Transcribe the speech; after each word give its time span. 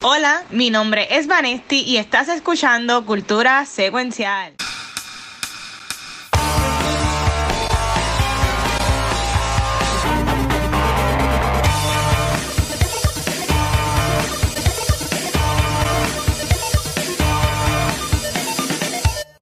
Hola, 0.00 0.44
mi 0.50 0.70
nombre 0.70 1.08
es 1.10 1.26
Vanesti 1.26 1.82
y 1.82 1.96
estás 1.96 2.28
escuchando 2.28 3.04
Cultura 3.04 3.66
Secuencial. 3.66 4.54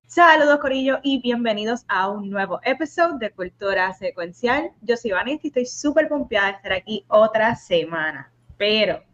Saludos 0.06 0.58
Corillo 0.60 1.00
y 1.02 1.20
bienvenidos 1.20 1.84
a 1.86 2.08
un 2.08 2.30
nuevo 2.30 2.60
episodio 2.64 3.18
de 3.18 3.30
Cultura 3.30 3.92
Secuencial. 3.92 4.70
Yo 4.80 4.96
soy 4.96 5.10
Vanesti 5.10 5.48
y 5.48 5.50
estoy 5.50 5.66
súper 5.66 6.08
pompeada 6.08 6.46
de 6.46 6.52
estar 6.54 6.72
aquí 6.72 7.04
otra 7.08 7.56
semana. 7.56 8.32
Pero 8.56 9.05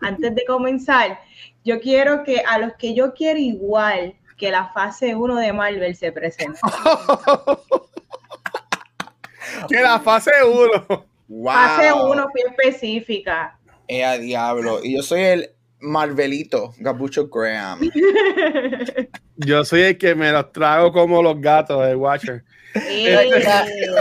antes 0.00 0.34
de 0.34 0.44
comenzar, 0.44 1.20
yo 1.64 1.80
quiero 1.80 2.24
que 2.24 2.40
a 2.40 2.58
los 2.58 2.74
que 2.74 2.94
yo 2.94 3.14
quiero 3.14 3.38
igual 3.38 4.14
que 4.36 4.50
la 4.50 4.68
fase 4.68 5.14
1 5.14 5.36
de 5.36 5.52
Marvel 5.52 5.94
se 5.96 6.12
presente. 6.12 6.60
que 9.68 9.80
la 9.80 10.00
fase 10.00 10.32
1. 10.44 11.06
Fase 11.44 11.92
1 11.92 12.28
fue 12.30 12.40
específica. 12.50 13.58
Eh, 13.88 14.04
a 14.04 14.18
diablo. 14.18 14.80
Y 14.82 14.96
yo 14.96 15.02
soy 15.02 15.22
el 15.22 15.50
Marvelito, 15.80 16.74
Gabucho 16.78 17.28
Graham. 17.28 17.80
Yo 19.36 19.64
soy 19.64 19.82
el 19.82 19.98
que 19.98 20.14
me 20.14 20.32
los 20.32 20.52
trago 20.52 20.92
como 20.92 21.22
los 21.22 21.40
gatos 21.40 21.86
de 21.86 21.94
Watcher. 21.94 22.44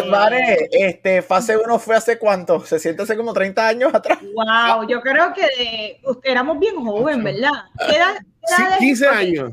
vale, 0.09 0.69
este, 0.71 1.21
fase 1.21 1.57
1 1.57 1.79
fue 1.79 1.95
hace 1.95 2.17
cuánto? 2.17 2.65
Se 2.65 2.79
siente 2.79 3.03
hace 3.03 3.15
como 3.15 3.33
30 3.33 3.67
años 3.67 3.93
atrás. 3.93 4.19
Wow, 4.21 4.87
yo 4.87 5.01
creo 5.01 5.33
que 5.33 5.99
éramos 6.23 6.59
bien 6.59 6.75
jóvenes, 6.75 7.23
¿verdad? 7.23 7.51
¿Qué 7.89 7.95
edad, 7.95 8.15
sí, 8.43 8.63
15 8.79 9.07
años. 9.07 9.51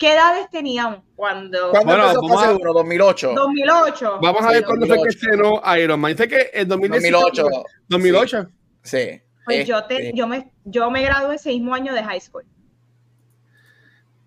¿Qué 0.00 0.14
edades 0.14 0.48
teníamos 0.50 1.00
cuando? 1.14 1.70
¿Cuándo 1.72 1.92
bueno, 1.92 2.10
empezó 2.10 2.28
fase 2.28 2.54
1? 2.54 2.72
2008. 2.72 3.32
2008. 3.34 4.18
Vamos 4.22 4.42
a 4.42 4.48
ver 4.48 4.64
cuándo 4.64 4.86
fue 4.86 5.02
que 5.02 5.08
estrenó 5.10 5.60
Iron 5.76 6.00
Man. 6.00 6.12
Dice 6.12 6.26
que 6.26 6.50
en 6.54 6.68
2008. 6.68 7.46
2008. 7.88 8.48
Sí. 8.82 9.20
Pues 9.44 9.66
yo, 9.66 9.84
te, 9.84 9.96
este. 9.96 10.12
yo, 10.16 10.26
me, 10.26 10.52
yo 10.70 10.90
me 10.90 11.02
gradué 11.02 11.36
ese 11.36 11.50
mismo 11.50 11.74
año 11.74 11.92
de 11.92 12.02
high 12.02 12.20
school. 12.20 12.44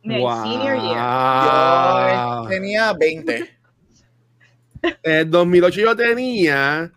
Mi 0.04 0.16
senior 0.16 0.82
year. 0.82 2.44
Yo 2.44 2.50
tenía 2.50 2.94
20. 2.94 3.50
En 5.04 5.32
2008 5.32 5.82
yo 5.82 5.96
tenía 5.96 6.92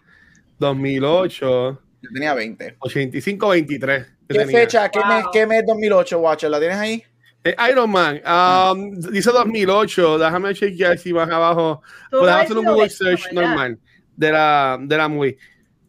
2008. 0.59 1.81
Yo 2.03 2.11
tenía 2.13 2.35
20. 2.35 2.77
85, 2.81 3.49
23. 3.49 4.07
¿Qué 4.29 4.47
fecha? 4.47 4.89
¿Qué, 4.89 5.01
mes, 5.07 5.25
¿Qué 5.33 5.47
mes 5.47 5.65
2008, 5.67 6.19
Watcher? 6.19 6.51
¿La 6.51 6.59
tienes 6.59 6.77
ahí? 6.79 7.05
Eh, 7.45 7.55
Iron 7.71 7.89
Man, 7.89 8.21
um, 8.27 9.01
dice 9.13 9.31
2008. 9.31 10.19
Déjame 10.19 10.53
chequear 10.53 10.99
si 10.99 11.13
más 11.13 11.31
abajo. 11.31 11.81
Podemos 12.11 12.43
hacer 12.43 12.59
un 12.59 12.65
Google 12.65 12.91
search 12.91 13.33
normal 13.33 13.79
de 14.17 14.33
la, 14.33 14.79
de 14.81 14.97
la 14.97 15.09
movie. 15.09 15.39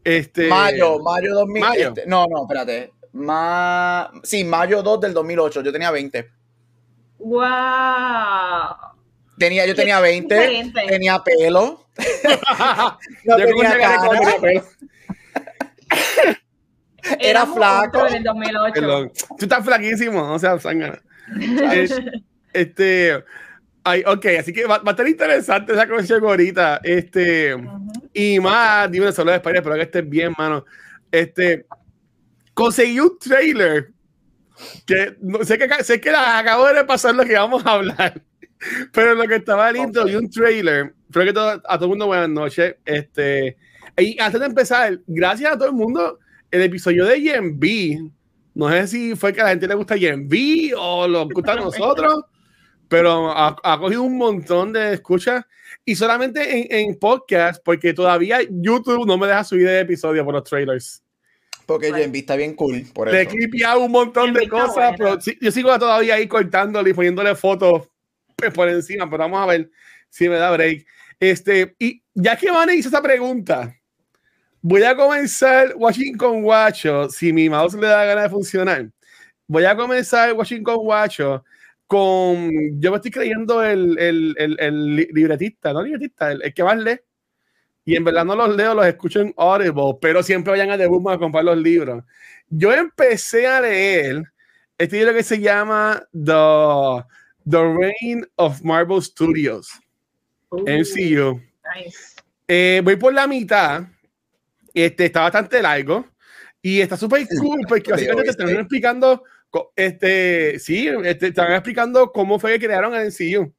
Este, 0.03 0.49
mayo, 0.49 0.99
mayo 0.99 1.33
2000. 1.33 1.63
Este, 1.75 2.05
no, 2.05 2.27
no, 2.27 2.43
espérate. 2.43 2.93
Ma, 3.17 4.11
sí, 4.23 4.43
mayo 4.43 4.83
2 4.83 5.01
del 5.01 5.13
2008. 5.13 5.61
Yo 5.61 5.71
tenía 5.71 5.91
20. 5.91 6.29
¡Wow! 7.19 7.39
Tenía, 9.39 9.65
yo 9.65 9.75
tenía 9.75 9.99
20. 9.99 10.71
Tenía 10.87 11.23
pelo. 11.23 11.87
no 13.25 13.35
tenía 13.35 13.77
cara. 13.77 14.09
Pelo. 14.41 14.63
Era 17.19 17.45
flaco. 17.45 18.07
En 18.07 18.15
el 18.15 18.23
2008. 18.23 19.25
Tú 19.37 19.45
estás 19.45 19.65
flaquísimo, 19.65 20.33
o 20.33 20.39
sea, 20.39 20.59
sangre. 20.59 20.99
este. 22.53 23.23
Ay, 23.83 24.03
ok, 24.05 24.25
así 24.39 24.51
que 24.51 24.65
va, 24.65 24.81
a 24.85 24.89
estar 24.89 25.07
interesante 25.07 25.71
esa 25.71 25.87
conversación 25.87 26.21
ahorita. 26.23 26.81
Este, 26.83 27.55
Y 28.13 28.37
más, 28.41 28.91
dime 28.91 29.13
solo 29.13 29.31
de 29.31 29.37
España, 29.37 29.59
espero 29.59 29.75
que 29.75 29.83
estés 29.83 30.09
bien, 30.09 30.33
mano. 30.37 30.65
Este, 31.09 31.65
conseguí 32.57 32.99
un 32.99 33.19
trailer 33.19 33.91
que 34.87 35.15
no, 35.21 35.43
sé 35.43 35.59
que 35.59 35.83
sé 35.83 36.01
que 36.01 36.09
acabo 36.09 36.65
de 36.67 36.83
pasar 36.85 37.13
lo 37.13 37.23
que 37.23 37.35
vamos 37.35 37.63
a 37.63 37.73
hablar, 37.73 38.23
pero 38.91 39.13
lo 39.13 39.27
que 39.27 39.35
estaba 39.35 39.71
lindo 39.71 40.09
y 40.09 40.15
un 40.15 40.27
trailer. 40.27 40.95
Espero 41.07 41.25
que 41.25 41.33
todo, 41.33 41.61
a 41.63 41.77
todo 41.77 41.85
el 41.85 41.89
mundo 41.89 42.07
buenas 42.07 42.29
noches. 42.29 42.75
Este, 42.83 43.55
y 43.95 44.19
antes 44.19 44.39
de 44.39 44.47
empezar, 44.47 44.99
gracias 45.05 45.53
a 45.53 45.55
todo 45.55 45.67
el 45.67 45.75
mundo, 45.75 46.17
el 46.49 46.63
episodio 46.63 47.05
de 47.05 47.39
B 47.53 48.11
no 48.55 48.69
sé 48.69 48.87
si 48.87 49.15
fue 49.15 49.31
que 49.33 49.41
a 49.41 49.43
la 49.43 49.49
gente 49.51 49.67
le 49.67 49.75
gusta 49.75 49.93
B 49.93 50.73
o 50.75 51.07
lo 51.07 51.29
gusta 51.29 51.51
a 51.51 51.55
nosotros 51.57 52.23
pero 52.87 53.31
ha, 53.37 53.79
cogido 53.79 54.01
un 54.01 54.17
montón 54.17 54.73
de 54.73 54.93
escuchas 54.93 55.45
y 55.85 55.93
solamente 55.93 56.57
en, 56.57 56.89
en, 56.89 56.97
podcast, 56.97 57.61
porque 57.63 57.93
todavía 57.93 58.39
YouTube 58.49 59.05
no 59.05 59.17
me 59.17 59.27
deja 59.27 59.43
subir 59.43 59.67
de 59.67 59.81
episodio 59.81 60.23
por 60.23 60.33
los 60.33 60.43
trailers. 60.45 61.03
Porque 61.67 61.91
right. 61.91 62.15
está 62.15 62.37
bien 62.37 62.55
cool. 62.55 62.85
Por 62.93 63.11
Te 63.11 63.21
he 63.21 63.27
clipeado 63.27 63.81
un 63.81 63.91
montón 63.91 64.33
de 64.33 64.47
cosas, 64.47 64.95
pero 64.97 65.19
yo 65.19 65.51
sigo 65.51 65.77
todavía 65.77 66.15
ahí 66.15 66.25
cortándole 66.25 66.91
y 66.91 66.93
poniéndole 66.93 67.35
fotos 67.35 67.89
pues, 68.37 68.53
por 68.53 68.69
encima, 68.69 69.09
pero 69.09 69.23
vamos 69.23 69.41
a 69.41 69.45
ver 69.47 69.69
si 70.09 70.29
me 70.29 70.37
da 70.37 70.49
break. 70.51 70.85
Este, 71.19 71.75
y 71.77 72.01
ya 72.13 72.37
que 72.37 72.49
Van 72.49 72.69
hizo 72.69 72.87
esa 72.87 73.01
pregunta, 73.01 73.75
voy 74.61 74.83
a 74.83 74.95
comenzar 74.95 75.73
Washington 75.75 76.43
Watcho, 76.43 77.09
si 77.09 77.33
mi 77.33 77.49
mouse 77.49 77.73
le 77.73 77.87
da 77.87 78.05
ganas 78.05 78.23
de 78.23 78.29
funcionar. 78.29 78.89
Voy 79.45 79.65
a 79.65 79.75
comenzar 79.75 80.31
Washington 80.33 80.77
Watcho 80.79 81.43
con. 81.85 82.79
Yo 82.79 82.91
me 82.91 82.97
estoy 82.97 83.11
creyendo 83.11 83.61
el, 83.61 83.99
el, 83.99 84.35
el, 84.37 84.57
el 84.59 84.95
libretista, 84.95 85.73
no 85.73 85.81
libretista, 85.81 86.31
el, 86.31 86.53
que 86.53 86.63
más 86.63 86.77
lee. 86.77 86.99
Y 87.87 87.95
en 87.95 88.03
verdad 88.03 88.25
no 88.25 88.35
los 88.35 88.53
leo, 88.53 88.73
los 88.73 88.85
escucho 88.85 89.21
en 89.21 89.33
Audible, 89.37 89.97
pero 90.01 90.21
siempre 90.21 90.51
vayan 90.51 90.69
a 90.71 90.77
The 90.77 90.87
Boom 90.87 91.07
a 91.07 91.17
comprar 91.17 91.45
los 91.45 91.57
libros. 91.57 92.03
Yo 92.49 92.73
empecé 92.73 93.47
a 93.47 93.61
leer 93.61 94.23
este 94.77 94.97
libro 94.97 95.13
que 95.13 95.23
se 95.23 95.39
llama 95.39 96.05
The, 96.11 97.05
The 97.49 97.63
Reign 97.63 98.27
of 98.35 98.61
Marvel 98.61 99.01
Studios. 99.01 99.69
MCU. 100.51 101.41
Nice. 101.75 102.15
Eh, 102.45 102.81
voy 102.83 102.97
por 102.97 103.13
la 103.13 103.25
mitad. 103.25 103.83
Este 104.73 105.05
está 105.05 105.21
bastante 105.21 105.61
largo 105.61 106.05
y 106.61 106.81
está 106.81 106.97
súper 106.97 107.25
cool 107.39 107.61
porque 107.69 107.91
básicamente 107.91 108.33
te 108.35 108.43
están 108.43 108.49
explicando 108.49 109.23
este, 109.77 110.59
sí, 110.59 110.89
este, 111.05 111.27
estaban 111.27 111.53
explicando 111.53 112.11
cómo 112.11 112.37
fue 112.37 112.59
que 112.59 112.65
crearon 112.65 112.93
el 112.95 113.07
MCU. 113.07 113.53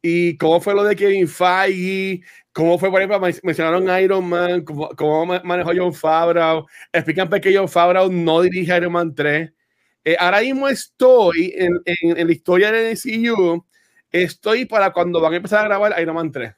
Y 0.00 0.36
cómo 0.36 0.60
fue 0.60 0.74
lo 0.74 0.84
de 0.84 0.94
Kevin 0.94 1.26
Feige, 1.26 2.22
cómo 2.52 2.78
fue, 2.78 2.90
por 2.90 3.00
ejemplo, 3.00 3.20
mencionaron 3.42 4.02
Iron 4.02 4.28
Man, 4.28 4.64
cómo, 4.64 4.88
cómo 4.90 5.40
manejó 5.42 5.72
John 5.76 5.92
Favreau. 5.92 6.66
Explican 6.92 7.28
por 7.28 7.40
qué 7.40 7.56
John 7.56 7.68
Favreau 7.68 8.10
no 8.10 8.40
dirige 8.42 8.76
Iron 8.76 8.92
Man 8.92 9.14
3. 9.14 9.52
Eh, 10.04 10.16
ahora 10.18 10.40
mismo 10.40 10.68
estoy 10.68 11.52
en, 11.56 11.80
en, 11.84 12.16
en, 12.16 12.26
la 12.26 12.32
historia 12.32 12.70
del 12.70 12.96
MCU. 12.96 13.64
Estoy 14.10 14.64
para 14.64 14.92
cuando 14.92 15.20
van 15.20 15.34
a 15.34 15.36
empezar 15.36 15.60
a 15.60 15.68
grabar 15.68 16.00
Iron 16.00 16.14
Man 16.14 16.30
3. 16.30 16.54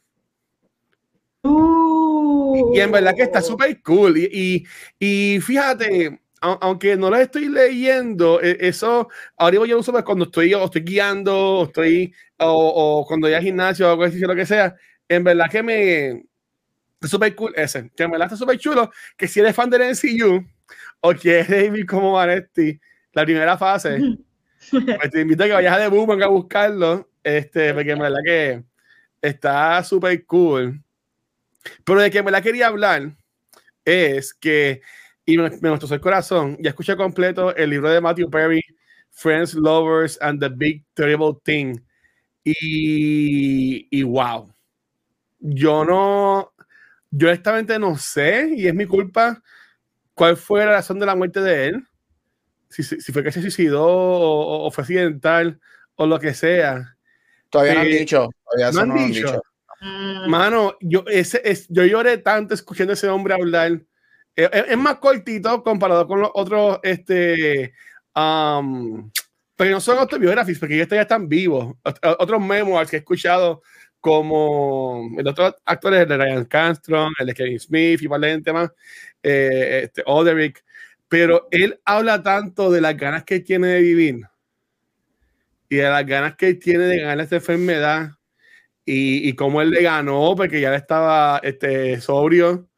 Uh, 1.42 2.74
y 2.74 2.80
en 2.80 2.92
verdad 2.92 3.14
que 3.16 3.22
está 3.22 3.40
súper 3.40 3.80
cool. 3.82 4.18
Y, 4.18 4.66
y, 5.00 5.34
y 5.34 5.40
fíjate, 5.40 6.19
aunque 6.40 6.96
no 6.96 7.10
lo 7.10 7.16
estoy 7.16 7.48
leyendo, 7.48 8.40
e, 8.40 8.56
eso 8.60 9.08
ahora 9.36 9.56
yo 9.56 9.66
lo 9.66 9.78
uso 9.78 9.92
pues 9.92 10.04
cuando 10.04 10.24
estoy, 10.24 10.54
o 10.54 10.64
estoy 10.64 10.82
guiando, 10.82 11.36
o 11.36 11.64
estoy, 11.64 12.14
o, 12.38 13.04
cuando 13.06 13.26
voy 13.26 13.34
al 13.34 13.42
gimnasio, 13.42 13.86
o 13.86 13.90
algo 13.90 14.04
así, 14.04 14.18
lo 14.20 14.34
que 14.34 14.46
sea. 14.46 14.74
En 15.08 15.24
verdad 15.24 15.50
que 15.50 15.62
me. 15.62 16.08
Es 17.02 17.10
súper 17.10 17.34
cool 17.34 17.52
ese. 17.56 17.90
Que 17.96 18.04
en 18.04 18.10
verdad 18.10 18.26
está 18.26 18.36
súper 18.36 18.58
chulo. 18.58 18.90
Que 19.16 19.26
si 19.28 19.40
eres 19.40 19.54
fan 19.54 19.70
del 19.70 19.82
NCU, 19.82 20.46
o 21.00 21.14
quieres 21.14 21.48
vivir 21.48 21.86
como 21.86 22.12
Vanetti, 22.12 22.78
la 23.12 23.24
primera 23.24 23.58
fase, 23.58 23.98
pues 24.70 25.10
te 25.10 25.20
invito 25.20 25.44
a 25.44 25.46
que 25.46 25.52
vayas 25.52 25.74
a 25.74 25.78
The 25.78 25.88
Boom 25.88 26.22
a 26.22 26.26
buscarlo. 26.26 27.08
Este, 27.22 27.74
porque 27.74 27.90
en 27.90 27.98
verdad 27.98 28.20
que 28.24 28.64
está 29.20 29.82
súper 29.84 30.24
cool. 30.26 30.82
Pero 31.84 32.00
de 32.00 32.10
que 32.10 32.18
en 32.18 32.24
verdad 32.24 32.42
quería 32.42 32.68
hablar 32.68 33.12
es 33.84 34.32
que 34.34 34.80
y 35.26 35.36
me, 35.36 35.50
me 35.60 35.70
mostró 35.70 35.94
el 35.94 36.00
corazón. 36.00 36.56
Ya 36.60 36.70
escuché 36.70 36.96
completo 36.96 37.54
el 37.54 37.70
libro 37.70 37.90
de 37.90 38.00
Matthew 38.00 38.30
Perry, 38.30 38.62
Friends, 39.10 39.54
Lovers 39.54 40.18
and 40.20 40.40
the 40.40 40.48
Big 40.48 40.84
Terrible 40.94 41.32
Thing. 41.44 41.76
Y, 42.44 43.86
y 43.90 44.02
wow. 44.02 44.52
Yo 45.38 45.84
no, 45.84 46.52
yo 47.10 47.28
honestamente 47.28 47.78
no 47.78 47.96
sé, 47.96 48.52
y 48.56 48.66
es 48.66 48.74
mi 48.74 48.86
culpa, 48.86 49.42
cuál 50.14 50.36
fue 50.36 50.64
la 50.64 50.72
razón 50.72 50.98
de 50.98 51.06
la 51.06 51.16
muerte 51.16 51.40
de 51.40 51.66
él. 51.68 51.86
Si, 52.68 52.82
si 52.82 53.12
fue 53.12 53.24
que 53.24 53.32
se 53.32 53.40
suicidó 53.40 53.84
o, 53.84 54.66
o, 54.66 54.70
fue 54.70 54.82
accidental 54.82 55.60
o 55.96 56.06
lo 56.06 56.20
que 56.20 56.34
sea. 56.34 56.96
Todavía 57.48 57.74
no 57.74 57.80
han 57.80 57.86
eh, 57.86 57.98
dicho. 57.98 58.28
Todavía 58.44 58.72
no 58.72 58.80
han, 58.80 58.88
no 58.88 58.94
han 58.94 59.08
dicho. 59.08 59.26
dicho. 59.26 59.42
Mano, 60.28 60.76
yo, 60.80 61.04
ese, 61.06 61.40
es, 61.42 61.66
yo 61.68 61.84
lloré 61.84 62.18
tanto 62.18 62.52
escuchando 62.54 62.92
a 62.92 62.94
ese 62.94 63.08
hombre 63.08 63.34
hablar 63.34 63.80
es, 64.36 64.48
es, 64.52 64.78
más 64.78 64.96
cortito 64.96 65.62
comparado 65.62 66.06
con 66.06 66.20
los 66.20 66.30
otros 66.34 66.78
este, 66.82 67.72
Um, 68.14 69.10
pero 69.56 69.72
no 69.72 69.80
son 69.80 69.98
autobiografías, 69.98 70.58
porque 70.58 70.74
ellos 70.76 70.88
ya 70.88 71.02
están 71.02 71.28
vivos. 71.28 71.76
Otros 72.18 72.40
memoirs 72.40 72.90
que 72.90 72.96
he 72.96 72.98
escuchado, 73.00 73.62
como 74.00 75.10
el 75.18 75.26
otro 75.28 75.54
actores, 75.64 76.08
de 76.08 76.16
Ryan 76.16 76.44
Castro, 76.46 77.08
el 77.18 77.26
de 77.26 77.34
Kevin 77.34 77.60
Smith 77.60 78.02
varios 78.08 78.42
más, 78.52 78.70
eh, 79.22 79.82
este, 79.84 80.02
Oderick, 80.06 80.64
pero 81.08 81.48
él 81.50 81.80
habla 81.84 82.22
tanto 82.22 82.70
de 82.70 82.80
las 82.80 82.96
ganas 82.96 83.24
que 83.24 83.40
tiene 83.40 83.68
de 83.68 83.80
vivir 83.80 84.20
y 85.68 85.76
de 85.76 85.82
las 85.84 86.06
ganas 86.06 86.36
que 86.36 86.54
tiene 86.54 86.84
de 86.84 87.00
ganar 87.00 87.20
esta 87.20 87.36
enfermedad 87.36 88.12
y, 88.84 89.28
y 89.28 89.34
cómo 89.34 89.60
él 89.62 89.70
le 89.70 89.82
ganó, 89.82 90.34
porque 90.36 90.60
ya 90.60 90.74
estaba 90.74 91.38
este, 91.42 92.00
sobrio, 92.00 92.69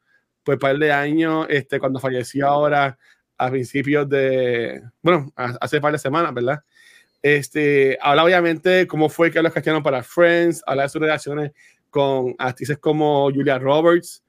pues 0.43 0.57
par 0.59 0.77
de 0.77 0.91
años, 0.91 1.47
este, 1.49 1.79
cuando 1.79 1.99
falleció 1.99 2.47
ahora 2.47 2.97
a 3.37 3.49
principios 3.49 4.07
de, 4.09 4.81
bueno, 5.01 5.31
hace 5.35 5.81
par 5.81 5.91
de 5.91 5.99
semanas, 5.99 6.33
¿verdad? 6.33 6.63
Este, 7.21 7.97
habla 8.01 8.25
obviamente 8.25 8.85
cómo 8.85 9.09
fue 9.09 9.31
que 9.31 9.41
los 9.41 9.53
castellaron 9.53 9.81
para 9.81 10.03
Friends, 10.03 10.61
habla 10.65 10.83
de 10.83 10.89
sus 10.89 11.01
relaciones 11.01 11.51
con 11.89 12.35
actrices 12.37 12.77
como 12.77 13.31
Julia 13.31 13.57
Roberts, 13.57 14.23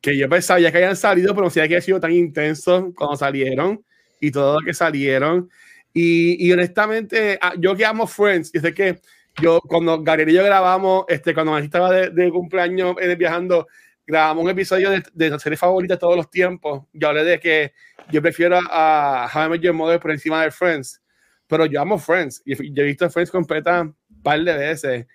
que 0.00 0.16
yo 0.16 0.28
pensaba 0.28 0.60
ya 0.60 0.72
que 0.72 0.78
hayan 0.78 0.96
salido, 0.96 1.32
pero 1.34 1.44
no 1.44 1.50
sabía 1.50 1.68
que 1.68 1.74
había 1.74 1.82
sido 1.82 2.00
tan 2.00 2.12
intenso 2.12 2.92
cuando 2.96 3.16
salieron 3.16 3.84
y 4.20 4.30
todo 4.30 4.60
lo 4.60 4.66
que 4.66 4.74
salieron. 4.74 5.48
Y, 5.92 6.44
y 6.44 6.52
honestamente, 6.52 7.38
ah, 7.40 7.54
yo 7.56 7.76
que 7.76 7.86
amo 7.86 8.06
Friends, 8.06 8.50
y 8.52 8.58
sé 8.58 8.74
que 8.74 8.98
yo 9.40 9.60
cuando 9.60 10.02
Gabriel 10.02 10.30
y 10.30 10.34
yo 10.34 10.44
grabamos, 10.44 11.04
este, 11.08 11.34
cuando 11.34 11.56
estaba 11.58 11.92
de, 11.92 12.10
de 12.10 12.30
cumpleaños 12.30 12.96
eh, 13.00 13.14
viajando, 13.14 13.66
grabamos 14.06 14.44
un 14.44 14.50
episodio 14.50 14.90
de, 14.90 15.02
de 15.12 15.30
la 15.30 15.38
serie 15.38 15.56
favorita 15.56 15.94
de 15.94 16.00
todos 16.00 16.16
los 16.16 16.30
tiempos. 16.30 16.84
Yo 16.92 17.08
hablé 17.08 17.24
de 17.24 17.40
que 17.40 17.72
yo 18.10 18.20
prefiero 18.20 18.58
a 18.70 19.30
How 19.32 19.46
I 19.46 19.48
Met 19.48 19.60
Your 19.60 19.74
Mother 19.74 20.00
por 20.00 20.10
encima 20.10 20.42
de 20.42 20.50
Friends 20.50 21.00
pero 21.46 21.66
yo 21.66 21.80
amo 21.80 21.98
Friends. 21.98 22.42
Y 22.44 22.72
yo 22.72 22.82
he 22.82 22.86
visto 22.86 23.08
Friends 23.10 23.30
completa 23.30 23.82
un 23.82 23.96
par 24.22 24.40
de 24.42 24.54
veces. 24.54 25.06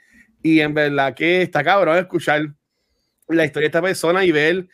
Y 0.41 0.59
en 0.61 0.73
verdad 0.73 1.13
que 1.13 1.41
está 1.41 1.63
cabrón 1.63 1.97
escuchar 1.97 2.41
la 3.27 3.45
historia 3.45 3.65
de 3.65 3.67
esta 3.67 3.81
persona 3.81 4.23
y 4.23 4.31
ver 4.31 4.67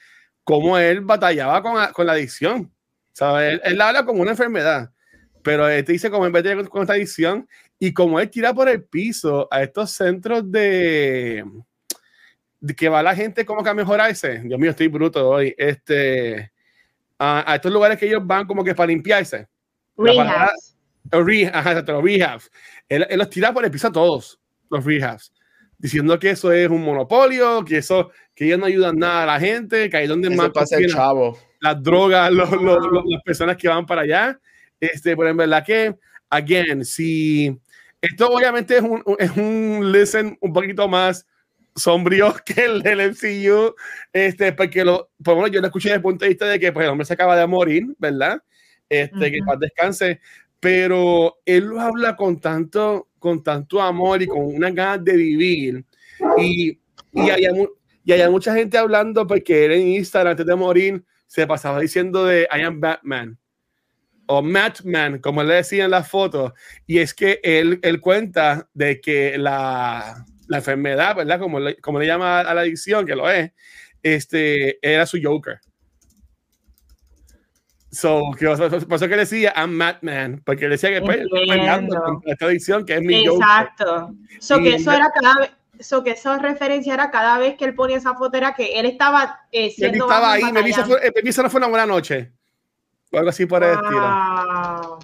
cómo 0.43 0.77
él 0.77 1.01
batallaba 1.01 1.61
con, 1.61 1.93
con 1.93 2.05
la 2.05 2.13
adicción. 2.13 2.71
¿Sabes? 3.13 3.53
Él, 3.53 3.61
él, 3.63 3.81
habla 3.81 4.05
como 4.05 4.21
una 4.21 4.31
enfermedad, 4.31 4.91
pero 5.41 5.69
él 5.69 5.83
te 5.85 5.93
dice 5.93 6.09
cómo 6.09 6.25
en 6.25 6.33
vez 6.33 6.43
de 6.43 6.67
con 6.67 6.81
esta 6.81 6.93
adicción 6.93 7.47
y 7.79 7.93
como 7.93 8.19
él 8.19 8.29
tira 8.29 8.53
por 8.53 8.67
el 8.67 8.83
piso 8.83 9.47
a 9.49 9.63
estos 9.63 9.91
centros 9.91 10.51
de 10.51 11.45
que 12.77 12.89
va 12.89 13.03
la 13.03 13.15
gente 13.15 13.45
como 13.45 13.63
que 13.63 13.69
a 13.69 13.73
mejorarse. 13.73 14.39
Dios 14.39 14.59
mío, 14.59 14.71
estoy 14.71 14.87
bruto 14.87 15.29
hoy. 15.29 15.53
Este, 15.57 16.51
a, 17.19 17.51
a 17.51 17.55
estos 17.55 17.71
lugares 17.71 17.97
que 17.97 18.07
ellos 18.07 18.25
van 18.25 18.47
como 18.47 18.63
que 18.63 18.75
para 18.75 18.87
limpiarse. 18.87 19.47
Rehab, 19.97 20.51
rehabs. 21.11 22.51
Él, 22.89 23.05
él, 23.09 23.17
los 23.17 23.29
tira 23.29 23.53
por 23.53 23.65
el 23.65 23.71
piso 23.71 23.87
a 23.87 23.91
todos, 23.91 24.39
los 24.69 24.83
rehabs, 24.83 25.31
diciendo 25.77 26.19
que 26.19 26.31
eso 26.31 26.51
es 26.51 26.69
un 26.69 26.83
monopolio, 26.83 27.63
que 27.63 27.77
eso, 27.77 28.11
que 28.33 28.45
ellos 28.45 28.59
no 28.59 28.65
ayudan 28.65 28.97
nada 28.97 29.23
a 29.23 29.25
la 29.25 29.39
gente, 29.39 29.89
que 29.89 29.97
ahí 29.97 30.07
donde 30.07 30.27
eso 30.27 30.37
más 30.37 30.49
pasa 30.51 30.77
el 30.77 30.91
chavo. 30.91 31.37
las 31.59 31.81
drogas, 31.81 32.31
los, 32.31 32.51
los, 32.51 32.61
los, 32.61 33.03
las 33.05 33.21
personas 33.23 33.57
que 33.57 33.67
van 33.67 33.85
para 33.85 34.01
allá. 34.01 34.39
Este, 34.79 35.15
pero 35.15 35.29
en 35.29 35.37
verdad 35.37 35.65
que, 35.65 35.95
again, 36.29 36.83
si 36.83 37.57
esto 38.01 38.29
obviamente 38.29 38.77
es 38.77 38.81
un, 38.81 39.03
es 39.17 39.31
un 39.31 39.91
listen 39.91 40.37
un 40.41 40.53
poquito 40.53 40.87
más 40.87 41.25
sombrío 41.75 42.33
que 42.45 42.65
el 42.65 42.81
del 42.81 43.11
MCU, 43.11 43.75
este, 44.13 44.53
porque 44.53 44.83
lo, 44.83 45.11
por 45.23 45.37
lo 45.37 45.47
yo 45.47 45.61
lo 45.61 45.67
escuché 45.67 45.89
desde 45.89 45.97
el 45.97 46.01
punto 46.01 46.25
de 46.25 46.29
vista 46.29 46.45
de 46.47 46.59
que 46.59 46.71
pues, 46.71 46.85
el 46.85 46.91
hombre 46.91 47.05
se 47.05 47.13
acaba 47.13 47.35
de 47.35 47.45
morir, 47.47 47.85
¿verdad? 47.99 48.41
Este, 48.89 49.15
uh 49.15 49.19
-huh. 49.19 49.31
que 49.31 49.39
paz 49.45 49.59
descanse, 49.59 50.21
pero 50.59 51.37
él 51.45 51.65
lo 51.65 51.79
habla 51.79 52.15
con 52.15 52.39
tanto, 52.39 53.09
con 53.19 53.43
tanto 53.43 53.81
amor 53.81 54.21
y 54.21 54.27
con 54.27 54.43
unas 54.45 54.73
ganas 54.73 55.03
de 55.03 55.15
vivir. 55.15 55.85
Y, 56.37 56.79
y, 57.11 57.29
hay, 57.29 57.45
y 58.03 58.11
hay 58.11 58.29
mucha 58.29 58.55
gente 58.55 58.77
hablando 58.77 59.27
porque 59.27 59.65
él 59.65 59.71
en 59.73 59.87
Instagram 59.89 60.31
antes 60.31 60.45
de 60.45 60.55
morir 60.55 61.03
se 61.27 61.45
pasaba 61.45 61.79
diciendo 61.79 62.25
de 62.25 62.47
I 62.55 62.61
am 62.61 62.79
Batman 62.79 63.37
o 64.27 64.41
Madman, 64.41 65.19
como 65.19 65.43
le 65.43 65.55
decía 65.55 65.85
en 65.85 65.91
las 65.91 66.09
fotos. 66.09 66.53
Y 66.87 66.99
es 66.99 67.13
que 67.13 67.39
él, 67.43 67.79
él 67.83 67.99
cuenta 67.99 68.69
de 68.73 69.01
que 69.01 69.37
la, 69.37 70.25
la 70.47 70.57
enfermedad, 70.57 71.15
¿verdad? 71.15 71.39
Como 71.39 71.59
le, 71.59 71.77
como 71.77 71.99
le 71.99 72.07
llama 72.07 72.41
a 72.41 72.53
la 72.53 72.61
adicción, 72.61 73.05
que 73.05 73.15
lo 73.15 73.29
es, 73.29 73.51
este, 74.03 74.77
era 74.81 75.05
su 75.05 75.19
Joker. 75.21 75.59
So, 77.91 78.31
que, 78.37 78.45
por 78.45 78.95
eso 78.95 79.07
que 79.07 79.15
decía, 79.15 79.53
I'm 79.55 79.71
Madman, 79.71 80.41
porque 80.45 80.67
decía 80.67 80.89
que 80.89 81.01
pues, 81.01 81.19
peleando 81.31 82.01
contra 82.01 82.33
esta 82.33 82.45
adicción 82.47 82.85
que 82.85 82.95
es 82.95 83.01
mi 83.01 83.25
Exacto. 83.25 84.13
So, 84.39 84.59
que 84.59 84.75
eso 84.75 84.91
era 84.91 85.09
cada 85.13 85.39
vez. 85.39 85.51
So, 85.79 86.03
que 86.03 86.11
eso 86.11 86.37
referencia 86.37 86.93
era 86.93 87.09
cada 87.09 87.37
vez 87.37 87.55
que 87.55 87.65
él 87.65 87.73
ponía 87.73 87.97
esa 87.97 88.15
foto 88.15 88.37
era 88.37 88.53
que 88.53 88.79
él 88.79 88.85
estaba 88.85 89.41
eh, 89.51 89.69
siendo 89.71 90.05
él 90.05 90.11
estaba 90.11 90.33
ahí, 90.33 90.51
me 90.51 90.63
dice, 90.63 90.83
me 90.85 91.43
no 91.43 91.49
fue 91.49 91.57
una 91.57 91.67
buena 91.67 91.85
noche 91.85 92.31
o 93.11 93.17
algo 93.17 93.29
así 93.29 93.45
por 93.45 93.63
el 93.63 93.73
estilo 93.73 94.99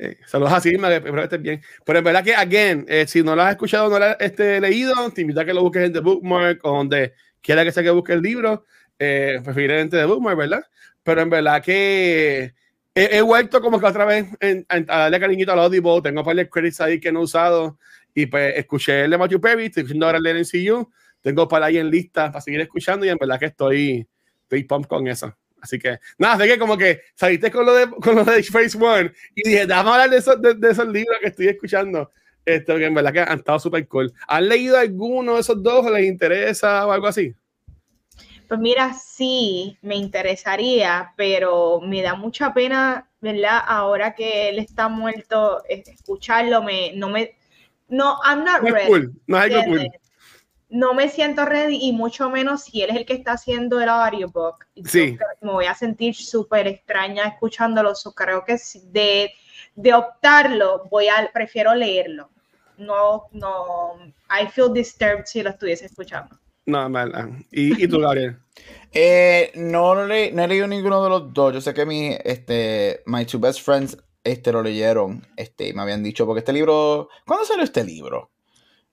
eh, 0.00 0.18
saludos 0.26 0.52
a 0.52 0.60
Sigma, 0.60 0.88
que 0.88 0.96
espero 0.96 1.16
que 1.16 1.22
estés 1.22 1.42
bien 1.42 1.62
pero 1.84 1.98
en 1.98 2.04
verdad 2.04 2.24
que, 2.24 2.34
again, 2.34 2.84
eh, 2.88 3.06
si 3.06 3.22
no 3.22 3.34
lo 3.34 3.42
has 3.42 3.52
escuchado 3.52 3.88
no 3.88 3.98
lo 3.98 4.04
has 4.04 4.16
este, 4.20 4.60
leído, 4.60 4.94
te 5.10 5.22
invito 5.22 5.40
a 5.40 5.44
que 5.44 5.54
lo 5.54 5.62
busques 5.62 5.82
en 5.82 5.92
The 5.92 6.00
Bookmark 6.00 6.60
o 6.64 6.76
donde 6.76 7.14
quiera 7.40 7.64
que 7.64 7.72
sea 7.72 7.82
que 7.82 7.90
busque 7.90 8.12
el 8.12 8.22
libro 8.22 8.64
eh, 8.98 9.40
preferiblemente 9.44 9.96
de 9.96 10.04
Bookmark, 10.04 10.36
¿verdad? 10.36 10.64
pero 11.02 11.20
en 11.22 11.30
verdad 11.30 11.62
que 11.62 12.52
he, 12.94 13.16
he 13.16 13.22
vuelto 13.22 13.60
como 13.60 13.78
que 13.78 13.86
otra 13.86 14.04
vez 14.04 14.26
en, 14.40 14.66
en, 14.68 14.86
a 14.88 14.98
darle 14.98 15.20
cariñito 15.20 15.52
al 15.52 15.60
Audible, 15.60 16.02
tengo 16.02 16.20
un 16.20 16.26
par 16.26 16.34
de 16.34 16.48
credits 16.48 16.80
ahí 16.80 16.98
que 16.98 17.12
no 17.12 17.20
he 17.20 17.22
usado 17.22 17.78
y 18.12 18.26
pues 18.26 18.56
escuché 18.56 19.04
el 19.04 19.10
de 19.10 19.18
Matthew 19.18 19.40
Perry, 19.40 19.66
estoy 19.66 19.82
escuchando 19.82 20.06
ahora 20.06 20.18
el 20.18 20.24
de 20.24 20.40
NCU, 20.40 20.90
tengo 21.20 21.46
para 21.46 21.66
ahí 21.66 21.78
en 21.78 21.90
lista 21.90 22.32
para 22.32 22.40
seguir 22.40 22.60
escuchando 22.60 23.06
y 23.06 23.08
en 23.08 23.18
verdad 23.18 23.38
que 23.38 23.46
estoy, 23.46 24.08
estoy 24.42 24.64
pump 24.64 24.86
con 24.86 25.06
eso. 25.06 25.36
Así 25.60 25.78
que, 25.78 25.98
nada, 26.18 26.38
sé 26.38 26.48
que 26.48 26.58
como 26.58 26.76
que 26.76 27.00
saliste 27.14 27.50
con 27.50 27.66
lo 27.66 27.74
de, 27.74 27.88
con 27.90 28.14
lo 28.14 28.24
de 28.24 28.42
Phase 28.42 28.78
One 28.78 29.12
y 29.34 29.48
dije, 29.48 29.66
déjame 29.66 29.90
hablar 29.90 30.10
de, 30.10 30.18
esos, 30.18 30.40
de, 30.40 30.54
de 30.54 30.70
esos 30.70 30.86
libros 30.86 31.18
que 31.20 31.28
estoy 31.28 31.48
escuchando. 31.48 32.10
Esto, 32.44 32.76
que 32.76 32.84
en 32.84 32.94
verdad 32.94 33.12
que 33.12 33.20
han 33.20 33.38
estado 33.38 33.58
súper 33.58 33.88
cool. 33.88 34.12
¿Han 34.28 34.48
leído 34.48 34.78
alguno 34.78 35.34
de 35.34 35.40
esos 35.40 35.60
dos 35.60 35.84
o 35.84 35.90
les 35.90 36.06
interesa 36.06 36.86
o 36.86 36.92
algo 36.92 37.08
así? 37.08 37.34
Pues 38.46 38.60
mira, 38.60 38.94
sí, 38.94 39.76
me 39.82 39.96
interesaría, 39.96 41.12
pero 41.16 41.80
me 41.80 42.02
da 42.02 42.14
mucha 42.14 42.54
pena, 42.54 43.10
¿verdad? 43.20 43.58
Ahora 43.66 44.14
que 44.14 44.50
él 44.50 44.60
está 44.60 44.88
muerto, 44.88 45.64
escucharlo, 45.68 46.62
me, 46.62 46.92
no 46.94 47.08
me, 47.08 47.34
no, 47.88 48.18
I'm 48.24 48.44
not 48.44 48.62
no 48.62 48.70
ready. 48.70 48.86
Cool. 48.86 49.12
No 49.26 49.42
es 49.42 49.52
algo 49.52 49.64
cool. 49.64 49.90
No 50.68 50.94
me 50.94 51.08
siento 51.08 51.44
ready 51.44 51.78
y 51.80 51.92
mucho 51.92 52.28
menos 52.28 52.64
si 52.64 52.82
él 52.82 52.90
es 52.90 52.96
el 52.96 53.06
que 53.06 53.14
está 53.14 53.32
haciendo 53.32 53.80
el 53.80 53.88
audiobook. 53.88 54.66
Sí. 54.84 55.16
me 55.40 55.52
voy 55.52 55.66
a 55.66 55.74
sentir 55.74 56.14
súper 56.14 56.66
extraña 56.66 57.24
escuchándolo. 57.24 57.94
So, 57.94 58.12
creo 58.12 58.44
que 58.44 58.58
de, 58.84 59.32
de 59.76 59.94
optarlo, 59.94 60.84
voy 60.90 61.08
a, 61.08 61.30
prefiero 61.32 61.74
leerlo. 61.74 62.30
No, 62.78 63.24
no, 63.32 63.96
I 64.28 64.48
feel 64.48 64.72
disturbed 64.72 65.24
si 65.24 65.42
lo 65.42 65.50
estuviese 65.50 65.86
escuchando. 65.86 66.36
No, 66.66 66.88
mal. 66.88 67.12
¿Y, 67.52 67.84
y 67.84 67.88
tú, 67.88 68.00
Gabriel? 68.00 68.38
eh, 68.92 69.52
no, 69.54 69.94
no, 69.94 70.06
le, 70.06 70.32
no 70.32 70.42
he 70.42 70.48
leído 70.48 70.66
ninguno 70.66 71.02
de 71.02 71.10
los 71.10 71.32
dos. 71.32 71.54
Yo 71.54 71.60
sé 71.60 71.72
que 71.72 71.86
mi, 71.86 72.16
este, 72.24 73.02
My 73.06 73.24
Two 73.24 73.38
Best 73.38 73.60
Friends 73.62 73.96
este, 74.24 74.50
lo 74.50 74.62
leyeron 74.62 75.24
este, 75.36 75.68
y 75.68 75.72
me 75.72 75.82
habían 75.82 76.02
dicho, 76.02 76.26
porque 76.26 76.40
este 76.40 76.52
libro. 76.52 77.08
¿Cuándo 77.24 77.44
salió 77.44 77.62
este 77.62 77.84
libro? 77.84 78.30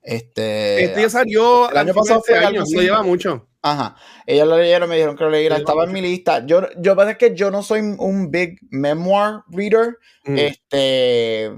Este, 0.03 0.83
este 0.83 1.01
ya 1.01 1.09
salió 1.09 1.71
el 1.71 1.77
año 1.77 1.93
pasado 1.93 2.21
fue 2.21 2.37
año, 2.37 2.63
no 2.69 2.81
lleva 2.81 3.01
mucho. 3.03 3.47
Ajá. 3.61 3.95
Ellos 4.25 4.47
lo 4.47 4.57
leyeron, 4.57 4.89
me 4.89 4.95
dijeron 4.95 5.15
que 5.15 5.23
lo 5.23 5.29
leyera. 5.29 5.55
Estaba 5.55 5.85
en 5.85 5.93
mi 5.93 6.01
lista. 6.01 6.45
Yo, 6.45 6.67
yo 6.77 6.95
pasa 6.97 7.17
que 7.17 7.33
yo 7.33 7.49
no 7.49 7.63
soy 7.63 7.79
un 7.97 8.29
big 8.29 8.59
memoir 8.69 9.39
reader. 9.49 9.97
Mm. 10.25 10.37
Este 10.37 11.51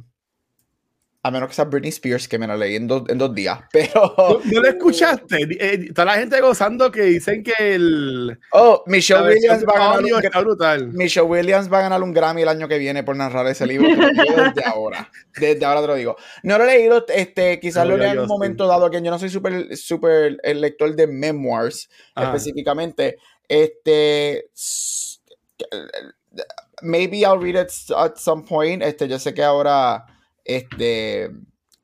a 1.26 1.32
menos 1.32 1.50
que 1.50 1.56
sea 1.56 1.66
Britney 1.66 1.90
Spears, 1.90 2.28
que 2.28 2.38
me 2.38 2.46
la 2.46 2.56
leí 2.56 2.76
en, 2.76 2.88
do, 2.88 3.04
en 3.08 3.18
dos 3.18 3.34
días, 3.34 3.60
pero... 3.72 4.14
¿No, 4.16 4.40
¿No 4.46 4.62
lo 4.62 4.68
escuchaste? 4.68 5.48
Eh, 5.60 5.92
toda 5.92 6.06
la 6.06 6.14
gente 6.20 6.40
gozando 6.40 6.92
que 6.92 7.02
dicen 7.02 7.42
que 7.42 7.54
el... 7.58 8.40
Oh, 8.52 8.84
Michelle 8.86 9.30
Williams, 9.30 9.66
va 9.66 9.74
a 9.74 9.80
ganar 9.80 10.04
un, 10.04 10.24
está 10.24 10.40
brutal. 10.42 10.94
Michelle 10.94 11.26
Williams 11.26 11.72
va 11.74 11.80
a 11.80 11.82
ganar 11.82 12.04
un 12.04 12.14
Grammy 12.14 12.44
el 12.44 12.48
año 12.48 12.68
que 12.68 12.78
viene 12.78 13.04
por 13.04 13.16
narrar 13.16 13.48
ese 13.48 13.66
libro, 13.66 13.88
desde 13.98 14.66
ahora, 14.66 15.10
desde 15.36 15.66
ahora 15.66 15.82
te 15.82 15.88
lo 15.88 15.96
digo. 15.96 16.16
No 16.44 16.60
lo 16.60 16.66
he 16.66 16.78
leído, 16.78 17.04
este, 17.08 17.60
quizás 17.60 17.86
no, 17.86 17.94
lo 17.94 17.98
lea 17.98 18.12
en 18.12 18.20
un 18.20 18.28
momento 18.28 18.68
dado, 18.68 18.92
que 18.92 19.02
yo 19.02 19.10
no 19.10 19.18
soy 19.18 19.30
súper 19.30 19.76
super 19.76 20.38
el 20.44 20.62
lector 20.62 20.96
de 20.96 21.08
memoirs, 21.08 21.90
ah. 22.14 22.26
específicamente, 22.26 23.18
este... 23.50 24.52
Maybe 26.84 27.22
I'll 27.22 27.42
read 27.42 27.56
it 27.56 27.72
at 27.98 28.18
some 28.18 28.44
point, 28.44 28.84
este, 28.84 29.08
yo 29.08 29.18
sé 29.18 29.34
que 29.34 29.42
ahora 29.42 30.06
este, 30.46 31.32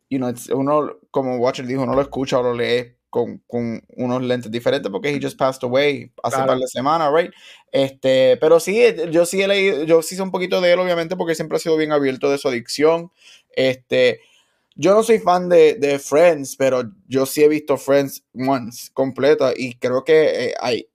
you 0.10 0.18
know, 0.18 0.34
uno, 0.53 0.98
como 1.10 1.38
Watcher 1.38 1.65
dijo, 1.65 1.86
no 1.86 1.96
lo 1.96 2.01
escucha 2.01 2.39
o 2.39 2.44
lo 2.44 2.53
lee 2.53 2.96
con, 3.10 3.39
con, 3.48 3.84
unos 3.98 4.24
lentes 4.24 4.50
diferentes 4.50 4.89
porque 4.89 5.10
he 5.10 5.20
just 5.22 5.38
passed 5.38 5.63
away 5.63 6.12
hace 6.24 6.38
un 6.38 6.48
par 6.48 6.58
de 6.58 6.68
semanas, 6.68 7.12
right? 7.13 7.32
Este, 7.72 8.38
pero 8.38 8.60
sí, 8.60 8.82
yo 9.12 9.25
sí 9.25 9.41
he 9.41 9.48
leído, 9.48 9.84
yo 9.84 10.01
sí 10.01 10.15
sé 10.15 10.22
un 10.22 10.32
poquito 10.32 10.62
de 10.62 10.72
él, 10.72 10.80
obviamente, 10.80 11.18
porque 11.18 11.36
siempre 11.36 11.58
ha 11.58 11.60
sido 11.60 11.75
bien 11.75 11.91
abierto 11.91 12.30
de 12.30 12.38
su 12.38 12.48
adicción. 12.48 13.12
Este, 13.53 14.22
yo 14.75 14.94
no 14.94 15.03
soy 15.03 15.20
fan 15.20 15.50
de, 15.50 15.75
de 15.75 16.00
Friends, 16.00 16.56
pero 16.56 16.84
yo 17.08 17.25
sí 17.25 17.44
he 17.44 17.50
visto 17.50 17.77
Friends 17.77 18.24
once 18.34 18.89
completa 18.94 19.51
y 19.56 19.75
creo 19.75 20.03
que 20.06 20.46
eh, 20.46 20.53
hay, 20.62 20.88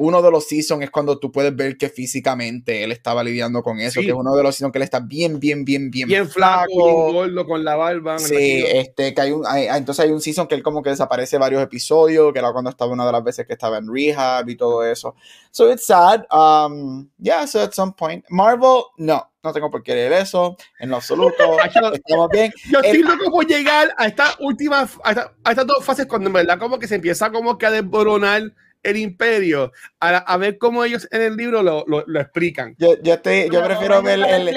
uno 0.00 0.22
de 0.22 0.30
los 0.30 0.48
seasons 0.48 0.82
es 0.82 0.90
cuando 0.90 1.18
tú 1.18 1.30
puedes 1.30 1.54
ver 1.54 1.76
que 1.76 1.90
físicamente 1.90 2.82
él 2.82 2.90
estaba 2.90 3.22
lidiando 3.22 3.62
con 3.62 3.80
eso, 3.80 4.00
que 4.00 4.08
es 4.08 4.14
uno 4.14 4.34
de 4.34 4.42
los 4.42 4.56
seasons 4.56 4.72
que 4.72 4.78
él 4.78 4.84
está 4.84 5.00
bien, 5.00 5.38
bien, 5.38 5.62
bien, 5.62 5.90
bien, 5.90 6.08
bien 6.08 6.26
flaco, 6.26 6.68
bien 6.72 7.12
gordo, 7.12 7.46
con 7.46 7.62
la 7.62 7.76
barba. 7.76 8.18
Sí, 8.18 8.64
este, 8.66 9.12
que 9.12 9.20
hay 9.20 9.30
un, 9.32 9.44
entonces 9.46 10.06
hay 10.06 10.10
un 10.10 10.22
season 10.22 10.46
que 10.46 10.54
él 10.54 10.62
como 10.62 10.82
que 10.82 10.88
desaparece 10.88 11.36
varios 11.36 11.62
episodios, 11.62 12.32
que 12.32 12.38
era 12.38 12.50
cuando 12.50 12.70
estaba 12.70 12.90
una 12.90 13.04
de 13.04 13.12
las 13.12 13.22
veces 13.22 13.46
que 13.46 13.52
estaba 13.52 13.76
en 13.76 13.92
rehab 13.92 14.48
y 14.48 14.56
todo 14.56 14.82
eso. 14.84 15.14
So 15.50 15.70
it's 15.70 15.84
sad. 15.84 16.22
Um, 16.30 17.10
yeah, 17.18 17.46
so 17.46 17.60
at 17.60 17.72
some 17.72 17.92
point. 17.92 18.24
Marvel, 18.30 18.84
no, 18.96 19.30
no 19.42 19.52
tengo 19.52 19.70
por 19.70 19.82
qué 19.82 19.94
leer 19.94 20.14
eso, 20.14 20.56
en 20.78 20.88
lo 20.88 20.96
absoluto. 20.96 21.58
Estamos 21.94 22.28
bien. 22.30 22.50
Yo 22.70 22.80
estoy 22.80 23.02
loco 23.02 23.30
por 23.30 23.46
llegar 23.46 23.94
a 23.98 24.06
estas 24.06 24.34
últimas, 24.40 24.96
a, 25.04 25.30
a, 25.44 25.50
estas 25.50 25.66
dos 25.66 25.84
fases 25.84 26.06
cuando 26.06 26.28
en 26.28 26.32
verdad 26.32 26.58
como 26.58 26.78
que 26.78 26.88
se 26.88 26.94
empieza 26.94 27.30
como 27.30 27.58
que 27.58 27.66
a 27.66 27.70
desboronar 27.70 28.54
el 28.82 28.96
imperio 28.96 29.72
a, 30.00 30.36
ver 30.38 30.58
cómo 30.58 30.84
ellos 30.84 31.06
en 31.10 31.22
el 31.22 31.36
libro 31.36 31.62
lo, 31.62 31.84
lo, 31.86 32.20
explican. 32.20 32.74
Yo, 32.78 32.94
yo, 33.02 33.16
yo 33.22 33.64
prefiero 33.64 34.02
ver 34.02 34.20
el, 34.20 34.48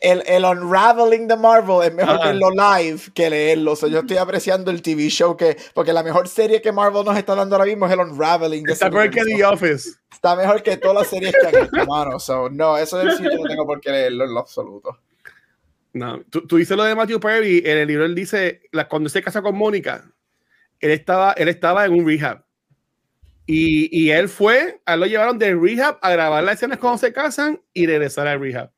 el, 0.00 0.22
el, 0.26 0.44
Unraveling 0.44 1.26
de 1.26 1.36
Marvel, 1.36 1.88
es 1.88 1.94
mejor 1.94 2.20
verlo 2.20 2.50
live 2.50 3.00
que 3.12 3.28
leerlo. 3.28 3.72
O 3.72 3.76
sea, 3.76 3.88
yo 3.88 4.00
estoy 4.00 4.18
apreciando 4.18 4.70
el 4.70 4.82
TV 4.82 5.08
show 5.08 5.36
que, 5.36 5.56
porque 5.74 5.92
la 5.92 6.02
mejor 6.02 6.28
serie 6.28 6.62
que 6.62 6.70
Marvel 6.70 7.04
nos 7.04 7.16
está 7.16 7.34
dando 7.34 7.56
ahora 7.56 7.66
mismo 7.66 7.86
es 7.86 7.92
el 7.92 8.00
Unraveling. 8.00 8.62
De 8.62 8.72
está 8.72 8.88
mejor 8.88 9.10
que 9.10 9.24
The 9.24 9.44
Office. 9.44 9.90
Está 10.12 10.36
mejor 10.36 10.62
que 10.62 10.76
todas 10.76 10.96
las 10.98 11.08
series 11.08 11.34
que 11.40 11.46
han 11.46 11.64
hecho, 11.64 11.86
mano. 11.86 12.20
So, 12.20 12.48
no, 12.48 12.78
eso 12.78 12.98
del 12.98 13.12
sitio 13.12 13.36
no 13.36 13.44
tengo 13.44 13.66
por 13.66 13.80
qué 13.80 13.90
leerlo 13.90 14.24
en 14.24 14.34
lo 14.34 14.40
absoluto. 14.40 15.00
No, 15.92 16.22
tú, 16.30 16.46
tú 16.46 16.56
dices 16.58 16.76
lo 16.76 16.84
de 16.84 16.94
Matthew 16.94 17.18
Perry, 17.18 17.62
en 17.64 17.78
el 17.78 17.88
libro 17.88 18.04
él 18.04 18.14
dice, 18.14 18.62
la, 18.70 18.86
cuando 18.86 19.08
se 19.08 19.22
casa 19.22 19.40
con 19.42 19.56
Mónica, 19.56 20.04
él 20.78 20.90
estaba, 20.90 21.32
él 21.32 21.48
estaba 21.48 21.86
en 21.86 21.94
un 21.94 22.06
rehab 22.06 22.45
y, 23.46 23.88
y, 23.96 24.10
él 24.10 24.28
fue, 24.28 24.80
a 24.84 24.94
él 24.94 25.00
lo 25.00 25.06
llevaron 25.06 25.38
de 25.38 25.54
rehab 25.54 25.98
a 26.02 26.10
grabar 26.10 26.42
las 26.42 26.56
escenas 26.56 26.78
cuando 26.78 26.98
se 26.98 27.12
casan 27.12 27.60
y 27.72 27.86
regresar 27.86 28.26
al 28.26 28.40
rehab. 28.40 28.70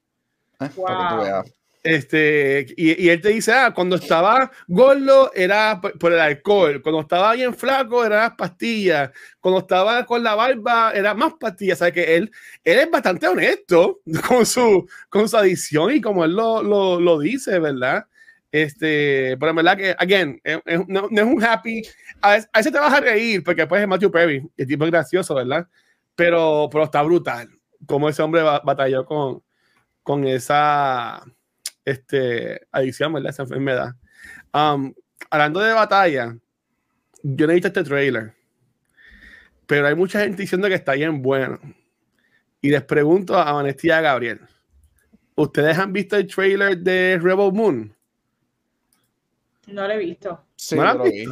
Wow. 0.77 1.45
Este, 1.85 2.67
y, 2.77 3.05
y, 3.05 3.09
él 3.09 3.21
te 3.21 3.29
dice, 3.31 3.53
ah, 3.53 3.73
cuando 3.75 3.97
estaba 3.97 4.51
gordo 4.67 5.33
era 5.33 5.81
por 5.81 6.13
el 6.13 6.21
alcohol, 6.21 6.83
cuando 6.83 7.01
estaba 7.01 7.33
bien 7.35 7.55
flaco 7.55 8.05
era 8.05 8.23
las 8.25 8.33
pastillas, 8.33 9.11
cuando 9.41 9.61
estaba 9.61 10.05
con 10.05 10.23
la 10.23 10.35
barba 10.35 10.93
era 10.93 11.15
más 11.15 11.35
pastillas, 11.41 11.81
o 11.81 11.85
sea 11.85 11.93
que 11.93 12.17
él, 12.17 12.31
él 12.65 12.79
es 12.81 12.91
bastante 12.91 13.29
honesto 13.29 14.01
con 14.29 14.45
su, 14.45 14.89
con 15.09 15.29
su 15.29 15.37
adicción 15.37 15.93
y 15.93 16.01
como 16.01 16.25
él 16.25 16.33
lo, 16.33 16.63
lo, 16.63 17.01
lo 17.01 17.19
dice, 17.21 17.59
¿verdad? 17.59 18.07
Este, 18.51 19.37
pero 19.39 19.51
en 19.51 19.57
verdad 19.57 19.77
que, 19.77 19.95
again, 19.99 20.41
no, 20.89 21.09
es 21.11 21.23
un 21.23 21.45
happy. 21.45 21.83
A 22.23 22.33
veces, 22.33 22.73
te 22.73 22.79
vas 22.79 22.95
a 22.95 23.01
reír 23.01 23.45
porque 23.45 23.63
después 23.63 23.81
es 23.83 23.89
Matthew 23.89 24.11
Perry, 24.11 24.51
el 24.57 24.67
tipo 24.67 24.85
es 24.85 24.91
gracioso, 24.91 25.35
¿verdad? 25.35 25.69
Pero, 26.15 26.69
pero 26.71 26.85
está 26.85 27.03
brutal 27.03 27.49
como 27.87 28.09
ese 28.09 28.23
hombre 28.23 28.43
batalló 28.43 29.05
con, 29.05 29.43
con 30.03 30.27
esa 30.27 31.23
este, 31.85 32.67
adicción, 32.73 33.13
¿verdad? 33.13 33.31
Esa 33.31 33.43
enfermedad. 33.43 33.95
Um, 34.53 34.93
hablando 35.31 35.61
de 35.61 35.73
batalla, 35.73 36.37
yo 37.23 37.47
no 37.47 37.53
he 37.53 37.55
visto 37.55 37.69
este 37.69 37.85
trailer, 37.85 38.35
pero 39.67 39.87
hay 39.87 39.95
mucha 39.95 40.21
gente 40.21 40.43
diciendo 40.43 40.69
que 40.69 40.75
está 40.75 40.93
bien 40.93 41.23
bueno. 41.23 41.59
Y 42.61 42.71
les 42.71 42.83
pregunto 42.83 43.39
a 43.39 43.53
Vanessa 43.53 43.87
y 43.87 43.91
a 43.91 44.01
Gabriel, 44.01 44.41
¿ustedes 45.37 45.79
han 45.79 45.93
visto 45.93 46.17
el 46.17 46.27
trailer 46.27 46.79
de 46.79 47.19
Rebel 47.23 47.53
Moon? 47.53 47.95
No 49.69 49.87
lo 49.87 49.95
he 49.95 49.99
visto. 49.99 50.41
Sí, 50.57 50.77
¿No 50.77 50.95
lo 50.95 51.05
vi. 51.05 51.27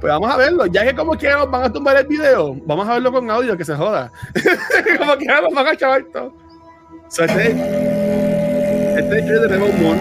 Pues 0.00 0.12
vamos 0.12 0.30
a 0.30 0.36
verlo. 0.38 0.66
Ya 0.66 0.84
que 0.84 0.94
como 0.94 1.12
quiera 1.12 1.36
nos 1.38 1.50
van 1.50 1.64
a 1.64 1.72
tumbar 1.72 1.96
el 1.98 2.06
video, 2.06 2.54
vamos 2.64 2.88
a 2.88 2.94
verlo 2.94 3.12
con 3.12 3.30
audio, 3.30 3.56
que 3.56 3.64
se 3.64 3.74
joda. 3.74 4.10
como 4.98 5.16
quiera 5.16 5.42
nos 5.42 5.52
van 5.52 5.66
a 5.66 5.76
chavar 5.76 6.04
todo. 6.12 6.28
O 6.28 7.10
sea, 7.10 7.26
este, 7.26 7.50
este 8.98 9.18
es 9.18 9.26
de 9.26 9.48
Rainbow 9.48 9.72
Moon. 9.74 9.98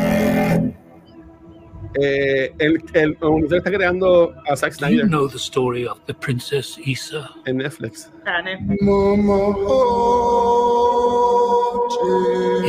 Eh, 2.02 2.54
el, 2.60 2.82
el, 2.94 3.18
el 3.20 3.54
está 3.54 3.72
creando 3.72 4.34
a 4.48 4.56
Zack 4.56 4.74
Snyder. 4.74 5.00
You 5.00 5.08
know 5.08 5.28
the 5.28 5.40
story 5.40 5.86
of 5.86 6.00
the 6.06 6.14
Princess 6.14 6.78
Issa. 6.86 7.30
En 7.46 7.58
Netflix. 7.58 8.10
Ah, 8.26 8.42
Netflix. 8.42 8.78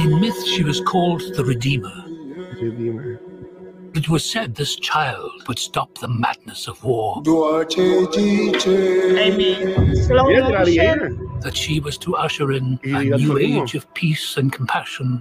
In 0.02 0.20
myth, 0.20 0.44
she 0.46 0.64
was 0.64 0.80
called 0.80 1.22
the 1.36 1.44
Redeemer. 1.44 1.92
Redeemer. 2.60 3.20
It 3.92 4.08
was 4.08 4.24
said 4.24 4.54
this 4.54 4.76
child 4.76 5.32
would 5.48 5.58
stop 5.58 5.98
the 5.98 6.06
madness 6.06 6.68
of 6.68 6.82
war. 6.84 7.20
That 11.40 11.52
she 11.54 11.80
was 11.80 11.98
to 11.98 12.14
usher 12.14 12.52
in 12.52 12.78
a 12.84 13.02
new 13.02 13.36
age 13.38 13.74
of 13.74 13.92
peace 13.94 14.36
and 14.36 14.52
compassion. 14.52 15.20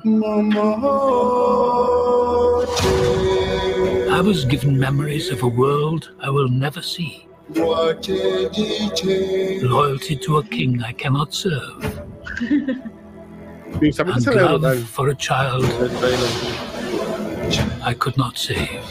I 4.12 4.22
was 4.22 4.46
given 4.46 4.78
memories 4.80 5.30
of 5.30 5.42
a 5.42 5.48
world 5.48 6.12
I 6.22 6.30
will 6.30 6.50
never 6.50 6.84
see. 6.84 7.28
Loyalty 9.64 10.16
to 10.16 10.38
a 10.38 10.44
king 10.44 10.84
I 10.84 10.92
cannot 10.92 11.34
serve. 11.34 12.02
and 13.82 14.62
love 14.62 14.84
for 14.84 15.10
a 15.10 15.16
child 15.16 15.66
I 17.84 17.94
could 17.96 18.18
not 18.18 18.38
save. 18.38 18.82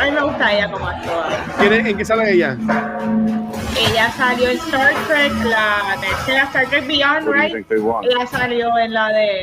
A 0.00 0.04
mí 0.06 0.10
me 0.10 0.22
gusta 0.22 0.52
ella 0.52 0.70
como 0.70 0.88
actúa. 0.88 1.28
¿En 1.60 1.96
qué 1.96 2.04
sale 2.04 2.32
ella? 2.32 2.56
Ella 3.78 4.12
salió 4.16 4.48
en 4.50 4.58
Star 4.58 4.92
Trek, 5.06 5.32
la 5.44 5.96
tercera 6.00 6.42
Star 6.44 6.66
Trek 6.68 6.86
Beyond, 6.86 7.28
right? 7.28 7.66
Ella 7.70 8.26
salió 8.30 8.76
en 8.78 8.92
la 8.92 9.08
de. 9.08 9.42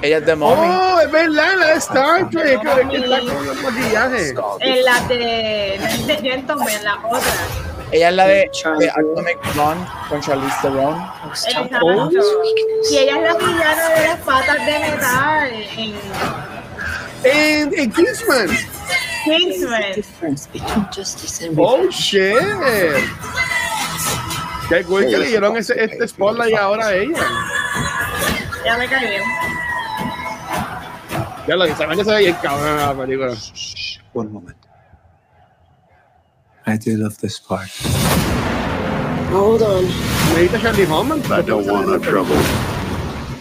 Ella 0.00 0.18
es 0.18 0.26
de 0.26 0.34
Mommy. 0.34 0.66
Oh, 0.66 1.00
es 1.00 1.10
verdad, 1.10 1.58
la 1.58 1.66
de 1.66 1.74
Star 1.74 2.30
Trek. 2.30 2.60
que 2.60 2.96
está 2.96 3.18
con 3.20 3.46
los 3.46 3.62
maquillajes. 3.62 4.34
En 4.60 4.84
la 4.84 5.00
de. 5.08 5.80
de 6.06 6.16
Gentleman, 6.16 6.84
la 6.84 6.96
otra. 6.96 7.32
Ella 7.92 8.08
es 8.08 8.14
la 8.14 8.26
de, 8.26 8.50
de 8.78 8.90
Atomic 8.90 9.54
Blonde 9.54 9.86
con 10.08 10.20
Charlize 10.22 10.56
Theron. 10.62 10.94
Oh. 11.82 12.10
Y 12.90 12.96
ella 12.96 13.16
es 13.16 13.22
la 13.22 13.34
villana 13.34 13.88
de 13.90 14.06
las 14.06 14.18
patas 14.20 14.66
de 14.66 14.78
metal 14.78 15.52
en 15.76 16.51
en, 17.24 17.78
en 17.78 17.92
Kingsman. 17.92 18.48
Kingsman. 19.24 20.04
Oh 21.56 21.88
shit. 21.90 22.36
Qué 24.68 24.84
cool 24.84 25.06
que 25.06 25.18
le 25.18 25.26
dieron 25.26 25.56
ese, 25.56 25.74
este 25.82 26.08
spotlight 26.08 26.56
ahora 26.56 26.86
a 26.86 26.94
ella. 26.94 27.18
Ya 28.64 28.78
me 28.78 28.88
caí 28.88 29.08
bien. 29.08 29.22
Ya 31.46 31.56
lo 31.56 31.66
dice, 31.66 31.86
que 31.86 32.04
se 32.04 32.10
ve 32.10 32.18
bien 32.18 32.36
cabrón 32.40 32.76
la 32.76 32.94
película. 32.94 33.34
One 34.14 34.30
moment. 34.30 34.56
I 36.66 36.78
do 36.78 36.96
love 36.96 37.18
this 37.18 37.40
part. 37.40 37.70
Hold 39.32 39.62
on. 39.62 39.84
Necesita 40.34 40.60
Charlie 40.60 40.86
Homan. 40.86 41.20
I 41.32 41.42
don't 41.42 41.66
want 41.66 41.88
no 41.88 41.98
trouble. 41.98 42.36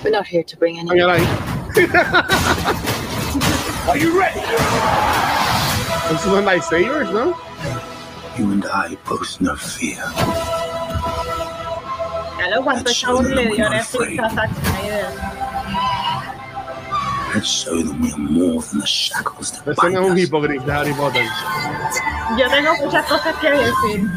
We're 0.04 0.12
not 0.12 0.26
here 0.26 0.44
to 0.44 0.58
bring 0.58 0.80
any. 0.80 0.90
Are 3.90 3.98
you 3.98 4.20
ready? 4.20 4.40
Those 6.10 6.28
are 6.28 6.42
lightsabers, 6.42 7.12
no? 7.12 7.36
You 8.38 8.52
and 8.52 8.66
I 8.66 8.96
both 9.06 9.42
know 9.42 9.56
fear. 9.56 10.04
¿cuántos 12.64 12.94
chavos 13.00 13.26
le 13.26 13.46
dio 13.46 13.70
Netflix 13.70 14.20
a 14.20 14.30
Zack 14.30 14.50
Snyder? 14.64 15.08
Let's 17.34 17.48
show 17.48 17.78
them 17.78 18.02
we 18.02 18.12
are 18.12 18.18
more 18.18 18.62
than 18.62 18.80
the 18.80 18.86
shackles 18.86 19.52
that 19.52 19.76
bind 19.78 19.98
us. 19.98 20.12
un 20.12 20.18
hipócrita 20.18 20.66
de 20.66 20.72
Harry 20.72 20.94
Potter. 20.94 21.26
Yo 22.38 22.50
tengo 22.50 22.76
muchas 22.76 23.06
cosas 23.08 23.36
que 23.38 23.52
decir. 23.52 24.10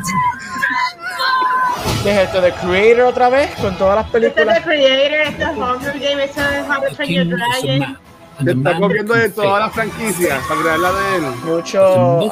¿Qué 2.03 2.11
es 2.11 2.29
esto? 2.29 2.41
¿The 2.43 2.53
Creator 2.53 3.05
otra 3.05 3.29
vez? 3.31 3.55
Con 3.55 3.79
todas 3.79 3.97
las 3.97 4.11
películas. 4.11 4.59
Este 4.59 4.59
es 4.59 4.65
The 4.65 4.71
Creator, 4.71 5.21
este 5.29 5.43
es 5.43 5.57
Hunger 5.57 5.99
Games, 6.01 6.25
este 6.25 6.41
es 6.41 6.69
How 6.69 6.89
to 6.89 6.97
Train 6.97 7.13
Your 7.13 7.39
Dragon. 7.39 7.99
Se 8.43 8.51
está 8.51 8.79
copiando 8.79 9.15
de 9.15 9.29
todas 9.29 9.61
las 9.61 9.73
franquicias 9.73 10.45
para 10.49 10.61
crear 10.61 10.79
la 10.79 10.93
de 10.93 11.17
él. 11.17 11.23
Mucho. 11.45 12.19
Um, 12.19 12.31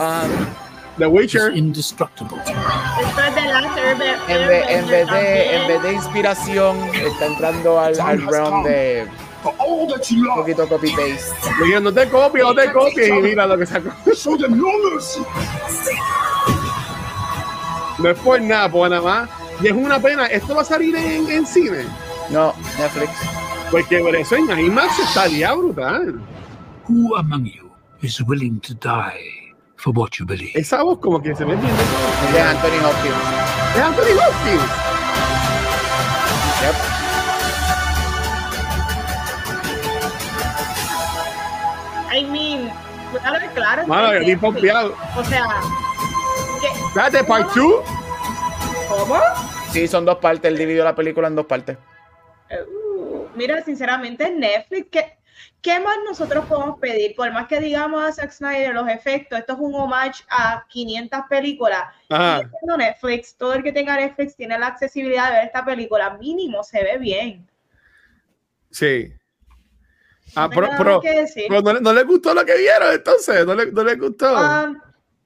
The 0.98 1.06
Witcher. 1.06 1.56
Indestructible. 1.56 2.36
Después 2.44 3.34
de 3.34 3.40
la 3.42 3.60
en, 3.60 3.98
vez, 3.98 4.16
en, 4.28 4.88
vez 4.88 5.10
de, 5.10 5.56
en 5.56 5.68
vez 5.68 5.82
de 5.82 5.92
inspiración, 5.92 6.76
está 6.94 7.26
entrando 7.26 7.80
al, 7.80 7.98
al 8.00 8.26
realm 8.26 8.62
de 8.64 9.08
un 9.44 10.34
poquito 10.36 10.68
copy-paste. 10.68 11.80
No 11.80 11.92
te 11.92 12.08
copies, 12.08 12.44
no 12.44 12.54
te 12.54 12.72
copies 12.72 13.08
y 13.08 13.12
mira 13.12 13.46
lo 13.46 13.58
que 13.58 13.66
sacó. 13.66 13.90
No 17.98 18.08
es 18.10 18.18
por 18.18 18.40
nada, 18.40 18.68
por 18.68 18.90
nada 18.90 19.02
más. 19.02 19.28
Y 19.60 19.68
es 19.68 19.72
una 19.72 19.98
pena. 19.98 20.26
¿Esto 20.26 20.54
va 20.54 20.62
a 20.62 20.64
salir 20.64 20.94
en, 20.96 21.30
en 21.30 21.46
cine? 21.46 21.86
No, 22.30 22.54
Netflix. 22.78 23.10
Porque 23.72 24.00
por 24.00 24.14
eso 24.14 24.36
en 24.36 24.50
IMAX 24.50 24.98
estaría 24.98 25.54
brutal. 25.54 26.20
Who 26.86 27.16
among 27.16 27.46
you 27.46 27.70
is 28.02 28.20
willing 28.20 28.60
to 28.60 28.74
die 28.74 29.54
for 29.76 29.94
what 29.94 30.10
you 30.18 30.26
believe? 30.26 30.52
Esa 30.54 30.82
voz 30.82 30.98
como 30.98 31.22
que 31.22 31.34
se 31.34 31.46
me 31.46 31.54
entiende. 31.54 31.82
De 32.34 32.40
Anthony 32.42 32.78
Hopkins. 32.84 33.16
Es 33.74 33.80
Anthony 33.80 34.12
Hopkins. 34.20 34.62
Yep. 36.60 36.74
I 42.14 42.24
mean, 42.30 42.70
ver, 43.14 43.50
claro. 43.54 43.86
Mano, 43.86 44.12
yo 44.12 44.18
estoy 44.18 44.36
pompeado. 44.36 44.94
O 45.16 45.24
sea, 45.24 45.46
¿qué? 46.60 46.68
Espérate, 46.88 47.24
part 47.24 47.54
2. 47.54 47.74
¿cómo? 48.90 49.16
Sí, 49.70 49.88
son 49.88 50.04
dos 50.04 50.18
partes. 50.18 50.50
Él 50.50 50.58
dividió 50.58 50.84
la 50.84 50.94
película 50.94 51.28
en 51.28 51.36
dos 51.36 51.46
partes. 51.46 51.78
Uh, 52.50 52.82
mira, 53.34 53.62
sinceramente, 53.64 54.30
Netflix, 54.30 54.88
¿qué, 54.90 55.18
¿qué 55.60 55.80
más 55.80 55.96
nosotros 56.08 56.44
podemos 56.46 56.78
pedir? 56.78 57.14
Por 57.16 57.32
más 57.32 57.46
que 57.48 57.60
digamos 57.60 58.02
a 58.02 58.12
Zack 58.12 58.30
Snyder 58.32 58.74
los 58.74 58.88
efectos, 58.88 59.38
esto 59.38 59.52
es 59.54 59.58
un 59.58 59.74
homage 59.74 60.22
a 60.30 60.64
500 60.68 61.20
películas. 61.28 61.84
Ajá. 62.08 62.42
Netflix, 62.78 63.36
todo 63.36 63.54
el 63.54 63.62
que 63.62 63.72
tenga 63.72 63.96
Netflix 63.96 64.36
tiene 64.36 64.58
la 64.58 64.68
accesibilidad 64.68 65.26
de 65.30 65.36
ver 65.38 65.44
esta 65.46 65.64
película, 65.64 66.10
mínimo 66.18 66.62
se 66.62 66.82
ve 66.82 66.98
bien. 66.98 67.48
Sí. 68.70 69.12
Ah, 70.34 70.48
No 70.48 70.50
pero, 70.50 70.68
pero- 70.78 71.02
no, 71.62 71.72
le- 71.74 71.80
no 71.80 71.92
les 71.92 72.06
gustó 72.06 72.32
lo 72.32 72.44
que 72.44 72.56
vieron, 72.56 72.92
entonces. 72.94 73.44
No, 73.44 73.54
le- 73.54 73.70
no 73.70 73.84
les 73.84 73.98
gustó. 73.98 74.32
Um, 74.34 74.80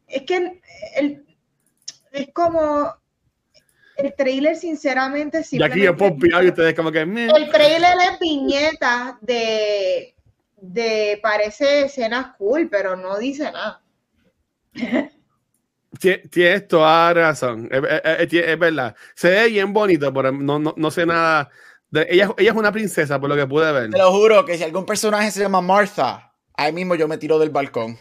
es 0.09 0.23
que 0.23 0.61
el- 0.97 1.25
es 2.13 2.29
como 2.33 2.93
el 3.97 4.15
trailer, 4.15 4.57
sinceramente, 4.57 5.43
y 5.50 5.62
aquí 5.62 5.81
yo 5.83 5.97
pompeado 5.97 6.43
y 6.45 6.49
ustedes 6.49 6.75
como 6.75 6.93
que. 6.93 7.07
meh. 7.07 7.29
El 7.35 7.50
trailer 7.50 7.97
es 8.12 8.19
viñeta 8.21 9.19
de, 9.21 10.15
de 10.57 11.19
parece 11.23 11.87
escenas 11.87 12.35
cool, 12.37 12.69
pero 12.71 12.97
no 12.97 13.17
dice 13.19 13.45
nada. 13.50 13.83
Tie- 15.99 16.29
Tienes 16.31 16.69
toda 16.69 17.15
razón. 17.15 17.69
Es, 17.71 17.83
es- 18.05 18.33
es- 18.33 18.49
es 18.49 18.59
verdad. 18.59 18.95
Se 19.15 19.31
ve 19.31 19.49
bien 19.49 19.73
bonito, 19.73 20.12
pero 20.12 20.31
no, 20.33 20.59
no, 20.59 20.75
no 20.76 20.91
sé 20.91 21.07
nada. 21.07 21.49
de- 21.91 22.07
ella, 22.11 22.31
ella 22.37 22.50
es 22.50 22.57
una 22.57 22.73
princesa, 22.73 23.19
por 23.19 23.29
lo 23.31 23.37
que 23.37 23.47
pude 23.47 23.71
ver. 23.73 23.91
Te 23.91 23.99
lo 23.99 24.12
juro 24.12 24.45
que 24.45 24.59
si 24.59 24.65
algún 24.65 24.85
personaje 24.85 25.31
se 25.31 25.41
llama 25.41 25.61
Martha, 25.62 26.33
ahí 26.55 26.73
mismo 26.73 26.95
yo 26.97 27.09
me 27.09 27.17
tiro 27.17 27.38
del 27.38 27.50
balcón. 27.50 27.97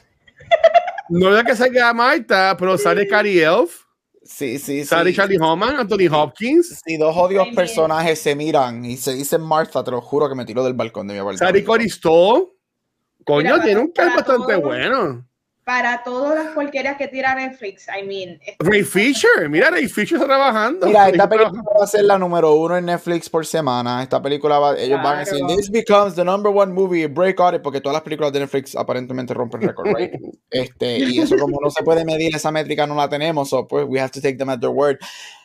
No 1.08 1.38
es 1.38 1.44
que 1.46 1.56
salga 1.56 1.94
Marta, 1.94 2.58
pero 2.58 2.78
sale 2.80 3.08
Cary 3.08 3.40
Elf, 3.40 3.84
Sí, 4.26 4.58
sí, 4.58 4.84
sí. 4.84 4.90
Charlie 5.14 5.38
Homan, 5.40 5.76
Anthony 5.76 6.08
Hopkins, 6.12 6.82
Si 6.84 6.98
dos 6.98 7.16
odios 7.16 7.48
personajes 7.56 8.20
se 8.20 8.36
miran 8.36 8.84
y 8.84 8.98
se 8.98 9.14
dicen 9.14 9.42
Martha, 9.42 9.84
te 9.84 9.92
lo 9.92 10.02
juro 10.02 10.28
que 10.28 10.34
me 10.36 10.46
tiro 10.46 10.64
del 10.64 10.74
balcón 10.74 11.08
de 11.08 11.14
mi 11.14 11.20
apartamento. 11.20 11.66
Coristo. 11.66 12.52
Coño, 13.24 13.54
Mira, 13.54 13.64
tiene 13.64 13.82
un 13.82 13.92
cast 13.92 14.16
bastante 14.16 14.54
todo- 14.54 14.62
bueno. 14.62 15.28
Para 15.66 16.04
todas 16.04 16.36
las 16.36 16.54
porquerías 16.54 16.96
que 16.96 17.08
tira 17.08 17.34
Netflix, 17.34 17.88
I 17.88 18.06
mean, 18.06 18.40
Ray 18.60 18.84
Fisher, 18.84 19.50
mira, 19.50 19.72
Ray 19.72 19.88
Fisher 19.88 20.18
está 20.18 20.28
trabajando. 20.28 20.86
Mira, 20.86 21.10
esta 21.10 21.24
Está 21.24 21.28
película 21.30 21.64
va 21.80 21.84
a 21.84 21.88
ser 21.88 22.04
la 22.06 22.20
número 22.20 22.54
uno 22.54 22.78
en 22.78 22.86
Netflix 22.86 23.28
por 23.28 23.44
semana. 23.48 24.04
Esta 24.04 24.22
película 24.22 24.60
va, 24.60 24.78
ellos 24.78 25.02
van 25.02 25.16
a 25.16 25.20
decir, 25.22 25.40
Claro. 25.40 25.56
this 25.56 25.72
becomes 25.72 26.14
the 26.14 26.24
number 26.24 26.52
one 26.56 26.72
movie, 26.72 27.08
breakout, 27.08 27.60
porque 27.64 27.82
todas 27.82 27.96
las 27.96 28.04
películas 28.04 28.32
de 28.32 28.42
Netflix 28.42 28.76
aparentemente 28.76 29.34
rompen 29.34 29.62
récord 29.62 29.88
rating. 29.88 30.20
Este, 30.52 31.00
y 31.00 31.20
eso 31.20 31.36
como 31.38 31.60
no 31.60 31.72
se 31.72 31.84
puede 31.84 32.06
medir 32.06 32.36
esa 32.36 32.52
métrica, 32.52 32.86
no 32.86 32.94
la 32.96 33.10
tenemos, 33.10 33.50
so 33.50 33.68
pues 33.68 33.86
we 33.90 34.00
have 34.00 34.12
to 34.12 34.22
take 34.22 34.38
them 34.38 34.50
at 34.52 34.60
their 34.60 34.70
word. 34.72 34.98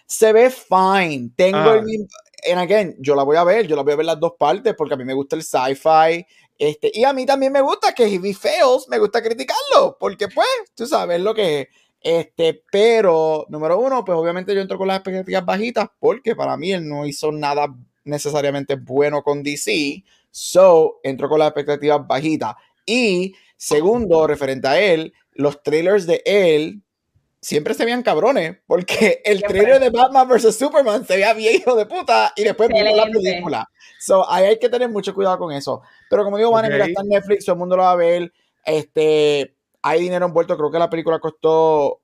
Se 0.07 0.33
ve 0.35 0.50
fine. 0.50 1.31
Tengo 1.35 1.57
Ah. 1.59 1.77
el 1.77 1.83
mismo, 1.85 2.07
and 2.50 2.61
again, 2.61 2.95
yo 3.00 3.15
la 3.15 3.23
voy 3.23 3.39
a 3.39 3.45
ver, 3.45 3.67
yo 3.67 3.75
la 3.75 3.83
voy 3.83 3.95
a 3.95 3.97
ver 3.97 4.07
las 4.07 4.21
dos 4.21 4.33
partes 4.39 4.75
porque 4.77 4.93
a 4.95 4.97
mí 4.99 5.05
me 5.07 5.15
gusta 5.15 5.35
el 5.35 5.43
sci-fi. 5.43 6.27
Este, 6.61 6.90
y 6.93 7.05
a 7.05 7.14
mí 7.14 7.25
también 7.25 7.52
me 7.55 7.62
gusta 7.62 7.95
que 7.95 8.05
he 8.05 8.35
fails, 8.35 8.87
me 8.90 8.99
gusta 8.99 9.23
criticarlo, 9.23 9.97
porque 9.99 10.29
pues, 10.29 10.47
tú 10.75 10.87
sabes 10.87 11.19
lo 11.19 11.35
que 11.35 11.62
es. 11.62 11.69
Este, 12.02 12.63
pero, 12.71 13.47
número 13.49 13.78
uno, 13.78 14.04
pues 14.04 14.19
obviamente 14.19 14.54
yo 14.54 14.61
entro 14.61 14.76
con 14.76 14.87
las 14.89 14.99
expectativas 14.99 15.47
bajitas, 15.47 15.89
porque 15.99 16.37
para 16.37 16.58
mí 16.58 16.71
él 16.71 16.87
no 16.87 17.06
hizo 17.06 17.32
nada 17.32 17.75
necesariamente 18.04 18.76
bueno 18.76 19.23
con 19.23 19.43
DC, 19.43 20.04
so 20.30 21.00
entro 21.02 21.30
con 21.30 21.39
las 21.39 21.49
expectativas 21.49 22.06
bajitas. 22.06 22.54
Y 22.84 23.34
segundo, 23.56 24.26
referente 24.26 24.69
a 24.69 24.78
él, 24.78 25.15
los 25.32 25.63
trailers 25.63 26.06
de 26.06 26.23
él 26.26 26.82
siempre 27.41 27.75
se 27.75 27.85
veían 27.85 28.03
cabrones, 28.03 28.59
porque 28.67 29.21
el 29.25 29.39
Siempre. 29.39 29.61
trailer 29.61 29.81
de 29.81 29.91
Batman 29.91 30.29
vs. 30.29 30.57
Superman 30.57 31.07
se 31.07 31.15
veía 31.15 31.33
bien 31.35 31.57
hijo 31.57 31.75
de 31.76 31.87
puta 31.87 32.33
y 32.37 32.45
después 32.45 32.69
vimos 32.69 32.95
la 32.95 33.05
película. 33.07 33.67
So, 33.99 34.31
ahí 34.31 34.45
hay 34.47 34.59
que 34.59 34.69
tener 34.69 34.89
mucho 34.89 35.15
cuidado 35.15 35.39
con 35.39 35.53
eso. 35.53 35.83
Pero 36.09 36.25
como 36.25 36.37
digo, 36.39 36.50
Vane, 36.50 36.69
mira, 36.71 36.85
Ok. 36.85 36.89
está 36.91 37.03
en 37.03 37.09
Netflix, 37.09 37.45
todo 37.45 37.55
el 37.55 37.59
mundo 37.59 37.76
lo 37.76 37.83
va 37.83 37.93
a 37.93 37.97
ver. 37.97 38.33
Este, 38.65 39.55
hay 39.83 40.00
dinero 40.00 40.26
envuelto, 40.26 40.57
creo 40.57 40.71
que 40.71 40.79
la 40.79 40.91
película 40.91 41.19
costó 41.19 42.00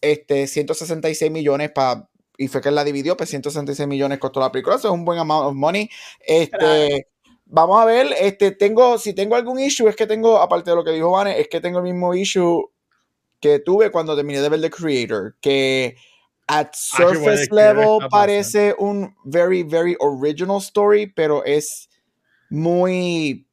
este, 0.00 0.46
166 0.46 1.30
millones 1.30 1.70
para 1.72 2.08
y 2.38 2.48
fue 2.48 2.60
que 2.60 2.70
él 2.70 2.74
la 2.74 2.82
dividió, 2.84 3.16
pues 3.16 3.28
166 3.30 3.86
millones 3.86 4.18
costó 4.18 4.40
la 4.40 4.50
película, 4.50 4.76
eso 4.76 4.88
es 4.88 4.94
un 4.94 5.04
buen 5.04 5.18
amount 5.18 5.46
of 5.48 5.54
money. 5.54 5.88
Este, 6.20 6.56
Claro. 6.58 6.88
vamos 7.44 7.80
a 7.80 7.84
ver, 7.84 8.08
este, 8.18 8.50
tengo, 8.52 8.98
si 8.98 9.12
tengo 9.14 9.36
algún 9.36 9.60
issue, 9.60 9.86
es 9.88 9.94
que 9.96 10.06
tengo, 10.06 10.38
aparte 10.38 10.70
de 10.70 10.76
lo 10.76 10.82
que 10.84 10.90
dijo 10.92 11.10
Vane, 11.10 11.38
es 11.40 11.48
que 11.48 11.60
tengo 11.60 11.78
el 11.78 11.84
mismo 11.84 12.14
issue 12.14 12.70
que 13.42 13.58
tuve 13.58 13.90
cuando 13.90 14.16
terminé 14.16 14.40
de 14.40 14.48
ver 14.48 14.60
The 14.60 14.70
Creator, 14.70 15.34
que 15.42 15.96
at 16.48 16.74
bueno, 16.98 17.14
surface 17.14 17.50
level 17.50 17.98
parece 18.10 18.74
un 18.78 19.14
very, 19.24 19.62
very 19.62 19.96
original 20.00 20.60
story, 20.60 21.06
pero 21.06 21.44
es 21.44 21.88
muy, 22.50 23.46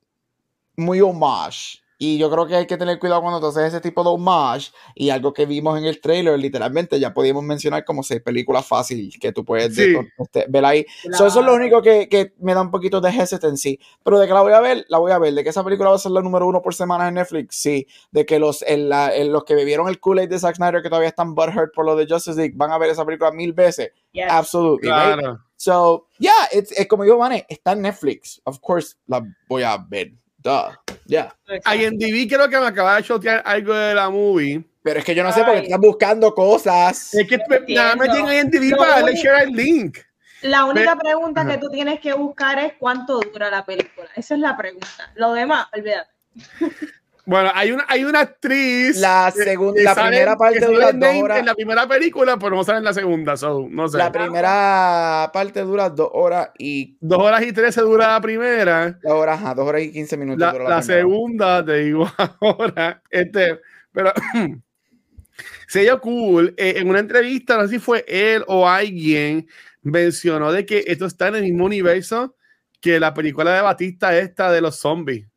muy 0.78 1.02
homage. 1.02 1.82
Y 2.02 2.18
yo 2.18 2.32
creo 2.32 2.48
que 2.48 2.56
hay 2.56 2.66
que 2.66 2.78
tener 2.78 2.98
cuidado 2.98 3.22
cuando 3.22 3.42
tú 3.42 3.48
haces 3.48 3.66
ese 3.74 3.82
tipo 3.82 4.04
de 4.04 4.10
homage. 4.10 4.72
Y 4.96 5.10
algo 5.10 5.34
que 5.34 5.46
vimos 5.46 5.78
en 5.78 5.84
el 5.84 6.00
trailer, 6.00 6.40
literalmente, 6.40 6.98
ya 6.98 7.14
podíamos 7.14 7.44
mencionar 7.44 7.84
como 7.84 8.04
seis 8.04 8.22
películas 8.22 8.66
fácil 8.66 9.12
que 9.20 9.34
tú 9.34 9.44
puedes 9.44 9.76
Sí. 9.76 9.82
de- 9.92 10.08
este, 10.18 10.46
ver 10.48 10.64
ahí. 10.64 10.86
So, 11.12 11.28
eso 11.28 11.42
es 11.42 11.46
lo 11.46 11.54
único 11.54 11.82
que, 11.82 12.08
que 12.08 12.34
me 12.40 12.54
da 12.54 12.62
un 12.62 12.72
poquito 12.72 13.02
de 13.02 13.10
hesitancy. 13.10 13.78
Pero 14.02 14.18
de 14.18 14.28
que 14.28 14.34
la 14.34 14.42
voy 14.42 14.54
a 14.54 14.62
ver, 14.62 14.86
la 14.88 14.98
voy 14.98 15.12
a 15.12 15.20
ver. 15.20 15.34
De 15.34 15.44
que 15.44 15.50
esa 15.50 15.62
película 15.64 15.90
va 15.90 15.98
a 15.98 16.00
ser 16.00 16.14
la 16.14 16.22
número 16.22 16.48
uno 16.48 16.62
por 16.62 16.74
semana 16.74 17.10
en 17.10 17.16
Netflix, 17.16 17.58
sí. 17.58 17.86
De 18.12 18.26
que 18.26 18.40
los, 18.40 18.62
el- 18.62 18.88
la- 18.88 19.14
el- 19.14 19.34
los 19.34 19.44
que 19.44 19.56
bebieron 19.56 19.90
el 19.90 20.00
Kool-Aid 20.00 20.30
de 20.30 20.40
Zack 20.40 20.56
Snyder, 20.56 20.82
que 20.82 20.88
todavía 20.88 21.10
están 21.10 21.36
butthurt 21.36 21.74
por 21.76 21.86
lo 21.86 21.98
de 21.98 22.08
Justice 22.08 22.38
League, 22.40 22.54
van 22.56 22.72
a 22.72 22.78
ver 22.78 22.90
esa 22.92 23.06
película 23.06 23.32
mil 23.34 23.52
veces. 23.52 23.92
yes. 24.14 24.26
Absolutely. 24.30 24.88
right? 24.88 25.20
Claro. 25.20 25.40
So, 25.58 26.08
yeah, 26.18 26.32
it's, 26.54 26.72
es 26.72 26.88
como 26.88 27.04
digo, 27.04 27.18
Vane, 27.18 27.46
está 27.50 27.74
en 27.74 27.82
Netflix. 27.82 28.40
Of 28.46 28.60
course, 28.62 28.96
la 29.08 29.22
voy 29.50 29.64
a 29.64 29.78
ver. 29.78 30.14
Duh. 30.43 30.71
Yeah. 31.06 31.34
IMDb 31.73 32.28
creo 32.30 32.47
que 32.49 32.60
me 32.60 32.67
acaba 32.67 32.95
de 32.97 33.04
chotear 33.04 33.41
algo 33.45 33.73
de 33.73 33.93
la 33.95 34.10
movie. 34.10 34.63
Pero 34.82 34.99
es 34.99 35.06
que 35.06 35.13
yo 35.13 35.23
no 35.23 35.32
sé 35.32 35.43
por 35.43 35.56
qué 35.56 35.63
estás 35.63 35.80
buscando 35.80 36.34
cosas. 36.34 37.13
Es 37.13 37.28
que 37.28 37.38
nada 37.73 37.95
más 37.95 38.12
tiene 38.12 38.39
IMDb 38.39 38.71
Lo 38.71 38.78
para 38.78 38.95
darle 38.95 39.12
único- 39.12 39.23
share 39.23 39.43
el 39.43 39.49
link. 39.52 39.97
La 40.41 40.63
única 40.65 40.95
pregunta 40.95 41.45
que 41.45 41.58
tú 41.58 41.69
tienes 41.69 41.99
que 41.99 42.13
buscar 42.13 42.58
es 42.60 42.73
cuánto 42.80 43.19
dura 43.19 43.49
la 43.49 43.65
película. 43.65 44.08
Esa 44.15 44.36
es 44.36 44.39
la 44.39 44.56
pregunta. 44.56 45.12
Lo 45.15 45.34
demás, 45.34 45.67
olvídate. 45.73 46.10
Bueno, 47.30 47.52
hay 47.54 47.72
una, 47.72 47.86
hay 47.88 48.04
una 48.06 48.22
actriz. 48.22 48.98
La 48.98 49.32
segunda- 49.32 49.82
la 49.84 49.94
primera 49.96 50.36
parte 50.36 50.65
dura 50.65 50.92
dos 50.92 51.15
horas. 51.24 51.39
En 51.39 51.46
la 51.46 51.54
primera 51.54 51.88
película, 51.88 52.38
pero 52.39 52.56
no 52.56 52.63
sale 52.63 52.80
en 52.80 52.84
la 52.86 52.94
segunda. 52.94 53.38
So, 53.38 53.68
no 53.70 53.88
sé. 53.88 53.98
La 54.00 54.12
primera 54.12 55.30
parte 55.32 55.62
dura 55.62 55.89
dos 55.92 56.10
horas 56.12 56.50
y 56.58 56.98
Dos 57.00 57.20
horas 57.22 57.44
y 57.44 57.52
trece 57.54 57.82
dura 57.82 58.08
la 58.13 58.22
primera. 58.22 58.98
dos 59.04 59.12
horas, 59.13 59.56
dos 59.56 59.68
horas 59.68 59.82
y 59.84 59.92
quince 59.92 60.18
minutos. 60.18 60.39
La, 60.39 60.48
la 60.48 60.54
primera. 60.54 60.82
segunda, 60.82 61.63
te 61.63 61.76
digo 61.78 62.10
ahora. 62.42 63.02
Este, 63.12 63.60
pero 63.92 64.12
se 65.68 65.82
dio 65.82 66.02
cool. 66.02 66.54
eh, 66.58 66.74
en 66.78 66.89
una 66.89 67.00
entrevista, 67.00 67.58
no 67.58 67.63
sé 67.63 67.70
si 67.76 67.80
fue 67.80 68.04
él 68.08 68.44
o 68.48 68.68
alguien, 68.68 69.48
mencionó 69.82 70.52
de 70.52 70.65
que 70.65 70.84
esto 70.88 71.06
está 71.06 71.28
en 71.28 71.36
el 71.36 71.44
mismo 71.44 71.65
universo 71.65 72.36
que 72.82 73.00
la 73.00 73.13
película 73.13 73.54
de 73.54 73.62
Batista 73.62 74.18
esta 74.18 74.52
de 74.52 74.62
los 74.62 74.78
zombies. 74.80 75.28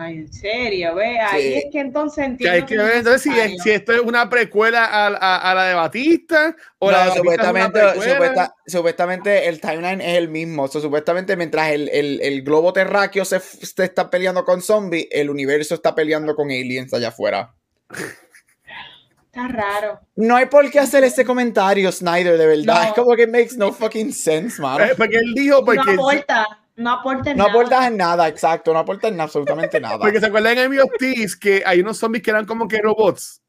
Ay, 0.00 0.18
en 0.18 0.32
serio, 0.32 0.94
ve. 0.94 1.18
Ahí 1.18 1.42
Sí. 1.42 1.54
es 1.54 1.64
que 1.72 1.80
entonces 1.80 2.18
Que 2.18 2.24
entiendo. 2.30 2.54
hay 2.56 2.62
que 2.62 2.76
ver 2.78 2.96
entonces 2.98 3.22
si, 3.22 3.30
es- 3.30 3.34
necesario. 3.36 3.62
si 3.64 3.70
esto 3.72 3.92
es 3.94 4.00
una 4.00 4.30
precuela 4.30 4.84
a, 4.84 5.06
a- 5.08 5.50
a 5.50 5.54
la 5.56 5.64
de 5.64 5.74
Batista 5.74 6.54
o 6.78 6.90
la 6.92 7.06
de 7.06 7.16
supuestamente, 7.16 7.80
supuesta- 7.94 8.54
supuestamente 8.64 9.48
el 9.48 9.60
timeline 9.60 10.00
es 10.00 10.16
el 10.18 10.28
mismo. 10.28 10.68
So, 10.68 10.80
supuestamente 10.80 11.36
mientras 11.36 11.70
el, 11.72 11.88
el- 11.88 12.20
el 12.22 12.42
globo 12.42 12.72
terráqueo 12.72 13.24
se, 13.24 13.40
está 13.82 14.08
peleando 14.08 14.44
con 14.44 14.62
zombies, 14.62 15.08
el 15.10 15.30
universo 15.30 15.74
está 15.74 15.96
peleando 15.96 16.36
con 16.36 16.46
aliens 16.50 16.94
allá 16.94 17.08
afuera. 17.08 17.52
Está 19.26 19.48
raro. 19.48 20.00
No 20.16 20.36
hay 20.36 20.46
por 20.46 20.70
qué 20.70 20.78
hacer 20.78 21.04
ese 21.04 21.24
comentario, 21.24 21.90
Snyder, 21.92 22.38
de 22.38 22.46
verdad. 22.46 22.82
No. 22.82 22.88
Es 22.88 22.92
como 22.94 23.14
que 23.16 23.26
makes 23.26 23.56
no 23.56 23.72
fucking 23.72 24.12
sense, 24.12 24.60
mano. 24.60 24.84
Eh, 24.84 24.94
porque 24.96 25.16
él 25.16 25.32
dijo, 25.34 25.64
porque, 25.64 25.92
no 25.94 26.08
aporta. 26.08 26.57
No 26.78 26.92
aporta 26.92 27.30
en 27.32 27.36
No 27.36 27.44
nada. 27.46 27.58
aportas 27.58 27.86
en 27.88 27.96
nada, 27.96 28.28
exacto. 28.28 28.72
No 28.72 28.78
aportas 28.78 29.10
en 29.12 29.20
absolutamente 29.20 29.80
nada. 29.80 29.98
porque 29.98 30.20
se 30.20 30.26
acuerdan 30.26 30.52
en 30.52 30.58
Enemy 30.60 30.78
of 30.78 30.90
Thieves 30.98 31.36
que 31.36 31.62
hay 31.66 31.80
unos 31.80 31.98
zombies 31.98 32.22
que 32.22 32.30
eran 32.30 32.46
como 32.46 32.66
que 32.68 32.78
robots. 32.78 33.42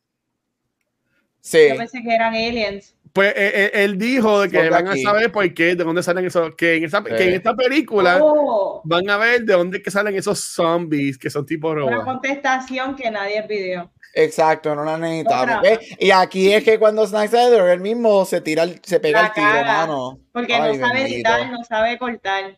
Sí. 1.42 1.68
Yo 1.70 1.78
pensé 1.78 2.02
que 2.04 2.14
eran 2.14 2.34
aliens. 2.34 2.96
Pues 3.14 3.30
eh, 3.30 3.52
eh, 3.54 3.72
él 3.74 3.98
dijo 3.98 4.42
de 4.42 4.50
que 4.50 4.58
Son 4.58 4.64
de 4.66 4.70
van 4.70 4.88
a 4.88 4.96
saber 4.98 5.32
por 5.32 5.54
qué, 5.54 5.76
de 5.76 5.84
dónde 5.84 6.04
salen 6.04 6.26
esos, 6.26 6.54
que 6.56 6.76
en 6.76 6.84
esta, 6.86 7.04
que 7.04 7.24
en 7.24 7.34
esta 7.34 7.56
película 7.56 8.20
Oh, 8.22 8.82
van 8.84 9.10
a 9.10 9.18
ver 9.18 9.42
de 9.44 9.54
dónde 9.54 9.82
que 9.82 9.90
salen 9.90 10.16
esos 10.16 10.40
zombies 10.40 11.18
que 11.18 11.30
son 11.30 11.46
tipo 11.46 11.70
una 11.72 11.82
robots. 11.82 12.04
contestación 12.06 12.96
que 12.96 13.10
nadie 13.10 13.42
pidió. 13.44 13.92
Exacto, 14.14 14.76
no 14.76 14.84
la 14.84 14.98
necesitamos. 14.98 15.68
Y 16.00 16.12
aquí 16.12 16.52
es 16.54 16.64
que 16.64 16.78
cuando 16.78 17.06
Snack 17.08 17.30
Snyder 17.30 17.70
él 17.70 17.80
mismo 17.80 18.26
se 18.26 18.42
tira, 18.42 18.64
el- 18.64 18.80
se 18.84 19.00
pega 19.00 19.22
La 19.22 19.28
el 19.30 19.34
tiro, 19.34 19.66
mano. 19.66 20.20
Porque 20.32 20.54
Ay, 20.54 20.78
no 20.78 20.88
sabe 20.88 21.00
bendito. 21.04 21.16
editar, 21.16 21.52
no 21.52 21.64
sabe 21.64 21.98
cortar. 21.98 22.58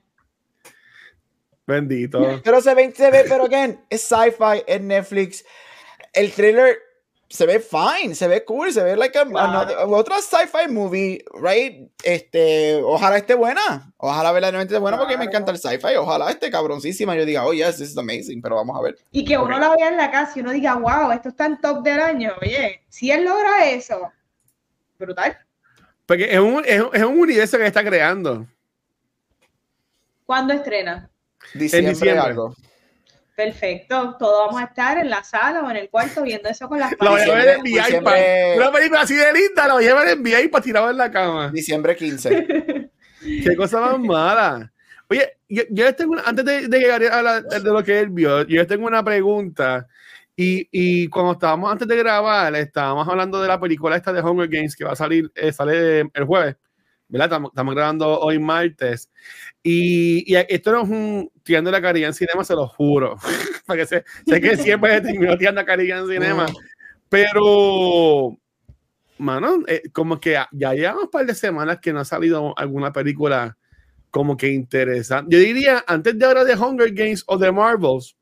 Bendito. 1.71 2.41
Pero 2.43 2.61
se 2.61 2.73
ve, 2.75 2.91
se 2.95 3.09
ve, 3.11 3.25
pero 3.27 3.45
again, 3.45 3.79
es 3.89 4.01
sci-fi, 4.01 4.63
es 4.67 4.81
Netflix. 4.81 5.45
El 6.13 6.31
trailer 6.31 6.77
se 7.29 7.45
ve 7.45 7.61
fine, 7.61 8.13
se 8.13 8.27
ve 8.27 8.43
cool, 8.43 8.73
se 8.73 8.83
ve 8.83 8.97
like 8.97 9.17
a, 9.17 9.21
another- 9.21 9.77
otra 9.87 10.17
sci-fi 10.21 10.67
movie, 10.69 11.23
right? 11.41 11.89
Este, 12.03 12.81
ojalá 12.83 13.17
esté 13.17 13.35
buena. 13.35 13.93
Ojalá 13.95 14.33
verdaderamente 14.33 14.73
esté 14.73 14.81
buena 14.81 14.97
porque 14.97 15.17
me 15.17 15.23
encanta 15.25 15.51
el 15.53 15.57
sci-fi. 15.57 15.95
Ojalá 15.95 16.29
esté 16.29 16.51
cabroncísima. 16.51 17.15
Yo 17.15 17.23
diga, 17.25 17.45
oh 17.45 17.53
yes, 17.53 17.77
this 17.77 17.91
is 17.91 17.97
amazing, 17.97 18.41
pero 18.41 18.55
vamos 18.57 18.77
a 18.77 18.81
ver. 18.81 18.97
Y 19.11 19.23
que 19.23 19.37
uno 19.37 19.57
la 19.57 19.73
vea 19.77 19.87
en 19.87 19.95
la 19.95 20.11
casa 20.11 20.33
y 20.35 20.41
uno 20.41 20.51
diga, 20.51 20.75
wow, 20.75 21.11
esto 21.13 21.29
está 21.29 21.45
en 21.45 21.61
top 21.61 21.81
del 21.83 22.01
año. 22.01 22.33
Oye, 22.41 22.83
si 22.89 23.09
él 23.11 23.23
logra 23.23 23.65
eso, 23.69 24.11
brutal. 24.99 25.37
Porque 26.05 26.25
es 26.33 26.39
un, 26.39 26.63
es, 26.65 26.81
un- 26.81 26.89
es 26.93 27.03
un 27.03 27.17
universo 27.17 27.57
que 27.57 27.65
está 27.67 27.81
creando. 27.85 28.45
¿Cuándo 30.25 30.53
estrena? 30.53 31.09
Diciembre, 31.53 31.93
diciembre. 31.93 32.19
algo. 32.19 32.55
Perfecto, 33.35 34.15
todos 34.19 34.47
vamos 34.47 34.61
a 34.61 34.65
estar 34.65 34.97
en 34.97 35.09
la 35.09 35.23
sala 35.23 35.61
o 35.63 35.71
en 35.71 35.77
el 35.77 35.89
cuarto 35.89 36.21
viendo 36.21 36.49
eso 36.49 36.67
con 36.67 36.79
las 36.79 36.91
La 36.99 37.09
voy 37.09 37.21
a 37.21 37.25
parejas. 37.27 37.45
ver 37.45 37.55
en 37.57 37.63
VI. 37.63 37.71
diciembre- 37.79 38.53
Una 38.57 38.71
película 38.71 39.01
así 39.01 39.15
de 39.15 39.33
linda, 39.33 39.67
la 39.67 39.73
voy 39.75 39.87
a 39.87 39.95
ver 39.95 40.09
en 40.09 40.23
VI 40.23 40.47
para 40.49 40.63
tirado 40.63 40.89
en 40.91 40.97
la 40.97 41.09
cama. 41.09 41.49
Diciembre 41.51 41.95
15. 41.95 42.45
Qué 43.43 43.55
cosa 43.55 43.79
más 43.79 43.99
mala. 43.99 44.71
Oye, 45.09 45.37
yo, 45.49 45.63
yo 45.69 45.95
tengo 45.95 46.13
una- 46.13 46.23
antes 46.23 46.45
de, 46.45 46.67
de 46.67 46.79
que 46.79 46.87
Gabriel 46.87 47.11
habla 47.13 47.41
de 47.41 47.59
lo 47.61 47.83
que 47.83 47.99
él 47.99 48.09
vio, 48.09 48.43
yo 48.45 48.67
tengo 48.67 48.85
una 48.85 49.03
pregunta. 49.03 49.87
Y, 50.35 50.67
y 50.71 51.07
cuando 51.07 51.33
estábamos 51.33 51.71
antes 51.71 51.87
de 51.87 51.95
grabar, 51.97 52.53
estábamos 52.55 53.07
hablando 53.07 53.41
de 53.41 53.47
la 53.47 53.59
película 53.59 53.95
esta 53.95 54.11
de 54.13 54.21
Hunger 54.21 54.47
Games 54.49 54.75
que 54.75 54.83
va 54.85 54.91
a 54.93 54.95
salir, 54.95 55.31
eh, 55.35 55.51
sale 55.51 55.99
el 56.13 56.23
jueves, 56.25 56.55
¿verdad? 57.11 57.43
Estamos, 57.45 57.75
grabando 57.75 58.19
hoy 58.19 58.39
martes. 58.39 59.11
Y, 59.61 60.23
y 60.31 60.35
esto 60.49 60.71
no 60.71 60.81
es 60.83 60.89
un 60.89 61.31
tirando 61.43 61.69
la 61.69 61.81
carilla 61.81 62.07
en 62.07 62.13
cinema, 62.13 62.43
se 62.43 62.55
lo 62.55 62.67
juro. 62.67 63.17
Porque 63.67 63.85
sé, 63.85 64.03
sé 64.25 64.41
que 64.41 64.57
siempre 64.57 64.95
se 64.95 65.01
terminó 65.01 65.37
tirando 65.37 65.61
la 65.61 65.65
carilla 65.65 65.99
en 65.99 66.07
cinema. 66.07 66.47
Pero, 67.09 68.37
mano, 69.17 69.59
eh, 69.67 69.83
como 69.91 70.19
que 70.19 70.37
ya 70.51 70.73
llevamos 70.73 71.03
un 71.03 71.09
par 71.11 71.25
de 71.25 71.35
semanas 71.35 71.79
que 71.81 71.93
no 71.93 71.99
ha 71.99 72.05
salido 72.05 72.57
alguna 72.57 72.91
película 72.91 73.57
como 74.09 74.35
que 74.35 74.47
interesante. 74.47 75.35
Yo 75.35 75.41
diría, 75.41 75.83
antes 75.87 76.17
de 76.17 76.25
ahora 76.25 76.43
de 76.43 76.55
Hunger 76.55 76.91
Games 76.93 77.23
o 77.27 77.37
de 77.37 77.51
Marvels, 77.51 78.15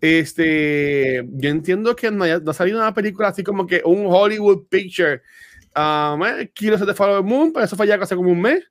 este, 0.00 1.24
yo 1.32 1.48
entiendo 1.48 1.94
que 1.94 2.10
no, 2.10 2.24
haya- 2.24 2.40
no 2.40 2.50
ha 2.50 2.54
salido 2.54 2.78
una 2.78 2.92
película 2.92 3.28
así 3.28 3.42
como 3.42 3.66
que 3.66 3.82
un 3.84 4.06
Hollywood 4.06 4.66
picture. 4.68 5.22
Um, 5.74 6.22
eh, 6.24 6.50
Killers 6.54 6.82
of 6.82 6.88
the 6.88 6.94
Flower 6.94 7.22
Moon, 7.22 7.52
pero 7.52 7.64
eso 7.64 7.76
fue 7.76 7.86
ya 7.86 7.94
hace 7.96 8.14
como 8.14 8.30
un 8.30 8.40
mes. 8.40 8.64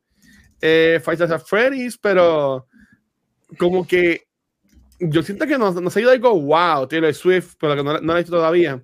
Eh, 0.61 1.01
at 1.03 1.45
Freddy's, 1.45 1.97
pero 1.97 2.67
como 3.57 3.85
que 3.87 4.27
yo 4.99 5.23
siento 5.23 5.47
que 5.47 5.57
no, 5.57 5.71
no 5.71 5.89
se 5.89 5.99
ha 5.99 6.01
ido 6.03 6.11
algo 6.11 6.39
wow, 6.39 6.87
Taylor 6.87 7.13
Swift, 7.13 7.55
pero 7.59 7.75
que 7.75 7.83
no, 7.83 7.93
no 7.93 7.99
lo 8.01 8.13
he 8.13 8.21
visto 8.21 8.35
todavía. 8.35 8.83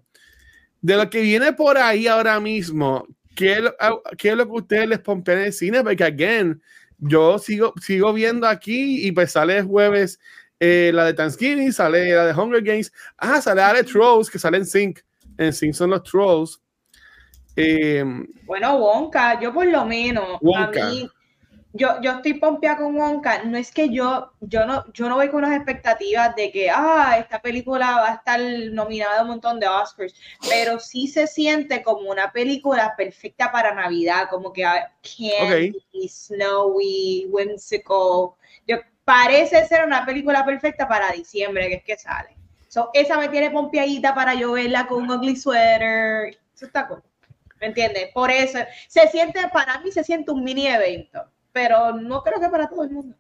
De 0.82 0.95
lo 0.95 1.10
que 1.10 1.21
viene 1.21 1.53
por 1.53 1.77
ahí 1.77 2.08
ahora 2.08 2.39
mismo, 2.39 3.08
¿qué 3.36 3.60
lo, 3.60 3.75
qué 4.17 4.30
es 4.30 4.36
lo 4.36 4.45
que 4.45 4.51
ustedes 4.51 4.89
les 4.89 4.99
pompean 4.99 5.39
en 5.39 5.45
el 5.45 5.53
cine? 5.53 5.84
Porque, 5.84 6.03
again, 6.03 6.62
yo 6.97 7.38
sigo, 7.38 7.73
sigo 7.80 8.13
viendo 8.13 8.47
aquí 8.47 9.06
y 9.06 9.12
pues 9.12 9.32
sale 9.32 9.60
el 9.60 9.65
jueves 9.65 10.19
eh, 10.60 10.91
la 10.93 11.06
de 11.06 11.13
Thanksgiving, 11.13 11.71
sale 11.71 12.15
la 12.15 12.25
de 12.25 12.34
Hunger 12.34 12.63
Games. 12.63 12.91
Ah, 13.17 13.41
sale 13.41 13.62
de 13.62 13.84
Trolls, 13.84 14.30
que 14.30 14.39
sale 14.39 14.58
en 14.58 14.65
Sync. 14.65 14.99
En 15.38 15.53
Sync 15.53 15.73
son 15.73 15.91
los 15.91 16.03
Trolls. 16.03 16.60
Eh, 17.58 18.04
Bueno, 18.46 18.78
Wonka, 18.78 19.39
yo 19.41 19.52
por 19.54 19.65
lo 19.65 19.84
menos, 19.86 20.38
Wonka. 20.41 20.86
a 20.86 20.89
mí, 20.89 21.10
yo, 21.74 22.00
yo 22.02 22.12
estoy 22.13 22.36
pompeada 22.36 22.78
con 22.78 22.96
Wonka. 22.96 23.43
No 23.43 23.58
es 23.58 23.72
que 23.72 23.89
yo, 23.89 24.32
yo 24.41 24.65
no, 24.65 24.86
yo 24.93 25.10
no 25.10 25.15
voy 25.15 25.30
con 25.30 25.43
unas 25.43 25.56
expectativas 25.56 26.36
de 26.36 26.52
que, 26.52 26.70
ah, 26.70 27.17
esta 27.20 27.41
película 27.41 27.98
va 27.98 28.12
a 28.12 28.15
estar 28.15 28.39
nominada 28.72 29.20
a 29.20 29.22
un 29.24 29.30
montón 29.30 29.60
de 29.60 29.67
Oscars, 29.67 30.13
pero 30.48 30.80
sí 30.80 31.08
se 31.08 31.28
siente 31.28 31.82
como 31.84 32.10
una 32.10 32.32
película 32.32 32.96
perfecta 32.96 33.52
para 33.52 33.74
Navidad, 33.74 34.28
como 34.30 34.54
que 34.54 34.63
candy, 34.63 36.08
snowy, 36.08 37.28
whimsical. 37.30 38.32
Yo, 38.67 38.78
parece 39.04 39.65
ser 39.65 39.86
una 39.86 40.06
película 40.06 40.46
perfecta 40.46 40.88
para 40.88 41.12
diciembre, 41.12 41.70
que 41.70 41.76
es 41.76 41.84
que 41.84 41.98
sale. 41.98 42.36
So, 42.67 42.91
esa 42.93 43.17
me 43.17 43.30
tiene 43.30 43.50
pompeadita 43.50 44.13
para 44.13 44.36
yo 44.36 44.52
verla 44.52 44.86
con 44.86 45.04
un 45.04 45.12
ugly 45.12 45.36
sweater. 45.36 46.38
Eso 46.54 46.65
está 46.65 46.88
cool. 46.88 47.02
¿Me 47.60 47.67
entiendes? 47.67 48.10
Por 48.13 48.30
eso, 48.32 48.60
se 48.88 49.08
siente, 49.10 49.39
para 49.52 49.80
mí 49.80 49.91
se 49.91 50.04
siente 50.04 50.32
un 50.32 50.43
mini 50.43 50.67
evento, 50.67 51.22
pero 51.52 51.93
no 51.93 52.22
creo 52.24 52.39
que 52.39 52.50
para 52.50 52.67
todo 52.70 52.84
el 52.84 52.91
mundo. 52.91 53.15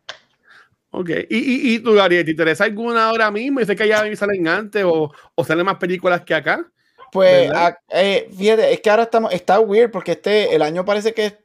ok. 0.91 1.09
¿Y, 1.29 1.37
y, 1.37 1.75
y 1.75 1.79
tú, 1.79 1.93
Gabriel, 1.93 2.23
te 2.25 2.31
interesa 2.31 2.63
alguna 2.65 3.09
ahora 3.09 3.31
mismo? 3.31 3.59
Yo 3.59 3.65
sé 3.65 3.75
que 3.75 3.87
ya 3.87 4.03
salen 4.15 4.47
antes 4.47 4.83
o, 4.83 5.11
o 5.35 5.43
salen 5.43 5.65
más 5.65 5.77
películas 5.77 6.21
que 6.21 6.33
acá. 6.35 6.65
Pues, 7.11 7.49
a- 7.51 7.77
eh, 7.89 8.29
fíjate, 8.37 8.73
es 8.73 8.81
que 8.81 8.89
ahora 8.89 9.03
estamos, 9.03 9.33
está 9.33 9.59
weird 9.59 9.91
porque 9.91 10.11
este, 10.11 10.53
el 10.53 10.61
año 10.61 10.83
parece 10.85 11.13
que 11.13 11.37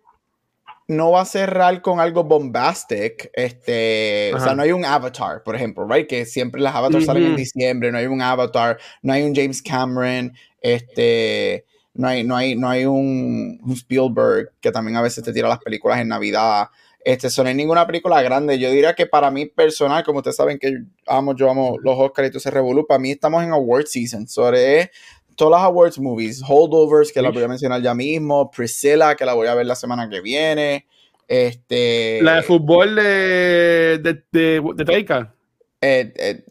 no 0.88 1.12
va 1.12 1.22
a 1.22 1.24
cerrar 1.24 1.80
con 1.80 2.00
algo 2.00 2.24
bombastic. 2.24 3.30
Este, 3.32 4.32
o 4.34 4.38
sea, 4.38 4.48
Ajá. 4.48 4.54
no 4.56 4.62
hay 4.62 4.72
un 4.72 4.84
Avatar, 4.84 5.42
por 5.44 5.54
ejemplo, 5.54 5.86
right? 5.88 6.06
Que 6.08 6.26
siempre 6.26 6.60
las 6.60 6.74
Avatars 6.74 7.06
salen 7.06 7.24
en 7.24 7.36
diciembre, 7.36 7.90
no 7.92 7.98
hay 7.98 8.06
un 8.06 8.20
Avatar, 8.20 8.78
no 9.00 9.12
hay 9.12 9.22
un 9.22 9.34
James 9.34 9.62
Cameron, 9.62 10.36
este, 10.60 11.64
no 11.94 12.08
hay, 12.08 12.24
no 12.24 12.36
hay, 12.36 12.56
no 12.56 12.68
hay 12.68 12.84
un, 12.84 13.60
un 13.62 13.72
Spielberg 13.72 14.52
que 14.60 14.70
también 14.70 14.96
a 14.96 15.02
veces 15.02 15.22
te 15.22 15.32
tira 15.32 15.48
las 15.48 15.58
películas 15.58 16.00
en 16.00 16.08
Navidad. 16.08 16.68
Este, 17.04 17.28
no 17.42 17.48
hay 17.48 17.54
ninguna 17.54 17.86
película 17.86 18.22
grande. 18.22 18.58
Yo 18.58 18.70
diría 18.70 18.94
que 18.94 19.06
para 19.06 19.30
mí 19.30 19.46
personal, 19.46 20.04
como 20.04 20.18
ustedes 20.18 20.36
saben 20.36 20.58
que 20.58 20.84
amo, 21.06 21.34
yo 21.34 21.50
amo 21.50 21.76
los 21.82 21.98
Oscars 21.98 22.28
y 22.28 22.30
todo 22.30 22.38
ese 22.38 22.50
revolú, 22.50 22.86
para 22.86 23.00
mí 23.00 23.10
estamos 23.10 23.42
en 23.42 23.50
award 23.50 23.86
season. 23.86 24.28
Sobre 24.28 24.90
todas 25.36 25.60
las 25.60 25.66
awards 25.66 25.98
movies, 25.98 26.42
Holdovers, 26.46 27.12
que 27.12 27.20
la 27.20 27.30
voy 27.30 27.42
a 27.42 27.48
mencionar 27.48 27.82
ya 27.82 27.94
mismo, 27.94 28.50
Priscilla, 28.50 29.14
que 29.16 29.24
la 29.24 29.34
voy 29.34 29.48
a 29.48 29.54
ver 29.54 29.66
la 29.66 29.74
semana 29.74 30.08
que 30.08 30.20
viene. 30.20 30.86
Este. 31.26 32.20
La 32.22 32.36
de 32.36 32.42
fútbol 32.42 32.94
de, 32.94 33.98
de, 34.02 34.22
de, 34.30 35.46
eh, 35.80 36.12
eh, 36.16 36.44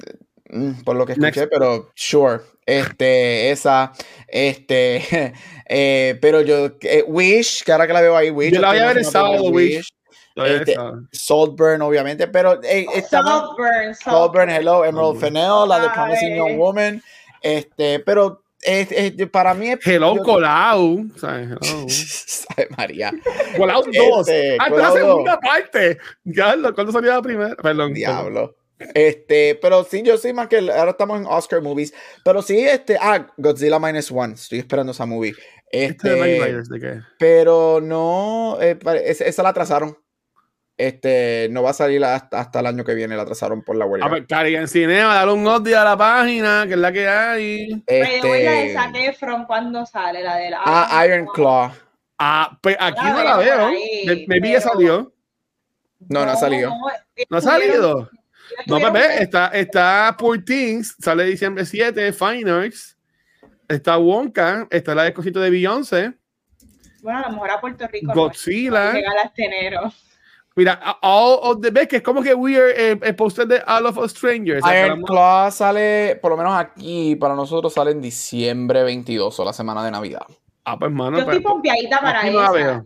mm, 0.50 0.84
por 0.84 0.96
lo 0.96 1.06
que 1.06 1.14
escuché, 1.14 1.42
Next. 1.42 1.52
pero 1.52 1.90
sure. 1.96 2.42
Este, 2.66 3.52
esa, 3.52 3.92
este, 4.28 5.34
eh, 5.68 6.18
pero 6.22 6.42
yo, 6.42 6.72
eh, 6.82 7.04
Wish, 7.08 7.64
que 7.64 7.72
ahora 7.72 7.88
que 7.88 7.94
la 7.94 8.02
veo 8.02 8.16
ahí, 8.16 8.30
Wish. 8.30 8.54
Yo 8.54 8.62
la 8.62 8.70
voy 8.70 8.78
a 8.78 8.88
ver 8.88 8.98
el 8.98 9.04
emocionado 9.04 9.34
sábado, 9.38 9.50
Wish. 9.52 9.90
Todavía 10.34 10.58
Este. 10.58 10.76
Saltburn, 11.12 11.82
obviamente, 11.82 12.28
pero 12.28 12.62
eh, 12.64 12.86
estamos, 12.96 13.32
Saltburn, 13.58 13.96
Saltburn, 13.96 14.50
hello, 14.50 14.86
Emerald 14.86 15.20
Saltburn. 15.20 15.34
Fennell, 15.34 15.68
la 15.70 15.80
de 15.82 15.90
Promising 15.90 16.32
Ay. 16.32 16.38
Young 16.38 16.58
Woman, 16.58 17.04
este, 17.42 18.00
pero 18.00 18.44
es- 18.62 18.92
es- 18.92 19.30
para 19.30 19.54
mí 19.54 19.72
es... 19.72 19.80
Hello, 19.86 20.16
yo- 20.16 20.24
Colau. 20.24 21.04
¿sabes? 21.18 21.50
Hello. 21.62 21.86
Ay, 22.56 22.66
María, 22.78 23.12
Colau 23.58 23.84
2. 23.84 24.28
Este, 24.30 24.52
ah, 24.52 24.54
esta 24.54 24.64
es 24.68 24.70
Colau 24.70 24.94
la 24.96 25.02
segunda 25.02 25.40
parte. 25.40 25.98
Ya, 26.24 26.56
¿cuándo 26.74 26.92
salió 26.94 27.12
la 27.12 27.22
primera? 27.22 27.56
Perdón. 27.56 27.94
diablo. 27.94 28.56
Este, 28.94 29.56
pero 29.62 29.84
sí, 29.84 30.02
yo 30.04 30.18
sí 30.18 30.34
más 30.34 30.48
que 30.48 30.58
ahora 30.58 30.92
estamos 30.92 31.20
en 31.20 31.26
Oscar 31.28 31.62
movies, 31.62 31.94
pero 32.24 32.42
sí, 32.42 32.60
este, 32.60 32.98
ah, 33.02 33.28
Godzilla 33.38 33.80
Minus 33.80 34.12
One, 34.12 34.34
estoy 34.34 34.60
esperando 34.60 34.92
esa 34.92 35.06
movie. 35.06 35.34
Este 35.72 36.50
Este, 36.60 37.02
pero 37.18 37.80
no, 37.82 38.58
eh, 38.62 38.78
esa, 39.06 39.26
esa 39.26 39.44
la 39.44 39.50
atrasaron. 39.50 39.98
Este, 40.78 41.48
no 41.52 41.62
va 41.62 41.70
a 41.70 41.74
salir 41.74 42.04
hasta, 42.04 42.40
hasta 42.40 42.60
el 42.60 42.66
año 42.66 42.84
que 42.84 42.96
viene, 42.96 43.16
la 43.16 43.22
atrasaron 43.22 43.62
por 43.64 43.76
la 43.76 43.86
huelga. 43.86 44.06
A 44.08 44.10
ver, 44.10 44.26
Cari, 44.26 44.56
en 44.56 44.68
cinema, 44.68 45.14
dale 45.14 45.32
un 45.32 45.46
update 45.46 45.76
a 45.76 45.84
la 45.84 45.96
página, 45.98 46.64
que 46.66 46.74
es 46.74 46.80
la 46.80 46.92
que 46.92 47.08
hay. 47.08 47.84
Pero 47.86 48.28
voy 48.28 48.44
la 48.44 48.52
de 48.52 48.62
Este, 48.68 48.74
Zac 48.74 48.96
Efron 48.96 49.46
cuando 49.46 49.86
sale, 49.86 50.24
la 50.24 50.38
de 50.38 50.50
la. 50.50 50.62
ah, 50.66 51.06
Iron 51.06 51.28
Claw. 51.28 51.72
Ah, 52.18 52.58
pues 52.62 52.76
aquí 52.80 53.00
La 53.04 53.14
no 53.14 53.24
la 53.24 53.38
veo 53.38 53.66
ahí, 53.68 54.04
Me- 54.08 54.26
Maybe 54.28 54.52
ya 54.54 54.60
pero- 54.60 54.72
salió. 54.72 55.14
No, 56.10 56.26
no 56.26 56.32
ha 56.32 56.36
salido. 56.36 56.72
¿No 57.30 57.38
ha 57.38 57.42
salido? 57.42 58.10
No, 58.68 58.80
bebé, 58.80 59.22
está, 59.24 59.48
está 59.48 60.16
Poor 60.18 60.44
Things, 60.44 60.96
sale 61.00 61.26
diciembre 61.26 61.66
7, 61.66 62.14
Fine 62.14 62.50
Arts. 62.50 62.98
Está 63.68 63.98
Wonka, 63.98 64.68
está 64.70 64.94
la 64.94 65.04
de 65.04 65.14
cosito 65.14 65.40
de 65.40 65.50
Beyoncé, 65.50 66.14
Bueno, 67.02 67.20
a 67.20 67.22
lo 67.24 67.32
mejor 67.32 67.52
a 67.52 67.62
Puerto 67.62 67.88
Rico. 67.88 68.08
no, 68.08 68.14
Godzilla. 68.14 68.92
llega 68.92 69.12
hasta 69.24 69.44
enero. 69.44 69.94
Mira, 70.56 70.98
All 71.02 71.40
of 71.42 71.62
the 71.62 71.72
Best, 71.72 71.90
que 71.90 71.96
es 71.98 72.02
como 72.04 72.22
que 72.22 72.34
weird 72.34 72.74
eh, 72.78 73.00
el 73.02 73.16
póster 73.16 73.48
de 73.48 73.64
All 73.66 73.86
of 73.86 73.98
Us 73.98 74.12
Strangers. 74.12 74.62
Iron 74.66 75.02
Claw 75.04 75.50
sale, 75.50 76.20
por 76.22 76.32
lo 76.32 76.38
menos 76.38 76.54
aquí, 76.54 77.16
para 77.16 77.36
nosotros 77.36 77.74
sale 77.74 77.92
en 77.92 78.02
diciembre 78.02 78.84
22 78.84 79.40
o 79.40 79.46
la 79.46 79.54
semana 79.54 79.84
de 79.86 79.92
Navidad. 79.92 80.26
Ah, 80.66 80.78
pues, 80.78 80.92
mano. 80.92 81.18
Yo 81.18 81.24
estoy 81.24 81.40
pues, 81.40 81.54
pompeadita 81.54 82.02
para 82.02 82.30
no 82.30 82.58
eh, 82.58 82.82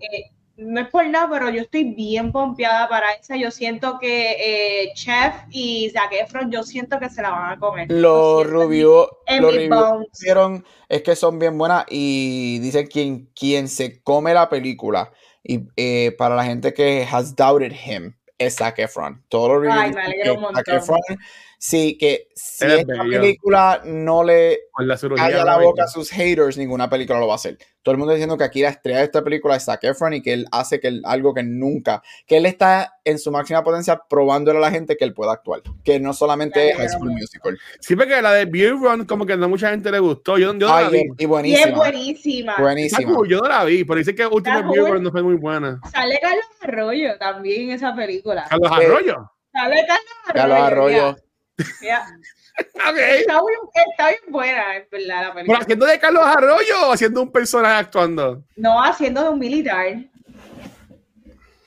no 0.57 0.81
es 0.81 0.87
por 0.87 1.05
nada, 1.07 1.29
pero 1.29 1.49
yo 1.49 1.61
estoy 1.61 1.93
bien 1.93 2.31
pompeada 2.31 2.87
para 2.87 3.11
esa. 3.13 3.35
Yo 3.35 3.51
siento 3.51 3.99
que 3.99 4.83
eh, 4.83 4.91
Chef 4.95 5.33
y 5.49 5.89
Zac 5.91 6.13
Efron, 6.13 6.51
yo 6.51 6.63
siento 6.63 6.99
que 6.99 7.09
se 7.09 7.21
la 7.21 7.29
van 7.31 7.51
a 7.51 7.59
comer. 7.59 7.91
Lo 7.91 8.43
Los 8.43 8.47
reviews 8.47 9.07
que 9.27 9.67
bones. 9.69 10.07
hicieron 10.13 10.65
es 10.87 11.01
que 11.01 11.15
son 11.15 11.39
bien 11.39 11.57
buenas 11.57 11.85
y 11.89 12.59
dicen 12.59 12.87
quien, 12.87 13.29
quien 13.35 13.67
se 13.67 14.01
come 14.01 14.33
la 14.33 14.49
película 14.49 15.11
y 15.43 15.61
eh, 15.75 16.15
para 16.17 16.35
la 16.35 16.43
gente 16.43 16.73
que 16.73 17.07
has 17.09 17.35
doubted 17.35 17.71
him 17.71 18.15
es 18.37 18.55
Zac 18.55 18.79
Efron. 18.79 19.23
Todos 19.29 19.49
los 19.49 19.61
reviews 19.61 19.77
Ay, 19.79 19.91
me 19.93 20.55
Zac. 20.55 20.67
Efron, 20.67 21.17
sí, 21.67 21.97
que 21.97 22.27
si 22.35 22.65
esta 22.65 23.03
bello. 23.03 23.21
película 23.21 23.81
no 23.85 24.23
le 24.23 24.59
la 24.79 24.97
calla 25.15 25.43
la 25.45 25.57
boca 25.57 25.83
a 25.85 25.87
sus 25.87 26.09
haters, 26.11 26.57
ninguna 26.57 26.89
película 26.89 27.19
lo 27.19 27.27
va 27.27 27.33
a 27.33 27.35
hacer. 27.37 27.57
Todo 27.81 27.93
el 27.93 27.99
mundo 27.99 28.13
diciendo 28.13 28.37
que 28.37 28.43
aquí 28.43 28.61
la 28.61 28.69
estrella 28.69 28.99
de 28.99 29.05
esta 29.05 29.23
película 29.23 29.55
es 29.55 29.63
Zac 29.65 29.83
Efron 29.83 30.13
y 30.13 30.21
que 30.21 30.33
él 30.33 30.47
hace 30.51 30.79
que 30.79 30.87
él- 30.87 31.01
algo 31.05 31.33
que 31.33 31.43
nunca, 31.43 32.01
que 32.27 32.37
él 32.37 32.45
está 32.45 32.95
en 33.03 33.19
su 33.19 33.31
máxima 33.31 33.63
potencia 33.63 34.01
probándole 34.09 34.57
a 34.57 34.61
la 34.61 34.71
gente 34.71 34.97
que 34.97 35.05
él 35.05 35.13
puede 35.13 35.31
actuar, 35.31 35.61
que 35.83 35.99
no 35.99 36.13
solamente 36.13 36.71
es 36.71 36.77
High 36.77 36.89
School 36.89 37.11
Musical. 37.11 37.57
Sí, 37.79 37.95
porque 37.95 38.21
la 38.21 38.33
de 38.33 38.45
Beer 38.45 38.71
Run, 38.73 39.05
como 39.05 39.25
que 39.25 39.37
no 39.37 39.47
mucha 39.49 39.69
gente 39.69 39.91
le 39.91 39.99
gustó. 39.99 40.37
Yo, 40.37 40.47
yo 40.47 40.53
no 40.53 40.67
la 40.67 40.87
Ay, 40.87 40.91
vi. 40.91 40.99
y 40.99 41.03
Y 41.21 41.23
es 41.23 41.27
buenísima. 41.27 41.75
buenísima. 41.77 42.55
Buenísima. 42.57 43.11
yo 43.27 43.39
no 43.39 43.47
la 43.47 43.63
vi, 43.63 43.83
pero 43.83 43.97
dice 43.99 44.13
que 44.15 44.25
última 44.25 44.61
Beer. 44.61 44.85
Run 44.91 45.03
no 45.03 45.11
fue 45.11 45.23
muy 45.23 45.35
buena. 45.35 45.79
Sale 45.91 46.19
Carlos 46.21 46.45
Arroyo 46.61 47.17
también 47.19 47.61
en 47.63 47.71
esa 47.71 47.95
película. 47.95 48.45
Carlos 48.49 48.71
Eh, 48.71 48.85
Arroyo. 48.85 49.31
Sale 49.53 49.85
Carlos 49.87 50.11
Arroyo. 50.27 50.33
Carlos 50.33 50.57
Arroyo. 50.59 51.15
Ya, 51.57 51.65
ya. 51.81 52.05
Ok. 52.57 52.97
Está, 52.97 53.41
bien, 53.41 53.59
está 53.89 54.07
bien 54.09 54.19
buena, 54.29 54.77
en 54.77 54.87
verdad, 54.89 55.07
la 55.07 55.21
Pero 55.21 55.33
película. 55.33 55.57
haciendo 55.59 55.85
de 55.85 55.99
Carlos 55.99 56.23
Arroyo 56.25 56.87
o 56.87 56.93
haciendo 56.93 57.21
un 57.21 57.31
personaje 57.31 57.75
actuando. 57.75 58.43
No 58.55 58.81
haciendo 58.81 59.23
de 59.23 59.29
un 59.29 59.39
militar. 59.39 59.97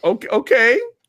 Ok, 0.00 0.26
ok, 0.30 0.50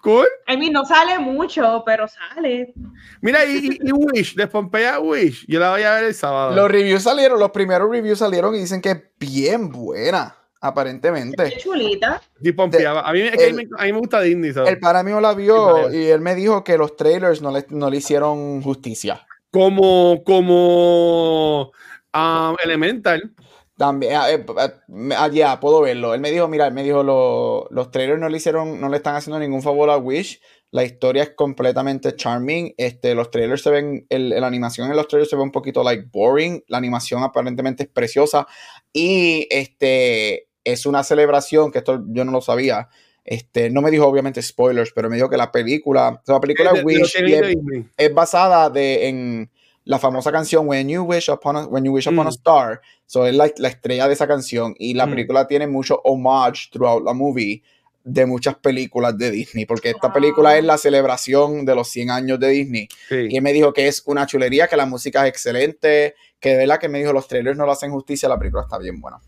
cool. 0.02 0.28
I 0.48 0.58
mean, 0.58 0.74
no 0.74 0.84
sale 0.84 1.18
mucho, 1.20 1.84
pero 1.86 2.08
sale. 2.08 2.74
Mira, 3.22 3.46
y, 3.46 3.58
y- 3.58 3.80
y 3.88 3.92
Wish, 3.94 4.36
de 4.36 4.48
Pompeya 4.48 5.00
Wish, 5.00 5.46
yo 5.48 5.60
la 5.60 5.72
voy 5.72 5.84
a 5.84 5.94
ver 5.96 6.06
el 6.06 6.13
sábado. 6.15 6.54
Los 6.56 6.70
reviews 6.70 7.04
salieron, 7.04 7.39
los 7.39 7.52
primeros 7.52 7.89
reviews 7.89 8.20
salieron 8.20 8.56
y 8.56 8.60
dicen 8.60 8.82
que 8.82 8.92
es 8.92 9.04
bien 9.20 9.70
buena, 9.70 10.36
aparentemente. 10.62 11.50
Qué 11.50 11.58
chulita. 11.58 12.22
Sí, 12.41 12.52
Pompeya. 12.52 13.00
A 13.00 13.13
mí, 13.13 13.22
es 13.22 13.32
que 13.38 13.43
a 13.45 13.50
mí 13.50 13.60
el- 13.62 13.69
me, 13.69 13.78
a 13.78 13.86
mí 13.86 13.93
me 13.93 14.00
gusta 14.00 14.22
Disney, 14.22 14.54
¿sabes? 14.54 14.72
El 14.74 14.80
para 14.80 15.04
mí 15.04 15.12
la 15.19 15.34
vio 15.34 15.91
y 15.93 16.06
él 16.08 16.22
me 16.22 16.36
dijo 16.36 16.63
que 16.63 16.78
los 16.78 16.95
trailers 16.95 17.41
no 17.41 17.52
le, 17.52 17.65
no 17.69 17.89
le 17.89 17.98
hicieron 17.98 18.62
justicia. 18.62 19.26
Como, 19.52 20.24
como 20.26 21.72
um, 22.13 22.56
Elemental. 22.63 23.34
También, 23.78 24.13
ah, 24.17 24.30
eh, 24.30 24.45
ah, 24.58 24.74
ah, 25.17 25.30
ya, 25.30 25.58
puedo 25.62 25.80
verlo. 25.82 26.13
Él 26.13 26.19
me 26.19 26.32
dijo, 26.32 26.50
mira, 26.50 26.67
él 26.67 26.74
me 26.74 26.84
dijo, 26.84 27.02
lo- 27.02 27.65
los 27.72 27.91
trailers 27.91 28.19
no 28.19 28.28
le 28.28 28.36
hicieron, 28.38 28.82
no 28.82 28.89
le 28.89 28.98
están 28.98 29.15
haciendo 29.15 29.39
ningún 29.39 29.62
favor 29.62 29.89
a 29.89 29.98
Wish. 29.98 30.41
La 30.72 30.84
historia 30.84 31.24
es 31.24 31.30
completamente 31.32 32.13
charming. 32.15 32.74
Este, 32.78 33.15
los 33.15 33.32
trailers 33.32 33.63
se 33.63 33.69
ven, 33.72 34.06
el, 34.10 34.30
la 34.30 34.45
animación 34.45 34.89
en 34.91 34.98
los 34.98 35.08
trailers 35.08 35.30
se 35.30 35.38
ve 35.38 35.41
un 35.43 35.52
poquito 35.52 35.82
like 35.82 36.08
boring. 36.12 36.62
La 36.67 36.78
animación 36.78 37.24
aparentemente 37.24 37.84
es 37.84 37.89
preciosa. 37.89 38.45
Y 38.91 39.48
este 39.50 40.48
es 40.71 40.86
una 40.86 41.03
celebración, 41.03 41.71
que 41.71 41.79
esto 41.79 42.03
yo 42.08 42.25
no 42.25 42.32
lo 42.32 42.41
sabía. 42.41 42.89
Este, 43.25 43.69
no 43.69 43.82
me 43.82 43.91
dijo 43.91 44.08
obviamente 44.08 44.41
spoilers, 44.41 44.91
pero 44.93 45.10
me 45.10 45.15
dijo 45.17 45.29
que 45.29 45.38
la 45.38 45.51
película, 45.51 46.19
o 46.21 46.25
sea, 46.25 46.36
la 46.36 46.41
película 46.41 46.73
de- 46.73 46.84
Wish 46.84 47.13
de 47.13 47.88
es- 47.97 48.13
basada 48.13 48.69
de, 48.69 49.08
en 49.08 49.49
la 49.86 49.99
famosa 49.99 50.32
canción 50.32 50.67
When 50.67 50.88
You 50.89 51.03
Wish 51.03 51.29
Upon 51.29 51.55
a, 51.58 51.65
When 51.67 51.84
you 51.86 51.91
wish 51.93 52.08
upon 52.08 52.21
a 52.27 52.29
Mm. 52.29 52.34
Star. 52.34 52.82
So, 53.05 53.25
es 53.27 53.36
la, 53.36 53.51
la 53.58 53.67
estrella 53.69 54.08
de 54.08 54.13
esa 54.13 54.27
canción. 54.27 54.73
Y 54.79 54.93
la 54.93 55.05
Mm. 55.05 55.10
película 55.12 55.47
tiene 55.47 55.67
mucho 55.67 55.99
homage 56.03 56.69
throughout 56.71 57.03
la 57.03 57.13
movie 57.13 57.62
de 58.03 58.25
muchas 58.25 58.55
películas 58.55 59.17
de 59.17 59.29
Disney. 59.32 59.65
Porque 59.65 59.89
esta 59.91 60.12
película 60.13 60.58
es 60.58 60.63
la 60.63 60.77
celebración 60.77 61.65
de 61.65 61.75
los 61.75 61.89
100 61.89 62.10
años 62.12 62.39
de 62.39 62.47
Disney. 62.49 62.88
Sí. 63.10 63.27
Y 63.29 63.38
él 63.38 63.41
me 63.43 63.51
dijo 63.53 63.73
que 63.73 63.88
es 63.88 64.01
una 64.05 64.25
chulería, 64.25 64.67
que 64.67 64.77
la 64.77 64.86
música 64.86 65.23
es 65.23 65.29
excelente, 65.29 66.15
que 66.39 66.49
de 66.51 66.58
verdad 66.58 66.79
que 66.79 66.89
me 66.89 66.99
dijo 66.99 67.12
los 67.13 67.27
trailers 67.27 67.58
no 67.58 67.65
lo 67.65 67.71
hacen 67.71 67.91
justicia, 67.91 68.29
la 68.29 68.38
película 68.39 68.63
está 68.63 68.77
bien 68.77 68.99
buena. 69.01 69.19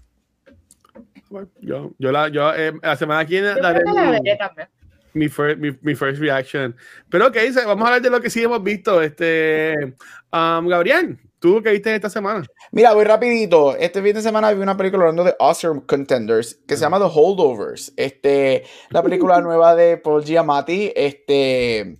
Yo, 1.62 1.91
yo, 1.98 2.12
la, 2.12 2.28
yo 2.30 2.54
eh, 2.54 2.74
la 2.82 2.96
semana 2.96 3.26
que 3.26 3.41
viene 3.41 3.56
daré 3.62 3.84
mi, 3.86 4.38
también. 4.38 4.67
mi, 5.13 5.28
mi, 5.58 5.78
mi 5.82 5.96
first 5.96 6.20
reaction. 6.20 6.76
Pero 7.10 7.28
ok, 7.28 7.38
vamos 7.65 7.84
a 7.84 7.88
hablar 7.88 8.02
de 8.02 8.10
lo 8.10 8.22
que 8.22 8.30
sí 8.30 8.44
hemos 8.44 8.62
visto. 8.63 9.02
Este, 9.02 9.96
um, 10.32 10.67
Gabriel, 10.67 11.17
¿tú 11.39 11.62
qué 11.63 11.72
viste 11.72 11.96
esta 11.96 12.10
semana? 12.10 12.46
Mira, 12.72 12.94
voy 12.94 13.06
rapidito. 13.06 13.76
Este 13.78 14.02
fin 14.02 14.13
de 14.13 14.22
semana 14.22 14.52
vi 14.52 14.62
una 14.62 14.76
película 14.76 15.04
hablando 15.04 15.24
de 15.24 15.36
Oscar 15.39 15.82
Contenders 15.86 16.56
que 16.67 16.76
se 16.76 16.82
llama 16.82 17.00
The 17.00 17.10
Holdovers. 17.13 17.94
Este, 17.96 18.63
la 18.89 19.02
película 19.02 19.41
nueva 19.41 19.76
de 19.76 19.98
Paul 19.98 20.24
Giamatti. 20.24 20.91
Este, 20.96 21.98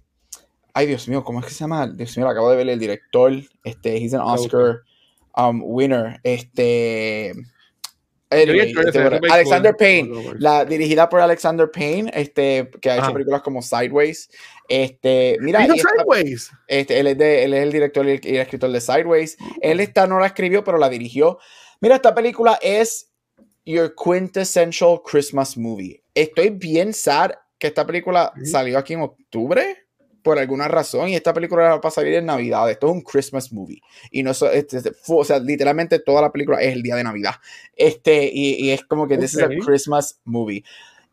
ay 0.74 0.88
Dios 0.88 1.08
mío, 1.08 1.24
¿cómo 1.24 1.40
es 1.40 1.46
que 1.46 1.52
se 1.52 1.60
llama? 1.60 1.88
Dios 1.88 2.18
mío, 2.18 2.26
lo 2.26 2.32
acabo 2.32 2.52
de 2.52 2.58
ver 2.58 2.70
el 2.70 2.80
director. 2.80 3.32
Este, 3.64 3.98
he's 3.98 4.14
an 4.14 4.22
Oscar 4.22 4.82
um, 5.38 5.62
winner. 5.64 6.20
Este, 6.24 7.34
anyway, 8.32 8.74
este, 8.86 9.00
Alexander. 9.30 9.76
Payne, 9.78 10.34
la 10.40 10.66
dirigida 10.66 11.08
por 11.10 11.20
Alexander 11.20 11.70
Payne, 11.70 12.12
este, 12.14 12.70
que 12.82 12.90
ha 12.90 12.96
hecho 12.96 13.04
Ajá. 13.04 13.14
películas 13.14 13.42
como 13.42 13.62
Sideways. 13.62 14.30
Este, 14.68 15.38
mira, 15.42 15.62
esta- 15.64 15.76
Sideways. 15.76 16.52
este, 16.68 17.00
él, 17.00 17.08
es 17.08 17.18
de- 17.18 17.44
él 17.44 17.54
es 17.54 17.64
el 17.64 17.72
director 17.72 18.06
y 18.08 18.12
el, 18.12 18.38
escritor 18.38 18.72
de 18.72 18.82
Sideways. 18.82 19.38
Él 19.62 19.80
esta 19.80 20.08
no 20.08 20.20
la 20.20 20.28
escribió, 20.28 20.64
pero 20.64 20.78
la 20.78 20.90
dirigió. 20.90 21.38
Mira, 21.82 21.96
esta 21.96 22.16
película 22.16 22.58
es 22.62 23.12
Your 23.66 23.94
Quintessential 23.96 25.02
Christmas 25.04 25.58
Movie. 25.58 26.02
Estoy 26.16 26.50
bien 26.50 26.94
sad 26.94 27.32
que 27.60 27.68
esta 27.68 27.86
película 27.86 28.34
salió 28.44 28.78
aquí 28.78 28.94
en 28.94 29.02
octubre 29.02 29.81
por 30.24 30.40
alguna 30.40 30.68
razón 30.68 31.10
y 31.10 31.16
esta 31.16 31.34
película 31.34 31.66
era 31.66 31.82
para 31.82 31.92
salir 31.92 32.14
en 32.16 32.26
Navidad. 32.26 32.70
Esto 32.70 32.88
es 32.88 32.94
un 32.94 33.02
Christmas 33.02 33.52
movie. 33.52 33.82
Y 34.12 34.24
no 34.24 34.34
so- 34.34 34.52
este, 34.52 34.78
este, 34.78 34.92
o 35.08 35.24
sea, 35.24 35.40
literalmente 35.40 36.00
toda 36.00 36.22
la 36.22 36.32
película 36.32 36.60
es 36.62 36.74
el 36.74 36.84
día 36.84 36.96
de 36.96 37.04
Navidad. 37.04 37.36
Este, 37.76 38.30
y, 38.32 38.54
y 38.56 38.72
es 38.72 38.84
como 38.86 39.08
que 39.08 39.18
this 39.18 39.34
is 39.34 39.42
a. 39.42 39.48
Christmas 39.48 40.20
movie. 40.26 40.64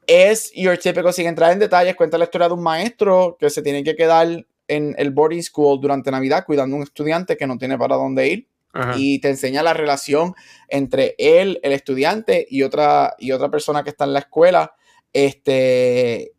Es 0.07 0.53
your 0.55 0.79
típico, 0.79 1.13
sin 1.13 1.27
entrar 1.27 1.53
en 1.53 1.59
detalles, 1.59 1.95
cuenta 1.95 2.17
la 2.19 2.25
historia 2.25 2.49
de 2.49 2.55
un 2.55 2.63
maestro 2.63 3.37
que 3.39 3.51
se 3.51 3.63
tiene 3.63 3.85
que 3.85 3.95
quedar 3.95 4.47
en 4.67 4.95
el 4.99 5.11
boarding 5.11 5.43
school 5.43 5.81
durante 5.81 6.11
Navidad 6.11 6.45
cuidando 6.47 6.77
a 6.77 6.79
un 6.79 6.83
estudiante 6.83 7.37
que 7.37 7.47
no 7.47 7.57
tiene 7.59 7.77
para 7.79 7.97
dónde 7.97 8.29
ir 8.29 8.49
Ajá. 8.73 8.95
y 8.97 9.19
te 9.19 9.29
enseña 9.31 9.63
la 9.63 9.75
relación 9.75 10.35
entre 10.69 11.15
él, 11.19 11.59
el 11.63 11.73
estudiante 11.73 12.47
y 12.51 12.63
otra, 12.63 13.15
y 13.19 13.33
otra 13.33 13.51
persona 13.51 13.83
que 13.83 13.91
está 13.91 14.05
en 14.05 14.13
la 14.13 14.19
escuela. 14.21 14.75
Este, 15.13 16.33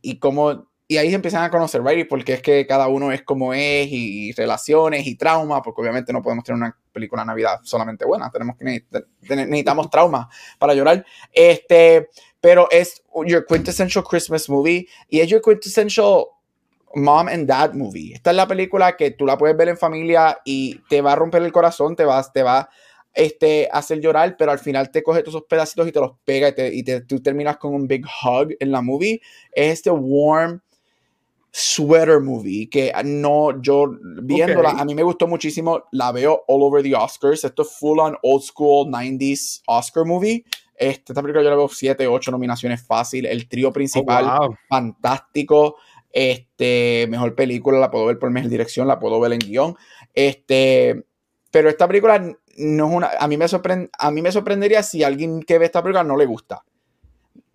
y 0.00 0.18
cómo, 0.18 0.68
y 0.92 0.98
ahí 0.98 1.08
se 1.08 1.14
empiezan 1.14 1.42
a 1.42 1.50
conocer, 1.50 1.82
¿right? 1.82 2.00
Y 2.00 2.04
porque 2.04 2.34
es 2.34 2.42
que 2.42 2.66
cada 2.66 2.86
uno 2.88 3.12
es 3.12 3.22
como 3.22 3.54
es, 3.54 3.88
y, 3.90 4.32
relaciones 4.32 5.06
y 5.06 5.14
trauma, 5.14 5.62
porque 5.62 5.80
obviamente 5.80 6.12
no 6.12 6.20
podemos 6.20 6.44
tener 6.44 6.58
una 6.60 6.76
película 6.92 7.22
de 7.22 7.26
Navidad 7.26 7.60
solamente 7.62 8.04
buena, 8.04 8.30
tenemos 8.30 8.56
que 8.58 8.84
necesitamos, 9.20 9.88
trauma 9.88 10.28
para 10.58 10.74
llorar. 10.74 11.04
Este, 11.32 12.10
pero 12.42 12.68
es 12.70 13.02
your 13.24 13.46
quintessential 13.46 14.04
Christmas 14.04 14.50
movie 14.50 14.86
y 15.08 15.20
es 15.20 15.28
your 15.28 15.40
quintessential 15.40 16.26
mom 16.94 17.28
and 17.28 17.46
dad 17.46 17.72
movie. 17.72 18.12
Esta 18.14 18.30
es 18.30 18.36
la 18.36 18.46
película 18.46 18.94
que 18.96 19.12
tú 19.12 19.24
la 19.24 19.38
puedes 19.38 19.56
ver 19.56 19.70
en 19.70 19.78
familia 19.78 20.38
y 20.44 20.78
te 20.90 21.00
va 21.00 21.12
a 21.12 21.16
romper 21.16 21.42
el 21.42 21.52
corazón, 21.52 21.96
te 21.96 22.04
va, 22.04 22.22
te 22.30 22.42
va 22.42 22.68
este, 23.14 23.68
a 23.72 23.78
hacer 23.78 24.00
llorar, 24.00 24.36
pero 24.36 24.50
al 24.52 24.58
final 24.58 24.90
te 24.90 25.02
coge 25.02 25.20
todos 25.22 25.36
esos 25.36 25.46
pedacitos 25.48 25.88
y 25.88 25.92
te 25.92 26.00
los 26.00 26.12
pega 26.24 26.48
y, 26.48 26.54
te, 26.54 26.74
y 26.74 26.82
te- 26.82 27.00
tú 27.02 27.20
terminas 27.22 27.56
con 27.56 27.74
un 27.74 27.86
big 27.86 28.04
hug 28.04 28.54
en 28.60 28.72
la 28.72 28.82
movie. 28.82 29.20
Es 29.52 29.72
este 29.74 29.90
warm 29.90 30.60
sweater 31.54 32.20
movie 32.20 32.68
que 32.70 32.90
no, 33.04 33.60
yo 33.60 33.94
viéndola, 34.22 34.70
Ok. 34.70 34.80
a 34.80 34.84
mí 34.86 34.94
me 34.94 35.02
gustó 35.02 35.26
muchísimo, 35.26 35.84
la 35.92 36.10
veo 36.10 36.44
all 36.48 36.62
over 36.62 36.82
the 36.82 36.94
Oscars. 36.94 37.44
Esto 37.44 37.62
es 37.62 37.76
full 37.78 37.98
on 37.98 38.16
old 38.22 38.42
school 38.42 38.88
90s 38.88 39.60
Oscar 39.66 40.04
movie. 40.06 40.44
Este, 40.74 41.12
esta 41.12 41.20
película 41.22 41.44
yo 41.44 41.50
la 41.50 41.56
veo 41.56 41.68
7, 41.68 42.06
8 42.06 42.30
nominaciones 42.30 42.82
fácil. 42.84 43.26
El 43.26 43.48
trío 43.48 43.68
Oh, 43.68 43.72
principal 43.72 44.24
wow. 44.24 44.56
fantástico. 44.68 45.76
Este, 46.10 47.06
mejor 47.08 47.34
película, 47.34 47.78
la 47.78 47.90
puedo 47.90 48.06
ver 48.06 48.18
por 48.18 48.30
mejor 48.30 48.50
dirección, 48.50 48.88
la 48.88 48.98
puedo 48.98 49.20
ver 49.20 49.32
en 49.34 49.38
guion. 49.38 49.76
Este, 50.14 51.04
pero 51.50 51.68
esta 51.68 51.86
película 51.86 52.18
no 52.56 52.86
es 52.88 52.94
una. 52.94 53.10
A 53.18 53.28
mí 53.28 53.36
me, 53.36 53.46
sorprend, 53.48 53.90
a 53.98 54.10
mí 54.10 54.22
me 54.22 54.32
sorprendería 54.32 54.82
si 54.82 55.02
alguien 55.04 55.42
que 55.42 55.58
ve 55.58 55.66
esta 55.66 55.82
película 55.82 56.02
no 56.04 56.16
le 56.16 56.26
gusta. 56.26 56.64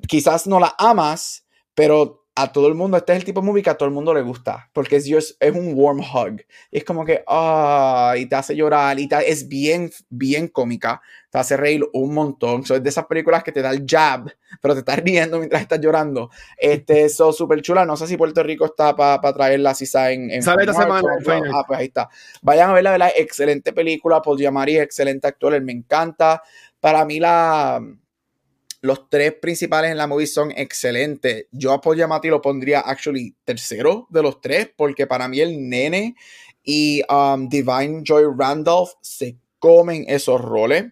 Quizás 0.07 0.47
no 0.47 0.59
la 0.59 0.75
amas, 0.77 1.45
pero 1.73 2.26
a 2.37 2.51
todo 2.51 2.67
el 2.67 2.75
mundo, 2.75 2.97
este 2.97 3.13
es 3.13 3.19
el 3.19 3.25
tipo 3.25 3.41
de 3.41 3.47
movie 3.47 3.63
que 3.63 3.69
a 3.69 3.75
todo 3.77 3.87
el 3.89 3.93
mundo 3.95 4.13
le 4.13 4.21
gusta, 4.21 4.69
porque 4.73 4.97
es, 4.97 5.05
just- 5.09 5.35
es 5.39 5.53
un 5.55 5.73
warm 5.75 5.99
hug. 5.99 6.41
Es 6.71 6.83
como 6.83 7.03
que, 7.03 7.23
ah, 7.27 8.13
y 8.17 8.25
te 8.27 8.35
hace 8.35 8.55
llorar, 8.55 8.99
y 8.99 9.07
te- 9.07 9.29
es 9.31 9.47
bien, 9.47 9.91
bien 10.09 10.47
cómica, 10.47 11.01
te 11.29 11.37
hace 11.39 11.57
reír 11.57 11.83
un 11.93 12.13
montón. 12.13 12.63
So, 12.65 12.75
es 12.75 12.83
de 12.83 12.89
esas 12.89 13.05
películas 13.05 13.43
que 13.43 13.51
te 13.51 13.61
da 13.61 13.71
el 13.71 13.83
jab, 13.85 14.31
pero 14.61 14.73
te 14.73 14.79
estás 14.79 14.97
riendo 14.99 15.37
mientras 15.39 15.61
estás 15.61 15.79
llorando. 15.81 16.29
Este, 16.57 17.03
eso 17.05 17.33
súper 17.33 17.61
chula. 17.61 17.85
No 17.85 17.97
sé 17.97 18.07
si 18.07 18.15
Puerto 18.17 18.41
Rico 18.43 18.65
está 18.65 18.95
para 18.95 19.21
traerla, 19.33 19.73
si 19.73 19.83
está 19.85 20.11
en. 20.11 20.31
Sale 20.41 20.61
esta 20.61 20.73
semana, 20.83 21.07
en. 21.37 21.43
Ah, 21.53 21.63
pues 21.67 21.79
ahí 21.79 21.87
está. 21.87 22.09
Vayan 22.41 22.69
a 22.69 22.73
verla, 22.73 22.91
¿verdad? 22.91 23.11
Excelente 23.15 23.73
película. 23.73 24.21
Paul 24.21 24.37
Giamatti 24.37 24.77
excelente 24.77 25.27
actor, 25.27 25.53
él 25.53 25.63
me 25.63 25.73
encanta. 25.73 26.41
Para 26.79 27.03
mí, 27.05 27.19
la, 27.19 27.81
los 28.81 29.09
tres 29.09 29.33
principales 29.33 29.91
en 29.91 29.97
la 29.97 30.07
movie 30.07 30.27
son 30.27 30.51
excelentes. 30.51 31.47
Yo 31.51 31.73
apoyo 31.73 32.05
a 32.05 32.07
Mati 32.07 32.27
lo 32.27 32.41
pondría 32.41 32.81
actually 32.81 33.35
tercero 33.43 34.07
de 34.09 34.21
los 34.21 34.39
tres, 34.39 34.69
porque 34.75 35.07
para 35.07 35.27
mí 35.27 35.39
el 35.39 35.67
nene 35.67 36.15
y 36.63 37.01
um, 37.09 37.47
Divine 37.49 38.01
Joy 38.03 38.25
Randolph 38.37 38.91
se 39.01 39.37
comen 39.59 40.05
esos 40.07 40.39
roles. 40.41 40.85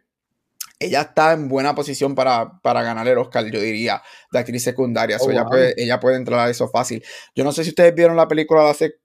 Ella 0.79 1.01
está 1.01 1.33
en 1.33 1.47
buena 1.47 1.73
posición 1.73 2.15
para, 2.15 2.59
para 2.61 2.83
ganar 2.83 3.07
el 3.07 3.17
Oscar, 3.17 3.45
yo 3.45 3.61
diría, 3.61 4.01
de 4.31 4.39
actriz 4.39 4.63
secundaria. 4.63 5.19
So 5.19 5.25
Oh, 5.25 5.31
ella, 5.31 5.43
wow. 5.43 5.51
puede, 5.51 5.73
ella 5.81 5.99
puede 5.99 6.17
entrar 6.17 6.39
a 6.39 6.49
eso 6.49 6.67
fácil. 6.67 7.03
Yo 7.35 7.43
no 7.43 7.51
sé 7.51 7.63
si 7.63 7.69
ustedes 7.69 7.93
vieron 7.95 8.17
la 8.17 8.27
película 8.27 8.63
de 8.63 8.69
hace, 8.69 8.95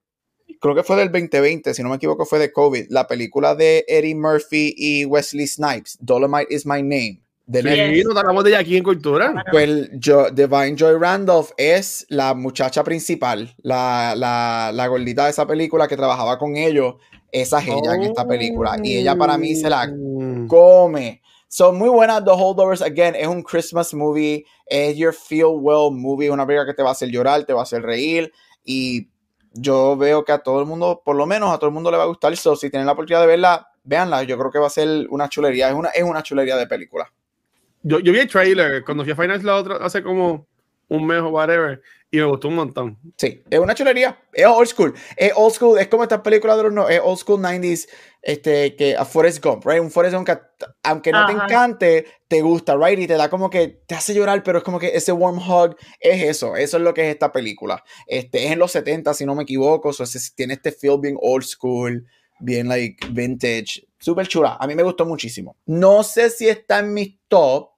creo 0.61 0.75
que 0.75 0.83
fue 0.83 0.97
del 0.97 1.13
2020, 1.13 1.75
si 1.75 1.83
no 1.83 1.91
me 1.91 1.97
equivoco, 1.97 2.25
fue 2.25 2.39
de 2.39 2.53
COVID. 2.53 2.87
La 2.89 3.07
película 3.07 3.55
de 3.55 3.85
Eddie 3.87 4.17
Murphy 4.17 4.75
y 4.77 5.05
Wesley 5.05 5.47
Snipes, 5.47 5.97
Dolomite 6.01 6.53
is 6.53 6.67
My 6.67 6.83
Name. 6.83 7.23
De 7.51 7.63
Sí, 7.97 8.05
nos 8.05 8.17
hablamos 8.17 8.45
de 8.45 8.51
ella 8.51 8.61
aquí 8.61 8.77
en 8.77 8.85
Cultura. 8.85 9.45
Pues 9.51 9.91
yo, 9.95 10.31
Divine 10.31 10.77
Joy 10.77 10.97
Randolph 11.01 11.51
es 11.57 12.07
la 12.09 12.33
muchacha 12.35 12.85
principal, 12.85 13.53
la, 13.63 14.15
la, 14.17 14.71
la 14.73 14.87
gordita 14.87 15.25
de 15.25 15.31
esa 15.31 15.47
película 15.49 15.89
que 15.89 15.97
trabajaba 15.97 16.39
con 16.39 16.55
ellos. 16.57 16.95
Esa 17.33 17.59
es 17.59 17.67
ella 17.67 17.95
en 17.97 18.03
esta 18.03 18.25
película. 18.25 18.77
Y 18.85 18.99
ella 18.99 19.17
para 19.17 19.37
mí 19.37 19.57
se 19.57 19.69
la 19.69 19.89
Mm. 19.89 20.47
come. 20.47 21.23
Son 21.49 21.77
muy 21.77 21.89
buenas 21.89 22.25
The 22.25 22.31
Holdovers. 22.31 22.83
Again, 22.83 23.17
es 23.17 23.27
un 23.27 23.43
Christmas 23.43 23.93
movie. 23.95 24.45
Es 24.67 24.97
your 24.97 25.13
feel 25.13 25.47
well 25.53 25.91
movie. 25.93 26.31
Una 26.31 26.47
película 26.47 26.67
que 26.67 26.75
te 26.75 26.85
va 26.85 26.91
a 26.91 26.93
hacer 26.93 27.09
llorar, 27.09 27.45
te 27.45 27.53
va 27.53 27.61
a 27.61 27.63
hacer 27.65 27.83
reír. 27.83 28.33
Y 28.65 29.09
yo 29.53 29.97
veo 29.97 30.25
que 30.25 30.31
a 30.31 30.39
todo 30.39 30.61
el 30.61 30.67
mundo, 30.67 31.03
por 31.05 31.17
lo 31.17 31.27
menos 31.27 31.53
a 31.53 31.59
todo 31.59 31.67
el 31.67 31.75
mundo 31.75 31.91
le 31.91 31.97
va 31.97 32.05
a 32.05 32.07
gustar. 32.07 32.37
So, 32.37 32.55
si 32.55 32.71
tienen 32.71 32.87
la 32.87 32.93
oportunidad 32.93 33.23
de 33.23 33.27
verla, 33.27 33.67
véanla. 33.83 34.23
Yo 34.23 34.39
creo 34.39 34.53
que 34.53 34.61
va 34.61 34.69
a 34.69 34.71
ser 34.71 35.09
una 35.11 35.29
chulería. 35.29 35.69
Es 35.69 35.75
una, 35.75 35.89
es 35.89 36.05
una 36.05 36.23
chulería 36.23 36.57
de 36.57 36.69
película. 36.69 37.13
Yo, 37.83 37.99
yo 38.01 38.13
vi 38.13 38.19
el 38.21 38.29
trailer 38.29 38.85
cuando 38.85 39.05
fui 39.05 39.13
a 39.13 39.17
Finance 39.17 39.45
la 39.45 39.57
otra 39.57 39.77
hace 39.77 40.03
como 40.03 40.47
un 40.89 41.07
mes 41.07 41.21
o 41.21 41.29
whatever 41.29 41.81
y 42.11 42.17
me 42.19 42.25
gustó 42.25 42.49
un 42.49 42.57
montón. 42.57 42.99
Sí, 43.17 43.43
es 43.49 43.59
una 43.61 43.75
chulería. 43.75 44.19
Es 44.33 44.45
old 44.47 44.67
school. 44.67 44.93
Es 45.17 45.33
old 45.37 45.55
school. 45.55 45.79
Es 45.79 45.87
como 45.87 46.03
estas 46.03 46.21
películas 46.23 46.57
de 46.57 46.65
los 46.65 46.73
no, 46.73 46.89
es 46.89 47.01
old 47.03 47.19
school 47.19 47.41
90s. 47.41 47.89
Este, 48.23 48.75
que 48.77 48.97
a 48.97 49.05
Forrest 49.07 49.43
Gump, 49.43 49.65
right? 49.65 49.81
Un 49.81 49.91
Forrest 49.91 50.15
Gump 50.17 50.27
que, 50.27 50.37
aunque 50.83 51.11
no 51.13 51.25
te 51.25 51.33
Ajá. 51.33 51.45
encante, 51.45 52.07
te 52.29 52.43
gusta, 52.43 52.77
right? 52.77 52.99
Y 52.99 53.07
te 53.07 53.15
da 53.15 53.31
como 53.31 53.49
que 53.49 53.69
te 53.87 53.95
hace 53.95 54.13
llorar, 54.13 54.43
pero 54.43 54.59
es 54.59 54.65
como 54.65 54.79
que 54.81 54.89
ese 54.95 55.13
warm 55.13 55.39
hug 55.39 55.77
es 56.01 56.23
eso. 56.25 56.57
Eso 56.57 56.77
es 56.77 56.83
lo 56.83 56.93
que 56.93 57.03
es 57.09 57.15
esta 57.15 57.31
película. 57.33 57.83
Este, 58.09 58.45
es 58.47 58.53
en 58.53 58.59
los 58.59 58.73
70, 58.73 59.15
si 59.15 59.25
no 59.25 59.35
me 59.37 59.45
equivoco. 59.45 59.93
So, 59.93 60.03
ese- 60.03 60.19
tiene 60.35 60.55
este 60.55 60.73
feel 60.73 60.99
bien 61.01 61.17
old 61.23 61.45
school, 61.45 62.05
bien 62.41 62.69
like 62.69 63.07
vintage. 63.13 63.87
Súper 64.01 64.27
chula. 64.27 64.57
A 64.59 64.67
mí 64.67 64.75
me 64.75 64.83
gustó 64.83 65.05
muchísimo. 65.07 65.57
No 65.67 66.03
sé 66.03 66.31
si 66.31 66.49
está 66.49 66.79
en 66.81 66.93
mis 66.95 67.19
top, 67.29 67.69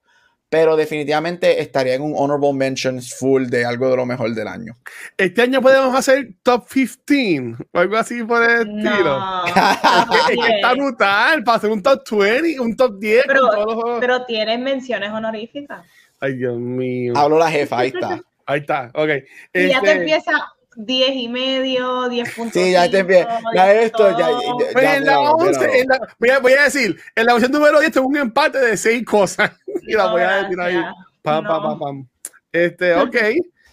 pero 0.48 0.76
definitivamente 0.76 1.60
estaría 1.60 1.94
en 1.94 2.02
un 2.02 2.12
honorable 2.16 2.52
mentions 2.52 3.14
full 3.14 3.46
de 3.46 3.64
algo 3.64 3.88
de 3.90 3.96
lo 3.96 4.06
mejor 4.06 4.32
del 4.34 4.46
año. 4.46 4.76
Este 5.16 5.42
año 5.42 5.60
podemos 5.62 5.94
hacer 5.96 6.28
top 6.42 6.68
15 6.68 7.56
o 7.72 7.78
algo 7.78 7.96
así 7.96 8.22
por 8.22 8.42
el 8.42 8.60
estilo. 8.68 9.18
No, 9.54 10.28
Es 10.28 10.38
que 10.46 10.54
está 10.56 10.74
brutal 10.74 11.42
para 11.42 11.56
hacer 11.58 11.70
un 11.70 11.82
top 11.82 12.02
20, 12.10 12.60
un 12.60 12.76
top 12.76 12.98
10 12.98 13.24
Pero- 13.26 13.48
todos 13.50 14.00
pero 14.00 14.24
tienen 14.24 14.62
menciones 14.62 15.10
honoríficas. 15.10 15.84
Ay, 16.20 16.34
Dios 16.36 16.56
mío. 16.58 17.14
Habló 17.16 17.38
la 17.38 17.50
jefa, 17.50 17.78
ahí 17.78 17.88
está. 17.88 18.20
Ahí 18.46 18.60
está, 18.60 18.90
ok. 18.94 19.08
Y 19.54 19.68
ya 19.68 19.80
te 19.80 19.88
Este, 19.88 19.92
empieza 19.92 20.32
10 20.76 21.10
y 21.14 21.28
medio, 21.28 22.08
10 22.08 22.34
puntos. 22.34 22.54
Sí, 22.62 22.72
ya 22.72 22.90
te 22.90 22.98
empieza. 22.98 23.40
Ya 23.54 23.72
esto, 23.72 24.10
ya- 24.18 24.28
ya- 24.30 24.72
pues 24.72 24.84
ya, 24.84 24.96
en 24.96 25.04
la 25.04 25.12
míralo, 25.18 25.30
11, 25.32 25.60
míralo. 25.60 25.72
en 25.74 25.86
la- 25.88 26.16
voy, 26.18 26.30
a, 26.30 26.38
voy 26.40 26.52
a 26.52 26.62
decir, 26.64 27.00
en 27.14 27.26
la 27.26 27.34
opción 27.34 27.52
número 27.52 27.80
10 27.80 27.92
tengo 27.92 28.06
un 28.06 28.16
empate 28.16 28.58
de 28.58 28.76
6 28.76 29.04
cosas. 29.04 29.50
y 29.86 29.92
la 29.94 30.06
voy 30.10 30.22
a 30.22 30.42
decir 30.42 30.60
ahí. 30.60 30.76
Pam, 31.22 31.44
pam, 31.44 31.62
pam, 31.62 31.78
pam. 31.78 32.06
Este, 32.52 32.94
ok. 32.96 33.16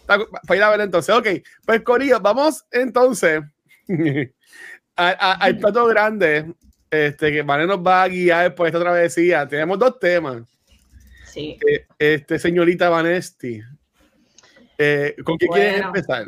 Para 0.08 0.56
ir 0.58 0.64
a 0.64 0.70
ver 0.72 0.82
entonces. 0.82 1.14
Ok. 1.16 1.28
Pues 1.66 1.82
Corillo, 1.82 2.20
vamos 2.20 2.66
entonces 2.72 3.42
a- 4.96 5.08
a- 5.10 5.34
al 5.34 5.58
plato 5.58 5.86
grande. 5.86 6.54
Este, 6.92 7.32
que 7.32 7.44
Vane 7.44 7.68
nos 7.68 7.78
va 7.80 8.02
a 8.04 8.08
guiar 8.08 8.56
por 8.56 8.66
esta 8.66 8.80
travesía. 8.80 9.48
Tenemos 9.48 9.78
dos 9.78 10.00
temas. 10.00 10.42
Sí. 11.32 11.58
Eh, 11.70 11.86
Este, 12.00 12.40
señorita 12.40 12.90
Vanesti. 12.90 13.62
Eh, 14.80 15.16
¿Con 15.24 15.38
qué 15.38 15.48
quieres 15.48 15.82
empezar? 15.82 16.26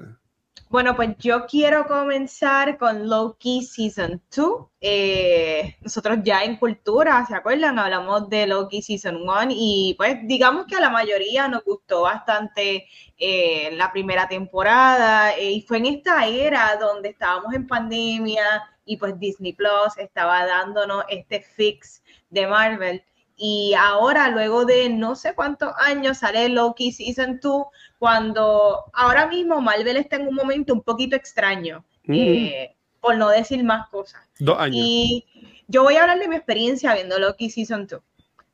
Bueno, 0.72 0.96
pues 0.96 1.18
yo 1.18 1.48
quiero 1.48 1.86
comenzar 1.86 2.78
con 2.78 3.10
Loki 3.10 3.62
Season 3.62 4.22
2. 4.34 4.68
Eh, 4.80 5.76
nosotros 5.82 6.20
ya 6.24 6.46
en 6.46 6.56
Cultura, 6.56 7.26
¿se 7.26 7.36
acuerdan? 7.36 7.78
Hablamos 7.78 8.30
de 8.30 8.48
Loki 8.48 8.82
Season 8.82 9.18
1 9.18 9.48
y 9.50 9.96
pues 9.98 10.20
digamos 10.24 10.68
que 10.68 10.78
a 10.78 10.80
la 10.80 10.90
mayoría 10.90 11.50
nos 11.50 11.66
gustó 11.66 12.04
bastante 12.04 12.88
eh, 13.18 13.72
la 13.74 13.92
primera 13.92 14.30
temporada 14.30 15.36
eh, 15.36 15.52
y 15.52 15.62
fue 15.64 15.80
en 15.80 15.88
esta 15.88 16.26
era 16.26 16.78
donde 16.78 17.10
estábamos 17.10 17.54
en 17.54 17.68
pandemia 17.68 18.64
y 18.86 18.96
pues 18.96 19.20
Disney 19.20 19.52
Plus 19.52 19.98
estaba 19.98 20.46
dándonos 20.46 21.04
este 21.10 21.42
fix 21.42 22.02
de 22.30 22.48
Marvel. 22.48 23.04
Y 23.44 23.74
ahora, 23.74 24.30
luego 24.30 24.66
de 24.66 24.88
no 24.90 25.16
sé 25.16 25.34
cuántos 25.34 25.72
años, 25.80 26.20
sale 26.20 26.48
Loki 26.48 26.92
Season 26.92 27.40
2, 27.42 27.66
cuando 27.98 28.84
ahora 28.94 29.26
mismo 29.26 29.60
Marvel 29.60 29.98
está 29.98 30.18
en 30.18 30.28
un 30.28 30.36
momento 30.36 30.74
un 30.74 30.84
poquito 30.84 31.16
extraño, 31.16 31.84
eh, 32.08 32.76
por 33.00 33.18
no 33.18 33.30
decir 33.30 33.64
más 33.64 33.90
cosas. 33.90 34.22
Dos 34.38 34.60
años. 34.60 34.76
Y 34.78 35.26
yo 35.68 35.82
voy 35.82 35.96
a 35.96 36.02
hablar 36.02 36.20
de 36.20 36.28
mi 36.28 36.36
experiencia 36.36 36.94
viendo 36.94 37.18
Loki 37.18 37.50
Season 37.50 37.88
2. 37.88 38.00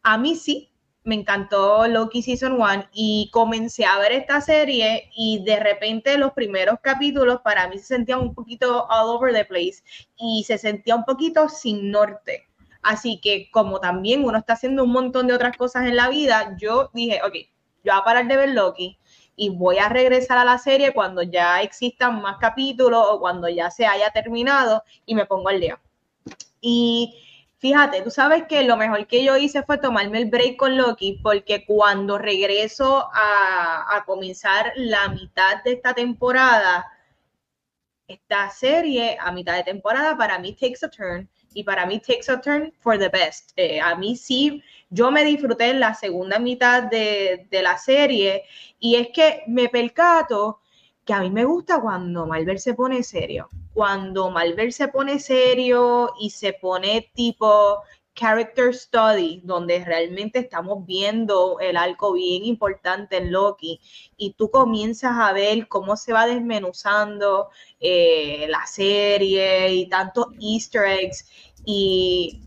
A 0.04 0.18
mí 0.18 0.38
sí, 0.38 0.72
me 1.04 1.16
encantó 1.16 1.86
Loki 1.90 2.22
Season 2.22 2.54
1 2.54 2.90
y 2.94 3.30
comencé 3.34 3.84
a 3.84 4.00
ver 4.00 4.14
esta 4.14 4.40
serie 4.40 5.10
y 5.18 5.44
de 5.44 5.60
repente 5.60 6.18
los 6.18 6.32
primeros 6.32 6.80
capítulos 6.82 7.42
para 7.44 7.68
mí 7.68 7.78
se 7.78 7.88
sentían 7.88 8.22
un 8.22 8.34
poquito 8.34 8.88
all 8.90 9.10
over 9.10 9.34
the 9.34 9.44
place 9.44 9.84
y 10.16 10.46
se 10.48 10.58
sentía 10.58 10.96
un 10.96 11.04
poquito 11.04 11.50
sin 11.50 11.92
norte. 11.92 12.47
Así 12.88 13.20
que 13.20 13.52
como 13.52 13.82
también 13.82 14.24
uno 14.24 14.38
está 14.38 14.54
haciendo 14.54 14.86
un 14.86 14.94
montón 14.94 15.28
de 15.28 15.34
otras 15.34 15.58
cosas 15.58 15.88
en 15.88 15.98
la 15.98 16.08
vida, 16.08 16.56
yo 16.58 16.90
dije, 16.94 17.20
ok, 17.22 17.34
yo 17.84 17.92
voy 17.92 18.00
a 18.00 18.04
parar 18.06 18.28
de 18.30 18.38
ver 18.38 18.50
Loki 18.52 18.98
y 19.36 19.50
voy 19.50 19.78
a 19.78 19.90
regresar 19.90 20.38
a 20.38 20.46
la 20.46 20.58
serie 20.58 20.94
cuando 20.94 21.22
ya 21.22 21.62
existan 21.62 22.22
más 22.22 22.38
capítulos 22.38 23.06
o 23.10 23.20
cuando 23.20 23.50
ya 23.50 23.70
se 23.72 23.86
haya 23.86 24.10
terminado 24.12 24.86
y 25.06 25.16
me 25.16 25.26
pongo 25.26 25.50
al 25.50 25.60
día. 25.60 25.82
Y 26.62 27.14
fíjate, 27.58 28.04
tú 28.04 28.10
sabes 28.10 28.44
que 28.48 28.64
lo 28.64 28.78
mejor 28.78 29.06
que 29.06 29.22
yo 29.22 29.36
hice 29.36 29.64
fue 29.64 29.80
tomarme 29.80 30.20
el 30.20 30.30
break 30.30 30.56
con 30.56 30.78
Loki 30.78 31.20
porque 31.22 31.66
cuando 31.66 32.18
regreso 32.18 33.10
a, 33.14 33.98
a 33.98 34.06
comenzar 34.06 34.72
la 34.78 35.10
mitad 35.10 35.62
de 35.66 35.74
esta 35.74 35.94
temporada, 35.94 36.86
esta 38.08 38.50
serie 38.50 39.18
a 39.20 39.34
mitad 39.34 39.58
de 39.58 39.66
temporada 39.66 40.16
para 40.16 40.40
mí 40.40 40.54
takes 40.54 40.86
a 40.86 40.90
turn 40.90 41.30
y 41.58 41.64
para 41.64 41.88
mí 41.88 42.00
takes 42.00 42.32
a 42.32 42.40
turn 42.40 42.72
for 42.78 43.00
the 43.00 43.10
best. 43.10 43.52
Eh, 43.56 43.82
a 43.82 43.96
mí 43.96 44.16
sí, 44.16 44.62
yo 44.92 45.10
me 45.10 45.24
disfruté 45.24 45.72
en 45.72 45.80
la 45.80 45.96
segunda 45.96 46.38
mitad 46.38 46.84
de, 46.84 47.48
de 47.50 47.64
la 47.64 47.80
serie 47.80 48.44
y 48.80 48.94
es 48.94 49.08
que 49.10 49.42
me 49.48 49.68
percato 49.68 50.60
que 51.04 51.14
a 51.14 51.22
mí 51.22 51.32
me 51.32 51.46
gusta 51.46 51.82
cuando 51.82 52.28
Marvel 52.28 52.60
se 52.60 52.76
pone 52.76 53.02
serio. 53.02 53.50
Cuando 53.74 54.30
Marvel 54.30 54.72
se 54.72 54.88
pone 54.90 55.18
serio 55.18 56.14
y 56.22 56.30
se 56.30 56.54
pone 56.54 57.10
tipo 57.16 57.82
character 58.18 58.74
study, 58.74 59.42
donde 59.44 59.86
realmente 59.86 60.40
estamos 60.40 60.86
viendo 60.86 61.60
el 61.60 61.78
arco 61.78 62.14
bien 62.14 62.46
importante 62.46 63.18
en 63.18 63.32
Loki 63.32 63.80
y 64.18 64.34
tú 64.34 64.50
comienzas 64.50 65.14
a 65.16 65.34
ver 65.34 65.68
cómo 65.68 65.96
se 65.96 66.14
va 66.14 66.26
desmenuzando 66.26 67.50
eh, 67.80 68.48
la 68.50 68.66
serie 68.66 69.74
y 69.74 69.88
tantos 69.88 70.28
easter 70.42 70.84
eggs 70.86 71.30
y 71.64 72.42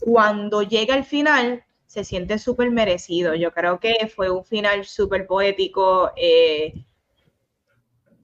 cuando 0.00 0.62
llega 0.62 0.94
el 0.94 1.04
final 1.04 1.64
se 1.86 2.04
siente 2.04 2.38
súper 2.38 2.70
merecido. 2.70 3.34
Yo 3.34 3.52
creo 3.52 3.80
que 3.80 4.12
fue 4.14 4.30
un 4.30 4.44
final 4.44 4.84
súper 4.84 5.26
poético. 5.26 6.10
eh, 6.16 6.74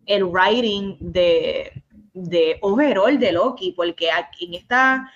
el 0.07 0.25
writing 0.25 0.97
de, 0.99 1.85
de 2.13 2.59
overall 2.63 3.19
de 3.19 3.33
Loki, 3.33 3.73
porque 3.73 4.11
aquí 4.11 4.47
en 4.47 4.55
esta, 4.55 5.13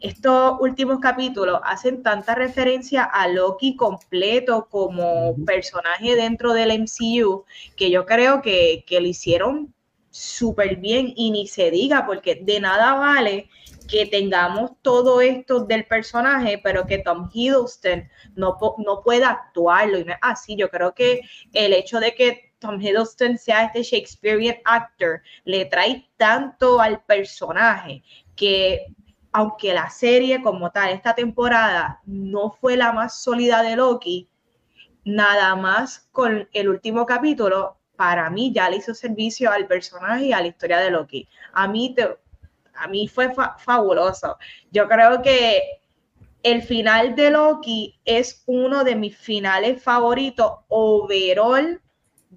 estos 0.00 0.56
últimos 0.60 0.98
capítulos 1.00 1.60
hacen 1.64 2.02
tanta 2.02 2.34
referencia 2.34 3.04
a 3.04 3.28
Loki 3.28 3.76
completo 3.76 4.68
como 4.70 5.36
personaje 5.44 6.16
dentro 6.16 6.52
del 6.52 6.70
MCU, 6.80 7.44
que 7.76 7.90
yo 7.90 8.06
creo 8.06 8.42
que, 8.42 8.84
que 8.86 9.00
lo 9.00 9.06
hicieron 9.06 9.74
súper 10.10 10.76
bien 10.76 11.12
y 11.14 11.30
ni 11.30 11.46
se 11.46 11.70
diga, 11.70 12.06
porque 12.06 12.36
de 12.36 12.60
nada 12.60 12.94
vale 12.94 13.48
que 13.88 14.06
tengamos 14.06 14.72
todo 14.82 15.20
esto 15.20 15.64
del 15.64 15.86
personaje, 15.86 16.60
pero 16.62 16.86
que 16.86 16.98
Tom 16.98 17.30
Hiddleston 17.32 18.08
no, 18.36 18.58
no 18.78 19.02
pueda 19.02 19.30
actuarlo. 19.30 19.98
Y 19.98 20.04
no 20.04 20.12
es 20.12 20.18
así, 20.20 20.56
yo 20.56 20.68
creo 20.68 20.94
que 20.94 21.22
el 21.52 21.72
hecho 21.72 21.98
de 21.98 22.14
que 22.14 22.47
Tom 22.58 22.80
Hiddleston 22.80 23.38
sea 23.38 23.64
este 23.64 23.82
Shakespearean 23.82 24.56
actor 24.64 25.22
le 25.44 25.64
trae 25.66 26.08
tanto 26.16 26.80
al 26.80 27.02
personaje 27.04 28.02
que 28.34 28.86
aunque 29.32 29.74
la 29.74 29.90
serie 29.90 30.42
como 30.42 30.70
tal, 30.70 30.90
esta 30.90 31.14
temporada 31.14 32.00
no 32.06 32.50
fue 32.50 32.76
la 32.76 32.92
más 32.92 33.22
sólida 33.22 33.62
de 33.62 33.76
Loki, 33.76 34.28
nada 35.04 35.54
más 35.54 36.08
con 36.12 36.48
el 36.52 36.68
último 36.68 37.06
capítulo, 37.06 37.76
para 37.96 38.30
mí 38.30 38.52
ya 38.52 38.70
le 38.70 38.76
hizo 38.76 38.94
servicio 38.94 39.50
al 39.50 39.66
personaje 39.66 40.26
y 40.26 40.32
a 40.32 40.40
la 40.40 40.46
historia 40.46 40.78
de 40.78 40.90
Loki. 40.90 41.28
A 41.52 41.68
mí, 41.68 41.94
a 42.74 42.88
mí 42.88 43.08
fue 43.08 43.32
fabuloso. 43.58 44.38
Yo 44.70 44.88
creo 44.88 45.20
que 45.20 45.80
el 46.42 46.62
final 46.62 47.14
de 47.14 47.30
Loki 47.30 47.98
es 48.04 48.44
uno 48.46 48.84
de 48.84 48.94
mis 48.94 49.16
finales 49.16 49.82
favoritos 49.82 50.52
overall 50.68 51.80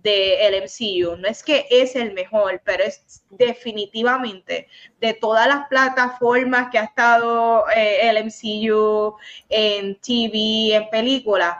del 0.03 0.63
MCU. 0.63 1.15
No 1.17 1.27
es 1.27 1.43
que 1.43 1.65
es 1.69 1.95
el 1.95 2.13
mejor, 2.13 2.61
pero 2.63 2.83
es 2.83 3.23
definitivamente 3.29 4.67
de 4.99 5.13
todas 5.13 5.47
las 5.47 5.67
plataformas 5.67 6.69
que 6.71 6.79
ha 6.79 6.85
estado 6.85 7.65
eh, 7.75 8.09
el 8.09 8.25
MCU 8.25 9.15
en 9.49 9.99
TV, 9.99 10.75
en 10.75 10.89
películas. 10.89 11.57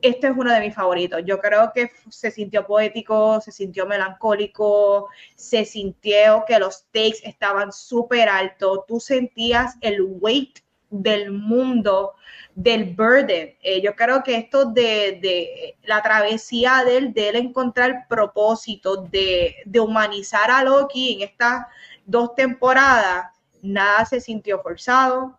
Este 0.00 0.28
es 0.28 0.32
uno 0.36 0.52
de 0.52 0.60
mis 0.60 0.74
favoritos. 0.74 1.22
Yo 1.24 1.40
creo 1.40 1.72
que 1.74 1.90
se 2.08 2.30
sintió 2.30 2.66
poético, 2.66 3.40
se 3.40 3.50
sintió 3.50 3.84
melancólico, 3.86 5.08
se 5.34 5.64
sintió 5.64 6.44
que 6.46 6.58
los 6.58 6.84
takes 6.92 7.20
estaban 7.24 7.72
súper 7.72 8.28
altos. 8.28 8.80
Tú 8.86 9.00
sentías 9.00 9.74
el 9.80 10.02
weight 10.02 10.60
del 10.90 11.30
mundo 11.30 12.14
del 12.54 12.94
burden. 12.94 13.54
Eh, 13.62 13.80
yo 13.80 13.94
creo 13.94 14.22
que 14.22 14.36
esto 14.36 14.66
de, 14.66 15.76
la 15.84 16.02
travesía 16.02 16.82
de 16.84 16.96
él, 16.96 17.14
de 17.14 17.28
él 17.28 17.36
encontrar 17.36 18.06
propósito, 18.08 18.96
de, 18.96 19.56
de 19.64 19.80
humanizar 19.80 20.50
a 20.50 20.64
Loki 20.64 21.14
en 21.14 21.22
estas 21.22 21.66
dos 22.04 22.34
temporadas, 22.34 23.26
nada 23.62 24.04
se 24.04 24.20
sintió 24.20 24.60
forzado, 24.60 25.38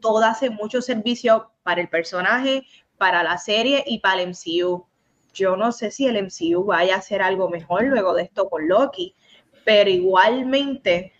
todo 0.00 0.24
hace 0.24 0.50
mucho 0.50 0.80
servicio 0.80 1.50
para 1.62 1.80
el 1.80 1.88
personaje, 1.88 2.64
para 2.96 3.22
la 3.22 3.38
serie 3.38 3.84
y 3.86 3.98
para 3.98 4.22
el 4.22 4.30
MCU. 4.30 4.86
Yo 5.34 5.56
no 5.56 5.72
sé 5.72 5.90
si 5.90 6.06
el 6.06 6.22
MCU 6.22 6.64
vaya 6.64 6.94
a 6.94 6.98
hacer 6.98 7.22
algo 7.22 7.48
mejor 7.48 7.84
luego 7.84 8.14
de 8.14 8.22
esto 8.22 8.48
con 8.48 8.68
Loki, 8.68 9.14
pero 9.64 9.90
igualmente, 9.90 11.12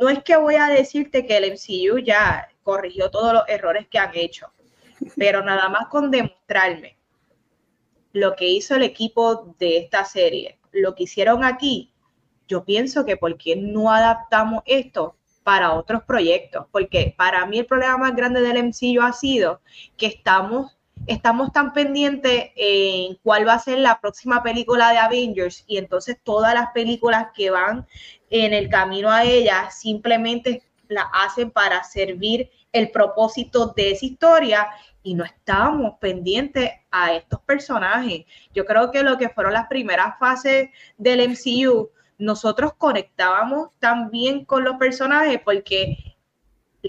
no 0.00 0.08
es 0.08 0.22
que 0.22 0.36
voy 0.36 0.56
a 0.56 0.68
decirte 0.68 1.26
que 1.26 1.38
el 1.38 1.52
MCU 1.52 1.98
ya 1.98 2.48
corrigió 2.64 3.10
todos 3.10 3.32
los 3.32 3.44
errores 3.46 3.86
que 3.88 3.98
han 3.98 4.10
hecho 4.14 4.50
pero 5.16 5.42
nada 5.42 5.68
más 5.68 5.86
con 5.88 6.10
demostrarme 6.10 6.96
lo 8.12 8.36
que 8.36 8.48
hizo 8.48 8.76
el 8.76 8.82
equipo 8.82 9.54
de 9.58 9.78
esta 9.78 10.04
serie, 10.04 10.58
lo 10.72 10.94
que 10.94 11.04
hicieron 11.04 11.42
aquí, 11.42 11.92
yo 12.46 12.64
pienso 12.64 13.04
que 13.04 13.16
por 13.16 13.36
qué 13.36 13.56
no 13.56 13.90
adaptamos 13.90 14.62
esto 14.66 15.16
para 15.42 15.72
otros 15.72 16.04
proyectos, 16.04 16.66
porque 16.70 17.14
para 17.16 17.44
mí 17.46 17.58
el 17.58 17.66
problema 17.66 17.98
más 17.98 18.16
grande 18.16 18.40
del 18.40 18.64
MCU 18.64 19.02
ha 19.02 19.12
sido 19.12 19.60
que 19.96 20.06
estamos 20.06 20.76
estamos 21.08 21.52
tan 21.52 21.72
pendientes 21.72 22.50
en 22.54 23.16
cuál 23.16 23.46
va 23.46 23.54
a 23.54 23.58
ser 23.58 23.78
la 23.78 24.00
próxima 24.00 24.42
película 24.42 24.90
de 24.90 24.98
Avengers 24.98 25.64
y 25.66 25.76
entonces 25.76 26.16
todas 26.22 26.54
las 26.54 26.70
películas 26.72 27.26
que 27.34 27.50
van 27.50 27.86
en 28.30 28.54
el 28.54 28.70
camino 28.70 29.10
a 29.10 29.24
ella 29.24 29.70
simplemente 29.70 30.62
la 30.94 31.10
hacen 31.12 31.50
para 31.50 31.84
servir 31.84 32.50
el 32.72 32.90
propósito 32.90 33.68
de 33.68 33.92
esa 33.92 34.06
historia 34.06 34.68
y 35.02 35.14
no 35.14 35.24
estábamos 35.24 35.98
pendientes 36.00 36.70
a 36.90 37.12
estos 37.14 37.40
personajes. 37.42 38.24
Yo 38.52 38.64
creo 38.64 38.90
que 38.90 39.02
lo 39.02 39.18
que 39.18 39.28
fueron 39.28 39.52
las 39.52 39.68
primeras 39.68 40.18
fases 40.18 40.70
del 40.96 41.28
MCU, 41.28 41.90
nosotros 42.18 42.72
conectábamos 42.74 43.68
también 43.78 44.44
con 44.44 44.64
los 44.64 44.76
personajes 44.76 45.40
porque 45.44 46.16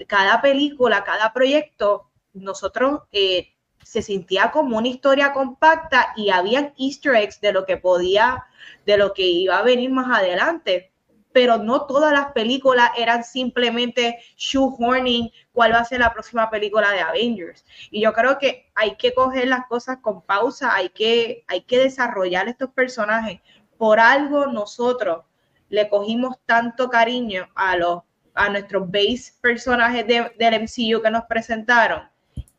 cada 0.06 0.40
película, 0.40 1.04
cada 1.04 1.32
proyecto, 1.32 2.10
nosotros 2.32 3.02
eh, 3.12 3.54
se 3.82 4.02
sentía 4.02 4.50
como 4.50 4.78
una 4.78 4.88
historia 4.88 5.32
compacta 5.32 6.12
y 6.16 6.30
había 6.30 6.72
easter 6.78 7.14
eggs 7.14 7.40
de 7.40 7.52
lo 7.52 7.64
que 7.64 7.76
podía, 7.76 8.44
de 8.84 8.96
lo 8.96 9.14
que 9.14 9.22
iba 9.22 9.58
a 9.58 9.62
venir 9.62 9.90
más 9.90 10.18
adelante 10.18 10.92
pero 11.36 11.58
no 11.58 11.84
todas 11.84 12.14
las 12.14 12.32
películas 12.32 12.92
eran 12.96 13.22
simplemente 13.22 14.20
shoehorning 14.38 15.30
cuál 15.52 15.74
va 15.74 15.80
a 15.80 15.84
ser 15.84 16.00
la 16.00 16.14
próxima 16.14 16.48
película 16.48 16.90
de 16.92 17.00
Avengers. 17.00 17.62
Y 17.90 18.00
yo 18.00 18.14
creo 18.14 18.38
que 18.38 18.70
hay 18.74 18.96
que 18.96 19.12
coger 19.12 19.46
las 19.46 19.66
cosas 19.66 19.98
con 19.98 20.22
pausa, 20.22 20.74
hay 20.74 20.88
que, 20.88 21.44
hay 21.46 21.60
que 21.60 21.78
desarrollar 21.78 22.48
estos 22.48 22.70
personajes. 22.70 23.42
Por 23.76 24.00
algo 24.00 24.46
nosotros 24.46 25.26
le 25.68 25.90
cogimos 25.90 26.36
tanto 26.46 26.88
cariño 26.88 27.48
a 27.54 27.76
los 27.76 28.00
a 28.32 28.48
nuestros 28.48 28.90
base 28.90 29.34
personajes 29.42 30.06
de, 30.06 30.32
del 30.38 30.62
MCU 30.62 31.02
que 31.02 31.10
nos 31.10 31.24
presentaron 31.24 32.08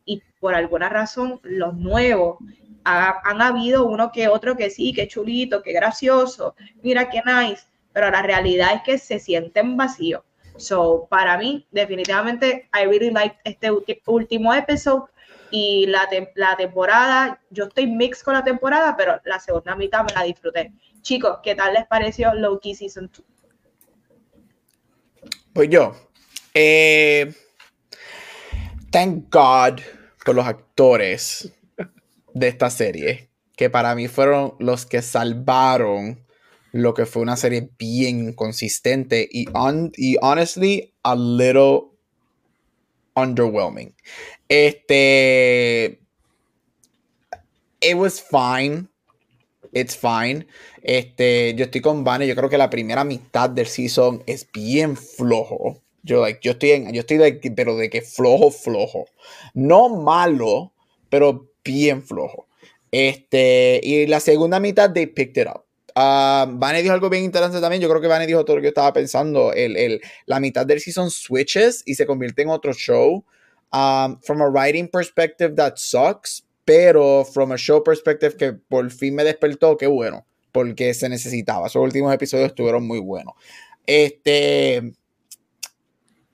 y 0.06 0.22
por 0.40 0.54
alguna 0.54 0.88
razón 0.88 1.40
los 1.42 1.74
nuevos 1.74 2.38
han 2.84 3.42
habido 3.42 3.88
uno 3.88 4.12
que 4.12 4.28
otro 4.28 4.56
que 4.56 4.70
sí, 4.70 4.94
que 4.94 5.08
chulito, 5.08 5.64
que 5.64 5.74
gracioso, 5.74 6.56
mira 6.84 7.10
qué 7.10 7.24
nice, 7.26 7.66
pero 7.98 8.12
la 8.12 8.22
realidad 8.22 8.76
es 8.76 8.82
que 8.84 8.98
se 9.00 9.18
sienten 9.18 9.76
vacíos. 9.76 10.22
So, 10.58 11.08
para 11.10 11.36
mí, 11.36 11.66
definitivamente, 11.72 12.70
I 12.72 12.86
really 12.86 13.10
like 13.10 13.38
este 13.44 13.72
último 14.06 14.54
episodio 14.54 15.10
y 15.50 15.88
la, 15.88 16.08
la 16.36 16.56
temporada, 16.56 17.42
yo 17.50 17.64
estoy 17.64 17.88
mix 17.88 18.22
con 18.22 18.36
la 18.36 18.44
temporada, 18.44 18.96
pero 18.96 19.20
la 19.26 19.40
segunda 19.40 19.76
mitad 19.76 20.04
me 20.04 20.14
la 20.14 20.22
disfruté. 20.22 20.74
Chicos, 21.02 21.40
¿qué 21.42 21.56
tal 21.56 21.74
les 21.74 21.88
pareció 21.88 22.36
Loki 22.36 22.76
Season 22.76 23.10
2? 23.12 23.26
Pues 25.54 25.68
yo, 25.68 25.96
eh, 26.54 27.34
thank 28.92 29.34
God 29.34 29.82
por 30.24 30.36
los 30.36 30.46
actores 30.46 31.52
de 32.36 32.48
esta 32.48 32.70
serie, 32.70 33.32
que 33.56 33.72
para 33.72 33.96
mí 33.96 34.08
fueron 34.08 34.54
los 34.60 34.86
que 34.86 35.02
salvaron 35.02 36.27
lo 36.78 36.94
que 36.94 37.08
fue 37.08 37.24
una 37.24 37.38
serie 37.38 37.70
bien 37.80 38.34
consistente 38.34 39.28
y, 39.32 39.48
y 39.98 40.18
honestly, 40.22 40.94
a 41.04 41.16
little 41.16 41.92
underwhelming. 43.16 43.96
Este. 44.48 46.00
It 47.82 47.96
was 47.96 48.22
fine. 48.22 48.90
It's 49.74 49.96
fine. 49.96 50.46
Este, 50.84 51.56
yo 51.56 51.66
estoy 51.66 51.82
con 51.82 52.04
Vane. 52.04 52.28
Yo 52.28 52.36
creo 52.36 52.50
que 52.50 52.58
la 52.58 52.70
primera 52.70 53.04
mitad 53.04 53.50
del 53.50 53.68
season 53.68 54.24
es 54.28 54.48
bien 54.52 54.96
flojo. 54.96 55.82
Yo, 56.04 56.22
like, 56.22 56.40
yo 56.42 56.52
estoy 56.52 56.72
en, 56.72 56.94
yo 56.94 57.02
estoy 57.02 57.18
de, 57.18 57.34
pero 57.56 57.76
de 57.76 57.90
que 57.90 58.02
flojo, 58.02 58.52
flojo. 58.52 59.06
No 59.54 59.90
malo, 59.90 60.74
pero 61.10 61.50
bien 61.64 62.04
flojo. 62.04 62.48
Este, 62.92 63.82
y 63.84 64.06
la 64.08 64.20
segunda 64.20 64.60
mitad, 64.60 64.94
they 64.94 65.08
picked 65.08 65.42
it 65.42 65.48
up. 65.48 65.67
Uh, 65.98 66.46
Vane 66.60 66.84
dijo 66.84 66.94
algo 66.94 67.10
bien 67.10 67.24
interesante 67.24 67.60
también. 67.60 67.82
Yo 67.82 67.90
creo 67.90 68.00
que 68.00 68.08
Vane 68.08 68.28
dijo 68.28 68.46
todo 68.46 68.58
lo 68.58 68.62
que 68.62 68.68
yo 68.68 68.70
estaba 68.70 68.94
pensando. 68.94 69.52
El, 69.52 69.76
el, 69.76 70.00
la 70.28 70.40
mitad 70.40 70.64
del 70.64 70.80
season 70.80 71.10
switches 71.10 71.82
y 71.88 71.96
se 71.96 72.06
convierte 72.06 72.44
en 72.44 72.50
otro 72.50 72.72
show. 72.72 73.26
Um, 73.74 74.20
from 74.22 74.44
a 74.44 74.48
writing 74.48 74.88
perspective, 74.88 75.56
that 75.56 75.78
sucks. 75.78 76.46
Pero 76.66 77.26
from 77.26 77.52
a 77.52 77.58
show 77.58 77.84
perspective, 77.84 78.38
que 78.38 78.54
por 78.54 78.92
fin 78.92 79.16
me 79.16 79.24
despertó, 79.24 79.76
qué 79.76 79.88
bueno. 79.88 80.28
Porque 80.52 80.94
se 80.94 81.10
necesitaba. 81.10 81.66
Esos 81.66 81.82
últimos 81.82 82.14
episodios 82.14 82.50
estuvieron 82.50 82.86
muy 82.86 83.00
buenos. 83.00 83.34
Este. 83.88 84.94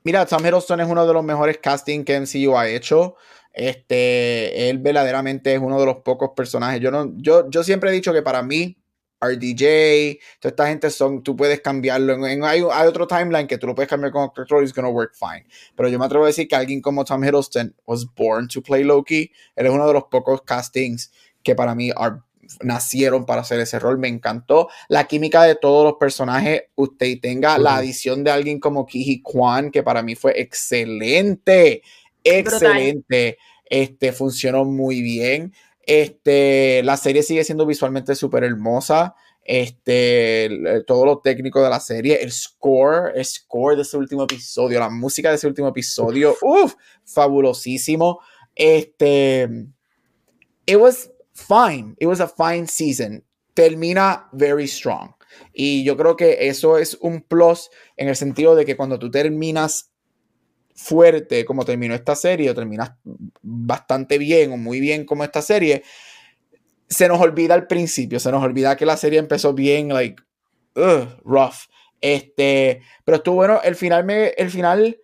Mira, 0.02 0.26
Tom 0.26 0.44
Hiddleston 0.44 0.80
es 0.80 0.88
uno 0.88 1.06
de 1.06 1.14
los 1.14 1.24
mejores 1.24 1.56
castings 1.56 2.04
que 2.04 2.20
MCU 2.20 2.54
ha 2.54 2.68
hecho. 2.68 3.16
Este, 3.54 4.68
él 4.68 4.78
verdaderamente 4.78 5.54
es 5.54 5.60
uno 5.60 5.80
de 5.80 5.86
los 5.86 5.96
pocos 6.02 6.32
personajes. 6.36 6.82
Yo, 6.82 6.90
no, 6.90 7.14
yo, 7.16 7.48
yo 7.48 7.64
siempre 7.64 7.88
he 7.88 7.94
dicho 7.94 8.12
que 8.12 8.20
para 8.20 8.42
mí, 8.42 8.76
RDJ, 9.28 10.18
toda 10.40 10.50
esta 10.50 10.68
gente 10.68 10.90
son, 10.90 11.22
tú 11.22 11.36
puedes 11.36 11.60
cambiarlo. 11.60 12.26
En, 12.26 12.44
hay, 12.44 12.62
hay, 12.70 12.86
otro 12.86 13.06
timeline 13.06 13.46
que 13.46 13.58
tú 13.58 13.66
lo 13.66 13.74
puedes 13.74 13.88
cambiar 13.88 14.12
con 14.12 14.24
otro 14.24 14.42
actor 14.42 14.62
y 14.62 14.66
it's 14.66 14.74
gonna 14.74 14.88
work 14.88 15.14
fine. 15.14 15.46
Pero 15.74 15.88
yo 15.88 15.98
me 15.98 16.04
atrevo 16.04 16.24
a 16.24 16.28
decir 16.28 16.48
que 16.48 16.56
alguien 16.56 16.80
como 16.80 17.04
Tom 17.04 17.22
Hiddleston 17.24 17.74
was 17.86 18.06
born 18.14 18.48
to 18.48 18.62
play 18.62 18.84
Loki. 18.84 19.30
Él 19.56 19.66
es 19.66 19.72
uno 19.72 19.86
de 19.86 19.92
los 19.92 20.04
pocos 20.04 20.42
castings 20.42 21.12
que 21.42 21.54
para 21.54 21.74
mí 21.74 21.90
nacieron 22.62 23.26
para 23.26 23.42
hacer 23.42 23.60
ese 23.60 23.78
rol. 23.78 23.98
Me 23.98 24.08
encantó 24.08 24.68
la 24.88 25.04
química 25.06 25.42
de 25.44 25.54
todos 25.54 25.84
los 25.84 25.94
personajes. 25.94 26.64
Usted 26.74 27.18
tenga 27.20 27.58
la 27.58 27.76
adición 27.76 28.24
de 28.24 28.30
alguien 28.30 28.60
como 28.60 28.86
Kiji 28.86 29.22
Kwan, 29.22 29.70
que 29.70 29.82
para 29.82 30.02
mí 30.02 30.14
fue 30.14 30.40
excelente. 30.40 31.82
Excelente. 32.22 33.38
Este 33.64 34.12
funcionó 34.12 34.64
muy 34.64 35.02
bien. 35.02 35.52
Este, 35.86 36.82
la 36.82 36.96
serie 36.96 37.22
sigue 37.22 37.44
siendo 37.44 37.66
visualmente 37.66 38.14
súper 38.14 38.44
hermosa. 38.44 39.14
Este, 39.46 40.82
todo 40.86 41.04
lo 41.04 41.18
técnico 41.18 41.62
de 41.62 41.68
la 41.68 41.78
serie, 41.78 42.22
el 42.22 42.32
score, 42.32 43.12
el 43.14 43.24
score 43.24 43.76
de 43.76 43.82
ese 43.82 43.98
último 43.98 44.24
episodio, 44.24 44.80
la 44.80 44.88
música 44.88 45.28
de 45.28 45.36
ese 45.36 45.46
último 45.46 45.68
episodio, 45.68 46.34
uff, 46.40 46.74
fabulosísimo. 47.04 48.20
Este, 48.54 49.66
it 50.66 50.76
was 50.76 51.10
fine, 51.34 51.94
it 51.98 52.06
was 52.06 52.20
a 52.20 52.28
fine 52.28 52.66
season. 52.66 53.22
Termina 53.52 54.28
very 54.32 54.66
strong. 54.66 55.14
Y 55.52 55.84
yo 55.84 55.96
creo 55.96 56.16
que 56.16 56.48
eso 56.48 56.78
es 56.78 56.96
un 57.00 57.20
plus 57.20 57.70
en 57.96 58.08
el 58.08 58.16
sentido 58.16 58.54
de 58.54 58.64
que 58.64 58.76
cuando 58.76 58.98
tú 58.98 59.10
terminas 59.10 59.93
fuerte 60.74 61.44
como 61.44 61.64
terminó 61.64 61.94
esta 61.94 62.16
serie, 62.16 62.50
o 62.50 62.54
terminas 62.54 62.92
bastante 63.42 64.18
bien 64.18 64.52
o 64.52 64.56
muy 64.56 64.80
bien 64.80 65.04
como 65.04 65.24
esta 65.24 65.42
serie, 65.42 65.82
se 66.88 67.08
nos 67.08 67.20
olvida 67.20 67.54
al 67.54 67.66
principio, 67.66 68.20
se 68.20 68.30
nos 68.30 68.42
olvida 68.42 68.76
que 68.76 68.86
la 68.86 68.96
serie 68.96 69.18
empezó 69.18 69.54
bien, 69.54 69.88
like, 69.88 70.22
ugh, 70.76 71.08
rough. 71.24 71.68
Este, 72.00 72.82
pero 73.04 73.16
estuvo 73.16 73.36
bueno, 73.36 73.60
el 73.64 73.76
final 73.76 74.04
me, 74.04 74.28
el 74.28 74.50
final 74.50 74.98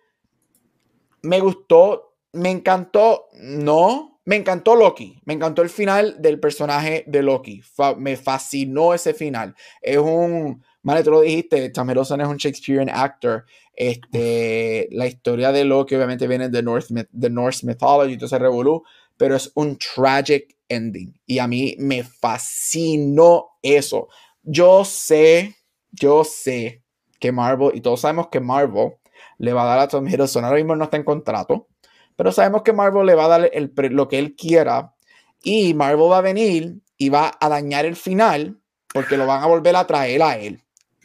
me 1.23 1.39
gustó, 1.39 2.15
me 2.33 2.51
encantó, 2.51 3.27
no, 3.33 4.21
me 4.25 4.35
encantó 4.35 4.75
Loki, 4.75 5.19
me 5.25 5.33
encantó 5.33 5.61
el 5.63 5.69
final 5.69 6.21
del 6.21 6.39
personaje 6.39 7.03
de 7.07 7.23
Loki, 7.23 7.63
me 7.97 8.17
fascinó 8.17 8.93
ese 8.93 9.13
final. 9.13 9.55
Es 9.81 9.97
un, 9.97 10.63
Vale, 10.83 11.03
tú 11.03 11.11
lo 11.11 11.21
dijiste, 11.21 11.69
Tom 11.69 11.89
Hiddleston 11.89 12.21
es 12.21 12.27
un 12.27 12.37
Shakespearean 12.37 12.89
actor. 12.89 13.45
Este, 13.73 14.87
la 14.91 15.07
historia 15.07 15.51
de 15.51 15.63
Loki 15.63 15.95
obviamente 15.95 16.27
viene 16.27 16.49
de 16.49 16.63
North, 16.63 16.87
de 16.89 17.29
Norse 17.29 17.65
mythology, 17.65 18.13
entonces 18.13 18.39
revolú, 18.39 18.83
pero 19.15 19.35
es 19.35 19.51
un 19.55 19.77
tragic 19.77 20.55
ending. 20.67 21.13
Y 21.25 21.39
a 21.39 21.47
mí 21.47 21.75
me 21.77 22.03
fascinó 22.03 23.57
eso. 23.61 24.07
Yo 24.41 24.83
sé, 24.83 25.55
yo 25.91 26.23
sé 26.23 26.83
que 27.19 27.31
Marvel, 27.31 27.71
y 27.75 27.81
todos 27.81 28.01
sabemos 28.01 28.29
que 28.29 28.39
Marvel 28.39 28.93
le 29.37 29.53
va 29.53 29.63
a 29.63 29.67
dar 29.67 29.79
a 29.79 29.87
Tom 29.87 30.07
Hiddleston, 30.07 30.43
ahora 30.43 30.57
mismo 30.57 30.75
no 30.75 30.85
está 30.85 30.97
en 30.97 31.03
contrato, 31.03 31.67
pero 32.15 32.31
sabemos 32.31 32.63
que 32.63 32.73
Marvel 32.73 33.05
le 33.05 33.15
va 33.15 33.25
a 33.25 33.39
dar 33.39 33.49
el, 33.53 33.71
lo 33.91 34.07
que 34.07 34.19
él 34.19 34.35
quiera 34.35 34.95
y 35.43 35.73
Marvel 35.73 36.11
va 36.11 36.19
a 36.19 36.21
venir 36.21 36.81
y 36.97 37.09
va 37.09 37.31
a 37.39 37.49
dañar 37.49 37.85
el 37.85 37.95
final 37.95 38.59
porque 38.93 39.17
lo 39.17 39.25
van 39.25 39.43
a 39.43 39.47
volver 39.47 39.75
a 39.75 39.87
traer 39.87 40.21
a 40.21 40.37
él. 40.37 40.61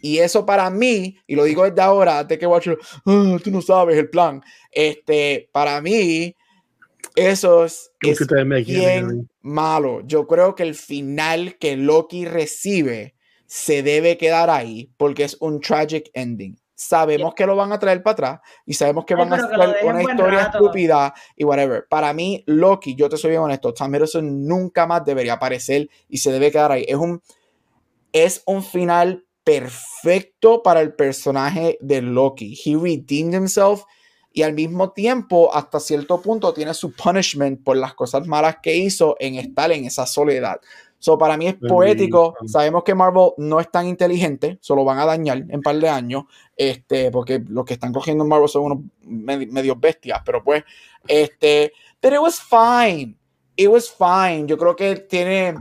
Y 0.07 0.21
eso 0.21 0.47
para 0.47 0.71
mí, 0.71 1.19
y 1.27 1.35
lo 1.35 1.43
digo 1.43 1.65
desde 1.65 1.83
ahora, 1.83 2.21
antes 2.21 2.39
que 2.39 2.47
Watcher, 2.47 2.79
ah, 3.07 3.39
tú 3.43 3.51
no 3.51 3.61
sabes 3.61 3.99
el 3.99 4.09
plan. 4.09 4.41
Este, 4.71 5.51
para 5.51 5.81
mí, 5.81 6.33
eso 7.17 7.65
es, 7.65 7.91
bien 8.65 9.29
malo. 9.41 10.03
Yo 10.07 10.29
creo 10.29 10.55
que 10.55 10.63
el 10.63 10.77
final 10.77 11.57
que 11.59 11.77
Loki 11.77 12.25
recibe 12.25 13.17
se 13.47 13.83
debe 13.83 14.17
quedar 14.17 14.49
ahí 14.49 14.93
porque 14.97 15.25
es 15.25 15.37
un 15.41 15.61
tragic 15.61 16.09
ending. 16.15 16.57
Sabemos 16.77 17.35
que 17.35 17.45
lo 17.45 17.57
van 17.57 17.73
a 17.73 17.81
traer 17.81 18.05
para 18.05 18.13
atrás 18.13 18.41
y 18.65 18.75
sabemos 18.75 19.07
que 19.07 19.17
van 19.17 19.33
a 19.33 19.37
hacer 19.37 19.59
una 19.83 20.03
historia 20.03 20.43
estúpida 20.43 21.15
y 21.35 21.43
whatever. 21.43 21.85
Para 21.89 22.13
mí, 22.13 22.45
Loki, 22.47 22.95
yo 22.95 23.09
te 23.09 23.17
soy 23.17 23.31
bien 23.31 23.43
honesto, 23.43 23.75
Sam 23.75 23.93
Hiddleston 23.93 24.47
nunca 24.47 24.87
más 24.87 25.05
debería 25.05 25.33
aparecer 25.33 25.91
y 26.09 26.19
se 26.19 26.31
debe 26.31 26.53
quedar 26.53 26.71
ahí. 26.71 26.85
Es 26.87 26.97
un, 26.97 27.21
es 28.13 28.43
un 28.47 28.63
final 28.63 29.26
perfecto 29.47 30.61
para 30.65 30.81
el 30.81 30.93
personaje 30.93 31.79
de 31.81 32.03
Loki. 32.03 32.59
He 32.65 32.77
redeemed 32.77 33.33
himself 33.33 33.85
y 34.33 34.43
al 34.43 34.55
mismo 34.55 34.91
tiempo, 34.91 35.55
hasta 35.55 35.79
cierto 35.79 36.21
punto, 36.21 36.53
tiene 36.53 36.75
su 36.75 36.93
punishment 36.93 37.63
por 37.63 37.77
las 37.77 37.95
cosas 37.95 38.27
malas 38.27 38.57
que 38.61 38.77
hizo 38.77 39.17
en 39.21 39.37
estar 39.37 39.71
en 39.71 39.85
esa 39.85 40.05
soledad. 40.05 40.61
So, 40.99 41.17
para 41.17 41.37
mí 41.37 41.47
es 41.47 41.55
poético. 41.55 42.35
Sabemos 42.47 42.83
que 42.83 42.97
Marvel 42.97 43.31
no 43.37 43.61
es 43.61 43.71
tan 43.71 43.87
inteligente, 43.87 44.59
solo 44.61 44.85
van 44.85 44.99
a 44.99 45.07
dañar 45.07 45.39
en 45.39 45.55
un 45.55 45.63
par 45.63 45.77
de 45.77 45.89
años, 45.89 46.25
este, 46.57 47.13
porque 47.13 47.41
los 47.49 47.65
que 47.65 47.75
están 47.75 47.93
cogiendo 47.93 48.25
Marvel 48.25 48.49
son 48.49 48.65
unos 48.65 48.79
medios 49.03 49.79
bestias, 49.79 50.21
pero 50.27 50.43
pues, 50.43 50.65
este, 51.07 51.73
pero 52.01 52.17
it 52.17 52.23
was 52.23 52.41
fine. 52.41 53.17
It 53.55 53.69
was 53.69 53.89
fine. 53.89 54.47
Yo 54.49 54.59
creo 54.59 54.75
que 54.75 54.97
tiene, 54.97 55.55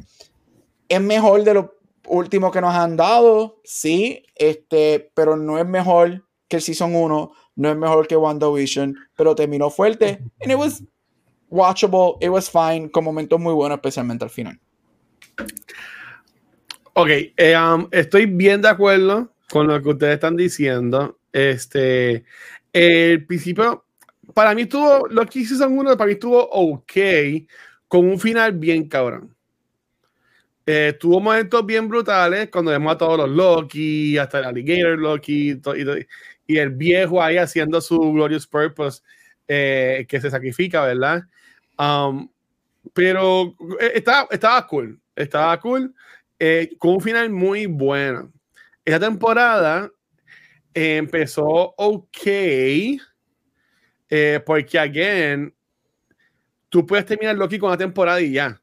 es 0.90 1.02
mejor 1.02 1.44
de 1.44 1.54
lo 1.54 1.75
último 2.08 2.52
que 2.52 2.62
nos 2.62 2.74
han 2.74 2.98
dado, 2.98 3.62
sí, 3.64 4.24
este, 4.36 5.12
pero 5.14 5.36
no 5.36 5.58
es 5.58 5.66
mejor 5.66 6.26
que 6.48 6.58
el 6.58 6.62
Season 6.62 6.96
1, 6.96 7.32
no 7.56 7.70
es 7.70 7.78
mejor 7.78 8.08
que 8.08 8.16
WandaVision, 8.16 8.96
pero 9.16 9.36
terminó 9.36 9.70
fuerte. 9.70 10.20
And 10.42 10.52
it 10.52 10.58
was 10.58 10.84
watchable, 11.50 12.18
it 12.22 12.30
was 12.30 12.50
fine, 12.50 12.90
con 12.90 13.04
momentos 13.04 13.40
muy 13.40 13.54
buenos, 13.54 13.78
especialmente 13.78 14.24
al 14.24 14.30
final. 14.30 14.60
Ok, 16.94 17.10
eh, 17.10 17.58
um, 17.58 17.88
estoy 17.92 18.26
bien 18.26 18.62
de 18.62 18.70
acuerdo 18.70 19.34
con 19.50 19.68
lo 19.68 19.82
que 19.82 19.90
ustedes 19.90 20.14
están 20.16 20.36
diciendo. 20.36 21.20
Este, 21.32 22.24
el 22.72 23.26
principio, 23.26 23.86
para 24.34 24.56
mí 24.56 24.64
estuvo, 24.64 25.08
lo 25.08 25.26
que 25.26 25.46
Season 25.46 25.78
1 25.78 25.98
para 25.98 26.08
mí 26.08 26.14
estuvo 26.14 26.48
ok, 26.50 26.94
con 27.88 28.08
un 28.08 28.20
final 28.20 28.54
bien 28.54 28.88
cabrón. 28.88 29.35
Eh, 30.68 30.98
tuvo 31.00 31.20
momentos 31.20 31.64
bien 31.64 31.88
brutales 31.88 32.50
cuando 32.50 32.72
vemos 32.72 32.96
a 32.96 32.98
todos 32.98 33.18
los 33.20 33.30
Loki, 33.30 34.18
hasta 34.18 34.40
el 34.40 34.46
Alligator 34.46 34.98
Loki 34.98 35.62
y, 36.48 36.58
el 36.58 36.70
viejo 36.72 37.22
ahí 37.22 37.38
haciendo 37.38 37.80
su 37.82 38.00
Glorious 38.14 38.48
Purpose 38.48 39.02
eh, 39.48 40.06
que 40.08 40.20
se 40.20 40.32
sacrifica, 40.32 40.84
¿verdad? 40.86 41.24
Um, 41.78 42.28
pero 42.94 43.56
eh, 43.80 43.92
estaba, 43.96 44.28
estaba 44.32 44.66
cool, 44.66 45.00
estaba 45.16 45.60
cool, 45.60 45.94
con 46.80 46.96
un 46.96 47.02
final 47.02 47.30
muy 47.30 47.68
bueno. 47.68 48.32
Esta 48.84 49.00
temporada 49.00 49.92
empezó 50.74 51.76
ok, 51.78 52.28
porque, 54.46 54.80
again, 54.80 55.54
tú 56.70 56.86
puedes 56.86 57.06
terminar 57.06 57.36
Loki 57.36 57.60
con 57.60 57.70
la 57.70 57.78
temporada 57.78 58.20
y 58.20 58.34
ya 58.34 58.60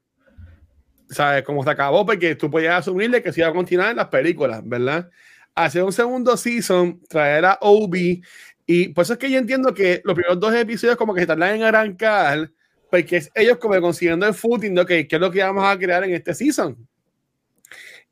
¿sabes? 1.13 1.43
Como 1.43 1.63
se 1.63 1.69
acabó, 1.69 2.05
porque 2.05 2.35
tú 2.35 2.49
podías 2.49 2.79
asumirle 2.79 3.21
que 3.21 3.31
se 3.31 3.41
iba 3.41 3.49
a 3.49 3.53
continuar 3.53 3.91
en 3.91 3.97
las 3.97 4.07
películas, 4.07 4.61
¿verdad? 4.63 5.09
Hacer 5.55 5.83
un 5.83 5.93
segundo 5.93 6.35
season, 6.35 6.99
traer 7.07 7.45
a 7.45 7.57
Obi, 7.61 8.21
y 8.65 8.89
por 8.89 9.03
eso 9.03 9.13
es 9.13 9.19
que 9.19 9.29
yo 9.29 9.37
entiendo 9.37 9.73
que 9.73 10.01
los 10.03 10.15
primeros 10.15 10.39
dos 10.39 10.53
episodios 10.53 10.97
como 10.97 11.13
que 11.13 11.21
se 11.21 11.27
tardan 11.27 11.55
en 11.55 11.63
arrancar, 11.63 12.49
porque 12.89 13.17
es 13.17 13.31
ellos 13.35 13.57
como 13.57 13.79
consiguiendo 13.81 14.25
el 14.25 14.33
footing 14.33 14.75
de, 14.75 14.81
ok, 14.81 14.87
¿qué 14.87 15.07
es 15.09 15.19
lo 15.19 15.31
que 15.31 15.43
vamos 15.43 15.65
a 15.65 15.77
crear 15.77 16.03
en 16.03 16.13
este 16.13 16.33
season? 16.33 16.87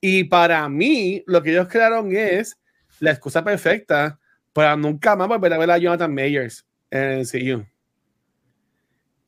Y 0.01 0.23
para 0.25 0.67
mí, 0.67 1.23
lo 1.27 1.41
que 1.41 1.51
ellos 1.51 1.67
crearon 1.67 2.15
es 2.15 2.57
la 2.99 3.11
excusa 3.11 3.43
perfecta 3.43 4.19
para 4.51 4.75
nunca 4.75 5.15
más 5.15 5.27
volver 5.27 5.53
a 5.53 5.57
ver 5.57 5.71
a 5.71 5.77
Jonathan 5.77 6.13
Mayers 6.13 6.65
en 6.89 7.03
el 7.03 7.27
CU. 7.27 7.65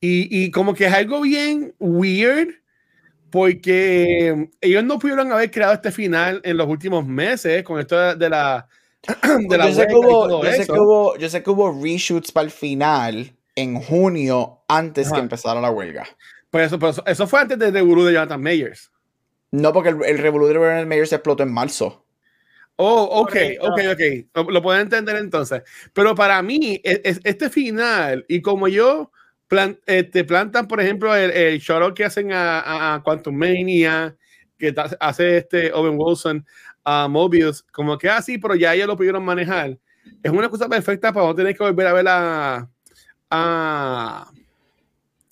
Y, 0.00 0.44
y 0.44 0.50
como 0.50 0.74
que 0.74 0.86
es 0.86 0.92
algo 0.92 1.22
bien 1.22 1.74
weird, 1.78 2.48
porque 3.34 4.48
ellos 4.60 4.84
no 4.84 4.96
pudieron 4.96 5.32
haber 5.32 5.50
creado 5.50 5.72
este 5.72 5.90
final 5.90 6.40
en 6.44 6.56
los 6.56 6.68
últimos 6.68 7.04
meses 7.04 7.64
con 7.64 7.80
esto 7.80 7.96
de 7.96 8.30
la 8.30 8.68
de 9.48 9.58
la 9.58 9.70
yo, 9.70 9.74
sé 9.74 9.88
que 9.88 9.94
hubo, 9.96 10.44
yo, 10.44 10.52
sé 10.52 10.66
que 10.66 10.72
hubo, 10.72 11.18
yo 11.18 11.28
sé 11.28 11.42
que 11.42 11.50
hubo 11.50 11.82
reshoots 11.82 12.30
para 12.30 12.44
el 12.44 12.52
final 12.52 13.34
en 13.56 13.80
junio 13.80 14.60
antes 14.68 15.10
que 15.10 15.18
empezara 15.18 15.60
la 15.60 15.72
huelga. 15.72 16.06
Pues 16.48 16.68
eso, 16.68 16.78
pues 16.78 17.02
eso 17.06 17.26
fue 17.26 17.40
antes 17.40 17.58
del 17.58 17.74
revolú 17.74 18.04
de 18.04 18.12
Jonathan 18.12 18.40
Mayers. 18.40 18.92
No, 19.50 19.72
porque 19.72 19.88
el, 19.88 20.04
el 20.04 20.18
revolú 20.18 20.46
de 20.46 20.54
Jonathan 20.54 20.86
Mayers 20.86 21.12
explotó 21.12 21.42
en 21.42 21.52
marzo. 21.52 22.06
Oh, 22.76 23.02
ok, 23.20 23.36
ok, 23.62 23.80
ok. 23.94 24.00
Lo, 24.32 24.44
lo 24.44 24.62
puedo 24.62 24.78
entender 24.78 25.16
entonces. 25.16 25.64
Pero 25.92 26.14
para 26.14 26.40
mí, 26.40 26.80
es, 26.84 27.00
es, 27.02 27.20
este 27.24 27.50
final, 27.50 28.24
y 28.28 28.42
como 28.42 28.68
yo 28.68 29.10
te 29.54 29.98
este, 29.98 30.24
plantan, 30.24 30.66
por 30.66 30.80
ejemplo, 30.80 31.14
el, 31.14 31.30
el 31.30 31.58
shout 31.58 31.94
que 31.94 32.04
hacen 32.04 32.32
a, 32.32 32.94
a, 32.94 33.02
Quantum 33.02 33.34
Mania, 33.34 34.16
que 34.58 34.74
hace 35.00 35.38
este 35.38 35.72
Owen 35.72 35.96
Wilson 35.96 36.44
a 36.84 37.08
Mobius, 37.08 37.62
como 37.72 37.96
que 37.98 38.08
así, 38.08 38.34
ah, 38.34 38.38
pero 38.40 38.54
ya 38.54 38.74
ellos 38.74 38.86
lo 38.86 38.96
pudieron 38.96 39.24
manejar. 39.24 39.78
Es 40.22 40.30
una 40.30 40.48
cosa 40.48 40.68
perfecta 40.68 41.12
para 41.12 41.26
no 41.26 41.34
tener 41.34 41.56
que 41.56 41.62
volver 41.62 41.86
a 41.86 41.92
ver 41.92 42.08
a, 42.08 42.68
a, 43.30 44.30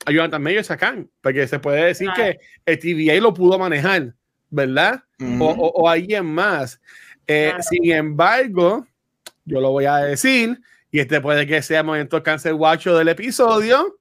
a 0.07 0.11
Jonathan 0.11 0.43
Mayer 0.43 0.65
Sacan, 0.65 1.11
porque 1.21 1.47
se 1.47 1.59
puede 1.59 1.85
decir 1.85 2.09
que 2.17 2.39
el 2.65 2.79
TVA 2.79 3.21
lo 3.21 3.35
pudo 3.35 3.59
manejar, 3.59 4.15
¿verdad? 4.51 5.03
o, 5.39 5.47
o, 5.47 5.89
alguien 5.89 6.27
más. 6.27 6.81
Eh, 7.27 7.53
sin 7.61 7.93
embargo, 7.93 8.87
yo 9.45 9.61
lo 9.61 9.71
voy 9.71 9.85
a 9.85 9.97
decir, 9.99 10.61
y 10.91 11.01
este 11.01 11.21
puede 11.21 11.47
que 11.47 11.63
sea 11.63 11.81
el 11.81 11.87
momento 11.87 12.23
cancel 12.23 12.55
guacho 12.55 12.97
del 12.97 13.09
episodio. 13.09 13.99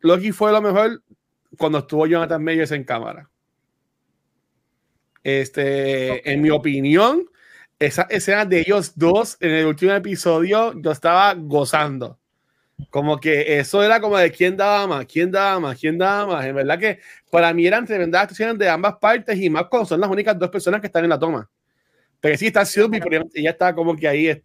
Loki 0.00 0.32
fue 0.32 0.52
lo 0.52 0.62
mejor 0.62 1.02
cuando 1.58 1.78
estuvo 1.78 2.06
Jonathan 2.06 2.42
Mayers 2.42 2.72
en 2.72 2.84
cámara. 2.84 3.28
Este, 5.22 6.32
en 6.32 6.40
mi 6.40 6.50
opinión, 6.50 7.28
esa 7.78 8.02
escena 8.02 8.44
de 8.44 8.60
ellos 8.60 8.92
dos 8.96 9.36
en 9.40 9.50
el 9.50 9.66
último 9.66 9.92
episodio, 9.92 10.72
yo 10.80 10.90
estaba 10.90 11.34
gozando. 11.34 12.18
Como 12.88 13.20
que 13.20 13.58
eso 13.58 13.82
era 13.82 14.00
como 14.00 14.16
de 14.16 14.30
quién 14.30 14.56
daba 14.56 14.86
más, 14.86 15.04
quién 15.04 15.30
daba 15.30 15.60
más, 15.60 15.78
quién 15.78 15.98
daba 15.98 16.26
más. 16.26 16.46
En 16.46 16.54
verdad 16.54 16.78
que 16.78 17.00
para 17.30 17.52
mí 17.52 17.66
eran 17.66 17.86
tremendas 17.86 18.22
actuaciones 18.22 18.58
de 18.58 18.68
ambas 18.68 18.96
partes 18.96 19.38
y 19.38 19.50
más 19.50 19.64
cuando 19.64 19.86
son 19.86 20.00
las 20.00 20.08
únicas 20.08 20.38
dos 20.38 20.48
personas 20.48 20.80
que 20.80 20.86
están 20.86 21.04
en 21.04 21.10
la 21.10 21.18
toma. 21.18 21.50
Pero 22.20 22.36
sí 22.38 22.46
está 22.46 22.64
Sylvie, 22.64 23.00
pero 23.00 23.24
ella 23.34 23.50
está 23.50 23.74
como 23.74 23.96
que 23.96 24.08
ahí 24.08 24.42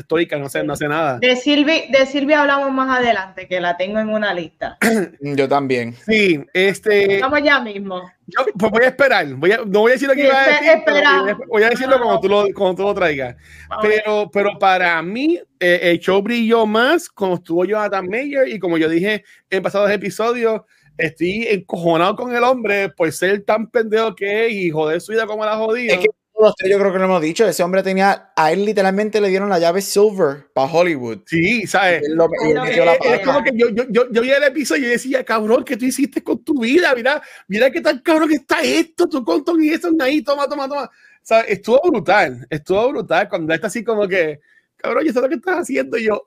estoica, 0.00 0.36
no 0.38 0.46
hace, 0.46 0.62
no 0.64 0.72
hace 0.72 0.88
nada. 0.88 1.18
De 1.18 1.36
Silvia, 1.36 1.84
de 1.90 2.06
Silvia 2.06 2.42
hablamos 2.42 2.70
más 2.72 2.98
adelante, 2.98 3.46
que 3.48 3.60
la 3.60 3.76
tengo 3.76 3.98
en 3.98 4.08
una 4.08 4.34
lista. 4.34 4.76
Yo 5.20 5.48
también. 5.48 5.94
Sí, 6.06 6.44
este. 6.52 7.20
Vamos 7.20 7.40
ya 7.42 7.60
mismo. 7.60 8.02
Yo 8.26 8.44
pues 8.58 8.70
voy 8.70 8.84
a 8.84 8.88
esperar. 8.88 9.26
Voy 9.34 9.52
a, 9.52 9.58
no 9.66 9.80
voy 9.80 9.90
a 9.90 9.94
decir 9.94 10.08
lo 10.08 10.14
que 10.14 10.20
Sí, 10.22 10.26
iba 10.28 10.40
a 10.42 10.46
decir, 10.46 11.36
voy 11.48 11.62
a- 11.62 11.70
decirlo 11.70 11.96
No. 11.98 12.02
como 12.04 12.20
tú 12.20 12.28
lo, 12.28 12.44
como 12.54 12.74
tú 12.74 12.82
lo 12.82 12.94
traigas. 12.94 13.36
Pero, 13.82 14.30
pero 14.32 14.58
para 14.58 15.02
mí, 15.02 15.40
eh, 15.58 15.80
el 15.82 15.98
show 15.98 16.22
brilló 16.22 16.66
más 16.66 17.08
como 17.08 17.34
estuvo 17.36 17.64
Jonathan 17.64 18.06
Mayer 18.08 18.48
y 18.48 18.58
como 18.58 18.78
yo 18.78 18.88
dije 18.88 19.24
en 19.50 19.62
pasados 19.62 19.90
episodios, 19.90 20.62
estoy 20.96 21.46
encojonado 21.48 22.14
con 22.14 22.34
el 22.36 22.44
hombre 22.44 22.90
por 22.90 23.10
ser 23.10 23.42
tan 23.42 23.68
pendejo 23.70 24.14
que 24.14 24.46
es 24.46 24.52
y 24.52 24.70
joder 24.70 25.00
su 25.00 25.12
vida 25.12 25.26
como 25.26 25.44
la 25.44 25.56
jodida. 25.56 25.94
Es 25.94 26.00
que 26.00 26.06
los 26.40 26.54
tres 26.56 26.70
yo 26.70 26.78
creo 26.78 26.92
que 26.92 26.98
lo 26.98 27.04
hemos 27.04 27.22
dicho. 27.22 27.46
Ese 27.46 27.62
hombre 27.62 27.82
tenía, 27.82 28.32
a 28.36 28.52
él 28.52 28.64
literalmente 28.64 29.20
le 29.20 29.28
dieron 29.28 29.48
la 29.48 29.58
llave 29.58 29.80
silver 29.82 30.48
para 30.54 30.70
Hollywood. 30.72 31.20
Sí, 31.26 31.66
¿sabes? 31.66 32.02
Lo- 32.08 32.26
eh, 32.26 32.54
es 33.02 33.20
pata. 33.20 33.24
como 33.24 33.42
que 33.44 33.50
yo, 33.54 33.68
yo, 33.70 33.84
yo, 33.90 34.10
yo 34.10 34.22
vi 34.22 34.30
el 34.30 34.42
episodio 34.42 34.86
y 34.86 34.90
decía, 34.90 35.24
cabrón, 35.24 35.64
¿qué 35.64 35.76
tú 35.76 35.84
hiciste 35.84 36.22
con 36.22 36.42
tu 36.44 36.60
vida? 36.60 36.92
Mira, 36.94 37.22
mira 37.48 37.70
qué 37.70 37.80
tan 37.80 37.98
cabrón 38.00 38.28
que 38.28 38.36
está 38.36 38.60
esto, 38.62 39.08
tú 39.08 39.24
con 39.24 39.44
Tony 39.44 39.66
y 39.68 39.70
eso 39.70 39.88
ahí, 40.00 40.22
toma, 40.22 40.48
toma, 40.48 40.68
toma. 40.68 40.90
Sea, 41.22 41.40
estuvo 41.42 41.80
brutal, 41.90 42.46
estuvo 42.50 42.88
brutal 42.88 43.28
cuando 43.28 43.52
está 43.54 43.66
así 43.66 43.84
como 43.84 44.08
que, 44.08 44.40
cabrón, 44.76 45.04
yo 45.04 45.12
sé 45.12 45.20
lo 45.20 45.28
que 45.28 45.34
estás 45.36 45.58
haciendo 45.58 45.98
y 45.98 46.04
yo, 46.04 46.22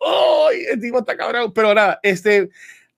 ¡ay! 0.49 0.65
el 0.71 0.79
tipo 0.79 0.99
está 0.99 1.17
cabrón! 1.17 1.51
Pero 1.53 1.73
nada, 1.73 1.99
este, 2.03 2.49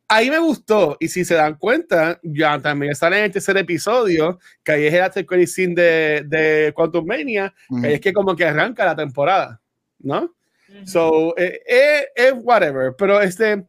ahí 0.07 0.29
me 0.29 0.39
gustó 0.39 0.97
y 0.99 1.07
si 1.07 1.25
se 1.25 1.35
dan 1.35 1.55
cuenta, 1.55 2.19
ya 2.23 2.59
también 2.61 2.95
sale 2.95 3.17
en 3.19 3.23
el 3.25 3.31
tercer 3.31 3.57
episodio, 3.57 4.39
que 4.63 4.71
ahí 4.73 4.85
es 4.85 4.93
el 4.93 5.01
after 5.01 5.25
credit 5.25 5.47
scene 5.47 5.75
de, 5.75 6.23
de 6.25 6.73
Quantum 6.73 7.05
Mania, 7.05 7.53
que 7.81 7.87
ahí 7.87 7.93
es 7.95 8.01
que 8.01 8.13
como 8.13 8.35
que 8.35 8.45
arranca 8.45 8.85
la 8.85 8.95
temporada, 8.95 9.61
¿no? 9.99 10.33
So, 10.85 11.37
eh, 11.37 11.61
eh, 11.67 12.05
eh, 12.15 12.31
whatever, 12.31 12.93
pero 12.97 13.21
este 13.21 13.65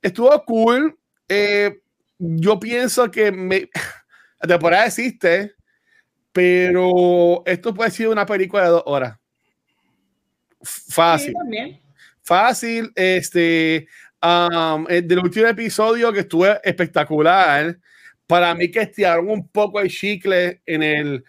estuvo 0.00 0.44
cool. 0.44 0.96
Eh, 1.28 1.80
yo 2.18 2.60
pienso 2.60 3.10
que 3.10 3.32
me, 3.32 3.68
la 4.40 4.48
temporada 4.48 4.86
existe, 4.86 5.54
pero 6.32 7.42
esto 7.46 7.74
puede 7.74 7.90
ser 7.90 8.08
una 8.08 8.26
película 8.26 8.64
de 8.64 8.68
dos 8.70 8.82
horas. 8.86 9.18
Sí, 10.62 10.92
Fácil, 10.92 11.32
también. 11.34 11.80
fácil. 12.22 12.92
Este, 12.94 13.88
um, 14.24 14.86
el 14.88 15.06
del 15.06 15.18
último 15.18 15.46
episodio 15.46 16.12
que 16.12 16.20
estuvo 16.20 16.46
espectacular. 16.62 17.78
Para 18.26 18.54
mí 18.54 18.70
que 18.70 18.80
estiraron 18.80 19.28
un 19.28 19.48
poco 19.48 19.80
el 19.80 19.90
chicle 19.90 20.62
en 20.64 20.82
el 20.82 21.24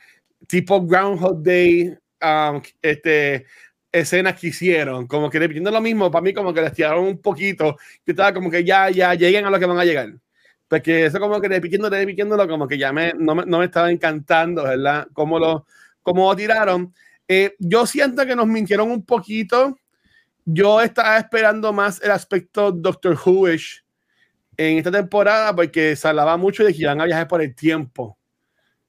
tipo 0.48 0.86
Groundhog 0.86 1.44
Day, 1.44 1.94
um, 2.22 2.62
este, 2.82 3.46
escenas 3.92 4.40
que 4.40 4.48
hicieron, 4.48 5.08
como 5.08 5.30
que 5.30 5.40
repitiendo 5.40 5.72
lo 5.72 5.82
mismo, 5.82 6.10
para 6.10 6.22
mí 6.22 6.34
como 6.34 6.54
que 6.54 6.62
les 6.62 6.74
tiraron 6.74 7.06
un 7.06 7.22
poquito, 7.22 7.78
yo 8.06 8.12
estaba 8.12 8.34
como 8.34 8.50
que 8.50 8.64
ya, 8.64 8.90
ya, 8.90 9.14
lleguen 9.14 9.46
a 9.46 9.50
lo 9.50 9.60
que 9.60 9.66
van 9.66 9.80
a 9.80 9.86
llegar. 9.86 10.14
Porque 10.68 11.06
eso 11.06 11.20
como 11.20 11.40
que 11.42 11.48
repitiendo, 11.48 11.90
repitiéndolo, 11.90 12.48
como 12.48 12.68
que 12.68 12.78
ya 12.78 12.92
me, 12.92 13.14
no, 13.18 13.36
me, 13.36 13.46
no 13.46 13.60
me 13.60 13.66
estaba 13.66 13.92
encantando, 13.92 14.64
¿verdad? 14.64 15.08
Cómo 15.14 15.38
lo, 15.38 15.68
cómo 16.02 16.30
lo 16.30 16.36
tiraron. 16.36 16.94
Eh, 17.28 17.56
yo 17.60 17.86
siento 17.86 18.26
que 18.26 18.36
nos 18.36 18.48
mintieron 18.48 18.90
un 18.90 19.06
poquito. 19.06 19.78
Yo 20.46 20.80
estaba 20.82 21.18
esperando 21.18 21.74
más 21.74 22.02
el 22.04 22.12
aspecto 22.12 22.72
Doctor 22.72 23.16
Who-ish 23.18 23.84
en 24.58 24.78
esta 24.78 24.92
temporada 24.92 25.56
porque 25.56 25.96
se 25.96 26.08
hablaba 26.08 26.38
mucho 26.38 26.64
de 26.64 26.72
que 26.74 26.82
iban 26.82 27.02
a 27.02 27.06
viajar 27.06 27.28
por 27.28 27.42
el 27.42 27.56
tiempo 27.56 28.18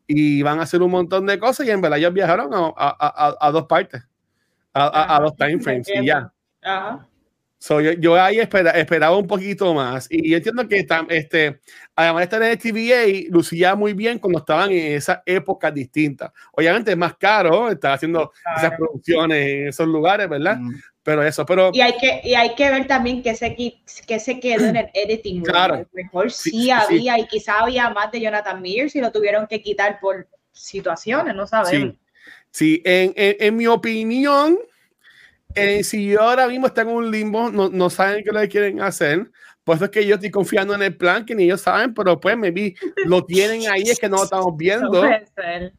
y 0.06 0.42
van 0.42 0.60
a 0.60 0.62
hacer 0.62 0.82
un 0.82 0.90
montón 0.90 1.26
de 1.26 1.38
cosas 1.38 1.66
y 1.66 1.70
en 1.70 1.80
verdad 1.80 1.98
ellos 1.98 2.12
viajaron 2.12 2.52
a, 2.54 2.66
a- 2.76 2.96
a- 3.28 3.36
a 3.40 3.50
dos 3.50 3.64
partes, 3.66 4.02
a, 4.74 4.84
a- 4.86 5.16
a 5.16 5.20
dos 5.20 5.34
time 5.36 5.58
frames 5.60 5.88
y 5.88 6.04
ya. 6.06 6.32
Ajá. 6.62 7.08
So, 7.58 7.80
yo, 7.80 7.92
yo 7.92 8.14
ahí 8.22 8.38
espera- 8.38 8.72
esperaba 8.72 9.16
un 9.16 9.26
poquito 9.26 9.72
más. 9.72 10.06
Y 10.10 10.30
yo 10.30 10.36
entiendo 10.36 10.68
que 10.68 10.86
tam- 10.86 11.06
este, 11.08 11.58
además 11.96 12.20
de 12.20 12.24
estar 12.24 12.42
en 12.42 12.50
el 12.50 12.58
TVA, 12.58 13.30
lucía 13.32 13.74
muy 13.74 13.94
bien 13.94 14.18
cuando 14.18 14.38
estaban 14.40 14.70
en 14.70 14.92
esas 14.92 15.20
épocas 15.24 15.72
distintas. 15.72 16.30
Obviamente 16.52 16.90
es 16.92 16.96
más 16.98 17.16
caro 17.16 17.70
estar 17.70 17.94
haciendo 17.94 18.30
esas 18.56 18.68
Claro. 18.68 18.76
producciones 18.76 19.48
en 19.48 19.68
esos 19.68 19.88
lugares, 19.88 20.28
¿verdad? 20.28 20.58
Mm. 20.58 20.74
Pero 21.06 21.22
eso, 21.22 21.46
pero 21.46 21.70
Y 21.72 21.80
hay 21.80 21.96
que, 21.98 22.20
y 22.24 22.34
hay 22.34 22.54
que 22.56 22.68
ver 22.68 22.86
también 22.88 23.22
que 23.22 23.34
se, 23.36 23.54
que 23.54 24.18
se 24.20 24.40
quedó 24.40 24.66
en 24.66 24.74
el 24.76 24.90
editing. 24.92 25.42
Claro. 25.44 25.86
Mejor 25.92 26.32
sí, 26.32 26.50
Sí, 26.50 26.50
sí, 26.50 26.64
sí. 26.64 26.70
había, 26.72 27.18
y 27.20 27.26
quizá 27.28 27.60
había 27.60 27.88
más 27.90 28.10
de 28.10 28.20
Jonathan 28.20 28.60
Mears 28.60 28.94
y 28.96 29.00
lo 29.00 29.12
tuvieron 29.12 29.46
que 29.46 29.62
quitar 29.62 30.00
por 30.00 30.26
situaciones, 30.52 31.34
no 31.36 31.46
sabemos. 31.46 31.94
sí, 31.94 31.98
sí 32.50 32.82
en, 32.84 33.12
en, 33.14 33.36
en 33.38 33.56
mi 33.56 33.66
opinión, 33.68 34.58
eh, 35.54 35.84
si 35.84 36.06
yo 36.08 36.22
ahora 36.22 36.48
mismo 36.48 36.66
está 36.66 36.82
en 36.82 36.88
un 36.88 37.10
limbo, 37.10 37.50
no, 37.50 37.68
no 37.68 37.88
saben 37.88 38.24
qué 38.24 38.32
le 38.32 38.48
quieren 38.48 38.80
hacer. 38.80 39.30
Por 39.62 39.76
eso 39.76 39.84
es 39.86 39.90
que 39.92 40.04
yo 40.06 40.16
estoy 40.16 40.30
confiando 40.30 40.74
en 40.74 40.82
el 40.82 40.96
plan 40.96 41.24
que 41.24 41.34
ni 41.34 41.44
ellos 41.44 41.60
saben, 41.60 41.94
pero 41.94 42.18
pues 42.20 42.36
maybe 42.36 42.74
lo 43.04 43.24
tienen 43.24 43.68
ahí, 43.70 43.82
es 43.82 43.98
que 43.98 44.08
no 44.08 44.16
lo 44.16 44.24
estamos 44.24 44.46
No 44.50 44.56
viendo. 44.56 44.90
puede 44.90 45.24
ser. 45.34 45.72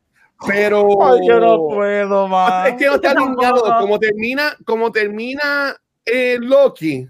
Pero 0.45 0.88
Ay, 1.03 1.27
yo 1.27 1.39
no 1.39 1.57
puedo 1.67 2.27
más. 2.27 2.67
Es 2.69 2.75
que 2.75 2.85
no 2.85 2.95
está 2.95 3.11
alineado. 3.11 3.63
Como 3.79 3.97
termina, 3.99 4.55
como 4.65 4.91
termina 4.91 5.75
eh, 6.05 6.38
Loki, 6.39 7.07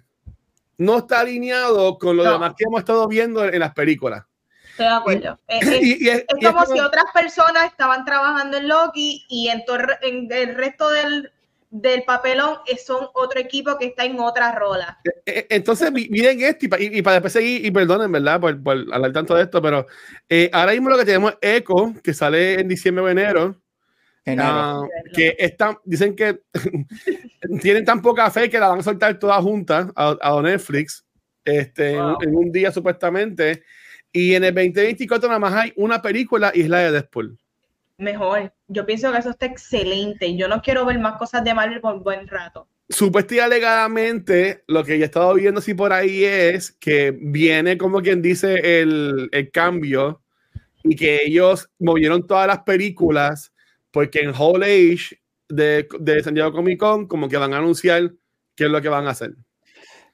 no 0.78 0.98
está 1.00 1.20
alineado 1.22 1.98
con 1.98 2.16
lo 2.16 2.24
No. 2.24 2.32
demás 2.34 2.54
que 2.58 2.64
hemos 2.66 2.80
estado 2.80 3.08
viendo 3.08 3.44
en, 3.44 3.54
en 3.56 3.60
las 3.60 3.74
películas. 3.74 4.24
Estoy 4.72 4.86
de 4.86 4.92
acuerdo. 4.94 5.40
Es, 5.48 5.68
es- 5.68 5.82
Y- 5.84 6.06
y 6.06 6.10
es- 6.10 6.18
es 6.20 6.26
y 6.40 6.46
es 6.46 6.52
como 6.52 6.64
como- 6.64 6.74
si 6.76 6.80
otras 6.80 7.06
personas 7.14 7.66
estaban 7.66 8.06
trabajando 8.06 8.58
en 8.58 8.68
Loki 8.68 9.26
y 9.28 9.50
en 9.50 9.64
el 10.32 10.56
resto 10.56 10.90
del, 10.90 11.32
del 11.70 12.04
papelón 12.04 12.58
son 12.86 13.08
otro 13.14 13.40
equipo 13.40 13.78
que 13.78 13.88
está 13.88 14.06
en 14.06 14.20
otra 14.20 14.54
rola. 14.54 15.00
eh, 15.26 15.48
Entonces, 15.50 15.92
mi- 15.92 16.08
miren 16.10 16.42
esto, 16.42 16.66
y, 16.66 16.70
pa- 16.70 16.80
y- 16.80 16.98
y 16.98 17.02
para 17.02 17.16
después 17.16 17.34
seguir, 17.34 17.66
y 17.66 17.72
perdonen, 17.72 18.12
¿verdad? 18.12 18.40
Por, 18.40 18.64
por 18.64 18.78
hablar 18.94 19.12
tanto 19.12 19.36
de 19.36 19.44
esto, 19.44 19.62
pero 19.62 19.86
eh, 20.30 20.50
ahora 20.54 20.72
mismo 20.72 20.90
lo 20.90 20.98
que 20.98 21.06
tenemos 21.06 21.34
es 21.42 21.58
Echo, 21.62 21.94
que 22.04 22.14
sale 22.14 22.60
en 22.62 22.68
diciembre 22.68 23.04
o 23.04 23.10
enero. 23.10 23.62
Enero. 24.24 24.50
ah, 24.50 24.82
que 25.14 25.36
están, 25.40 25.78
dicen 25.86 26.16
que 26.16 26.42
tienen 27.62 27.86
tan 27.86 28.02
poca 28.02 28.30
fe 28.32 28.50
que 28.50 28.60
la 28.60 28.70
van 28.70 28.80
a 28.80 28.84
soltar 28.84 29.18
todas 29.20 29.42
juntas 29.42 29.88
a, 29.96 30.18
a 30.22 30.42
Netflix 30.42 31.06
este, 31.46 31.92
en 31.94 32.02
un- 32.02 32.12
Wow. 32.14 32.18
en, 32.24 32.36
un 32.36 32.52
día 32.52 32.72
supuestamente. 32.72 33.64
Y 34.12 34.36
en 34.36 34.44
el 34.46 34.54
2024 34.54 35.28
nada 35.28 35.40
más 35.40 35.54
hay 35.54 35.74
una 35.76 36.02
película 36.02 36.52
y 36.54 36.62
es 36.62 36.70
la 36.70 36.80
de 36.80 36.92
Deadpool. 36.92 37.38
Mejor. 37.98 38.54
Yo 38.68 38.86
pienso 38.86 39.12
que 39.12 39.18
eso 39.20 39.30
está 39.30 39.46
excelente. 39.46 40.36
Yo 40.36 40.48
no 40.48 40.62
quiero 40.62 40.86
ver 40.86 41.00
más 41.00 41.18
cosas 41.18 41.44
de 41.44 41.54
Marvel 41.54 41.80
por 41.82 42.00
buen 42.04 42.28
rato. 42.28 42.68
Supuestamente 42.90 43.42
alegadamente, 43.44 44.64
lo 44.68 44.84
que 44.84 44.98
yo 44.98 45.04
he 45.04 45.06
estado 45.06 45.34
viendo 45.34 45.60
así 45.60 45.74
por 45.74 45.92
ahí 45.92 46.24
es 46.24 46.72
que 46.72 47.12
viene 47.20 47.78
como 47.78 48.02
quien 48.02 48.22
dice 48.22 48.82
el, 48.82 49.30
el 49.32 49.52
cambio 49.52 50.22
y 50.84 50.96
que 50.96 51.22
ellos 51.26 51.70
movieron 51.80 52.26
todas 52.26 52.48
las 52.48 52.60
películas 52.64 53.54
porque 53.92 54.20
en 54.20 54.34
Hall 54.34 54.64
Age 54.64 55.20
de, 55.50 55.88
de 56.00 56.24
San 56.24 56.34
Diego 56.34 56.52
Comic 56.54 56.80
Con 56.80 57.08
como 57.08 57.28
que 57.28 57.38
van 57.38 57.54
a 57.54 57.58
anunciar 57.58 58.14
qué 58.56 58.66
es 58.66 58.70
lo 58.70 58.82
que 58.82 58.90
van 58.90 59.08
a 59.08 59.12
hacer. 59.12 59.34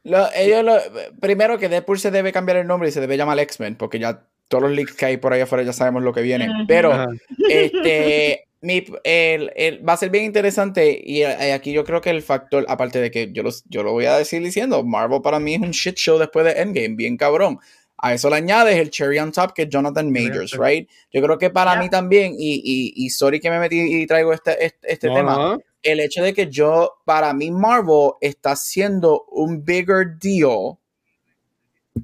Lo- 0.04 0.30
ellos 0.36 0.64
lo- 0.64 0.80
primero 1.22 1.58
que 1.58 1.70
Deadpool 1.70 2.00
se 2.00 2.12
debe 2.12 2.32
cambiar 2.32 2.58
el 2.58 2.68
nombre 2.68 2.90
y 2.90 2.92
se 2.92 3.02
debe 3.02 3.18
llamar 3.18 3.40
X-Men, 3.40 3.76
porque 3.78 4.00
ya 4.00 4.28
todos 4.48 4.64
los 4.64 4.72
leaks 4.72 4.94
que 4.94 5.06
hay 5.06 5.18
por 5.18 5.34
ahí 5.34 5.42
afuera 5.42 5.64
ya 5.64 5.74
sabemos 5.74 6.04
lo 6.04 6.14
que 6.14 6.22
viene. 6.22 6.48
Pero 6.68 6.92
Ajá. 6.94 7.08
este 7.50 8.46
mi, 8.62 8.84
el, 9.04 9.52
el- 9.56 9.88
va 9.88 9.94
a 9.94 9.98
ser 9.98 10.10
bien 10.10 10.24
interesante 10.24 11.02
y 11.04 11.22
eh, 11.24 11.52
aquí 11.54 11.74
yo 11.74 11.84
creo 11.84 12.00
que 12.02 12.10
el 12.12 12.22
factor, 12.22 12.66
aparte 12.70 13.00
de 13.02 13.12
que 13.12 13.32
yo, 13.34 13.44
los, 13.44 13.64
yo 13.68 13.84
lo 13.84 13.92
voy 13.92 14.06
a 14.06 14.18
decir 14.18 14.42
diciendo, 14.42 14.84
Marvel 14.84 15.22
para 15.22 15.40
mí 15.40 15.56
es 15.56 15.62
un 15.62 15.72
shit 15.72 15.96
show 15.98 16.18
después 16.18 16.46
de 16.46 16.62
Endgame, 16.62 16.96
bien 16.96 17.18
cabrón. 17.18 17.60
A 17.98 18.14
eso 18.14 18.30
le 18.30 18.36
añades 18.38 18.78
el 18.78 18.90
cherry 18.90 19.20
on 19.20 19.32
top 19.32 19.54
que 19.54 19.62
es 19.64 19.70
Jonathan 19.70 20.12
Majors, 20.12 20.52
Sí. 20.52 20.58
right? 20.60 20.90
Yo 21.12 21.22
creo 21.22 21.38
que 21.38 21.50
para 21.50 21.74
Ya. 21.76 21.80
mí 21.82 21.90
también, 21.90 22.34
y, 22.38 22.56
y, 22.56 22.94
y 22.96 23.10
sorry 23.10 23.40
que 23.40 23.50
me 23.50 23.60
metí 23.60 23.80
y 23.80 24.06
traigo 24.08 24.34
este, 24.34 24.66
este, 24.66 24.92
este 24.94 25.08
No, 25.08 25.14
tema, 25.16 25.36
no. 25.36 25.60
el 25.84 26.00
hecho 26.02 26.22
de 26.24 26.34
que 26.34 26.48
yo, 26.48 26.94
para 27.06 27.34
mí, 27.34 27.50
Marvel 27.52 28.12
está 28.20 28.52
haciendo 28.52 29.26
un 29.32 29.64
bigger 29.64 30.18
deal 30.22 30.78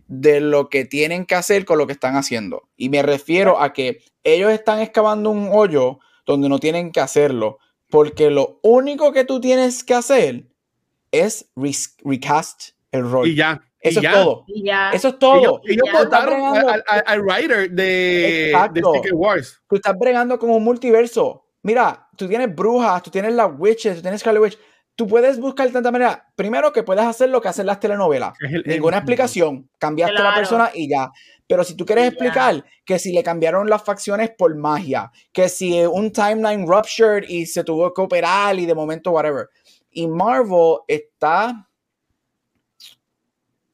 de 0.08 0.40
lo 0.40 0.70
que 0.70 0.86
tienen 0.86 1.26
que 1.26 1.36
hacer 1.36 1.66
con 1.66 1.78
lo 1.78 1.88
que 1.88 1.94
están 1.94 2.16
haciendo. 2.16 2.70
Y 2.78 2.90
me 2.90 3.02
refiero 3.02 3.62
a 3.62 3.74
que 3.74 4.02
ellos 4.24 4.52
están 4.52 4.80
excavando 4.80 5.30
un 5.30 5.50
hoyo 5.52 6.00
donde 6.26 6.50
no 6.50 6.60
tienen 6.60 6.92
que 6.92 7.00
hacerlo, 7.00 7.60
porque 7.90 8.30
lo 8.30 8.60
único 8.62 9.12
que 9.14 9.26
tú 9.26 9.40
tienes 9.40 9.84
que 9.84 9.96
hacer 9.96 10.46
es 11.12 11.50
recast 12.04 12.72
el 12.92 13.10
rol. 13.10 13.28
Y 13.28 13.36
ya. 13.36 13.64
Eso 13.82 14.02
y 14.02 14.06
es 14.06 14.12
ya. 14.12 14.24
todo. 14.24 14.46
Y 14.48 14.66
ya. 14.66 14.92
Eso 14.92 15.08
es 15.10 15.20
todo. 15.20 15.62
Ellos, 15.64 15.88
votaron 15.92 16.58
al, 17.06 17.22
writer 17.22 17.72
de, 17.72 18.54
de. 18.74 18.82
Secret 18.94 19.14
Wars. 19.14 19.62
tú 19.70 19.78
estás 19.78 19.98
bregando 19.98 20.38
con 20.38 20.50
un 20.50 20.64
multiverso. 20.64 21.46
Mira, 21.62 22.10
tú 22.16 22.28
tienes 22.28 22.54
brujas, 22.54 23.02
tú 23.04 23.10
tienes 23.10 23.34
las 23.34 23.50
witches, 23.58 23.96
tú 23.96 24.02
tienes 24.02 24.22
Scarlet 24.22 24.44
Witch. 24.44 24.58
Tú 25.00 25.08
puedes 25.08 25.40
buscar 25.40 25.66
de 25.66 25.72
tanta 25.72 25.92
manera. 25.92 26.28
Primero 26.36 26.74
que 26.74 26.84
puedes 26.84 27.06
hacer 27.06 27.30
lo 27.30 27.40
que 27.40 27.48
hacen 27.48 27.66
las 27.66 27.80
telenovelas. 27.80 28.34
El- 28.42 28.64
Ninguna 28.66 28.98
el- 28.98 29.02
explicación. 29.04 29.70
Cambiaste 29.78 30.18
a 30.18 30.24
la 30.24 30.36
persona 30.36 30.72
y 30.74 30.90
ya. 30.90 31.10
Pero 31.48 31.64
si 31.64 31.76
tú 31.78 31.86
quieres 31.86 32.10
explicar 32.10 32.66
que 32.84 33.00
si 33.00 33.14
le 33.14 33.24
cambiaron 33.24 33.70
las 33.70 33.82
facciones 33.82 34.30
por 34.38 34.54
magia, 34.58 35.10
que 35.32 35.48
si 35.48 35.80
un 35.86 36.12
timeline 36.12 36.68
ruptured 36.68 37.24
y 37.30 37.46
se 37.46 37.64
tuvo 37.64 37.94
que 37.94 38.02
operar 38.02 38.60
y 38.60 38.66
de 38.66 38.76
momento 38.76 39.12
whatever. 39.12 39.48
Y 39.90 40.06
Marvel 40.10 40.80
está. 40.86 41.70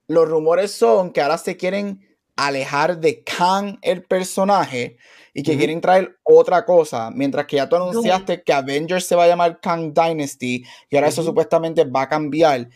Los 0.08 0.30
rumores 0.30 0.72
son 0.74 1.12
que 1.12 1.22
ahora 1.22 1.40
se 1.40 1.58
quieren 1.58 2.06
alejar 2.36 3.00
de 3.00 3.24
Kang, 3.24 3.80
el 3.82 4.04
personaje, 4.04 4.98
y 5.38 5.44
que 5.44 5.58
quieren 5.58 5.82
traer 5.82 6.18
otra 6.24 6.64
cosa. 6.64 7.12
Mientras 7.12 7.46
que 7.46 7.58
ya 7.58 7.68
tú 7.68 7.76
anunciaste 7.76 8.42
que 8.42 8.54
Avengers 8.54 9.06
se 9.06 9.18
va 9.18 9.26
a 9.26 9.28
llamar 9.28 9.60
Kang 9.60 9.94
Dynasty, 9.94 10.64
y 10.90 10.96
ahora 10.96 11.10
eso 11.10 11.24
supuestamente 11.24 11.84
va 11.84 12.04
a 12.04 12.10
cambiar. 12.10 12.70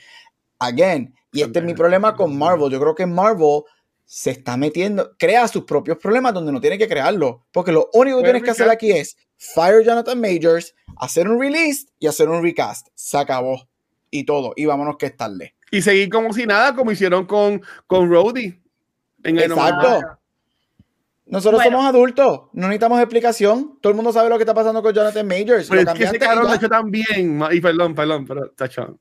Again, 0.60 1.16
y 1.32 1.42
este 1.42 1.60
es 1.60 1.66
mi 1.66 1.74
problema 1.74 2.14
con 2.14 2.38
Marvel. 2.38 2.70
Yo 2.70 2.82
creo 2.82 2.94
que 2.94 3.06
Marvel 3.06 3.62
se 4.04 4.32
está 4.32 4.58
metiendo, 4.58 5.16
crea 5.18 5.48
sus 5.48 5.64
propios 5.64 5.98
problemas 6.00 6.34
donde 6.34 6.52
no 6.52 6.60
tiene 6.60 6.78
que 6.78 6.90
crearlo. 6.90 7.46
Porque 7.54 7.72
lo 7.72 7.90
único 7.94 8.18
que 8.18 8.24
tienes 8.26 8.44
que 8.44 8.52
hacer 8.52 8.70
aquí 8.70 8.92
es 8.92 9.16
fire 9.38 9.86
Jonathan 9.86 10.20
Majors, 10.20 10.76
hacer 10.98 11.30
un 11.30 11.40
release 11.40 11.88
y 11.98 12.08
hacer 12.08 12.28
un 12.28 12.44
recast. 12.44 12.90
Se 12.94 13.18
acabó. 13.18 13.70
Y 14.12 14.26
todo. 14.26 14.52
Y 14.58 14.66
vámonos 14.66 14.98
que 14.98 15.06
es 15.06 15.16
tarde. 15.16 15.56
Y 15.72 15.82
seguir 15.82 16.10
como 16.10 16.34
si 16.34 16.46
nada, 16.46 16.76
como 16.76 16.92
hicieron 16.92 17.26
con, 17.26 17.62
con 17.88 18.10
Rhodey. 18.10 18.60
En 19.24 19.38
el 19.38 19.52
Exacto. 19.52 20.19
Nosotros 21.30 21.62
Bueno. 21.62 21.78
somos 21.78 21.90
adultos, 21.94 22.42
no 22.54 22.68
necesitamos 22.68 23.00
explicación. 23.00 23.78
Todo 23.82 23.92
el 23.92 23.96
mundo 23.96 24.12
sabe 24.12 24.30
lo 24.30 24.38
que 24.38 24.44
está 24.44 24.54
pasando 24.54 24.82
con 24.82 24.94
Jonathan 24.94 25.28
Majors. 25.28 25.70
Pero 25.70 25.84
Lo 25.84 25.92
es 25.92 25.98
que 25.98 26.04
ese 26.06 26.20
cabrón 26.20 26.48
lo 26.48 26.54
hecho 26.56 26.68
tan 26.70 26.90
bien. 26.90 27.38
ma- 27.38 27.54
Y 27.54 27.62
perdón, 27.62 27.94
perdón, 27.94 28.26
pero 28.26 28.50
tachón. 28.52 29.00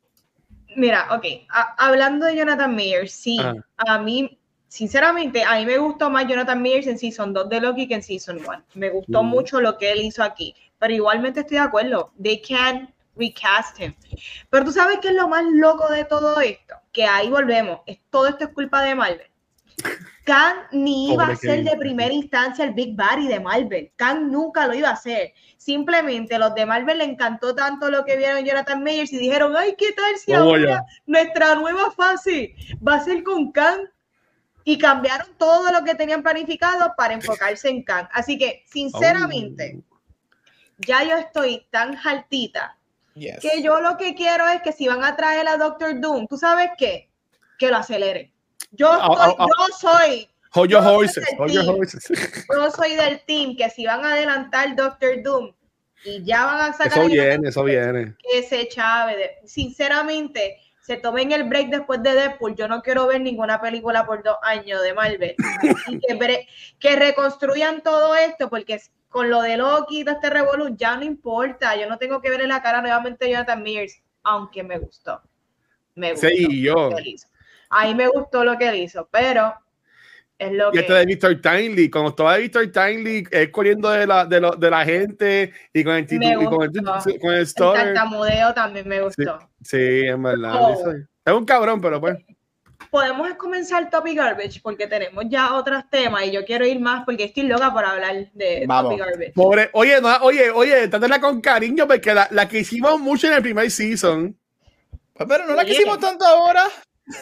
Mira, 0.77 1.09
ok, 1.11 1.25
a- 1.49 1.75
hablando 1.87 2.27
de 2.27 2.37
Jonathan 2.37 2.75
Mayers, 2.75 3.13
sí, 3.13 3.39
Ajá. 3.41 3.55
a 3.79 3.99
mí, 3.99 4.39
sinceramente, 4.69 5.43
a 5.43 5.57
mí 5.57 5.65
me 5.67 5.79
gustó 5.79 6.11
más 6.11 6.27
Jonathan 6.29 6.61
Mayers 6.63 6.87
en 6.87 6.99
Season 6.99 7.33
2 7.33 7.49
de 7.49 7.61
Loki 7.63 7.89
que 7.89 7.95
en 7.95 8.03
Season 8.03 8.39
1. 8.39 8.63
Me 8.75 8.91
gustó 8.91 9.23
Mm. 9.23 9.27
mucho 9.29 9.61
lo 9.61 9.79
que 9.79 9.91
él 9.91 10.03
hizo 10.03 10.23
aquí, 10.23 10.55
pero 10.79 10.93
igualmente 10.93 11.41
estoy 11.41 11.57
de 11.57 11.63
acuerdo, 11.65 12.13
they 12.23 12.41
can 12.43 12.93
recast 13.17 13.81
him. 13.81 13.95
Pero 14.51 14.65
tú 14.67 14.71
sabes 14.73 14.99
qué 15.01 15.09
es 15.09 15.15
lo 15.15 15.27
más 15.29 15.43
loco 15.51 15.89
de 15.89 16.05
todo 16.05 16.39
esto, 16.41 16.75
que 16.93 17.05
ahí 17.07 17.29
volvemos, 17.31 17.81
es, 17.87 17.99
todo 18.11 18.29
esto 18.29 18.45
es 18.45 18.51
culpa 18.51 18.83
de 18.83 18.95
Marvel. 18.95 19.28
Kang 20.25 20.59
ni 20.73 21.13
iba 21.15 21.25
Pobre 21.25 21.33
a 21.33 21.37
ser 21.37 21.65
de 21.65 21.77
primera 21.77 22.13
instancia 22.13 22.65
el 22.65 22.75
Big 22.75 22.95
Buddy 22.95 23.29
de 23.29 23.41
Marvel. 23.41 23.91
Kang 23.97 24.31
nunca 24.31 24.67
lo 24.67 24.75
iba 24.75 24.91
a 24.91 24.93
hacer. 24.93 25.33
Simplemente 25.57 26.39
los 26.39 26.55
de 26.55 26.67
Marvel 26.67 26.99
le 26.99 27.05
encantó 27.05 27.55
tanto 27.55 27.91
lo 27.91 28.05
que 28.05 28.17
vieron 28.17 28.45
Jonathan 28.45 28.83
Mayers 28.83 29.13
y 29.13 29.19
dijeron, 29.19 29.57
ay, 29.57 29.75
¿qué 29.79 29.93
tal 29.93 30.17
si 30.17 30.33
ahora 30.35 30.85
nuestra 31.07 31.55
nueva 31.55 31.91
fase 31.93 32.55
va 32.87 32.97
a 32.97 33.05
ser 33.05 33.23
con 33.23 33.53
Kang? 33.53 33.81
Y 34.65 34.77
cambiaron 34.77 35.29
todo 35.39 35.73
lo 35.73 35.83
que 35.83 35.95
tenían 35.95 36.23
planificado 36.23 36.93
para 36.95 37.15
enfocarse 37.15 37.71
en 37.71 37.83
Kang. 37.83 38.07
Así 38.13 38.37
que, 38.37 38.65
sinceramente, 38.67 39.79
Oh. 39.79 39.99
ya 40.87 41.05
yo 41.05 41.17
estoy 41.17 41.67
tan 41.71 41.97
jaltita 41.97 42.77
Yes. 43.15 43.39
que 43.41 43.63
yo 43.63 43.81
lo 43.81 43.97
que 43.97 44.15
quiero 44.15 44.47
es 44.47 44.61
que 44.61 44.73
si 44.73 44.87
van 44.87 45.03
a 45.05 45.17
traer 45.17 45.49
a 45.49 45.57
Doctor 45.57 45.99
Doom, 45.99 46.27
¿tú 46.27 46.37
sabes 46.37 46.71
qué? 46.77 47.11
Que 47.59 47.71
lo 47.71 47.79
aceleren. 47.79 48.31
Yo, 48.71 48.91
Ah, 48.91 49.09
ah, 49.19 49.35
ah. 49.39 49.47
yo 49.47 49.77
soy 49.77 50.29
Hold 50.55 50.71
your 50.71 50.83
Yo 50.83 50.89
soy 50.89 50.97
horses, 50.97 51.25
del 51.27 51.39
hold 51.41 51.53
your 51.53 51.65
team. 51.65 51.75
horses. 51.77 52.09
yo 52.55 52.71
soy 52.71 52.95
del 52.97 53.21
team 53.27 53.57
que 53.57 53.69
si 53.71 53.85
van 53.87 54.05
a 54.05 54.13
adelantar 54.15 54.75
Doctor 54.77 55.23
Doom 55.23 55.53
y 56.05 56.25
ya 56.25 56.45
van 56.47 56.61
a 56.71 56.73
sacar 56.73 56.99
Eso 56.99 57.07
viene, 57.07 57.49
eso 57.49 57.65
viene. 57.65 58.15
ese 58.33 58.67
chave. 58.69 59.17
de- 59.17 59.31
sinceramente, 59.45 60.59
se 60.81 60.97
tomen 60.97 61.33
el 61.33 61.45
break 61.45 61.69
después 61.69 62.03
de 62.03 62.15
Deadpool. 62.15 62.55
Yo 62.57 62.67
no 62.67 62.81
quiero 62.83 63.07
ver 63.07 63.21
ninguna 63.21 63.61
película 63.61 64.07
por 64.07 64.23
dos 64.23 64.37
años 64.43 64.81
de 64.83 64.95
Marvel. 64.95 65.35
y 65.89 65.99
que, 66.79 66.97
reconstruyan 66.97 67.83
todo 67.83 68.15
esto, 68.17 68.49
porque 68.49 68.81
con 69.11 69.29
lo 69.29 69.43
de 69.43 69.57
Loki 69.59 70.01
y 70.01 70.05
todo 70.05 70.15
este 70.15 70.31
revolú, 70.31 70.75
ya 70.77 70.97
no 70.97 71.05
importa. 71.05 71.77
Yo 71.77 71.89
no 71.89 71.99
tengo 71.99 72.23
que 72.23 72.31
ver 72.31 72.41
en 72.41 72.49
la 72.49 72.63
cara 72.63 72.81
nuevamente 72.81 73.27
a 73.27 73.29
Jonathan 73.29 73.63
Mears, 73.63 74.01
aunque 74.23 74.63
me 74.63 74.79
gustó. 74.79 75.21
Me 75.95 76.13
gustó 76.13 76.29
Sí, 76.29 76.63
yo. 76.63 76.75
lo 76.91 76.97
que 77.71 77.77
él 77.77 77.85
hizo. 77.85 77.85
A 77.85 77.87
mí 77.87 77.95
me 77.95 78.09
gustó 78.09 78.45
lo 78.45 78.57
que 78.59 78.69
él 78.69 78.77
hizo, 78.77 79.09
pero 79.11 79.55
es 80.39 80.53
lo 80.53 80.69
Y 80.69 80.73
que. 80.73 80.79
este 80.81 80.93
de 80.93 81.07
Victor 81.07 81.41
Tinley, 81.41 81.91
cuando 81.91 82.11
estaba 82.11 82.37
Victor 82.37 82.67
Tinley, 82.71 83.25
él 83.31 83.51
corriendo 83.51 83.91
de 83.91 84.07
la, 84.07 84.25
de, 84.25 84.41
lo- 84.41 84.53
de 84.57 84.71
la 84.71 84.85
gente 84.85 85.53
y 85.73 85.83
con 85.85 85.95
el 85.95 86.07
título 86.07 86.43
y 86.43 86.45
con 86.47 86.63
el, 86.63 87.19
con 87.21 87.33
el 87.33 87.39
el 87.41 87.55
tartamudeo 87.55 88.55
también 88.55 88.87
me 88.89 89.01
gustó. 89.03 89.39
Sí, 89.63 90.03
en 90.07 90.23
verdad. 90.23 90.53
Oh. 90.55 90.91
es. 90.93 91.05
Es 91.25 91.33
un 91.35 91.45
cabrón, 91.45 91.81
pero 91.81 92.01
pues. 92.01 92.17
podemos 92.91 93.29
comenzar 93.35 93.91
Topic 93.91 94.17
Garbage 94.17 94.61
porque 94.63 94.87
tenemos 94.87 95.25
ya 95.29 95.53
otros 95.55 95.83
temas 95.91 96.25
y 96.25 96.31
yo 96.31 96.43
quiero 96.47 96.65
ir 96.65 96.81
más 96.81 97.05
porque 97.05 97.25
estoy 97.25 97.43
loca 97.43 97.71
por 97.73 97.85
hablar 97.85 98.31
de 98.33 98.65
Vamos. 98.67 98.93
Topic 98.93 99.05
Garbage. 99.07 99.33
Pobre, 99.35 99.69
oye, 99.75 100.01
no, 100.01 100.17
oye, 100.23 100.51
oye, 100.51 100.89
trátala 100.89 101.21
con 101.21 101.41
cariño 101.43 101.87
porque 101.87 102.15
la, 102.15 102.29
la 102.31 102.49
que 102.49 102.61
hicimos 102.61 102.99
mucho 102.99 103.27
en 103.27 103.35
el 103.35 103.43
primer 103.43 103.71
season. 103.71 104.35
Pues, 105.13 105.29
Pero 105.29 105.47
no 105.47 105.55
la 105.55 105.63
Oye. 105.63 105.73
quisimos 105.73 105.99
tanto 105.99 106.25
ahora. 106.25 106.63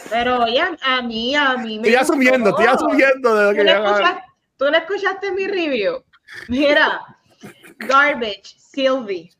Pero 0.09 0.43
oye, 0.43 0.61
a 0.81 1.01
mí, 1.01 1.35
a 1.35 1.57
mí 1.57 1.79
me 1.79 1.87
Estoy 1.87 1.95
asumiendo, 1.95 2.49
estoy 2.49 2.65
asumiendo 2.65 3.35
de 3.35 3.43
lo 3.43 3.49
¿Tú 3.49 3.55
que 3.55 3.63
no, 3.63 3.69
ya 3.69 3.77
escuchaste, 3.77 4.23
tú 4.57 4.65
no 4.65 4.77
escuchaste 4.77 5.31
mi 5.31 5.47
review. 5.47 6.03
Mira, 6.49 7.01
Garbage, 7.79 8.55
Sylvie. 8.57 9.31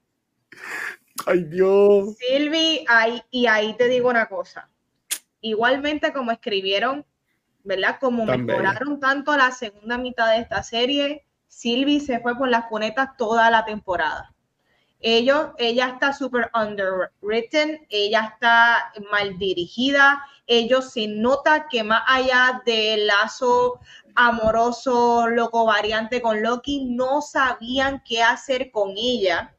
Ay, 1.26 1.44
Dios. 1.44 2.16
Sylvie, 2.18 2.86
ahí, 2.88 3.22
y 3.32 3.48
ahí 3.48 3.76
te 3.76 3.88
digo 3.88 4.10
una 4.10 4.28
cosa. 4.28 4.70
Igualmente 5.42 6.14
como 6.14 6.32
escribieron, 6.32 7.06
¿verdad? 7.64 7.98
Como 8.00 8.26
Tan 8.26 8.46
mejoraron 8.46 9.00
tanto 9.00 9.36
la 9.36 9.52
segunda 9.52 9.98
mitad 9.98 10.32
de 10.32 10.40
esta 10.40 10.64
serie, 10.64 11.26
Sylvie 11.48 12.00
se 12.00 12.20
fue 12.20 12.38
por 12.38 12.50
las 12.50 12.66
cunetas 12.66 13.18
toda 13.18 13.50
la 13.52 13.66
temporada. 13.66 14.34
Ellos, 15.00 15.50
ella 15.58 15.90
está 15.90 16.12
súper 16.12 16.50
underwritten, 16.54 17.86
ella 17.90 18.34
está 18.34 18.92
mal 19.12 19.38
dirigida, 19.38 20.26
ellos 20.48 20.92
se 20.92 21.08
nota 21.08 21.68
que 21.70 21.84
más 21.84 22.04
allá 22.08 22.62
del 22.66 23.06
lazo 23.06 23.80
amoroso, 24.16 25.28
loco 25.28 25.66
variante 25.66 26.22
con 26.22 26.42
Loki, 26.42 26.86
no 26.86 27.22
sabían 27.22 28.02
qué 28.04 28.24
hacer 28.24 28.72
con 28.72 28.94
ella 28.98 29.56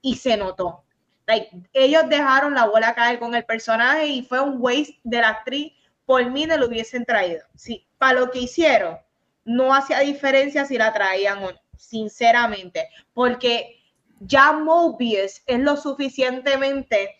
y 0.00 0.14
se 0.14 0.36
notó. 0.36 0.84
Like, 1.26 1.50
ellos 1.72 2.08
dejaron 2.08 2.54
la 2.54 2.66
bola 2.66 2.94
caer 2.94 3.18
con 3.18 3.34
el 3.34 3.44
personaje 3.44 4.06
y 4.06 4.22
fue 4.22 4.40
un 4.40 4.56
waste 4.60 5.00
de 5.02 5.20
la 5.20 5.30
actriz. 5.30 5.72
Por 6.06 6.30
mí 6.30 6.46
no 6.46 6.56
lo 6.56 6.66
hubiesen 6.66 7.04
traído. 7.04 7.42
Sí, 7.56 7.86
para 7.98 8.20
lo 8.20 8.30
que 8.30 8.40
hicieron, 8.40 8.98
no 9.44 9.74
hacía 9.74 10.00
diferencia 10.00 10.64
si 10.64 10.78
la 10.78 10.92
traían 10.92 11.38
o 11.42 11.52
no, 11.52 11.60
sinceramente, 11.76 12.88
porque 13.12 13.81
ya 14.26 14.52
Mobius 14.52 15.42
es 15.46 15.58
lo 15.60 15.76
suficientemente, 15.76 17.16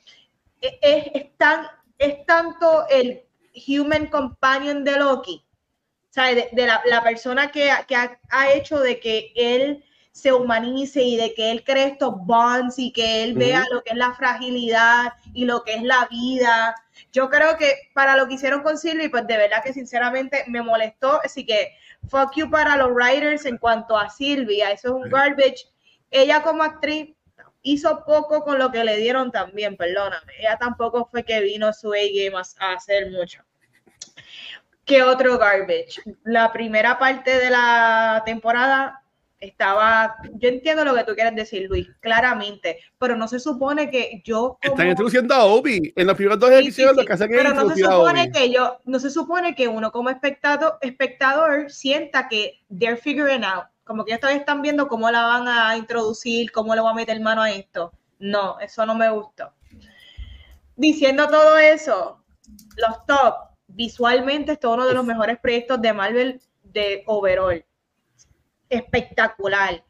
e- 0.60 0.78
es, 0.82 1.06
es 1.14 1.36
tan, 1.36 1.66
es 1.98 2.24
tanto 2.26 2.86
el 2.88 3.22
human 3.68 4.06
companion 4.06 4.84
de 4.84 4.98
Loki, 4.98 5.44
sea, 6.10 6.34
de, 6.34 6.48
de 6.52 6.66
la, 6.66 6.82
la 6.86 7.02
persona 7.02 7.50
que, 7.50 7.70
que 7.88 7.96
ha, 7.96 8.20
ha 8.30 8.52
hecho 8.52 8.78
de 8.80 9.00
que 9.00 9.32
él 9.34 9.84
se 10.12 10.30
humanice 10.32 11.02
y 11.02 11.16
de 11.16 11.32
que 11.32 11.50
él 11.50 11.64
cree 11.64 11.86
estos 11.86 12.14
bonds 12.26 12.78
y 12.78 12.92
que 12.92 13.24
él 13.24 13.34
vea 13.34 13.64
lo 13.72 13.82
que 13.82 13.92
es 13.92 13.96
la 13.96 14.12
fragilidad 14.12 15.14
y 15.32 15.46
lo 15.46 15.64
que 15.64 15.74
es 15.74 15.82
la 15.82 16.06
vida. 16.10 16.74
Yo 17.12 17.30
creo 17.30 17.56
que 17.56 17.90
para 17.94 18.14
lo 18.16 18.28
que 18.28 18.34
hicieron 18.34 18.62
con 18.62 18.76
Sylvie, 18.76 19.08
pues 19.08 19.26
de 19.26 19.38
verdad 19.38 19.62
que 19.64 19.72
sinceramente 19.72 20.44
me 20.48 20.60
molestó. 20.60 21.18
Así 21.24 21.46
que 21.46 21.72
fuck 22.08 22.36
you 22.36 22.50
para 22.50 22.76
los 22.76 22.90
writers 22.92 23.46
en 23.46 23.56
cuanto 23.56 23.96
a 23.96 24.10
Sylvia. 24.10 24.70
Eso 24.70 24.88
es 24.88 24.94
un 25.04 25.08
garbage. 25.08 25.71
Ella 26.12 26.42
como 26.42 26.62
actriz 26.62 27.16
hizo 27.62 28.04
poco 28.04 28.44
con 28.44 28.58
lo 28.58 28.70
que 28.70 28.84
le 28.84 28.98
dieron 28.98 29.32
también, 29.32 29.76
perdóname. 29.76 30.32
Ella 30.38 30.58
tampoco 30.58 31.08
fue 31.10 31.24
que 31.24 31.40
vino 31.40 31.72
su 31.72 31.92
A-game 31.92 32.36
a, 32.58 32.72
hacer 32.72 33.10
mucho. 33.10 33.42
¿Qué 34.84 35.02
otro 35.02 35.38
garbage? 35.38 36.02
La 36.24 36.52
primera 36.52 36.98
parte 36.98 37.38
de 37.38 37.50
la 37.50 38.22
temporada 38.26 39.02
estaba, 39.38 40.16
yo 40.34 40.48
entiendo 40.48 40.84
lo 40.84 40.94
que 40.94 41.04
tú 41.04 41.14
quieres 41.14 41.34
decir, 41.34 41.68
Luis, 41.68 41.88
claramente, 42.00 42.78
pero 42.98 43.16
no 43.16 43.26
se 43.26 43.40
supone 43.40 43.90
que 43.90 44.22
yo 44.24 44.58
como- 44.62 44.74
Están 44.74 44.88
introduciendo 44.88 45.34
a 45.34 45.44
Obi. 45.44 45.92
En 45.96 46.06
los 46.06 46.16
primeros 46.16 46.38
dos 46.38 46.50
Sí, 46.50 46.56
sí, 46.56 46.82
episodios 46.82 46.96
lo 46.96 47.04
que 47.04 47.12
hacen 47.12 47.30
es 47.32 47.36
pero 47.36 47.54
no 47.54 47.68
se 47.70 47.82
supone 47.82 48.30
que 48.30 48.52
yo, 48.52 48.78
no 48.84 48.98
se 48.98 49.10
supone 49.10 49.54
que 49.54 49.66
uno 49.66 49.90
como 49.90 50.10
espectador, 50.10 50.78
espectador 50.80 51.70
sienta 51.70 52.28
que 52.28 52.60
they're 52.76 52.96
figuring 52.96 53.44
out, 53.44 53.66
como 53.84 54.04
que 54.04 54.16
todavía 54.18 54.40
están 54.40 54.62
viendo 54.62 54.88
cómo 54.88 55.10
la 55.10 55.22
van 55.24 55.48
a 55.48 55.76
introducir, 55.76 56.52
cómo 56.52 56.74
le 56.74 56.80
voy 56.80 56.90
a 56.90 56.94
meter 56.94 57.20
mano 57.20 57.42
a 57.42 57.50
esto. 57.50 57.92
No, 58.18 58.58
eso 58.60 58.86
no 58.86 58.94
me 58.94 59.10
gustó. 59.10 59.52
Diciendo 60.76 61.28
todo 61.28 61.58
eso, 61.58 62.24
los 62.76 63.04
top, 63.06 63.34
visualmente, 63.66 64.52
esto 64.52 64.68
es 64.68 64.74
uno 64.74 64.86
de 64.86 64.94
los 64.94 65.04
mejores 65.04 65.38
proyectos 65.38 65.80
de 65.82 65.92
Marvel 65.92 66.40
de 66.62 67.02
overall. 67.06 67.64
Espectacular. 68.68 69.84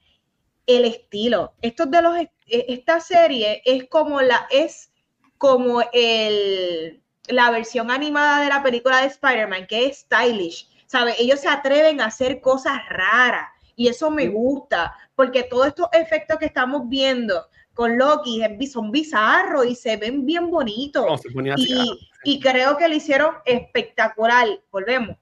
El 0.66 0.84
estilo. 0.84 1.54
Estos 1.60 1.90
de 1.90 2.02
los, 2.02 2.16
e- 2.16 2.30
esta 2.46 3.00
serie 3.00 3.62
es 3.64 3.88
como 3.88 4.22
la, 4.22 4.46
es 4.50 4.92
como 5.36 5.82
el, 5.92 7.02
la 7.26 7.50
versión 7.50 7.90
animada 7.90 8.42
de 8.42 8.48
la 8.48 8.62
película 8.62 9.00
de 9.00 9.08
Spider-Man, 9.08 9.66
que 9.66 9.86
es 9.86 9.98
stylish. 9.98 10.68
¿Sabe? 10.86 11.14
Ellos 11.18 11.40
se 11.40 11.48
atreven 11.48 12.00
a 12.00 12.06
hacer 12.06 12.40
cosas 12.40 12.78
raras 12.88 13.51
y 13.76 13.88
eso 13.88 14.10
me 14.10 14.28
gusta, 14.28 14.94
porque 15.14 15.44
todos 15.44 15.68
estos 15.68 15.88
efectos 15.92 16.38
que 16.38 16.46
estamos 16.46 16.88
viendo 16.88 17.46
con 17.74 17.96
Loki 17.98 18.42
son 18.66 18.90
bizarros 18.90 19.66
y 19.66 19.74
se 19.74 19.96
ven 19.96 20.26
bien 20.26 20.50
bonitos. 20.50 21.06
No, 21.06 21.18
se 21.18 21.28
ah. 21.50 21.54
Y, 21.56 22.10
y 22.24 22.40
creo 22.40 22.76
que 22.76 22.88
lo 22.88 22.94
hicieron 22.94 23.34
espectacular. 23.44 24.46
Volvemos. 24.70 25.16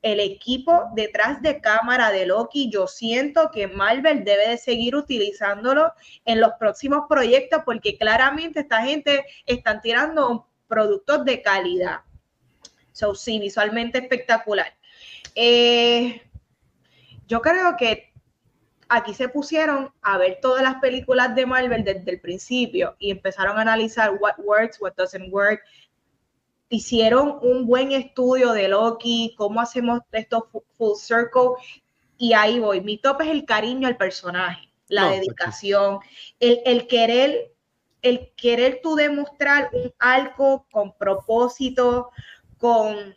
El 0.00 0.18
equipo 0.18 0.86
detrás 0.96 1.40
de 1.42 1.60
cámara 1.60 2.10
de 2.10 2.26
Loki, 2.26 2.68
yo 2.70 2.88
siento 2.88 3.50
que 3.52 3.68
Marvel 3.68 4.24
debe 4.24 4.48
de 4.48 4.58
seguir 4.58 4.96
utilizándolo 4.96 5.92
en 6.24 6.40
los 6.40 6.54
próximos 6.58 7.04
proyectos 7.08 7.62
porque 7.64 7.96
claramente 7.96 8.60
esta 8.60 8.82
gente 8.82 9.24
están 9.46 9.80
tirando 9.80 10.48
productos 10.66 11.24
de 11.24 11.40
calidad. 11.40 12.00
So, 12.90 13.14
sí, 13.14 13.38
visualmente 13.38 13.98
espectacular. 13.98 14.74
Eh, 15.36 16.20
yo 17.28 17.40
creo 17.40 17.76
que 17.76 18.12
aquí 18.88 19.14
se 19.14 19.28
pusieron 19.28 19.92
a 20.02 20.18
ver 20.18 20.38
todas 20.42 20.62
las 20.62 20.76
películas 20.76 21.34
de 21.34 21.46
Marvel 21.46 21.84
desde 21.84 22.10
el 22.10 22.20
principio 22.20 22.94
y 22.98 23.10
empezaron 23.10 23.58
a 23.58 23.62
analizar 23.62 24.12
what 24.20 24.34
works, 24.38 24.80
what 24.80 24.92
doesn't 24.96 25.32
work. 25.32 25.62
Hicieron 26.68 27.38
un 27.42 27.66
buen 27.66 27.92
estudio 27.92 28.52
de 28.52 28.68
Loki, 28.68 29.34
cómo 29.36 29.60
hacemos 29.60 30.00
esto 30.12 30.48
fu- 30.50 30.64
full 30.76 30.96
circle. 30.96 31.50
Y 32.16 32.32
ahí 32.32 32.58
voy. 32.60 32.80
Mi 32.80 32.98
top 32.98 33.20
es 33.22 33.28
el 33.28 33.44
cariño 33.44 33.88
al 33.88 33.96
personaje, 33.98 34.72
la 34.88 35.02
No, 35.02 35.08
pues 35.08 35.20
dedicación, 35.20 35.98
el, 36.40 36.60
el 36.64 36.86
querer, 36.86 37.52
el 38.00 38.32
querer 38.36 38.80
tú 38.82 38.94
demostrar 38.94 39.68
un 39.72 39.92
arco 39.98 40.66
con 40.70 40.96
propósito, 40.96 42.10
con 42.58 43.14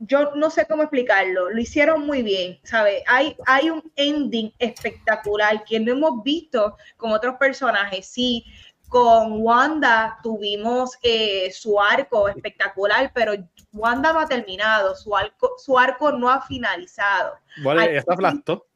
yo 0.00 0.32
no 0.34 0.48
sé 0.50 0.66
cómo 0.66 0.82
explicarlo, 0.82 1.50
lo 1.50 1.60
hicieron 1.60 2.06
muy 2.06 2.22
bien, 2.22 2.58
¿sabes? 2.62 3.02
Hay, 3.06 3.36
hay 3.46 3.68
un 3.68 3.92
ending 3.96 4.52
espectacular 4.58 5.62
que 5.64 5.78
no 5.78 5.92
hemos 5.92 6.22
visto 6.24 6.76
con 6.96 7.12
otros 7.12 7.36
personajes. 7.36 8.06
Sí, 8.06 8.44
con 8.88 9.42
Wanda 9.42 10.18
tuvimos 10.22 10.98
eh, 11.02 11.52
su 11.52 11.78
arco 11.78 12.28
espectacular, 12.28 13.12
pero 13.14 13.34
Wanda 13.72 14.12
no 14.12 14.20
ha 14.20 14.26
terminado, 14.26 14.96
su 14.96 15.14
arco, 15.14 15.52
su 15.58 15.78
arco 15.78 16.12
no 16.12 16.30
ha 16.30 16.40
finalizado. 16.42 17.34
Vale, 17.62 17.98
está 17.98 18.16
flasto. 18.16 18.66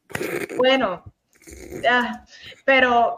Bueno, 0.57 1.03
ah, 1.89 2.23
pero 2.65 3.17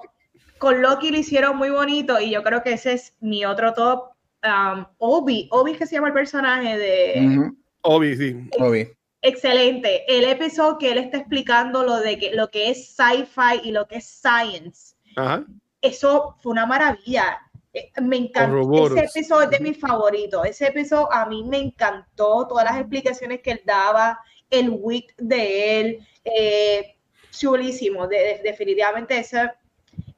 con 0.58 0.82
Loki 0.82 1.12
lo 1.12 1.18
hicieron 1.18 1.58
muy 1.58 1.70
bonito 1.70 2.20
y 2.22 2.32
yo 2.32 2.42
creo 2.42 2.64
que 2.64 2.74
ese 2.74 2.94
es 2.94 3.16
mi 3.20 3.44
otro 3.44 3.74
top. 3.74 4.12
Um, 4.44 4.86
Obi, 4.98 5.50
Obi 5.52 5.74
es 5.74 5.78
que 5.78 5.86
se 5.86 5.96
llama 5.96 6.08
el 6.08 6.14
personaje 6.14 6.78
de... 6.78 7.52
Obi, 7.90 8.16
sí. 8.18 8.36
Obi. 8.60 8.90
Excelente. 9.22 10.04
El 10.08 10.26
episodio 10.26 10.78
que 10.78 10.92
él 10.92 10.98
está 11.00 11.18
explicando 11.18 11.84
lo 11.84 11.98
de 11.98 12.18
que 12.20 12.32
lo 12.36 12.50
que 12.52 12.70
es 12.70 12.96
sci-fi 12.96 13.62
y 13.64 13.72
lo 13.72 13.88
que 13.88 13.98
es 13.98 14.06
science. 14.06 14.96
Ajá. 15.16 15.46
Eso 15.82 16.36
fue 16.42 16.52
una 16.52 16.66
maravilla. 16.66 17.40
Eh, 17.74 17.90
Me 18.02 18.18
encantó. 18.18 18.88
Ese 18.98 19.06
episodio 19.06 19.44
es 19.44 19.50
de 19.52 19.60
mis 19.60 19.80
favoritos. 19.80 20.46
Ese 20.46 20.68
episodio 20.68 21.12
a 21.12 21.26
mí 21.26 21.44
me 21.44 21.58
encantó. 21.58 22.46
Todas 22.48 22.66
las 22.66 22.78
explicaciones 22.80 23.42
que 23.42 23.52
él 23.52 23.62
daba, 23.66 24.20
el 24.50 24.70
wit 24.70 25.12
de 25.18 25.80
él. 25.80 26.08
Eh, 26.24 26.96
chulísimo. 27.32 28.08
De- 28.08 28.18
de- 28.18 28.42
definitivamente 28.44 29.18
ese, 29.18 29.50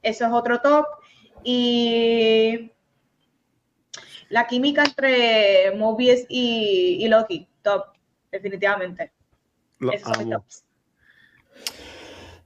eso 0.01 0.25
es 0.25 0.31
otro 0.31 0.59
top. 0.59 0.85
Y 1.43 2.71
la 4.29 4.45
química 4.47 4.83
entre 4.83 5.71
Mobius 5.75 6.21
y, 6.29 6.97
y 7.03 7.07
Loki, 7.07 7.47
top. 7.71 7.85
Definitivamente. 8.31 9.11
Lo 9.79 9.91
Esos 9.91 10.07
son 10.13 10.17
mis 10.25 10.33
amo. 10.33 10.41
tops. 10.43 10.63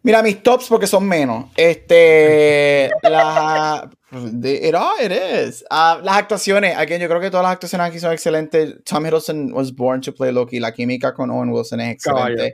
Mira, 0.06 0.22
mis 0.22 0.44
tops 0.44 0.68
porque 0.68 0.86
son 0.88 1.08
menos. 1.08 1.46
Este, 1.56 2.90
la, 3.04 3.90
de- 4.12 4.68
it, 4.68 4.76
all- 4.76 5.02
it 5.04 5.12
is. 5.12 5.64
Ah, 5.70 6.00
las 6.04 6.18
actuaciones, 6.18 6.76
aquí 6.78 6.98
yo 7.00 7.08
creo 7.08 7.22
que 7.22 7.30
todas 7.32 7.44
las 7.44 7.54
actuaciones 7.54 7.88
aquí 7.88 8.00
son 8.00 8.12
excelentes. 8.12 8.84
Tom 8.84 9.06
Hiddleston 9.06 9.54
was 9.54 9.74
born 9.74 10.02
to 10.02 10.14
play 10.14 10.32
Loki. 10.34 10.60
La 10.60 10.74
química 10.74 11.14
con 11.14 11.30
Owen 11.32 11.50
Wilson 11.50 11.80
es 11.80 11.94
excelente. 11.94 12.36
Caballo. 12.36 12.54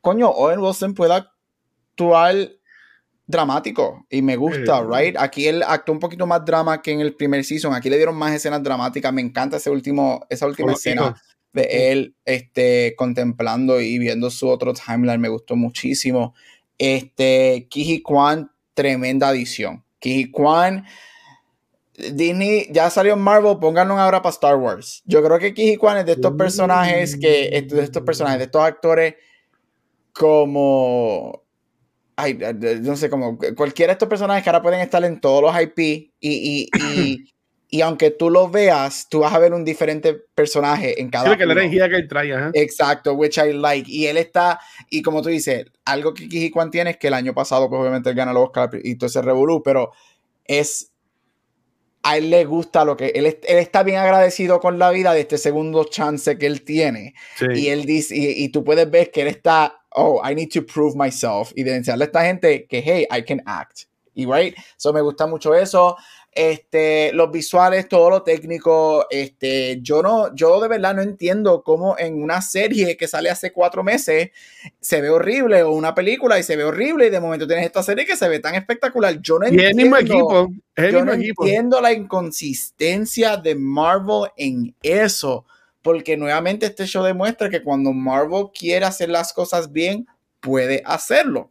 Coño, 0.00 0.28
Owen 0.30 0.60
Wilson 0.60 0.94
puede 0.94 1.14
actuar 1.14 2.34
dramático 3.26 4.06
y 4.08 4.22
me 4.22 4.36
gusta, 4.36 4.78
Sí. 4.78 4.84
right? 4.90 5.16
Aquí 5.18 5.48
él 5.48 5.62
actuó 5.66 5.92
un 5.92 5.98
poquito 6.00 6.26
más 6.28 6.44
drama 6.44 6.80
que 6.80 6.92
en 6.92 7.00
el 7.00 7.14
primer 7.16 7.44
season. 7.44 7.74
Aquí 7.74 7.90
le 7.90 7.96
dieron 7.96 8.14
más 8.16 8.32
escenas 8.32 8.62
dramáticas. 8.62 9.12
Me 9.12 9.20
encanta 9.20 9.56
ese 9.56 9.68
último, 9.68 10.24
esa 10.30 10.46
última 10.46 10.72
escena 10.72 11.02
hijos. 11.08 11.20
De 11.58 11.92
él 11.92 12.14
este, 12.24 12.94
contemplando 12.96 13.80
y 13.80 13.98
viendo 13.98 14.30
su 14.30 14.48
otro 14.48 14.72
timeline 14.74 15.20
me 15.20 15.28
gustó 15.28 15.56
muchísimo. 15.56 16.34
Este, 16.78 17.66
Kiji 17.68 18.02
Kwan, 18.02 18.50
tremenda 18.74 19.28
adición. 19.28 19.84
Kiji 19.98 20.30
Kwan, 20.30 20.84
Disney 21.94 22.68
ya 22.70 22.88
salió 22.90 23.14
en 23.14 23.20
Marvel, 23.20 23.58
pónganlo 23.58 23.98
ahora 23.98 24.22
para 24.22 24.32
Star 24.32 24.56
Wars. 24.56 25.02
Yo 25.04 25.22
creo 25.22 25.38
que 25.38 25.52
Kiji 25.52 25.76
Kwan 25.76 25.98
es 25.98 26.06
de 26.06 26.12
estos 26.12 26.34
personajes 26.34 27.16
que, 27.16 27.66
de 27.68 27.82
estos 27.82 28.02
personajes, 28.02 28.38
de 28.38 28.44
estos 28.44 28.62
actores 28.62 29.14
como 30.12 31.44
ay, 32.18 32.36
no 32.82 32.96
sé, 32.96 33.08
como 33.08 33.38
cualquiera 33.56 33.92
de 33.92 33.94
estos 33.94 34.08
personajes 34.08 34.42
que 34.42 34.50
ahora 34.50 34.62
pueden 34.62 34.80
estar 34.80 35.02
en 35.04 35.20
todos 35.20 35.40
los 35.40 35.62
IP 35.62 35.78
y, 35.78 36.12
y, 36.20 36.68
y, 36.76 37.32
y 37.70 37.82
aunque 37.82 38.10
tú 38.10 38.30
lo 38.30 38.48
veas, 38.48 39.08
tú 39.10 39.20
vas 39.20 39.34
a 39.34 39.38
ver 39.38 39.52
un 39.52 39.64
diferente 39.64 40.14
personaje 40.14 41.00
en 41.00 41.10
cada 41.10 41.24
Sí, 41.24 41.30
porque 41.30 41.44
la 41.44 41.52
energía 41.52 41.88
que 41.88 41.96
él 41.96 42.08
trae, 42.08 42.32
ajá. 42.32 42.50
Exacto, 42.54 43.12
which 43.12 43.36
I 43.36 43.52
like. 43.52 43.90
Y 43.90 44.06
él 44.06 44.16
está, 44.16 44.58
y 44.88 45.02
como 45.02 45.20
tú 45.20 45.28
dices, 45.28 45.66
algo 45.84 46.14
que 46.14 46.28
Kiji 46.28 46.50
Kwan 46.50 46.70
tiene 46.70 46.90
es 46.90 46.96
que 46.96 47.08
el 47.08 47.14
año 47.14 47.34
pasado, 47.34 47.68
pues 47.68 47.80
obviamente 47.80 48.08
él 48.08 48.16
gana 48.16 48.30
el 48.30 48.38
Oscar 48.38 48.70
y 48.82 48.94
todo 48.96 49.08
ese 49.08 49.22
revolú, 49.22 49.62
pero 49.62 49.92
es. 50.44 50.92
A 52.04 52.16
él 52.16 52.30
le 52.30 52.44
gusta 52.46 52.84
lo 52.86 52.96
que. 52.96 53.08
Él, 53.08 53.26
él 53.26 53.58
está 53.58 53.82
bien 53.82 53.98
agradecido 53.98 54.60
con 54.60 54.78
la 54.78 54.90
vida 54.90 55.12
de 55.12 55.20
este 55.20 55.36
segundo 55.36 55.84
chance 55.84 56.38
que 56.38 56.46
él 56.46 56.62
tiene. 56.62 57.12
Sí. 57.36 57.46
Y 57.54 57.68
él 57.68 57.84
dice, 57.84 58.16
y, 58.16 58.44
y 58.44 58.48
tú 58.48 58.64
puedes 58.64 58.88
ver 58.90 59.10
que 59.10 59.22
él 59.22 59.28
está, 59.28 59.82
oh, 59.90 60.22
I 60.26 60.34
need 60.34 60.48
to 60.54 60.64
prove 60.64 60.96
myself. 60.96 61.52
Y 61.54 61.64
de 61.64 61.74
enseñarle 61.74 62.04
a 62.04 62.06
esta 62.06 62.24
gente 62.24 62.66
que, 62.66 62.82
hey, 62.82 63.06
I 63.10 63.24
can 63.24 63.42
act. 63.44 63.88
Y 64.18 64.26
right, 64.26 64.56
so 64.76 64.92
me 64.92 65.00
gusta 65.00 65.28
mucho 65.28 65.54
eso. 65.54 65.96
Este, 66.32 67.12
los 67.14 67.32
visuales, 67.32 67.88
todo 67.88 68.10
lo 68.10 68.22
técnico, 68.22 69.06
este, 69.10 69.80
yo 69.82 70.02
no, 70.02 70.32
yo 70.36 70.60
de 70.60 70.68
verdad 70.68 70.94
no 70.94 71.02
entiendo 71.02 71.64
cómo 71.64 71.96
en 71.98 72.22
una 72.22 72.42
serie 72.42 72.96
que 72.96 73.08
sale 73.08 73.28
hace 73.28 73.50
cuatro 73.52 73.82
meses 73.82 74.30
se 74.80 75.00
ve 75.00 75.10
horrible 75.10 75.64
o 75.64 75.72
una 75.72 75.94
película 75.96 76.38
y 76.38 76.44
se 76.44 76.54
ve 76.54 76.62
horrible 76.64 77.06
y 77.06 77.10
de 77.10 77.18
momento 77.20 77.46
tienes 77.48 77.66
esta 77.66 77.82
serie 77.82 78.06
que 78.06 78.14
se 78.16 78.28
ve 78.28 78.38
tan 78.38 78.54
espectacular. 78.54 79.20
Yo 79.20 79.38
no 79.40 79.46
Y 79.48 79.48
el 79.48 79.60
entiendo. 79.60 79.82
mismo 79.82 79.96
equipo. 79.96 80.48
Es 80.76 80.84
el 80.84 80.92
Yo 80.92 80.98
mismo 80.98 81.04
no 81.06 81.12
equipo. 81.20 81.42
entiendo 81.44 81.80
la 81.80 81.92
inconsistencia 81.92 83.36
de 83.36 83.54
Marvel 83.56 84.30
en 84.36 84.74
eso, 84.82 85.44
porque 85.82 86.16
nuevamente 86.16 86.66
este 86.66 86.86
show 86.86 87.02
demuestra 87.04 87.50
que 87.50 87.62
cuando 87.64 87.92
Marvel 87.92 88.46
quiere 88.56 88.84
hacer 88.86 89.08
las 89.08 89.32
cosas 89.32 89.72
bien, 89.72 90.06
puede 90.40 90.82
hacerlo. 90.84 91.50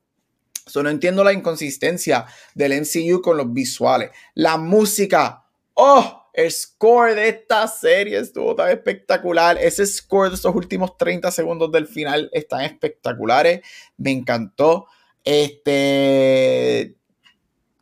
So, 0.67 0.83
no 0.83 0.89
entiendo 0.89 1.23
la 1.23 1.33
inconsistencia 1.33 2.25
del 2.53 2.73
MCU 2.81 3.21
con 3.21 3.37
los 3.37 3.51
visuales. 3.51 4.11
La 4.35 4.57
música, 4.57 5.45
oh, 5.73 6.29
el 6.33 6.51
score 6.51 7.15
de 7.15 7.29
esta 7.29 7.67
serie 7.67 8.19
estuvo 8.19 8.55
tan 8.55 8.69
espectacular. 8.69 9.57
Ese 9.57 9.85
score 9.87 10.29
de 10.29 10.35
esos 10.35 10.53
últimos 10.53 10.95
30 10.95 11.31
segundos 11.31 11.71
del 11.71 11.87
final 11.87 12.29
están 12.31 12.61
espectaculares. 12.61 13.61
Me 13.97 14.11
encantó. 14.11 14.87
Este. 15.23 16.95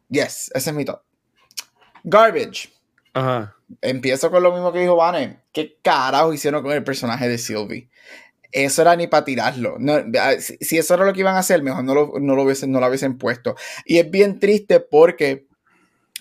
Yes, 0.10 0.52
ese 0.54 0.70
es 0.70 0.76
mi 0.76 0.86
top. 0.86 1.02
Garbage. 2.06 2.70
Ajá. 3.14 3.56
Empiezo 3.82 4.32
con 4.32 4.44
lo 4.44 4.52
mismo 4.52 4.72
que 4.72 4.80
dijo 4.80 4.96
Vane. 4.96 5.42
¿Qué 5.52 5.78
carajo 5.82 6.34
hicieron 6.34 6.64
con 6.64 6.72
el 6.72 6.84
personaje 6.84 7.28
de 7.28 7.38
Sylvie? 7.38 7.90
Eso 8.56 8.84
era 8.84 8.96
ni 8.96 9.08
para 9.08 9.26
tirarlo. 9.26 9.76
No, 9.80 9.98
si, 10.40 10.56
si 10.62 10.78
eso 10.78 10.94
era 10.94 11.04
lo 11.04 11.12
que 11.12 11.20
iban 11.20 11.36
a 11.36 11.40
hacer, 11.40 11.62
mejor 11.62 11.84
no 11.84 11.94
lo, 11.94 12.14
no 12.22 12.38
lo, 12.38 12.44
hubiesen, 12.44 12.72
no 12.72 12.80
lo 12.80 12.88
hubiesen 12.88 13.18
puesto. 13.18 13.56
Y 13.84 13.98
es 13.98 14.10
bien 14.10 14.40
triste 14.40 14.80
porque 14.80 15.46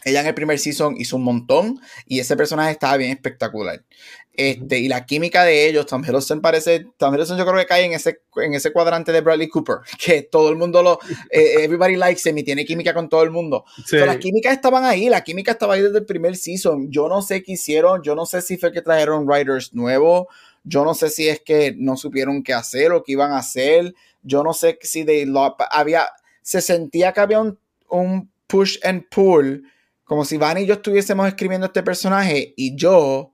ella 0.05 0.21
en 0.21 0.27
el 0.27 0.35
primer 0.35 0.59
season 0.59 0.97
hizo 0.99 1.15
un 1.15 1.23
montón 1.23 1.81
y 2.07 2.19
ese 2.19 2.37
personaje 2.37 2.73
estaba 2.73 2.97
bien 2.97 3.13
espectacular. 3.13 3.85
Este, 4.33 4.81
y 4.81 4.89
la 4.89 5.07
química 5.07 5.45
de 5.45 5.69
ellos, 5.69 5.87
Tom 5.87 6.03
Hiddleston 6.05 6.41
parece, 6.41 6.87
Tom 6.97 7.15
Hiddleston 7.15 7.39
yo 7.39 7.47
creo 7.47 7.57
que 7.57 7.67
cae 7.67 7.85
en 7.85 7.93
ese, 7.93 8.21
en 8.43 8.55
ese 8.55 8.73
cuadrante 8.73 9.13
de 9.13 9.21
Bradley 9.21 9.49
Cooper, 9.49 9.77
que 10.05 10.23
todo 10.23 10.51
el 10.51 10.57
mundo 10.57 10.83
lo, 10.83 10.99
eh, 11.31 11.55
everybody 11.63 11.95
likes 11.95 12.29
him 12.29 12.37
y 12.39 12.43
tiene 12.43 12.65
química 12.65 12.93
con 12.93 13.09
todo 13.09 13.23
el 13.23 13.31
mundo. 13.31 13.65
Sí. 13.87 13.97
So, 13.97 14.07
las 14.07 14.17
químicas 14.17 14.53
estaban 14.53 14.85
ahí, 14.85 15.09
la 15.09 15.23
química 15.23 15.53
estaba 15.53 15.75
ahí 15.75 15.83
desde 15.83 15.99
el 15.99 16.05
primer 16.05 16.35
season. 16.35 16.91
Yo 16.91 17.09
no 17.09 17.23
sé 17.23 17.45
qué 17.45 17.53
hicieron, 17.53 18.03
yo 18.03 18.17
no 18.17 18.27
sé 18.27 18.43
si 18.43 18.57
fue 18.57 18.73
que 18.73 18.83
trajeron 18.83 19.25
writers 19.25 19.73
nuevos, 19.73 20.27
yo 20.65 20.85
no 20.85 20.95
sé 20.95 21.11
si 21.11 21.29
es 21.29 21.41
que 21.41 21.75
no 21.77 21.97
supieron 21.97 22.43
qué 22.43 22.55
hacer 22.55 22.93
o 22.93 23.03
qué 23.03 23.13
iban 23.13 23.33
a 23.33 23.39
hacer, 23.39 23.95
yo 24.23 24.43
no 24.43 24.53
sé 24.55 24.79
si 24.83 25.05
de 25.05 25.27
lo, 25.27 25.57
había, 25.71 26.09
se 26.43 26.61
sentía 26.61 27.13
que 27.13 27.21
había 27.21 27.41
un, 27.41 27.59
un 27.89 28.31
push 28.47 28.79
and 28.83 29.09
pull, 29.11 29.63
como 30.05 30.25
si 30.25 30.37
Van 30.37 30.59
y 30.59 30.67
yo 30.67 30.75
estuviésemos 30.75 31.29
escribiendo 31.29 31.67
este 31.67 31.83
personaje 31.83 32.55
y 32.57 32.75
yo, 32.77 33.33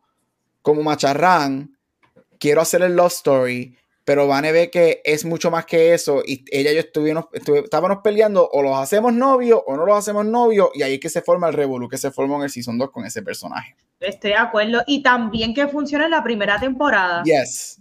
como 0.62 0.82
macharrán, 0.82 1.76
quiero 2.38 2.60
hacer 2.60 2.82
el 2.82 2.96
love 2.96 3.12
story 3.12 3.76
pero 4.04 4.26
Vane 4.26 4.50
ve 4.52 4.70
que 4.70 5.02
es 5.04 5.24
mucho 5.24 5.50
más 5.50 5.66
que 5.66 5.94
eso 5.94 6.22
y 6.26 6.44
ella 6.50 6.72
y 6.72 6.74
yo 6.74 6.80
estuvimos, 6.80 7.26
estuve- 7.32 7.60
estábamos 7.64 7.98
peleando 8.02 8.48
o 8.50 8.62
los 8.62 8.76
hacemos 8.78 9.12
novios 9.12 9.60
o 9.66 9.76
no 9.76 9.84
los 9.86 9.96
hacemos 9.98 10.24
novios 10.24 10.70
y 10.74 10.82
ahí 10.82 10.94
es 10.94 11.00
que 11.00 11.10
se 11.10 11.22
forma 11.22 11.48
el 11.48 11.54
revolú 11.54 11.88
que 11.88 11.98
se 11.98 12.10
formó 12.10 12.36
en 12.36 12.42
el 12.44 12.50
Season 12.50 12.76
2 12.78 12.90
con 12.90 13.04
ese 13.04 13.22
personaje. 13.22 13.76
Estoy 14.00 14.30
de 14.30 14.36
acuerdo. 14.36 14.82
Y 14.86 15.02
también 15.02 15.54
que 15.54 15.68
funciona 15.68 16.06
en 16.06 16.10
la 16.12 16.24
primera 16.24 16.58
temporada. 16.58 17.22
Yes. 17.24 17.78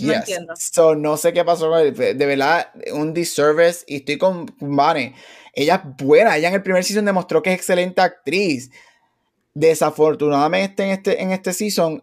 No 0.00 0.08
Yes. 0.08 0.16
entiendo. 0.18 0.54
So, 0.56 0.94
no 0.94 1.16
sé 1.16 1.32
qué 1.32 1.44
pasó 1.44 1.68
con 1.70 1.80
él. 1.80 1.94
De 1.94 2.14
de 2.14 2.26
verdad, 2.26 2.68
un 2.92 3.12
disservice. 3.14 3.84
Y 3.86 3.96
estoy 3.96 4.18
con 4.18 4.54
Vane. 4.60 5.14
Ella 5.54 5.82
es 5.84 6.04
buena. 6.06 6.36
Ella 6.36 6.48
en 6.48 6.54
el 6.54 6.62
primer 6.62 6.84
season 6.84 7.04
demostró 7.06 7.42
que 7.42 7.50
es 7.52 7.56
excelente 7.56 8.00
actriz. 8.02 8.70
Desafortunadamente 9.54 10.82
en 10.82 10.90
este, 10.90 11.22
en 11.22 11.32
este 11.32 11.52
season, 11.52 12.02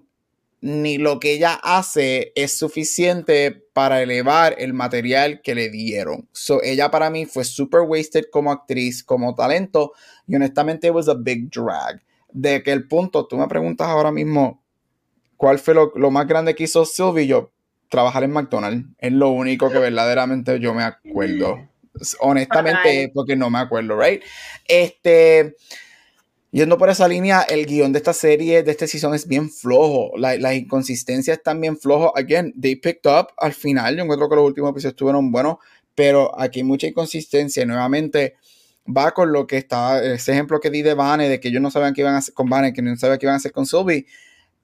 ni 0.62 0.98
lo 0.98 1.20
que 1.20 1.34
ella 1.34 1.54
hace 1.64 2.32
es 2.36 2.58
suficiente 2.58 3.64
para 3.74 4.02
elevar 4.02 4.56
el 4.58 4.74
material 4.74 5.42
que 5.42 5.56
le 5.56 5.70
dieron. 5.70 6.28
So, 6.34 6.62
ella 6.62 6.92
para 6.92 7.10
mí 7.10 7.26
fue 7.26 7.46
super 7.46 7.82
wasted 7.82 8.26
como 8.32 8.52
actriz, 8.52 9.04
como 9.04 9.36
talento. 9.36 9.94
Y 10.28 10.36
honestamente, 10.36 10.88
it 10.88 10.94
was 10.94 11.08
a 11.08 11.14
big 11.14 11.50
drag. 11.50 12.02
De 12.32 12.62
que 12.62 12.72
el 12.72 12.88
punto, 12.88 13.26
tú 13.26 13.38
me 13.38 13.48
preguntas 13.48 13.88
ahora 13.88 14.12
mismo, 14.12 14.62
¿cuál 15.38 15.60
fue 15.60 15.74
lo, 15.74 15.92
lo 15.96 16.12
más 16.12 16.28
grande 16.28 16.54
que 16.56 16.66
hizo 16.66 16.86
Sylvie? 16.86 17.26
Yo, 17.26 17.52
trabajar 17.90 18.24
en 18.24 18.32
McDonald's. 18.32 18.86
Es 19.00 19.12
lo 19.12 19.30
único 19.30 19.72
que 19.72 19.80
verdaderamente 19.80 20.60
yo 20.60 20.74
me 20.74 20.84
acuerdo. 20.84 21.58
Honestamente, 22.20 23.04
Right. 23.06 23.14
porque 23.14 23.36
no 23.36 23.50
me 23.50 23.60
acuerdo, 23.60 24.00
¿right? 24.00 24.22
Este. 24.68 25.56
Yendo 26.52 26.78
por 26.80 26.90
esa 26.90 27.08
línea, 27.08 27.42
el 27.42 27.66
guion 27.68 27.92
de 27.94 28.00
esta 28.00 28.14
serie, 28.14 28.64
de 28.64 28.72
este 28.72 28.88
season, 28.88 29.14
es 29.14 29.28
bien 29.28 29.50
flojo. 29.52 30.12
La- 30.18 30.36
Las 30.38 30.56
inconsistencias 30.56 31.38
están 31.38 31.62
bien 31.62 31.78
flojos. 31.78 32.12
Again, 32.16 32.54
they 32.60 32.76
picked 32.76 33.10
up 33.10 33.28
al 33.38 33.54
final. 33.54 33.96
Yo 33.96 34.04
encuentro 34.04 34.28
que 34.30 34.36
los 34.36 34.46
últimos 34.46 34.72
episodios 34.72 34.94
estuvieron 34.94 35.32
buenos, 35.32 35.58
pero 35.94 36.38
aquí 36.40 36.60
hay 36.62 36.64
mucha 36.64 36.88
inconsistencia. 36.88 37.64
Nuevamente, 37.66 38.36
va 38.88 39.12
con 39.12 39.32
lo 39.32 39.46
que 39.46 39.58
estaba, 39.58 40.02
ese 40.04 40.32
ejemplo 40.32 40.60
que 40.60 40.72
di 40.72 40.82
de 40.82 40.96
Vane, 40.96 41.30
de 41.30 41.40
que 41.40 41.50
ellos 41.50 41.62
no 41.62 41.70
sabían 41.70 41.94
qué 41.94 42.02
iban 42.02 42.16
a 42.16 42.18
hacer 42.18 42.34
con 42.34 42.50
Vane, 42.50 42.74
que 42.74 42.82
no 42.82 42.96
sabían 42.98 43.20
qué 43.20 43.26
iban 43.28 43.36
a 43.36 43.38
hacer 43.38 43.52
con 43.52 43.66
Sylvie 43.66 44.06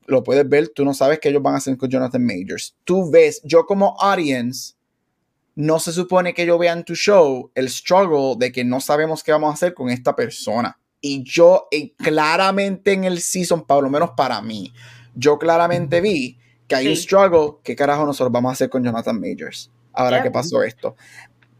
lo 0.08 0.24
puedes 0.24 0.48
ver, 0.48 0.70
tú 0.70 0.86
no 0.86 0.94
sabes 0.94 1.18
qué 1.20 1.30
ellos 1.30 1.42
van 1.42 1.56
a 1.56 1.58
hacer 1.58 1.76
con 1.78 1.90
Jonathan 1.90 2.24
Majors. 2.24 2.76
Tú 2.84 3.10
ves, 3.10 3.42
yo 3.44 3.66
como 3.66 4.00
audience, 4.00 4.76
no 5.56 5.80
se 5.80 5.92
supone 5.92 6.36
que 6.36 6.46
yo 6.46 6.60
vea 6.60 6.74
en 6.74 6.84
tu 6.84 6.94
show 6.94 7.50
el 7.56 7.70
struggle 7.72 8.36
de 8.38 8.52
que 8.52 8.64
no 8.64 8.80
sabemos 8.82 9.24
qué 9.24 9.32
vamos 9.32 9.50
a 9.50 9.54
hacer 9.56 9.74
con 9.74 9.90
esta 9.90 10.16
persona. 10.16 10.78
Y 11.08 11.22
yo 11.22 11.68
eh, 11.70 11.94
claramente 11.98 12.92
en 12.92 13.04
el 13.04 13.22
season, 13.22 13.64
por 13.68 13.84
lo 13.84 13.92
menos 13.92 14.14
para 14.18 14.42
mí, 14.42 14.74
yo 15.14 15.38
claramente 15.38 16.02
vi 16.02 16.40
que 16.68 16.74
hay 16.74 16.88
un 16.88 16.96
struggle, 16.96 17.60
¿qué 17.64 17.76
carajo 17.76 18.08
nosotros 18.08 18.32
vamos 18.32 18.50
a 18.50 18.54
hacer 18.54 18.72
con 18.72 18.84
Jonathan 18.84 19.22
Majors? 19.22 19.72
Ahora 19.94 20.24
que 20.24 20.32
pasó 20.32 20.64
esto. 20.64 20.96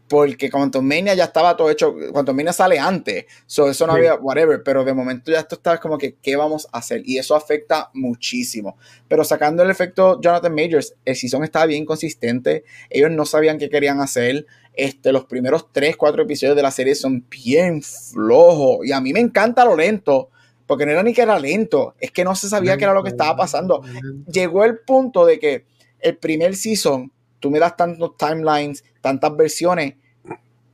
Porque 0.08 0.50
Quantum 0.50 0.86
Mania 0.86 1.14
ya 1.14 1.24
estaba 1.24 1.56
todo 1.56 1.68
hecho, 1.68 1.94
Quantum 2.12 2.36
Mania 2.36 2.52
sale 2.52 2.78
antes, 2.78 3.24
so 3.46 3.68
eso 3.68 3.86
no 3.88 3.94
Sí. 3.94 3.98
había, 3.98 4.14
whatever, 4.14 4.62
pero 4.62 4.84
de 4.84 4.94
momento 4.94 5.32
ya 5.32 5.40
esto 5.40 5.56
estaba 5.56 5.78
como 5.78 5.98
que, 5.98 6.14
¿qué 6.22 6.36
vamos 6.36 6.68
a 6.72 6.78
hacer? 6.78 7.02
Y 7.04 7.18
eso 7.18 7.34
afecta 7.34 7.90
muchísimo. 7.92 8.76
Pero 9.08 9.24
sacando 9.24 9.64
el 9.64 9.70
efecto 9.70 10.20
Jonathan 10.20 10.54
Majors, 10.54 10.94
el 11.04 11.16
season 11.16 11.42
estaba 11.42 11.66
bien 11.66 11.84
consistente, 11.84 12.62
ellos 12.88 13.10
no 13.10 13.26
sabían 13.26 13.58
qué 13.58 13.68
querían 13.68 14.00
hacer, 14.00 14.46
este, 14.74 15.10
los 15.10 15.24
primeros 15.24 15.72
3, 15.72 15.96
4 15.96 16.22
episodios 16.22 16.54
de 16.54 16.62
la 16.62 16.70
serie 16.70 16.94
son 16.94 17.26
bien 17.28 17.82
flojos, 17.82 18.86
y 18.86 18.92
a 18.92 19.00
mí 19.00 19.12
me 19.12 19.20
encanta 19.20 19.64
lo 19.64 19.74
lento, 19.74 20.30
porque 20.66 20.86
no 20.86 20.92
era 20.92 21.02
ni 21.02 21.14
que 21.14 21.22
era 21.22 21.38
lento, 21.38 21.94
es 21.98 22.10
que 22.12 22.24
no 22.24 22.34
se 22.36 22.48
sabía 22.48 22.76
qué 22.76 22.84
era 22.84 22.92
lo 22.94 23.02
que 23.02 23.08
estaba 23.10 23.36
pasando. 23.36 23.82
Llegó 24.30 24.64
el 24.64 24.78
punto 24.78 25.24
de 25.26 25.38
que 25.38 25.64
el 26.00 26.16
primer 26.16 26.54
season, 26.56 27.10
tú 27.40 27.50
me 27.50 27.58
das 27.58 27.76
tantos 27.76 28.16
timelines, 28.16 28.84
tantas 29.00 29.36
versiones, 29.36 29.94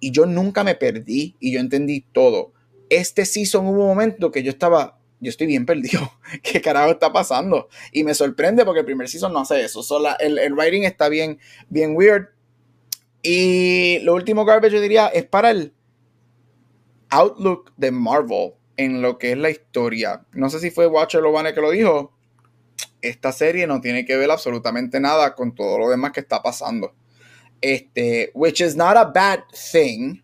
y 0.01 0.11
yo 0.11 0.27
nunca 0.27 0.65
me 0.65 0.75
perdí 0.75 1.37
y 1.39 1.53
yo 1.53 1.61
entendí 1.61 2.01
todo. 2.13 2.53
Este 2.91 3.25
season 3.25 3.67
hubo 3.67 3.83
un 3.83 3.89
momento 3.89 4.31
que 4.33 4.43
yo 4.43 4.51
estaba, 4.51 4.99
yo 5.21 5.31
estoy 5.31 5.47
bien 5.47 5.65
perdido. 5.65 6.13
¿Qué 6.43 6.61
carajo 6.61 6.91
está 6.91 7.13
pasando? 7.13 7.69
Y 7.93 8.05
me 8.05 8.15
sorprende 8.15 8.65
porque 8.65 8.81
el 8.81 8.87
primer 8.87 9.09
season 9.09 9.33
no 9.33 9.41
hace 9.41 9.65
eso. 9.65 9.83
So, 9.83 10.03
el, 10.19 10.39
el 10.39 10.55
writing 10.55 10.83
está 10.83 11.09
bien, 11.09 11.39
bien 11.69 11.95
weird. 11.97 12.29
Y 13.23 14.01
lo 14.01 14.15
último 14.15 14.45
garbage 14.45 14.75
yo 14.75 14.81
diría 14.81 15.07
es 15.07 15.25
para 15.25 15.53
el 15.53 15.73
outlook 17.11 17.73
de 17.77 17.93
Marvel 17.93 18.55
en 18.77 19.03
lo 19.03 19.19
que 19.19 19.33
es 19.33 19.39
la 19.39 19.51
historia. 19.51 20.27
No 20.33 20.51
sé 20.51 20.59
si 20.59 20.71
fue 20.71 20.87
Watcher 20.87 21.23
o 21.23 21.33
Vane 21.33 21.55
que 21.55 21.61
lo 21.61 21.71
dijo. 21.71 22.13
Esta 23.03 23.33
serie 23.33 23.67
no 23.67 23.81
tiene 23.81 24.05
que 24.05 24.17
ver 24.17 24.31
absolutamente 24.31 25.01
nada 25.01 25.35
con 25.35 25.55
todo 25.55 25.79
lo 25.79 25.91
demás 25.91 26.13
que 26.13 26.21
está 26.21 26.43
pasando. 26.43 26.95
Este, 27.61 28.31
which 28.35 28.61
is 28.61 28.77
not 28.77 28.97
a 28.97 29.05
bad 29.05 29.41
thing. 29.73 30.23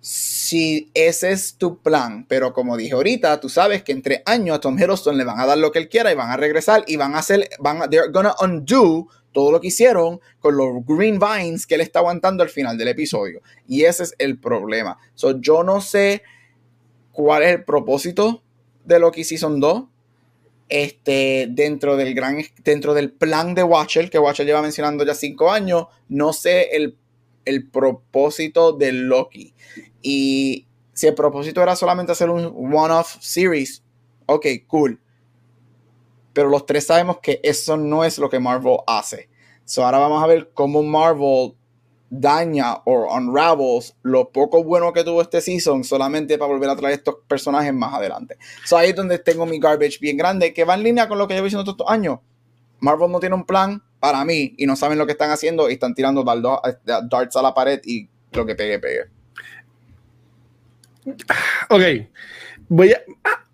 Si 0.00 0.90
ese 0.92 1.32
es 1.32 1.56
tu 1.56 1.80
plan, 1.80 2.26
pero 2.28 2.52
como 2.52 2.76
dije 2.76 2.92
ahorita, 2.92 3.40
tú 3.40 3.48
sabes 3.48 3.82
que 3.82 3.92
entre 3.92 4.22
años 4.26 4.56
a 4.56 4.60
Tom 4.60 4.78
Hiddleston 4.78 5.16
le 5.16 5.24
van 5.24 5.40
a 5.40 5.46
dar 5.46 5.56
lo 5.56 5.72
que 5.72 5.78
él 5.78 5.88
quiera 5.88 6.12
y 6.12 6.14
van 6.14 6.30
a 6.30 6.36
regresar 6.36 6.84
y 6.86 6.96
van 6.96 7.14
a 7.14 7.18
hacer, 7.18 7.48
van 7.58 7.82
a, 7.82 7.88
they're 7.88 8.10
gonna 8.12 8.34
undo 8.42 9.08
todo 9.32 9.50
lo 9.50 9.60
que 9.60 9.68
hicieron 9.68 10.20
con 10.38 10.56
los 10.56 10.84
green 10.86 11.18
vines 11.18 11.66
que 11.66 11.74
él 11.74 11.80
está 11.80 11.98
aguantando 11.98 12.42
al 12.42 12.48
final 12.48 12.78
del 12.78 12.88
episodio. 12.88 13.42
Y 13.66 13.84
ese 13.84 14.04
es 14.04 14.14
el 14.18 14.38
problema. 14.38 14.98
So, 15.14 15.40
yo 15.40 15.64
no 15.64 15.80
sé 15.80 16.22
cuál 17.12 17.42
es 17.42 17.50
el 17.50 17.64
propósito 17.64 18.42
de 18.84 18.98
Loki 18.98 19.24
Season 19.24 19.60
2 19.60 19.84
este, 20.68 21.46
dentro 21.50 21.96
del 21.96 22.14
gran 22.14 22.38
dentro 22.62 22.94
del 22.94 23.12
plan 23.12 23.54
de 23.54 23.62
Watcher, 23.62 24.10
que 24.10 24.18
Watcher 24.18 24.46
lleva 24.46 24.62
mencionando 24.62 25.04
ya 25.04 25.14
cinco 25.14 25.50
años, 25.50 25.86
no 26.08 26.32
sé 26.32 26.76
el, 26.76 26.96
el 27.44 27.68
propósito 27.68 28.72
de 28.72 28.92
Loki. 28.92 29.54
Y 30.02 30.66
si 30.92 31.06
el 31.06 31.14
propósito 31.14 31.62
era 31.62 31.76
solamente 31.76 32.12
hacer 32.12 32.30
un 32.30 32.46
one-off 32.74 33.16
series, 33.20 33.82
ok, 34.26 34.46
cool. 34.66 35.00
Pero 36.32 36.48
los 36.48 36.66
tres 36.66 36.86
sabemos 36.86 37.18
que 37.20 37.40
eso 37.42 37.76
no 37.76 38.04
es 38.04 38.18
lo 38.18 38.28
que 38.28 38.40
Marvel 38.40 38.78
hace. 38.86 39.28
So 39.64 39.84
ahora 39.84 39.98
vamos 39.98 40.22
a 40.22 40.26
ver 40.26 40.50
cómo 40.52 40.82
Marvel 40.82 41.54
daña 42.20 42.74
o 42.84 43.12
unravels 43.16 43.96
lo 44.02 44.30
poco 44.30 44.62
bueno 44.62 44.92
que 44.92 45.02
tuvo 45.02 45.20
este 45.20 45.40
season 45.40 45.82
solamente 45.82 46.38
para 46.38 46.52
volver 46.52 46.70
a 46.70 46.76
traer 46.76 46.94
estos 46.94 47.16
personajes 47.26 47.74
más 47.74 47.94
adelante. 47.94 48.36
So 48.64 48.76
ahí 48.76 48.90
es 48.90 48.96
donde 48.96 49.18
tengo 49.18 49.46
mi 49.46 49.58
garbage 49.58 49.98
bien 50.00 50.16
grande, 50.16 50.52
que 50.52 50.64
va 50.64 50.74
en 50.74 50.84
línea 50.84 51.08
con 51.08 51.18
lo 51.18 51.26
que 51.26 51.34
llevo 51.34 51.44
diciendo 51.44 51.64
todos 51.64 51.74
estos 51.74 51.90
años. 51.90 52.20
Marvel 52.80 53.10
no 53.10 53.18
tiene 53.18 53.34
un 53.34 53.44
plan 53.44 53.82
para 53.98 54.24
mí 54.24 54.54
y 54.56 54.66
no 54.66 54.76
saben 54.76 54.98
lo 54.98 55.06
que 55.06 55.12
están 55.12 55.30
haciendo 55.30 55.68
y 55.68 55.74
están 55.74 55.94
tirando 55.94 56.24
darts 56.24 57.36
a 57.36 57.42
la 57.42 57.54
pared 57.54 57.80
y 57.84 58.08
lo 58.32 58.46
que 58.46 58.54
pegue, 58.54 58.78
pegue. 58.78 59.04
Ok. 61.70 62.08
Voy 62.68 62.92
a. 62.92 63.02
ah, 63.24 63.44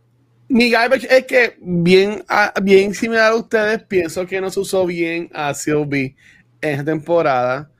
mi 0.48 0.68
garbage 0.68 1.06
es 1.08 1.26
que, 1.26 1.56
bien, 1.60 2.24
ah, 2.28 2.52
bien 2.60 2.92
similar 2.92 3.32
a 3.32 3.36
ustedes, 3.36 3.82
pienso 3.84 4.26
que 4.26 4.40
no 4.40 4.50
se 4.50 4.60
usó 4.60 4.84
bien 4.84 5.30
a 5.32 5.54
Sylvie 5.54 6.16
en 6.60 6.70
esta 6.70 6.84
temporada. 6.84 7.70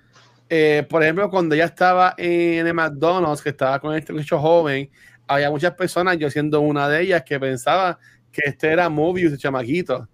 Eh, 0.51 0.85
por 0.91 1.03
ejemplo, 1.05 1.31
cuando 1.31 1.55
ella 1.55 1.67
estaba 1.67 2.15
en 2.19 2.67
el 2.67 2.75
McDonald's, 2.75 3.43
que 3.43 3.51
estaba 3.51 3.81
con 3.81 3.95
este 3.97 4.13
muchacho 4.13 4.41
joven, 4.41 4.91
había 5.29 5.51
muchas 5.51 5.75
personas, 5.75 6.19
yo 6.19 6.29
siendo 6.31 6.61
una 6.61 6.89
de 6.89 7.03
ellas, 7.03 7.23
que 7.25 7.39
pensaba 7.41 7.99
que 8.33 8.43
este 8.47 8.69
era 8.73 8.89
Mobius, 8.89 9.33
el 9.33 9.39
chamaquito, 9.39 10.09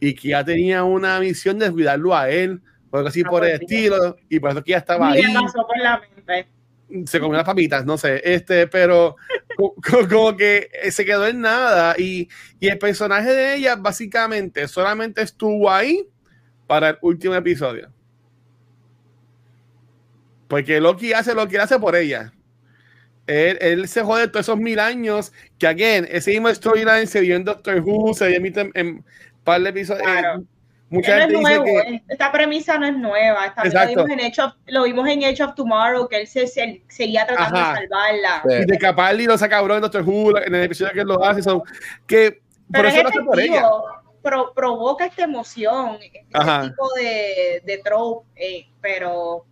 y 0.00 0.14
que 0.14 0.28
ya 0.28 0.44
tenía 0.44 0.84
una 0.84 1.18
misión 1.20 1.58
de 1.58 1.70
cuidarlo 1.72 2.14
a 2.16 2.30
él, 2.30 2.62
o 2.90 2.96
algo 2.98 3.08
así 3.08 3.22
Ah, 3.26 3.30
por 3.30 3.44
el 3.44 3.58
pues, 3.58 3.62
estilo, 3.62 4.16
y 4.28 4.40
por 4.40 4.50
eso 4.52 4.62
que 4.62 4.72
ella 4.72 4.78
estaba 4.78 5.10
ahí 5.10 5.22
le 5.22 5.32
pasó 5.34 5.66
por 5.66 5.78
la 5.78 6.00
mente. 6.00 6.48
se 7.06 7.20
comió 7.20 7.36
las 7.36 7.46
papitas, 7.46 7.84
no 7.84 7.98
sé, 7.98 8.20
este, 8.24 8.68
pero 8.68 9.16
co- 9.56 9.74
co- 9.90 10.08
como 10.08 10.36
que 10.36 10.68
se 10.90 11.04
quedó 11.04 11.26
en 11.26 11.40
nada 11.40 11.96
y, 11.98 12.28
y 12.60 12.68
el 12.68 12.78
personaje 12.78 13.30
de 13.32 13.56
ella 13.56 13.76
básicamente 13.76 14.68
solamente 14.68 15.22
estuvo 15.22 15.70
ahí 15.70 16.08
para 16.66 16.90
el 16.90 16.98
último 17.02 17.34
episodio. 17.34 17.92
Porque 20.48 20.80
Loki 20.80 21.12
hace 21.12 21.34
lo 21.34 21.46
que 21.48 21.56
él 21.56 21.62
hace 21.62 21.78
por 21.78 21.96
ella. 21.96 22.32
Él, 23.26 23.58
él 23.60 23.88
se 23.88 24.02
jode 24.02 24.28
todos 24.28 24.46
esos 24.46 24.56
mil 24.58 24.78
años 24.78 25.32
que, 25.58 25.66
again, 25.66 26.06
ese 26.10 26.30
mismo 26.30 26.48
storyline 26.54 27.06
se 27.08 27.20
vio 27.20 27.34
en 27.34 27.44
Doctor 27.44 27.80
Who, 27.84 28.14
se 28.14 28.34
emite 28.36 28.60
en, 28.60 28.70
en 28.74 29.04
par 29.42 29.60
de 29.60 29.70
episodios. 29.70 30.02
Claro. 30.06 30.44
mucha 30.90 31.10
No 31.10 31.16
es 31.16 31.20
gente 31.22 31.38
dice 31.38 31.42
nuevo, 31.58 31.64
que... 31.64 31.94
eh. 31.96 32.02
esta 32.08 32.30
premisa 32.30 32.78
no 32.78 32.86
es 32.86 32.96
nueva. 32.96 33.46
Esta- 33.46 33.62
lo, 33.64 33.68
Exacto. 33.68 34.04
vimos 34.04 34.10
en 34.10 34.20
Edge 34.20 34.38
of, 34.40 34.52
lo 34.66 34.84
vimos 34.84 35.08
en 35.08 35.22
Edge 35.24 35.42
of 35.42 35.54
Tomorrow, 35.56 36.08
que 36.08 36.20
él 36.20 36.26
se, 36.28 36.46
se- 36.46 36.84
seguía 36.88 37.26
tratando 37.26 37.58
Ajá. 37.58 37.72
de 37.72 37.88
salvarla. 37.88 38.42
Sí. 38.48 38.54
Y 38.62 38.66
de 38.66 38.78
Capaldi 38.78 39.26
lo 39.26 39.36
saca 39.36 39.58
en 39.58 39.80
Doctor 39.80 40.02
Who, 40.06 40.38
en 40.38 40.54
el 40.54 40.62
episodio 40.62 40.92
que 40.92 41.00
él 41.00 41.08
lo 41.08 41.24
hace, 41.24 41.42
son 41.42 41.62
que 42.06 42.30
por 42.30 42.40
Pero 42.70 42.88
eso 42.88 42.96
es 42.98 43.02
lo 43.02 43.08
hace 43.08 43.20
por 43.22 43.40
ella. 43.40 43.50
efectivo, 43.56 43.84
pro- 44.22 44.52
provoca 44.54 45.06
esta 45.06 45.24
emoción, 45.24 45.98
este 46.00 46.24
Ajá. 46.32 46.62
tipo 46.68 46.88
de, 46.94 47.62
de 47.64 47.78
trope, 47.78 48.26
eh, 48.36 48.68
pero 48.80 49.44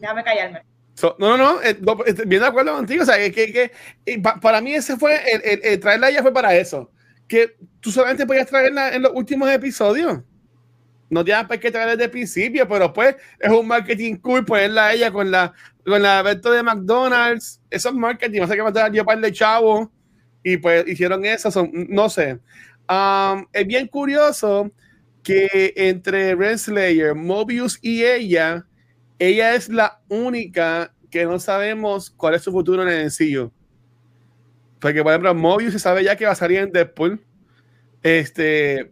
déjame 0.00 0.24
callarme. 0.24 0.62
So, 0.94 1.16
no, 1.18 1.36
no, 1.36 1.54
no, 1.54 1.62
eh, 1.62 1.78
no, 1.80 1.98
eh, 2.04 2.14
bien 2.26 2.42
de 2.42 2.48
acuerdo 2.48 2.74
contigo. 2.74 3.02
O 3.02 3.06
sea, 3.06 3.16
que, 3.18 3.32
que- 3.32 3.52
que- 4.04 4.18
para 4.42 4.60
mí 4.60 4.74
ese 4.74 4.96
fue, 4.96 5.16
el, 5.32 5.40
el- 5.44 5.60
el 5.64 5.80
traerla 5.80 6.08
a 6.08 6.10
ella 6.10 6.22
fue 6.22 6.32
para 6.32 6.54
eso. 6.56 6.90
Que 7.28 7.54
tú 7.80 7.90
solamente 7.90 8.26
podías 8.26 8.46
traerla 8.48 8.94
en 8.94 9.02
los 9.02 9.12
últimos 9.14 9.50
episodios. 9.50 10.20
no 11.08 11.24
tienes 11.24 11.44
por 11.46 11.58
qué 11.58 11.70
traer 11.72 11.90
desde 11.90 12.04
el 12.04 12.10
principio, 12.10 12.68
pero 12.68 12.92
pues 12.92 13.16
es 13.40 13.50
un 13.50 13.66
marketing 13.66 14.16
cool 14.16 14.44
ponerla 14.44 14.86
a 14.88 14.92
ella 14.94 15.10
con 15.10 15.30
la 15.30 15.52
con 15.84 16.02
la 16.02 16.22
de 16.22 16.62
McDonald's. 16.62 17.60
Eso 17.70 17.88
es 17.88 17.94
marketing, 17.94 18.40
no 18.40 18.46
sé 18.46 18.54
qué 18.56 18.62
mandar 18.62 18.92
yo 18.92 19.04
par 19.04 19.18
de 19.20 19.32
chavos 19.32 19.88
y 20.42 20.56
pues 20.58 20.86
hicieron 20.86 21.24
eso, 21.24 21.50
son, 21.50 21.70
no 21.88 22.08
sé. 22.08 22.38
Um, 22.88 23.46
es 23.52 23.66
bien 23.66 23.88
curioso 23.88 24.70
que 25.22 25.72
entre 25.76 26.34
Renslayer, 26.34 27.14
Mobius 27.14 27.78
y 27.82 28.04
ella, 28.04 28.66
ella 29.20 29.54
es 29.54 29.68
la 29.68 30.00
única 30.08 30.92
que 31.10 31.24
no 31.26 31.38
sabemos 31.38 32.10
cuál 32.10 32.34
es 32.34 32.42
su 32.42 32.50
futuro 32.50 32.82
en 32.82 32.88
el 32.88 33.00
sencillo. 33.02 33.52
Porque, 34.80 35.02
por 35.02 35.12
ejemplo, 35.12 35.34
Mobius 35.34 35.74
se 35.74 35.78
sabe 35.78 36.02
ya 36.02 36.16
que 36.16 36.24
va 36.24 36.32
a 36.32 36.36
salir 36.36 36.58
en 36.58 36.72
Deadpool. 36.72 37.22
Este, 38.02 38.90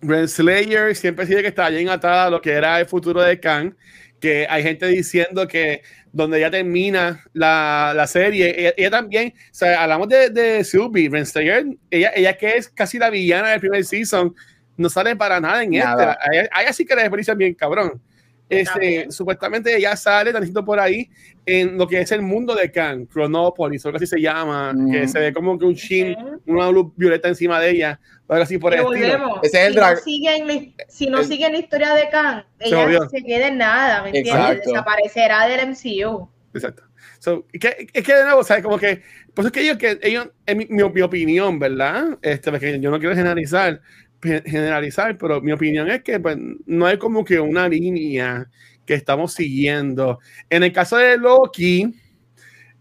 Renslayer 0.00 0.94
siempre 0.94 1.26
sigue 1.26 1.42
que 1.42 1.48
está 1.48 1.68
bien 1.70 1.88
atada 1.88 2.26
a 2.26 2.30
lo 2.30 2.40
que 2.40 2.52
era 2.52 2.78
el 2.78 2.86
futuro 2.86 3.20
de 3.20 3.40
Kang. 3.40 3.74
Que 4.20 4.46
hay 4.48 4.62
gente 4.62 4.86
diciendo 4.86 5.48
que 5.48 5.82
donde 6.12 6.38
ya 6.40 6.50
termina 6.50 7.24
la, 7.32 7.92
la 7.96 8.06
serie, 8.06 8.74
ella, 8.76 8.90
también, 8.90 9.34
o 9.36 9.54
sea, 9.54 9.82
hablamos 9.82 10.08
de, 10.08 10.30
de 10.30 10.64
Sylvie, 10.64 11.08
Renslayer, 11.10 11.66
ella, 11.90 12.12
ella 12.14 12.36
que 12.36 12.56
es 12.56 12.68
casi 12.68 12.98
la 12.98 13.10
villana 13.10 13.50
del 13.50 13.60
primer 13.60 13.84
season, 13.84 14.34
no 14.76 14.88
sale 14.88 15.16
para 15.16 15.40
nada 15.40 15.64
en 15.64 15.74
esta. 15.74 16.16
Hay 16.52 16.66
así 16.66 16.84
que 16.84 16.94
la 16.94 17.02
experiencia 17.02 17.34
bien 17.34 17.54
cabrón. 17.54 18.00
Este, 18.48 19.10
supuestamente 19.10 19.76
ella 19.76 19.94
sale 19.94 20.32
tantito 20.32 20.64
por 20.64 20.80
ahí 20.80 21.10
en 21.44 21.76
lo 21.76 21.86
que 21.86 22.00
es 22.00 22.12
el 22.12 22.22
mundo 22.22 22.54
de 22.54 22.70
Khan, 22.70 23.06
Chronopolis, 23.08 23.84
o 23.84 23.88
algo 23.88 23.96
así 23.96 24.06
se 24.06 24.20
llama, 24.20 24.74
que 24.90 25.06
se 25.08 25.18
ve 25.18 25.32
como 25.32 25.58
que 25.58 25.64
un 25.64 25.74
shin, 25.74 26.16
una 26.46 26.70
luz 26.70 26.92
violeta 26.96 27.28
encima 27.28 27.60
de 27.60 27.70
ella, 27.70 28.00
o 28.26 28.32
algo 28.32 28.44
así 28.44 28.58
por 28.58 28.74
el 28.74 28.80
estilo. 28.80 29.40
Ese 29.42 29.66
es 29.66 29.66
el 29.68 29.74
si, 29.74 29.80
no 29.80 29.96
siguen, 29.96 30.74
si 30.88 31.06
no 31.08 31.24
siguen 31.24 31.52
la 31.52 31.58
historia 31.58 31.94
de 31.94 32.08
Khan, 32.10 32.44
ella 32.58 33.00
se, 33.02 33.18
se 33.18 33.24
queda 33.24 33.48
en 33.48 33.58
nada, 33.58 34.02
¿me 34.02 34.08
entiendes? 34.08 34.62
Desaparecerá 34.64 35.46
del 35.46 35.68
MCU. 35.68 36.28
Exacto. 36.54 36.82
So, 37.18 37.46
que, 37.48 37.88
es 37.92 38.04
que 38.04 38.14
de 38.14 38.24
nuevo, 38.24 38.44
¿sabes? 38.44 38.62
Como 38.62 38.78
que, 38.78 39.02
pues 39.34 39.46
es 39.46 39.52
que 39.52 39.60
ellos, 39.60 39.76
que 39.76 39.98
ellos, 40.02 40.28
en 40.46 40.58
mi, 40.58 40.66
mi, 40.66 40.88
mi 40.88 41.00
opinión, 41.00 41.58
¿verdad? 41.58 42.18
Este, 42.22 42.50
porque 42.50 42.78
yo 42.80 42.90
no 42.90 42.98
quiero 42.98 43.14
generalizar, 43.14 43.80
generalizar, 44.22 45.16
pero 45.16 45.40
mi 45.40 45.52
opinión 45.52 45.90
es 45.90 46.02
que 46.02 46.18
pues, 46.18 46.36
no 46.66 46.86
hay 46.86 46.98
como 46.98 47.24
que 47.24 47.38
una 47.38 47.68
línea 47.68 48.48
que 48.84 48.94
estamos 48.94 49.34
siguiendo. 49.34 50.18
En 50.50 50.62
el 50.62 50.72
caso 50.72 50.96
de 50.96 51.16
Loki, 51.18 51.94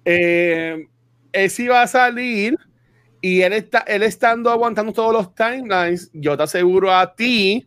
eh, 0.05 0.87
él 1.31 1.51
va 1.69 1.81
a 1.83 1.87
salir 1.87 2.57
y 3.21 3.41
él, 3.41 3.53
está, 3.53 3.79
él 3.79 4.03
estando 4.03 4.49
aguantando 4.49 4.93
todos 4.93 5.13
los 5.13 5.35
timelines, 5.35 6.09
yo 6.13 6.37
te 6.37 6.43
aseguro 6.43 6.93
a 6.93 7.13
ti 7.15 7.65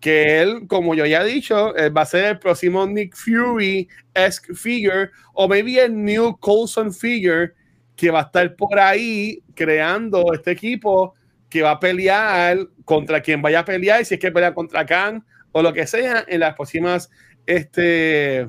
que 0.00 0.40
él, 0.40 0.66
como 0.68 0.94
yo 0.94 1.06
ya 1.06 1.22
he 1.22 1.26
dicho, 1.26 1.72
va 1.96 2.02
a 2.02 2.06
ser 2.06 2.24
el 2.26 2.38
próximo 2.38 2.86
Nick 2.86 3.16
Fury-esque 3.16 4.54
figure 4.54 5.10
o 5.32 5.48
maybe 5.48 5.80
el 5.80 5.92
new 5.92 6.36
Coulson 6.38 6.92
figure 6.92 7.52
que 7.96 8.10
va 8.10 8.20
a 8.20 8.24
estar 8.24 8.54
por 8.54 8.78
ahí 8.78 9.42
creando 9.54 10.32
este 10.32 10.52
equipo 10.52 11.14
que 11.48 11.62
va 11.62 11.72
a 11.72 11.80
pelear 11.80 12.58
contra 12.84 13.20
quien 13.20 13.42
vaya 13.42 13.60
a 13.60 13.64
pelear, 13.64 14.00
y 14.00 14.04
si 14.04 14.14
es 14.14 14.20
que 14.20 14.32
pelea 14.32 14.54
contra 14.54 14.84
Khan 14.84 15.24
o 15.52 15.62
lo 15.62 15.72
que 15.72 15.86
sea, 15.86 16.24
en 16.28 16.40
las 16.40 16.54
próximas 16.54 17.10
este, 17.46 18.48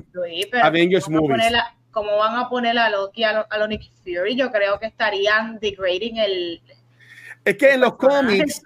Avengers 0.62 1.08
movies. 1.08 1.52
¿Cómo 1.90 2.16
van 2.18 2.36
a 2.36 2.48
poner 2.48 2.78
a 2.78 2.88
Loki 2.88 3.24
a, 3.24 3.46
a 3.50 3.66
Nick 3.66 3.90
Fury? 4.04 4.36
Yo 4.36 4.52
creo 4.52 4.78
que 4.78 4.86
estarían 4.86 5.58
degrading 5.58 6.18
el. 6.18 6.62
Es 7.44 7.56
que 7.56 7.72
en 7.72 7.80
los 7.80 7.96
cómics, 7.96 8.62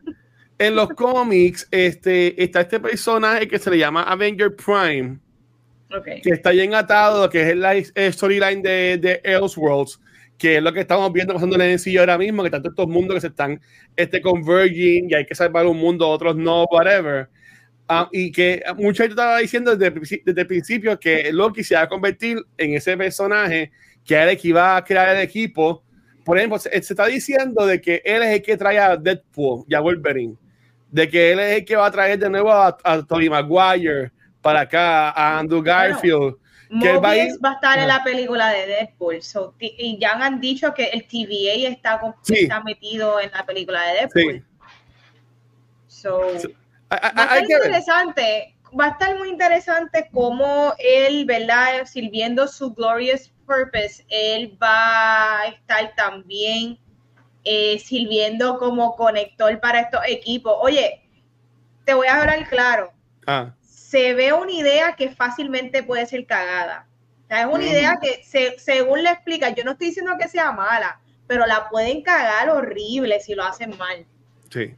en 0.59 0.77
los 0.77 0.89
cómics, 0.97 1.67
este, 1.71 2.43
está 2.43 2.61
este 2.61 2.81
personaje 2.81 3.49
que 3.49 3.59
se 3.59 3.71
le 3.71 3.79
llama 3.79 4.03
Avenger 4.03 4.55
Prime. 4.55 5.19
Que 6.23 6.31
está 6.31 6.51
bien 6.51 6.75
atado, 6.75 7.31
que 7.31 7.51
es 7.51 7.57
la 7.57 7.73
storyline 8.13 8.63
de, 8.63 8.99
de 8.99 9.21
Elseworlds 9.23 10.01
que 10.39 10.57
es 10.57 10.63
lo 10.63 10.73
que 10.73 10.81
estamos 10.81 11.13
viendo 11.13 11.33
pasando 11.33 11.57
en 11.57 11.63
el 11.63 11.71
sencillo 11.71 12.01
ahora 12.01 12.19
mismo, 12.19 12.43
que 12.43 12.51
tanto 12.51 12.69
estos 12.69 12.89
mundos 12.89 13.15
que 13.15 13.21
se 13.21 13.27
están 13.29 13.61
este, 13.97 14.21
converging 14.21 15.11
y 15.11 15.15
hay 15.15 15.25
que 15.27 15.35
salvar 15.35 15.67
un 15.67 15.79
mundo, 15.79 16.09
otros 16.09 16.37
no, 16.37 16.65
whatever. 16.65 17.29
Ah, 17.89 18.09
y 18.13 18.33
que 18.33 18.63
mucha 18.77 19.05
gente 19.05 19.13
estaba 19.13 19.39
diciendo 19.39 19.77
desde, 19.77 20.21
desde, 20.25 20.41
el 20.41 20.47
principio 20.47 20.99
que 20.99 21.31
Loki 21.33 21.63
se 21.63 21.75
va 21.75 21.83
a 21.83 21.89
convertir 21.89 22.39
en 22.57 22.75
ese 22.75 22.97
personaje 22.97 23.71
que 24.05 24.15
era 24.15 24.31
el 24.31 24.39
que 24.39 24.49
iba 24.49 24.77
a 24.77 24.85
crear 24.85 25.15
el 25.17 25.23
equipo. 25.23 25.85
Por 26.25 26.39
ejemplo, 26.39 26.59
se, 26.59 26.71
se, 26.71 26.95
está 26.95 27.07
diciendo 27.07 27.67
de 27.67 27.81
que 27.81 28.03
él 28.05 28.23
es 28.23 28.35
el 28.35 28.43
que 28.43 28.57
trae 28.57 28.79
a 28.79 28.97
Deadpool 28.97 29.65
y 29.69 29.75
a 29.75 29.81
Wolverine, 29.81 30.37
de 30.91 31.09
que 31.09 31.33
él 31.33 31.41
es 31.41 31.59
el 31.59 31.65
que 31.65 31.77
va 31.77 31.87
a 31.87 31.91
traer 31.91 32.19
de 32.19 32.31
nuevo 32.31 32.51
a, 32.51 32.77
a 32.83 33.03
Tobey 33.03 33.29
Maguire 33.29 34.11
para 34.41 34.61
acá, 34.61 35.11
a 35.11 35.39
Andrew 35.39 35.63
Garfield. 35.63 36.19
Bueno 36.21 36.44
Mobius 36.69 37.03
va 37.03 37.11
a, 37.11 37.17
ir, 37.17 37.45
va 37.45 37.51
a 37.51 37.55
estar 37.55 37.79
en 37.79 37.89
la 37.89 38.03
película 38.03 38.49
de 38.51 38.67
Deadpool. 38.67 39.23
So, 39.23 39.55
y 39.59 39.99
ya 39.99 40.13
han 40.13 40.41
dicho 40.41 40.73
que 40.75 40.85
el 40.87 41.07
TVA 41.07 41.69
está, 41.69 42.01
sí. 42.23 42.35
está 42.41 42.63
metido 42.63 43.21
en 43.21 43.31
la 43.33 43.45
película 43.45 43.83
de 43.83 43.93
Deadpool. 43.95 44.45
Sí. 45.87 46.01
So, 46.01 46.21
va 46.91 46.99
a 47.01 47.39
estar 47.39 47.43
interesante. 47.43 48.57
Va 48.79 48.87
a 48.87 48.89
estar 48.91 49.17
muy 49.19 49.29
interesante 49.29 50.09
cómo 50.13 50.75
él, 50.79 51.25
¿verdad? 51.27 51.85
Sirviendo 51.87 52.49
su 52.49 52.75
glorious 52.75 53.31
purpose, 53.47 54.05
él 54.09 54.59
va 54.61 55.41
a 55.41 55.47
estar 55.47 55.95
también 55.95 56.79
eh, 57.45 57.79
sirviendo 57.79 58.59
como 58.59 58.97
conector 58.97 59.61
para 59.61 59.81
estos 59.81 60.01
equipos. 60.09 60.57
Oye, 60.61 61.09
te 61.85 61.95
voy 61.95 62.09
a 62.09 62.21
hablar 62.21 62.49
claro. 62.49 62.93
Ah 63.27 63.53
se 63.95 64.13
ve 64.13 64.33
una 64.33 64.51
idea 64.51 64.97
que 64.97 65.11
fácilmente 65.11 65.85
puede 65.85 66.05
ser 66.07 66.27
cagada. 66.27 66.89
O 67.23 67.29
sea, 67.29 67.43
es 67.43 67.47
una 67.47 67.65
idea 67.65 67.97
que, 68.03 68.25
se, 68.25 68.57
según 68.59 69.05
le 69.05 69.11
explica, 69.11 69.51
yo 69.51 69.63
no 69.63 69.71
estoy 69.71 69.87
diciendo 69.89 70.15
que 70.19 70.27
sea 70.27 70.51
mala, 70.51 70.99
pero 71.29 71.47
la 71.47 71.69
pueden 71.69 72.03
cagar 72.03 72.51
horrible 72.51 73.21
si 73.21 73.37
lo 73.37 73.45
hacen 73.45 73.71
mal. 73.79 74.05
Sí. 74.51 74.75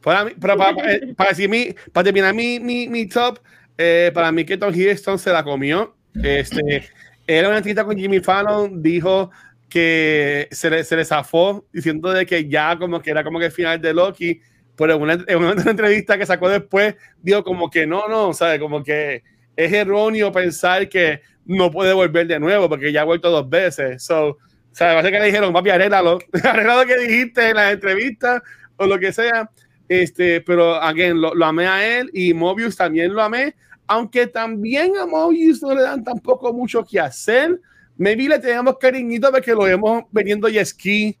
Para, 0.00 0.26
mí, 0.26 0.30
para, 0.40 0.56
para, 0.56 0.92
eh, 0.92 1.12
para, 1.16 1.30
decir 1.30 1.48
mi, 1.48 1.74
para 1.92 2.04
terminar 2.04 2.32
mi, 2.34 2.60
mi, 2.60 2.86
mi 2.86 3.08
top, 3.08 3.40
eh, 3.76 4.12
para 4.14 4.30
mí 4.30 4.44
que 4.44 4.56
Tom 4.56 4.72
Hiddleston 4.72 5.18
se 5.18 5.32
la 5.32 5.42
comió. 5.42 5.96
Este, 6.22 6.88
era 7.26 7.48
una 7.48 7.56
entrevista 7.56 7.84
con 7.84 7.98
Jimmy 7.98 8.20
Fallon, 8.20 8.80
dijo 8.80 9.32
que 9.68 10.46
se 10.52 10.70
le, 10.70 10.84
se 10.84 10.94
le 10.94 11.04
zafó 11.04 11.66
diciendo 11.72 12.12
de 12.12 12.24
que 12.24 12.48
ya 12.48 12.78
como 12.78 13.02
que 13.02 13.10
era 13.10 13.24
como 13.24 13.40
que 13.40 13.46
el 13.46 13.52
final 13.52 13.80
de 13.80 13.92
Loki 13.92 14.40
pero 14.76 14.94
en 14.94 15.02
una, 15.02 15.24
en 15.26 15.36
una, 15.36 15.62
entrevista 15.62 16.18
que 16.18 16.26
sacó 16.26 16.48
después, 16.48 16.94
dijo 17.20 17.44
como 17.44 17.70
que 17.70 17.86
no, 17.86 18.08
no, 18.08 18.32
¿sabes? 18.32 18.58
Como 18.58 18.82
que 18.82 19.22
es 19.56 19.72
erróneo 19.72 20.32
pensar 20.32 20.88
que 20.88 21.20
no 21.44 21.70
puede 21.70 21.92
volver 21.92 22.26
de 22.26 22.40
nuevo 22.40 22.68
porque 22.68 22.92
ya 22.92 23.02
ha 23.02 23.04
vuelto 23.04 23.30
dos 23.30 23.48
veces. 23.48 24.02
So, 24.02 24.38
¿sabes? 24.70 24.94
Parece 24.94 25.12
que 25.12 25.20
le 25.20 25.26
dijeron, 25.26 25.52
papi, 25.52 25.70
arréglalo, 25.70 26.18
arregla 26.44 26.82
lo 26.82 26.86
que 26.86 26.98
dijiste 26.98 27.50
en 27.50 27.56
la 27.56 27.70
entrevista 27.72 28.42
o 28.76 28.86
lo 28.86 28.98
que 28.98 29.12
sea. 29.12 29.50
Este, 29.88 30.40
pero, 30.40 30.76
again, 30.76 31.20
lo, 31.20 31.34
lo 31.34 31.44
amé 31.44 31.66
a 31.66 31.98
él 31.98 32.10
y 32.14 32.32
Mobius 32.32 32.76
también 32.76 33.12
lo 33.12 33.20
amé, 33.20 33.54
aunque 33.86 34.26
también 34.26 34.96
a 34.96 35.04
Mobius 35.04 35.62
no 35.62 35.74
le 35.74 35.82
dan 35.82 36.02
tampoco 36.02 36.52
mucho 36.52 36.82
que 36.82 36.98
hacer. 36.98 37.60
Maybe 37.98 38.26
le 38.26 38.38
tenemos 38.38 38.78
cariñito 38.78 39.30
porque 39.30 39.52
lo 39.52 39.64
vemos 39.64 40.04
veniendo 40.10 40.48
y 40.48 40.56
esquí 40.56 41.18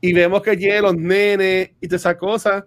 y 0.00 0.12
vemos 0.14 0.40
que 0.40 0.56
llega 0.56 0.80
los 0.80 0.96
nenes 0.96 1.70
y 1.80 1.88
todas 1.88 2.02
esas 2.02 2.16
cosas 2.16 2.64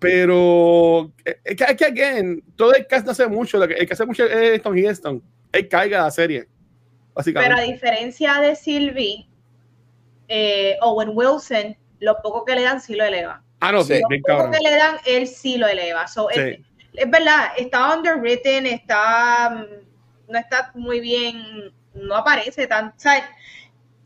pero 0.00 1.12
es 1.24 1.36
eh, 1.44 1.56
que, 1.56 1.76
que 1.76 1.84
again, 1.84 2.42
todo 2.56 2.74
el 2.74 2.86
cast 2.86 3.04
no 3.04 3.12
hace 3.12 3.28
mucho, 3.28 3.62
el 3.62 3.86
que 3.86 3.92
hace 3.92 4.06
mucho 4.06 4.24
es 4.24 4.60
Tom 4.62 4.76
Hiddleston. 4.76 5.22
Él 5.52 5.68
caiga 5.68 6.02
la 6.02 6.10
serie. 6.10 6.48
Pero 7.22 7.56
a 7.56 7.60
diferencia 7.60 8.40
de 8.40 8.56
Sylvie, 8.56 9.28
eh, 10.28 10.76
Owen 10.80 11.10
Wilson, 11.12 11.76
lo 11.98 12.16
poco 12.22 12.44
que 12.44 12.54
le 12.54 12.62
dan 12.62 12.80
sí 12.80 12.94
lo 12.94 13.04
eleva. 13.04 13.42
Ah, 13.60 13.72
no, 13.72 13.82
sí, 13.82 14.00
lo 14.00 14.08
poco 14.08 14.22
cabrón. 14.24 14.52
que 14.52 14.58
le 14.60 14.74
dan, 14.74 14.96
él 15.06 15.26
sí 15.26 15.58
lo 15.58 15.66
eleva. 15.66 16.08
So, 16.08 16.28
sí. 16.32 16.40
es, 16.40 16.58
es, 16.94 17.10
verdad, 17.10 17.48
está 17.58 17.94
underwritten, 17.94 18.64
está 18.64 19.50
mm, 19.50 20.32
no 20.32 20.38
está 20.38 20.70
muy 20.74 21.00
bien, 21.00 21.72
no 21.94 22.16
aparece 22.16 22.66
tan. 22.66 22.94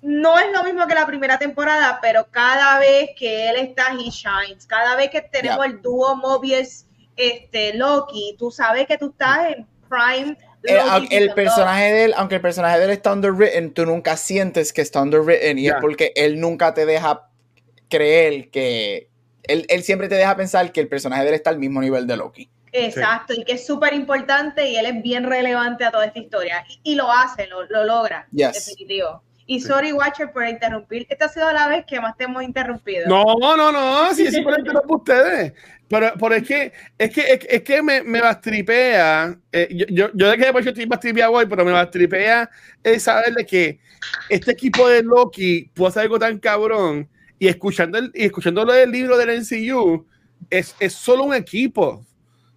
No 0.05 0.39
es 0.39 0.53
lo 0.53 0.63
mismo 0.65 0.87
que 0.87 0.95
la 0.95 1.07
primera 1.07 1.39
temporada, 1.39 1.99
pero 2.03 2.29
cada 2.31 2.79
vez 2.79 3.11
que 3.17 3.49
él 3.49 3.57
está, 3.57 3.89
he 3.93 4.11
shines. 4.11 4.67
Cada 4.67 4.97
vez 4.97 5.09
que 5.09 5.23
tenemos 5.23 5.65
yeah. 5.65 5.75
el 5.75 5.81
dúo 5.81 6.15
Mobius 6.15 6.85
este, 7.17 7.73
Loki, 7.73 8.37
tú 8.39 8.51
sabes 8.51 8.87
que 8.87 8.99
tú 8.99 9.11
estás 9.11 9.55
en 9.55 9.67
prime. 9.89 10.37
El, 10.63 11.09
el 11.11 11.33
personaje 11.33 11.91
de 11.91 12.05
él, 12.05 12.15
aunque 12.19 12.35
el 12.35 12.43
personaje 12.43 12.79
de 12.79 12.85
él 12.85 12.91
está 12.91 13.15
underwritten, 13.15 13.73
tú 13.73 13.87
nunca 13.87 14.19
sientes 14.19 14.75
que 14.75 14.83
está 14.83 15.01
underwritten 15.01 15.59
y 15.59 15.63
yeah. 15.63 15.77
es 15.77 15.81
porque 15.81 16.13
él 16.17 16.39
nunca 16.39 16.75
te 16.75 16.85
deja 16.85 17.27
creer 17.89 18.51
que 18.51 19.09
él, 19.45 19.65
él, 19.71 19.83
siempre 19.85 20.09
te 20.09 20.17
deja 20.17 20.37
pensar 20.37 20.71
que 20.71 20.81
el 20.81 20.89
personaje 20.89 21.23
de 21.23 21.29
él 21.31 21.35
está 21.35 21.49
al 21.49 21.59
mismo 21.59 21.81
nivel 21.81 22.07
de 22.07 22.19
Loki. 22.19 22.51
Exacto, 22.73 23.33
sí. 23.33 23.41
y 23.41 23.45
que 23.45 23.53
es 23.53 23.67
súper 23.67 23.95
importante 23.95 24.69
y 24.69 24.77
él 24.77 24.85
es 24.85 25.03
bien 25.03 25.25
relevante 25.25 25.85
a 25.85 25.91
toda 25.91 26.05
esta 26.05 26.19
historia. 26.19 26.63
Y, 26.69 26.93
y 26.93 26.95
lo 26.95 27.11
hace, 27.11 27.47
lo, 27.47 27.65
lo 27.65 27.85
logra, 27.85 28.27
yes. 28.33 28.53
definitivo. 28.53 29.23
Y 29.47 29.61
sorry, 29.61 29.93
Watcher, 29.93 30.33
por 30.33 30.47
interrumpir. 30.47 31.07
Esta 31.11 31.27
ha 31.27 31.29
sido 31.29 31.53
la 31.53 31.69
vez 31.69 31.85
que 31.87 32.01
más 32.01 32.17
te 32.17 32.25
hemos 32.25 32.43
interrumpido. 32.43 33.07
No, 33.09 33.25
no, 33.57 33.71
no, 33.71 34.15
sí, 34.15 34.31
sí, 34.31 34.41
por 34.41 34.59
interrumpo 34.59 34.97
ustedes. 34.97 35.53
Pero, 35.89 36.13
pero 36.19 36.35
es 36.35 36.49
que, 36.49 36.73
es 36.97 37.11
que, 37.11 37.21
es, 37.21 37.47
es 37.49 37.63
que 37.63 37.83
me, 37.83 38.03
me 38.03 38.21
bastripea. 38.21 39.39
Eh, 39.53 39.69
yo, 39.71 39.87
yo, 39.91 40.11
yo 40.15 40.31
de 40.31 40.37
que 40.39 40.45
después 40.45 40.65
yo 40.65 40.71
estoy 40.71 40.87
bastripea 40.87 41.29
hoy, 41.29 41.47
pero 41.47 41.65
me 41.65 41.73
bastripea 41.73 42.49
es 42.83 43.03
saber 43.03 43.35
de 43.35 43.45
que 43.45 43.81
este 44.29 44.53
equipo 44.53 44.89
de 44.89 45.03
Loki 45.03 45.71
puede 45.75 45.91
hacer 45.91 46.03
algo 46.03 46.19
tan 46.19 46.39
cabrón 46.39 47.09
y 47.39 47.49
escuchando, 47.49 47.99
el, 47.99 48.11
y 48.15 48.25
escuchando 48.25 48.65
lo 48.65 48.73
del 48.73 48.91
libro 48.91 49.19
del 49.19 49.41
NCU, 49.41 50.07
es, 50.49 50.75
es 50.81 50.95
solo 50.95 51.25
un 51.25 51.35
equipo. 51.35 52.05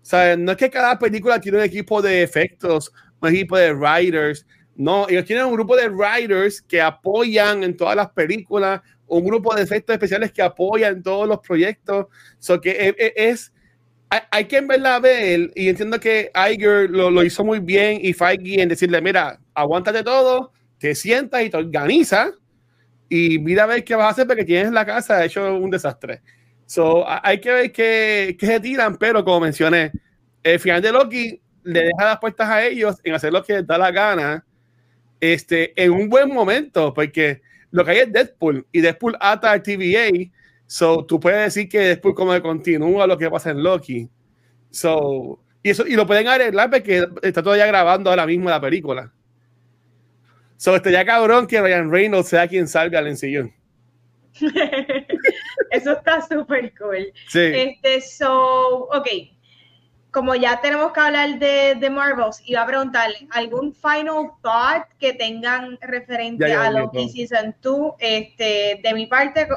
O 0.01 0.09
sea, 0.09 0.37
no 0.37 0.53
es 0.53 0.57
que 0.57 0.69
cada 0.69 0.97
película 0.97 1.39
tiene 1.41 1.57
un 1.57 1.65
equipo 1.65 2.01
de 2.01 2.23
efectos, 2.23 2.93
un 3.19 3.29
equipo 3.29 3.57
de 3.57 3.73
writers. 3.73 4.45
No, 4.77 5.07
ellos 5.09 5.25
tienen 5.25 5.45
un 5.45 5.53
grupo 5.53 5.75
de 5.75 5.89
writers 5.89 6.61
que 6.61 6.79
apoyan 6.81 7.63
en 7.63 7.75
todas 7.75 7.95
las 7.95 8.11
películas, 8.11 8.81
un 9.07 9.25
grupo 9.25 9.55
de 9.55 9.63
efectos 9.63 9.93
especiales 9.95 10.31
que 10.31 10.43
apoyan 10.43 11.01
todos 11.01 11.27
los 11.27 11.39
proyectos. 11.39 12.07
So 12.39 12.61
que 12.61 12.71
es, 12.71 12.95
es- 12.99 13.13
es- 13.15 13.53
hay, 14.09 14.21
hay 14.31 14.45
que 14.45 14.57
en 14.57 14.67
verdad 14.67 15.01
ver, 15.01 15.51
y 15.55 15.69
entiendo 15.69 15.99
que 15.99 16.31
Iger 16.51 16.89
lo, 16.91 17.11
lo 17.11 17.23
hizo 17.23 17.43
muy 17.45 17.59
bien 17.59 17.99
y 18.01 18.13
Feige 18.13 18.61
en 18.61 18.69
decirle, 18.69 19.01
mira, 19.01 19.39
aguántate 19.55 20.03
todo, 20.03 20.53
te 20.79 20.95
sientas 20.95 21.43
y 21.43 21.49
te 21.49 21.57
organizas 21.57 22.31
y 23.09 23.39
mira 23.39 23.63
a 23.63 23.67
ver 23.67 23.83
qué 23.83 23.95
vas 23.95 24.07
a 24.07 24.09
hacer 24.09 24.27
porque 24.27 24.43
tienes 24.45 24.71
la 24.71 24.85
casa 24.85 25.23
hecho 25.23 25.55
un 25.55 25.69
desastre. 25.69 26.21
So, 26.65 27.05
hay 27.07 27.39
que 27.39 27.51
ver 27.51 27.71
qué, 27.71 28.35
qué 28.39 28.45
se 28.45 28.59
tiran, 28.59 28.97
pero 28.97 29.23
como 29.23 29.41
mencioné, 29.41 29.91
el 30.43 30.59
final 30.59 30.81
de 30.81 30.91
Loki 30.91 31.41
le 31.63 31.81
deja 31.83 32.05
las 32.05 32.19
puertas 32.19 32.49
a 32.49 32.65
ellos 32.65 32.97
en 33.03 33.13
hacer 33.13 33.31
lo 33.31 33.43
que 33.43 33.63
da 33.63 33.77
la 33.77 33.91
gana 33.91 34.45
este, 35.19 35.73
en 35.81 35.91
un 35.91 36.09
buen 36.09 36.29
momento, 36.29 36.93
porque 36.93 37.41
lo 37.71 37.83
que 37.83 37.91
hay 37.91 37.97
es 37.99 38.11
Deadpool 38.11 38.65
y 38.71 38.81
Deadpool 38.81 39.17
ata 39.19 39.51
a 39.51 39.61
TVA, 39.61 40.31
so 40.65 41.05
tú 41.05 41.19
puedes 41.19 41.43
decir 41.43 41.69
que 41.69 41.79
Deadpool 41.79 42.15
como 42.15 42.33
que 42.33 42.41
continúa 42.41 43.07
lo 43.07 43.17
que 43.17 43.29
pasa 43.29 43.51
en 43.51 43.63
Loki. 43.63 44.09
So, 44.69 45.39
y 45.63 45.69
eso 45.69 45.87
y 45.87 45.95
lo 45.95 46.05
pueden 46.05 46.27
arreglar 46.27 46.69
porque 46.69 47.07
está 47.21 47.41
todavía 47.41 47.65
grabando 47.65 48.09
ahora 48.09 48.25
mismo 48.25 48.49
la 48.49 48.61
película. 48.61 49.11
So, 50.57 50.75
este 50.75 50.91
ya 50.91 51.05
cabrón 51.05 51.45
que 51.45 51.61
Ryan 51.61 51.91
Reynolds 51.91 52.29
sea 52.29 52.47
quien 52.47 52.67
salga 52.67 52.99
al 52.99 53.07
ensillón. 53.07 53.53
Eso 55.71 55.91
está 55.93 56.21
súper 56.21 56.73
cool. 56.77 57.11
Sí. 57.27 57.39
Este, 57.39 58.01
so, 58.01 58.85
ok. 58.85 59.07
Como 60.17 60.33
ya 60.33 60.59
tenemos 60.61 60.93
que 60.93 60.99
hablar 60.99 61.37
de, 61.37 61.75
de 61.75 61.89
Marvels, 61.91 62.41
iba 62.47 62.63
a 62.63 62.65
preguntarle, 62.65 63.27
¿algún 63.29 63.71
final 63.71 64.31
thought 64.41 64.87
que 64.99 65.13
tengan 65.13 65.77
referente 65.79 66.49
Ya, 66.49 66.55
ya, 66.55 66.65
a 66.65 66.71
Loki. 66.71 67.07
Season 67.07 67.55
2? 67.61 67.93
Este, 67.99 68.81
de 68.81 68.93
mi 68.95 69.05
parte, 69.05 69.47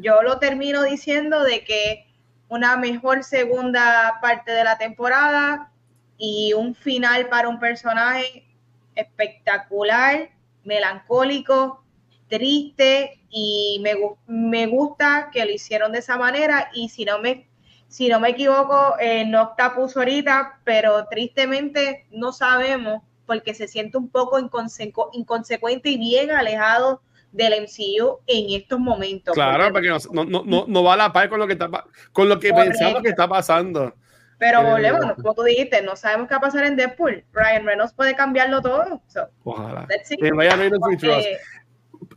yo 0.00 0.22
lo 0.22 0.38
termino 0.38 0.84
diciendo 0.84 1.42
de 1.42 1.62
que 1.64 2.06
una 2.48 2.78
mejor 2.78 3.24
segunda 3.24 4.18
parte 4.22 4.52
de 4.52 4.64
la 4.64 4.78
temporada 4.78 5.70
y 6.16 6.54
un 6.54 6.74
final 6.74 7.28
para 7.28 7.50
un 7.50 7.60
personaje 7.60 8.46
espectacular, 8.94 10.30
melancólico, 10.64 11.84
triste 12.28 13.20
y 13.28 13.82
me, 13.82 13.92
me 14.26 14.66
gusta 14.66 15.28
que 15.30 15.44
lo 15.44 15.50
hicieron 15.52 15.92
de 15.92 15.98
esa 15.98 16.16
manera 16.16 16.70
y 16.72 16.88
si 16.88 17.04
no 17.04 17.18
me 17.18 17.45
si 17.88 18.08
no 18.08 18.18
me 18.20 18.30
equivoco 18.30 18.94
eh, 19.00 19.24
Nocta 19.24 19.74
puso 19.74 20.00
ahorita 20.00 20.60
pero 20.64 21.06
tristemente 21.08 22.06
no 22.10 22.32
sabemos 22.32 23.02
porque 23.26 23.54
se 23.54 23.66
siente 23.68 23.96
un 23.98 24.08
poco 24.08 24.38
inconsecu- 24.38 25.08
inconsecuente 25.12 25.90
y 25.90 25.98
bien 25.98 26.30
alejado 26.30 27.02
del 27.32 27.54
MCU 27.62 28.20
en 28.26 28.60
estos 28.60 28.78
momentos 28.78 29.34
Claro, 29.34 29.72
porque- 29.72 29.90
porque 29.90 30.08
no, 30.14 30.24
no, 30.24 30.42
no, 30.44 30.64
no 30.66 30.82
va 30.84 30.94
a 30.94 30.96
la 30.96 31.12
par 31.12 31.28
con 31.28 31.38
lo 31.38 31.46
que 31.46 31.52
está 31.54 31.68
con 32.12 32.28
lo 32.28 32.38
que 32.40 32.52
pensamos 32.52 33.02
que 33.02 33.10
está 33.10 33.28
pasando. 33.28 33.94
pero 34.38 34.60
eh, 34.60 34.70
volvemos 34.70 35.12
como 35.14 35.34
tú 35.34 35.42
dijiste 35.42 35.82
no 35.82 35.96
sabemos 35.96 36.28
qué 36.28 36.34
va 36.34 36.38
a 36.38 36.40
pasar 36.42 36.64
en 36.64 36.76
Deadpool 36.76 37.24
Ryan 37.32 37.66
Reynolds 37.66 37.92
puede 37.94 38.14
cambiarlo 38.16 38.60
todo 38.62 39.00
so, 39.08 39.28
Ojalá. 39.44 39.86
Ryan 40.20 40.58
Reynolds. 40.58 41.04
Eh, 41.04 41.38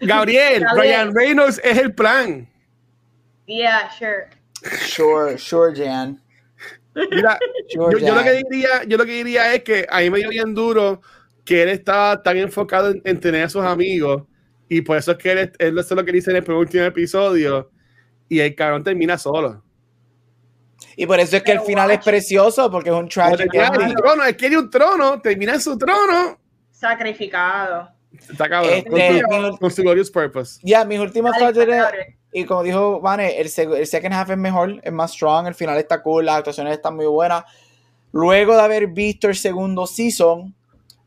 Gabriel, 0.02 0.64
Gabriel. 0.64 0.66
Ryan 0.76 1.16
Reynolds 1.16 1.62
es 1.64 1.78
el 1.78 1.94
plan. 1.94 2.48
yeah 3.46 3.90
sure 3.98 4.28
Sure, 4.62 5.38
sure, 5.38 5.74
Jan. 5.76 6.22
Mira, 6.96 7.38
Sure, 7.70 8.00
yo, 8.00 8.08
yo 8.08 8.14
lo 8.14 8.22
Jan. 8.22 8.24
que 8.26 8.44
diría, 8.50 8.84
yo 8.88 8.98
lo 8.98 9.06
que 9.06 9.12
diría 9.14 9.54
es 9.54 9.64
que 9.64 9.86
a 9.90 10.00
mí 10.02 10.10
me 10.10 10.20
dio 10.20 10.30
bien 10.30 10.54
duro 10.54 11.02
que 11.46 11.64
él 11.64 11.70
estaba 11.70 12.22
tan 12.22 12.38
enfocado 12.38 12.90
en, 12.92 13.02
en 13.06 13.20
tener 13.20 13.44
a 13.44 13.50
sus 13.50 13.64
amigos 13.64 14.24
y 14.68 14.82
por 14.82 14.98
eso 14.98 15.12
es 15.14 15.18
que 15.18 15.32
él, 15.32 15.52
él 15.58 15.78
eso 15.80 15.94
es 15.94 15.98
lo 15.98 16.06
que 16.06 16.12
dice 16.12 16.30
en 16.32 16.38
el 16.38 16.52
último 16.52 16.84
episodio 16.84 17.72
y 18.28 18.40
el 18.40 18.54
cabrón 18.56 18.84
termina 18.84 19.18
solo. 19.18 19.64
Y 20.96 21.06
por 21.06 21.20
eso 21.20 21.38
es 21.38 21.44
que 21.44 21.54
el 21.54 21.62
final 21.62 21.90
es 21.92 22.00
precioso, 22.04 22.70
porque 22.70 22.90
es 22.90 22.96
un 22.96 23.08
tragic 23.08 23.52
un 23.54 23.96
trono, 23.96 24.24
él 24.26 24.36
quiere 24.36 24.58
un 24.58 24.70
trono, 24.70 25.22
termina 25.22 25.54
en 25.54 25.62
su 25.62 25.78
trono. 25.78 26.38
sacrificado 26.72 27.90
Está 28.12 28.50
cabrón, 28.50 28.74
Este, 28.74 28.90
con, 28.90 29.00
su, 29.00 29.14
mi- 29.14 29.58
con 29.58 29.72
su 29.72 29.82
glorious 29.84 30.12
purpose. 30.12 30.60
Ya, 30.64 30.84
mis 30.84 31.00
últimos 31.00 31.32
thoughts. 31.38 31.58
Y 32.32 32.46
como 32.46 32.64
dijo 32.64 33.00
Vane, 33.02 33.40
el, 33.40 33.48
el 33.48 33.88
second 33.88 34.14
half 34.14 34.30
es 34.30 34.38
mejor, 34.38 34.80
es 34.84 34.92
más 34.92 35.14
strong, 35.14 35.48
el 35.48 35.56
final 35.56 35.78
está 35.78 36.02
cool, 36.04 36.26
las 36.26 36.38
actuaciones 36.38 36.74
están 36.74 36.96
muy 36.96 37.08
buenas. 37.08 37.44
Luego 38.12 38.56
de 38.56 38.62
haber 38.62 38.88
visto 38.88 39.28
el 39.28 39.36
segundo 39.36 39.88
season, 39.88 40.56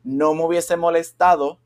no 0.03 0.33
me 0.33 0.43
hubiese 0.45 0.75
molestado 0.75 1.59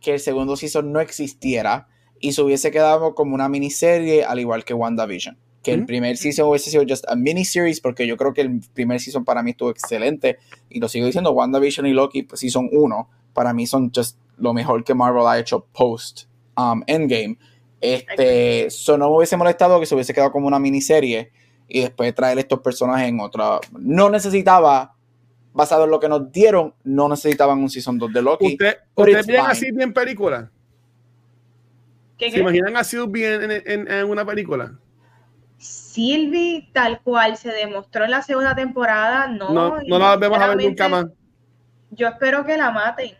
que 0.00 0.14
el 0.14 0.20
segundo 0.20 0.56
season 0.56 0.92
no 0.92 1.00
existiera 1.00 1.88
y 2.20 2.32
se 2.32 2.42
hubiese 2.42 2.70
quedado 2.70 3.14
como 3.14 3.34
una 3.34 3.48
miniserie, 3.48 4.24
al 4.24 4.38
igual 4.38 4.64
que 4.64 4.74
WandaVision. 4.74 5.38
Que 5.62 5.72
el 5.72 5.80
Ujú. 5.80 5.86
primer 5.86 6.16
season 6.16 6.48
hubiese 6.48 6.70
sido 6.70 6.84
just 6.88 7.04
a 7.08 7.14
miniseries, 7.14 7.80
porque 7.80 8.06
yo 8.06 8.16
creo 8.16 8.34
que 8.34 8.40
el 8.42 8.60
primer 8.74 9.00
season 9.00 9.24
para 9.24 9.42
mí 9.42 9.52
estuvo 9.52 9.70
excelente. 9.70 10.38
Y 10.68 10.80
lo 10.80 10.88
sigo 10.88 11.06
diciendo, 11.06 11.32
WandaVision 11.32 11.86
y 11.86 11.92
Loki, 11.92 12.22
pues 12.24 12.40
season 12.40 12.68
1, 12.72 13.08
para 13.32 13.52
mí 13.54 13.66
son 13.66 13.90
just 13.94 14.18
lo 14.36 14.52
mejor 14.52 14.84
que 14.84 14.94
Marvel 14.94 15.26
ha 15.26 15.38
hecho 15.38 15.66
post 15.72 16.24
um, 16.56 16.82
Endgame. 16.86 17.38
Este, 17.82 18.70
so 18.70 18.96
no 18.96 19.10
me 19.10 19.16
hubiese 19.16 19.36
molestado 19.36 19.80
que 19.80 19.86
se 19.86 19.94
hubiese 19.94 20.14
quedado 20.14 20.30
como 20.30 20.46
una 20.46 20.60
miniserie 20.60 21.32
y 21.66 21.80
después 21.80 22.14
traer 22.14 22.38
estos 22.38 22.60
personajes 22.60 23.08
en 23.08 23.18
otra. 23.18 23.58
No 23.72 24.08
necesitaba, 24.08 24.94
basado 25.52 25.84
en 25.84 25.90
lo 25.90 25.98
que 25.98 26.08
nos 26.08 26.30
dieron, 26.30 26.74
no 26.84 27.08
necesitaban 27.08 27.58
un 27.58 27.68
season 27.68 27.98
2 27.98 28.12
de 28.12 28.22
Loki. 28.22 28.46
¿Usted, 28.52 28.76
¿Ustedes 28.94 29.26
ven 29.26 29.36
fine. 29.36 29.48
así 29.50 29.72
bien 29.72 29.92
película? 29.92 30.50
¿Qué, 32.16 32.26
¿Se 32.26 32.36
qué? 32.36 32.40
imaginan 32.40 32.76
así 32.76 32.96
bien 33.08 33.50
en, 33.50 33.62
en, 33.66 33.90
en 33.90 34.08
una 34.08 34.24
película? 34.24 34.78
Sylvie, 35.58 36.70
tal 36.72 37.00
cual 37.02 37.36
se 37.36 37.50
demostró 37.50 38.04
en 38.04 38.12
la 38.12 38.22
segunda 38.22 38.54
temporada, 38.54 39.26
no. 39.26 39.50
No, 39.50 39.80
no 39.80 39.98
la 39.98 40.16
vemos 40.16 40.38
a 40.38 40.48
ver 40.48 40.56
nunca 40.56 40.88
más. 40.88 41.06
Yo 41.90 42.08
espero 42.08 42.44
que 42.44 42.56
la 42.56 42.70
maten. 42.70 43.12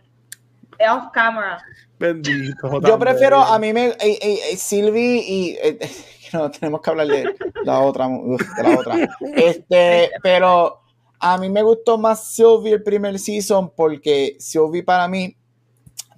Off 0.91 1.11
camera. 1.13 1.63
Bendito. 2.03 2.81
Yo 2.81 2.99
prefiero, 2.99 3.39
a 3.41 3.59
mí 3.61 3.73
me, 3.73 3.87
eh, 3.87 3.97
eh, 4.01 4.39
eh, 4.51 4.57
Sylvie 4.57 5.23
y, 5.25 5.51
eh, 5.63 5.79
no, 6.33 6.51
tenemos 6.51 6.81
que 6.83 6.91
hablar 6.91 7.07
de 7.07 7.25
la 7.65 7.81
otra, 7.81 8.09
uf, 8.09 8.43
de 8.57 8.63
la 8.63 8.79
otra. 8.79 9.17
Este, 9.37 10.11
pero 10.23 10.81
a 11.21 11.39
mí 11.39 11.49
me 11.49 11.63
gustó 11.63 11.99
más 11.99 12.35
Sylvie 12.35 12.73
el 12.73 12.83
primer 12.83 13.19
season 13.21 13.73
porque 13.77 14.37
Sylvie 14.41 14.83
para 14.83 15.07
mí 15.07 15.37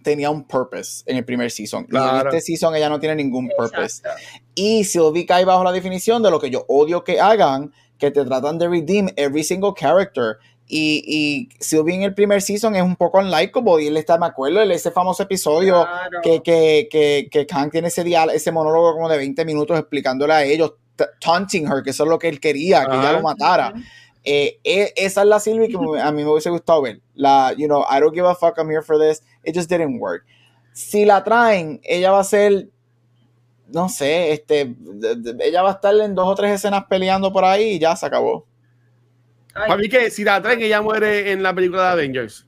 tenía 0.03 0.31
un 0.31 0.45
purpose 0.45 1.03
en 1.07 1.19
el 1.19 1.25
primer 1.25 1.51
season. 1.51 1.85
Y 1.85 1.89
Claro. 1.89 2.31
en 2.31 2.37
este 2.37 2.41
season 2.53 2.75
ella 2.75 2.89
no 2.89 2.99
tiene 2.99 3.17
ningún 3.17 3.51
purpose. 3.57 3.99
Exacto. 3.99 4.21
Y 4.55 4.85
Sylvie 4.85 5.27
cae 5.27 5.45
bajo 5.45 5.65
la 5.65 5.73
definición 5.73 6.23
de 6.23 6.31
lo 6.31 6.41
que 6.41 6.49
yo 6.51 6.65
odio 6.69 7.05
que 7.05 7.21
hagan, 7.21 7.73
que 7.99 8.11
te 8.11 8.25
tratan 8.25 8.59
de 8.59 8.69
redeem 8.69 9.09
every 9.17 9.45
single 9.45 9.73
character. 9.79 10.37
Y, 10.67 11.03
y 11.07 11.49
Sylvie 11.63 11.95
en 11.95 12.03
el 12.03 12.15
primer 12.15 12.41
season 12.41 12.75
es 12.75 12.83
un 12.83 12.97
poco 12.97 13.19
unlikable. 13.19 13.83
Y 13.85 13.87
él 13.89 13.97
está, 13.97 14.17
me 14.19 14.27
acuerdo, 14.27 14.61
él- 14.63 14.71
ese 14.73 14.91
famoso 14.91 15.23
episodio 15.23 15.83
Claro. 15.85 16.21
que, 16.23 16.43
que, 16.43 16.89
que, 16.91 17.29
que 17.31 17.47
Kang 17.47 17.71
tiene 17.71 17.89
ese, 17.89 18.03
dial- 18.05 18.31
ese 18.31 18.51
monólogo 18.53 18.95
como 18.95 19.09
de 19.09 19.19
20 19.19 19.45
minutos 19.45 19.79
explicándole 19.79 20.33
a 20.33 20.43
ellos, 20.45 20.75
taunting 21.21 21.67
her, 21.67 21.83
que 21.83 21.91
eso 21.91 22.05
es 22.05 22.09
lo 22.09 22.19
que 22.19 22.29
él 22.29 22.41
quería, 22.41 22.87
que 22.87 22.97
ella 22.97 23.13
lo 23.13 23.23
matara. 23.23 23.75
Eh, 24.25 24.59
e- 24.65 24.93
esa 24.97 25.21
es 25.23 25.27
la 25.29 25.39
Sylvie 25.39 25.69
que 25.69 25.77
a 26.01 26.11
mí 26.13 26.25
me 26.25 26.31
hubiese 26.31 26.49
gustado 26.51 26.81
ver. 26.83 27.01
La, 27.15 27.53
you 27.59 27.67
know, 27.67 27.83
I 27.91 28.01
don't 28.01 28.15
give 28.15 28.27
a 28.27 28.35
fuck, 28.35 28.57
I'm 28.59 28.71
here 28.71 28.81
for 28.83 28.99
this. 28.99 29.23
It 29.45 29.55
just 29.55 29.69
didn't 29.69 30.01
work. 30.01 30.25
Si 30.73 31.05
la 31.05 31.23
traen, 31.23 31.81
ella 31.85 32.11
va 32.11 32.21
a 32.21 32.25
ser, 32.25 32.69
no 33.69 33.89
sé, 33.91 34.33
este, 34.33 34.75
ella 35.41 35.63
va 35.63 35.71
a 35.71 35.73
estar 35.75 35.95
en 35.95 36.15
dos 36.15 36.27
o 36.27 36.35
tres 36.35 36.53
escenas 36.53 36.85
peleando 36.89 37.33
por 37.33 37.45
ahí 37.45 37.73
y 37.73 37.79
ya 37.79 37.95
se 37.97 38.07
acabó. 38.07 38.47
Ay, 39.55 39.69
Para 39.69 39.77
mí 39.77 39.89
que 39.89 40.11
si 40.11 40.25
la 40.25 40.43
traen, 40.43 40.61
ella 40.63 40.83
muere 40.83 41.31
en 41.33 41.43
la 41.43 41.55
película 41.55 41.83
de 41.85 41.89
Avengers. 41.91 42.47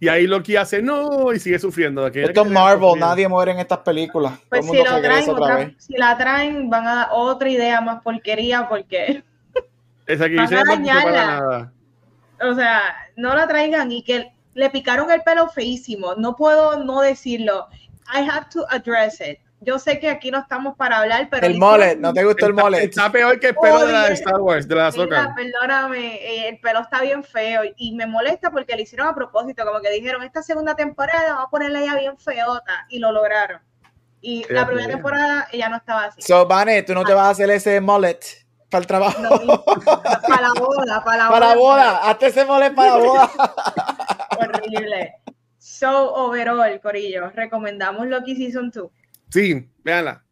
Y 0.00 0.08
ahí 0.08 0.26
Loki 0.26 0.56
hace 0.56 0.82
no 0.82 1.32
y 1.32 1.38
sigue 1.38 1.60
sufriendo. 1.60 2.04
Esto 2.08 2.42
es 2.42 2.50
Marvel, 2.50 2.98
nadie 2.98 3.28
muere 3.28 3.52
en 3.52 3.60
estas 3.60 3.78
películas. 3.78 4.32
Todo 4.32 4.48
pues 4.48 4.64
el 4.64 4.70
si 4.70 4.76
mundo 4.78 4.90
lo 4.90 5.00
traen, 5.00 5.10
regresa 5.10 5.32
otra 5.32 5.56
vez. 5.56 5.74
si 5.78 5.96
la 5.96 6.18
traen, 6.18 6.68
van 6.68 6.86
a 6.88 6.94
dar 6.96 7.08
otra 7.12 7.48
idea 7.48 7.80
más 7.80 8.02
porquería 8.02 8.68
porque, 8.68 9.22
Esa 10.06 10.28
que 10.28 10.34
van 10.36 10.52
a 10.54 10.64
dañarla. 10.64 11.12
nada. 11.12 11.72
o 12.40 12.54
sea, 12.54 12.80
no 13.16 13.32
la 13.36 13.46
traigan 13.46 13.92
y 13.92 14.02
que 14.02 14.32
le 14.54 14.70
picaron 14.70 15.08
el 15.12 15.22
pelo 15.22 15.48
feísimo. 15.48 16.14
No 16.16 16.34
puedo 16.34 16.82
no 16.82 17.00
decirlo. 17.00 17.68
I 18.12 18.28
have 18.28 18.46
to 18.52 18.66
address 18.70 19.20
it. 19.20 19.38
Yo 19.64 19.78
sé 19.78 20.00
que 20.00 20.08
aquí 20.10 20.30
no 20.32 20.38
estamos 20.38 20.76
para 20.76 20.98
hablar, 20.98 21.28
pero 21.30 21.46
El 21.46 21.52
le 21.52 21.58
hicieron- 21.58 22.00
¿no 22.00 22.12
te 22.12 22.24
gustó 22.24 22.46
el 22.46 22.52
Está, 22.52 22.62
mullet? 22.64 22.82
está 22.84 23.12
peor 23.12 23.38
que 23.38 23.48
el 23.48 23.54
pelo 23.54 23.86
de 23.86 23.92
la 23.92 24.08
de. 24.08 24.14
Star 24.14 24.40
Wars, 24.40 24.66
de 24.66 24.74
la 24.74 24.90
Mira, 24.90 25.34
perdóname, 25.36 26.14
eh, 26.16 26.48
el 26.48 26.58
pelo 26.60 26.80
está 26.80 27.00
bien 27.00 27.22
feo 27.22 27.62
y 27.76 27.94
me 27.94 28.06
molesta 28.06 28.50
porque 28.50 28.74
lo 28.74 28.82
hicieron 28.82 29.06
a 29.06 29.14
propósito, 29.14 29.64
como 29.64 29.80
que 29.80 29.90
dijeron, 29.90 30.22
esta 30.24 30.42
segunda 30.42 30.74
temporada 30.74 31.32
vamos 31.34 31.46
a 31.46 31.50
ponerla 31.50 31.80
ya 31.80 31.94
bien 31.96 32.18
feota 32.18 32.86
y 32.88 32.98
lo 32.98 33.12
lograron. 33.12 33.60
Y 34.20 34.44
la 34.52 34.66
primera 34.66 34.88
temporada 34.88 35.46
ella 35.52 35.68
no 35.68 35.76
estaba 35.76 36.04
así. 36.06 36.22
So, 36.22 36.46
Vane, 36.46 36.82
tú 36.82 36.92
no 36.94 37.04
te 37.04 37.14
vas 37.14 37.26
a 37.26 37.30
hacer 37.30 37.50
ese 37.50 37.80
mullet 37.80 38.18
para 38.70 38.80
el 38.80 38.86
trabajo. 38.86 39.20
No 39.22 39.62
para 39.64 40.40
la 40.42 40.52
boda, 40.58 41.04
para 41.04 41.16
la 41.24 41.28
para 41.30 41.46
la 41.48 41.54
boda. 41.54 41.56
boda, 41.56 41.98
hazte 42.10 42.26
ese 42.26 42.44
mullet 42.44 42.74
para 42.74 42.90
la 42.90 42.96
boda. 43.04 43.30
Horrible. 44.38 45.14
So, 45.58 46.14
overall, 46.14 46.80
Corillo, 46.80 47.30
recomendamos 47.30 48.06
Loki 48.08 48.34
Season 48.36 48.70
2. 48.70 48.90
Sí, 49.32 49.68
véanla. 49.82 50.24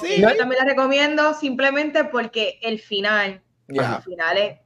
Sí. 0.00 0.20
Yo 0.20 0.34
también 0.36 0.60
la 0.60 0.64
recomiendo 0.64 1.34
simplemente 1.34 2.04
porque 2.04 2.58
el 2.62 2.78
final, 2.78 3.42
Ya. 3.68 3.96
el 3.96 4.02
final 4.02 4.38
es 4.38 4.58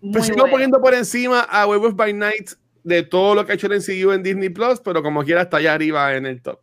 muy 0.00 0.12
Pues 0.12 0.24
sigo 0.26 0.38
bueno. 0.38 0.52
poniendo 0.52 0.80
por 0.80 0.94
encima 0.94 1.40
a 1.40 1.66
Werewolf 1.66 1.94
by 1.94 2.12
Night 2.14 2.50
de 2.84 3.02
todo 3.02 3.34
lo 3.34 3.44
que 3.44 3.52
ha 3.52 3.54
hecho 3.56 3.66
el 3.66 3.74
MCU 3.80 4.12
en 4.12 4.22
Disney 4.22 4.48
Plus, 4.48 4.80
pero 4.80 5.02
como 5.02 5.22
quiera 5.24 5.42
está 5.42 5.58
allá 5.58 5.74
arriba 5.74 6.14
en 6.14 6.24
el 6.26 6.40
top. 6.40 6.60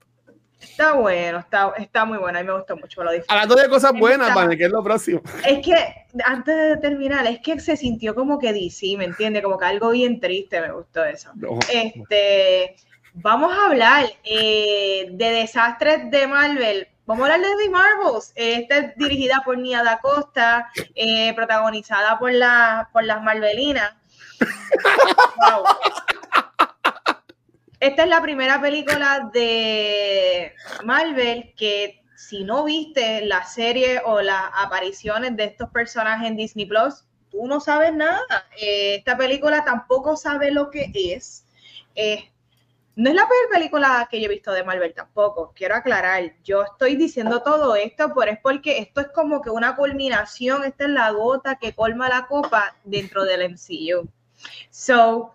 Está 0.59 0.93
bueno, 0.93 1.37
está, 1.39 1.73
está 1.77 2.05
muy 2.05 2.17
bueno, 2.17 2.39
a 2.39 2.41
mí 2.41 2.47
me 2.47 2.55
gustó 2.55 2.75
mucho, 2.77 3.03
lo 3.03 3.11
disfruté. 3.11 3.31
Hablando 3.33 3.55
de 3.55 3.69
cosas 3.69 3.91
buenas, 3.93 4.29
Está- 4.29 4.41
Vane, 4.41 4.57
que 4.57 4.65
es 4.65 4.71
lo 4.71 4.83
próximo. 4.83 5.21
Es 5.47 5.59
que 5.63 5.75
antes 6.23 6.55
de 6.55 6.77
terminar, 6.77 7.27
es 7.27 7.39
que 7.41 7.59
se 7.59 7.77
sintió 7.77 8.15
como 8.15 8.39
que 8.39 8.51
DC, 8.53 8.95
¿me 8.97 9.05
entiendes? 9.05 9.43
Como 9.43 9.59
que 9.59 9.65
algo 9.65 9.91
bien 9.91 10.19
triste, 10.19 10.59
me 10.61 10.71
gustó 10.71 11.05
eso. 11.05 11.29
No. 11.35 11.59
Este, 11.71 12.75
vamos 13.15 13.51
a 13.53 13.65
hablar 13.67 14.05
eh, 14.23 15.07
de 15.11 15.29
desastres 15.31 16.09
de 16.11 16.27
Marvel. 16.27 16.87
Vamos 17.05 17.29
a 17.29 17.33
hablar 17.33 17.49
de 17.49 17.63
The 17.63 17.69
Marvels. 17.69 18.33
Esta 18.35 18.77
es 18.77 18.95
dirigida 18.97 19.41
por 19.45 19.57
Nia 19.57 19.83
Da 19.83 19.99
Costa, 19.99 20.69
eh, 20.95 21.33
protagonizada 21.35 22.17
por, 22.19 22.31
la, 22.33 22.89
por 22.91 23.03
las 23.03 23.21
Marvelinas. 23.23 23.93
Wow. 25.37 25.65
Esta 27.79 28.03
es 28.03 28.09
la 28.09 28.21
primera 28.21 28.59
película 28.59 29.29
de 29.31 30.53
Marvel 30.83 31.53
que 31.55 32.01
si 32.15 32.43
no 32.43 32.63
viste 32.63 33.25
la 33.25 33.45
serie 33.45 34.01
o 34.03 34.21
las 34.21 34.43
apariciones 34.55 35.35
de 35.35 35.43
estos 35.43 35.69
personajes 35.69 36.27
en 36.27 36.37
Disney 36.37 36.65
Plus, 36.65 37.05
tú 37.29 37.45
no 37.47 37.59
sabes 37.59 37.93
nada. 37.93 38.21
Eh, 38.57 38.95
esta 38.95 39.17
película 39.17 39.63
tampoco 39.63 40.15
sabe 40.15 40.51
lo 40.51 40.71
que 40.71 40.91
es. 40.93 41.45
Eh, 41.95 42.31
no 42.95 43.09
es 43.09 43.15
la 43.15 43.27
peor 43.27 43.49
película 43.51 44.07
que 44.09 44.19
yo 44.19 44.25
he 44.27 44.29
visto 44.33 44.51
de 44.51 44.63
Marvel 44.63 44.93
tampoco, 44.93 45.53
quiero 45.55 45.75
aclarar. 45.75 46.33
Yo 46.43 46.63
estoy 46.63 46.95
diciendo 46.95 47.41
todo 47.41 47.75
esto, 47.75 48.13
pero 48.15 48.31
es 48.31 48.39
porque 48.39 48.79
esto 48.79 49.01
es 49.01 49.07
como 49.07 49.41
que 49.41 49.49
una 49.49 49.75
culminación, 49.75 50.63
esta 50.63 50.85
es 50.85 50.91
la 50.91 51.11
gota 51.11 51.55
que 51.55 51.73
colma 51.73 52.09
la 52.09 52.27
copa 52.27 52.75
dentro 52.83 53.23
del 53.25 53.51
MCU. 53.51 54.09
So, 54.69 55.33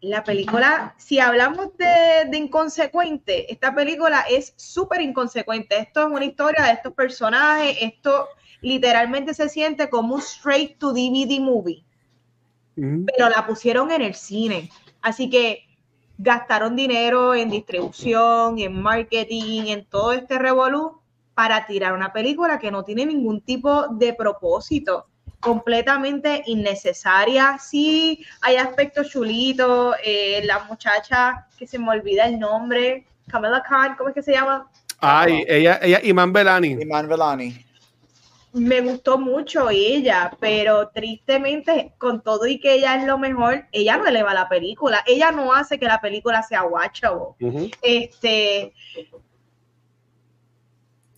la 0.00 0.22
película, 0.22 0.94
si 0.96 1.18
hablamos 1.18 1.76
de, 1.76 2.28
de 2.28 2.36
inconsecuente, 2.36 3.52
esta 3.52 3.74
película 3.74 4.24
es 4.30 4.54
súper 4.56 5.00
inconsecuente. 5.00 5.78
Esto 5.78 6.06
es 6.06 6.08
una 6.08 6.24
historia 6.24 6.64
de 6.64 6.72
estos 6.72 6.94
personajes, 6.94 7.76
esto 7.80 8.28
literalmente 8.60 9.34
se 9.34 9.48
siente 9.48 9.88
como 9.88 10.14
un 10.14 10.20
straight 10.20 10.78
to 10.78 10.92
DVD 10.92 11.40
movie 11.40 11.84
Mm. 12.78 13.06
pero 13.06 13.28
la 13.28 13.44
pusieron 13.46 13.90
en 13.90 14.02
el 14.02 14.14
cine. 14.14 14.70
Así 15.02 15.28
que 15.28 15.67
gastaron 16.18 16.76
dinero 16.76 17.34
en 17.34 17.48
distribución, 17.48 18.58
en 18.58 18.82
marketing, 18.82 19.68
en 19.68 19.84
todo 19.84 20.12
este 20.12 20.38
revolú 20.38 21.00
para 21.34 21.66
tirar 21.66 21.92
una 21.92 22.12
película 22.12 22.58
que 22.58 22.70
no 22.70 22.82
tiene 22.82 23.06
ningún 23.06 23.40
tipo 23.40 23.86
de 23.88 24.12
propósito, 24.12 25.06
completamente 25.38 26.42
innecesaria. 26.46 27.56
Sí, 27.58 28.24
hay 28.40 28.56
aspectos 28.56 29.08
chulitos, 29.08 29.94
eh, 30.04 30.42
la 30.44 30.64
muchacha 30.64 31.46
que 31.56 31.66
se 31.66 31.78
me 31.78 31.90
olvida 31.90 32.26
el 32.26 32.40
nombre, 32.40 33.06
Kamala 33.28 33.62
Khan, 33.62 33.94
¿cómo 33.96 34.08
es 34.08 34.16
que 34.16 34.22
se 34.22 34.32
llama? 34.32 34.68
Ay, 34.98 35.44
ella, 35.46 35.78
ella, 35.80 36.00
Iman 36.02 36.32
Belani. 36.32 36.76
Iman 36.80 37.08
Velani. 37.08 37.67
Me 38.58 38.80
gustó 38.80 39.18
mucho 39.18 39.70
ella, 39.70 40.30
pero 40.40 40.88
tristemente, 40.88 41.94
con 41.98 42.22
todo 42.22 42.46
y 42.46 42.58
que 42.60 42.74
ella 42.74 42.96
es 42.96 43.06
lo 43.06 43.18
mejor, 43.18 43.66
ella 43.72 43.96
no 43.96 44.06
eleva 44.06 44.34
la 44.34 44.48
película, 44.48 45.02
ella 45.06 45.30
no 45.30 45.52
hace 45.52 45.78
que 45.78 45.86
la 45.86 46.00
película 46.00 46.42
sea 46.42 46.64
watchable. 46.64 47.34
Ujú. 47.40 47.70
Este, 47.82 48.72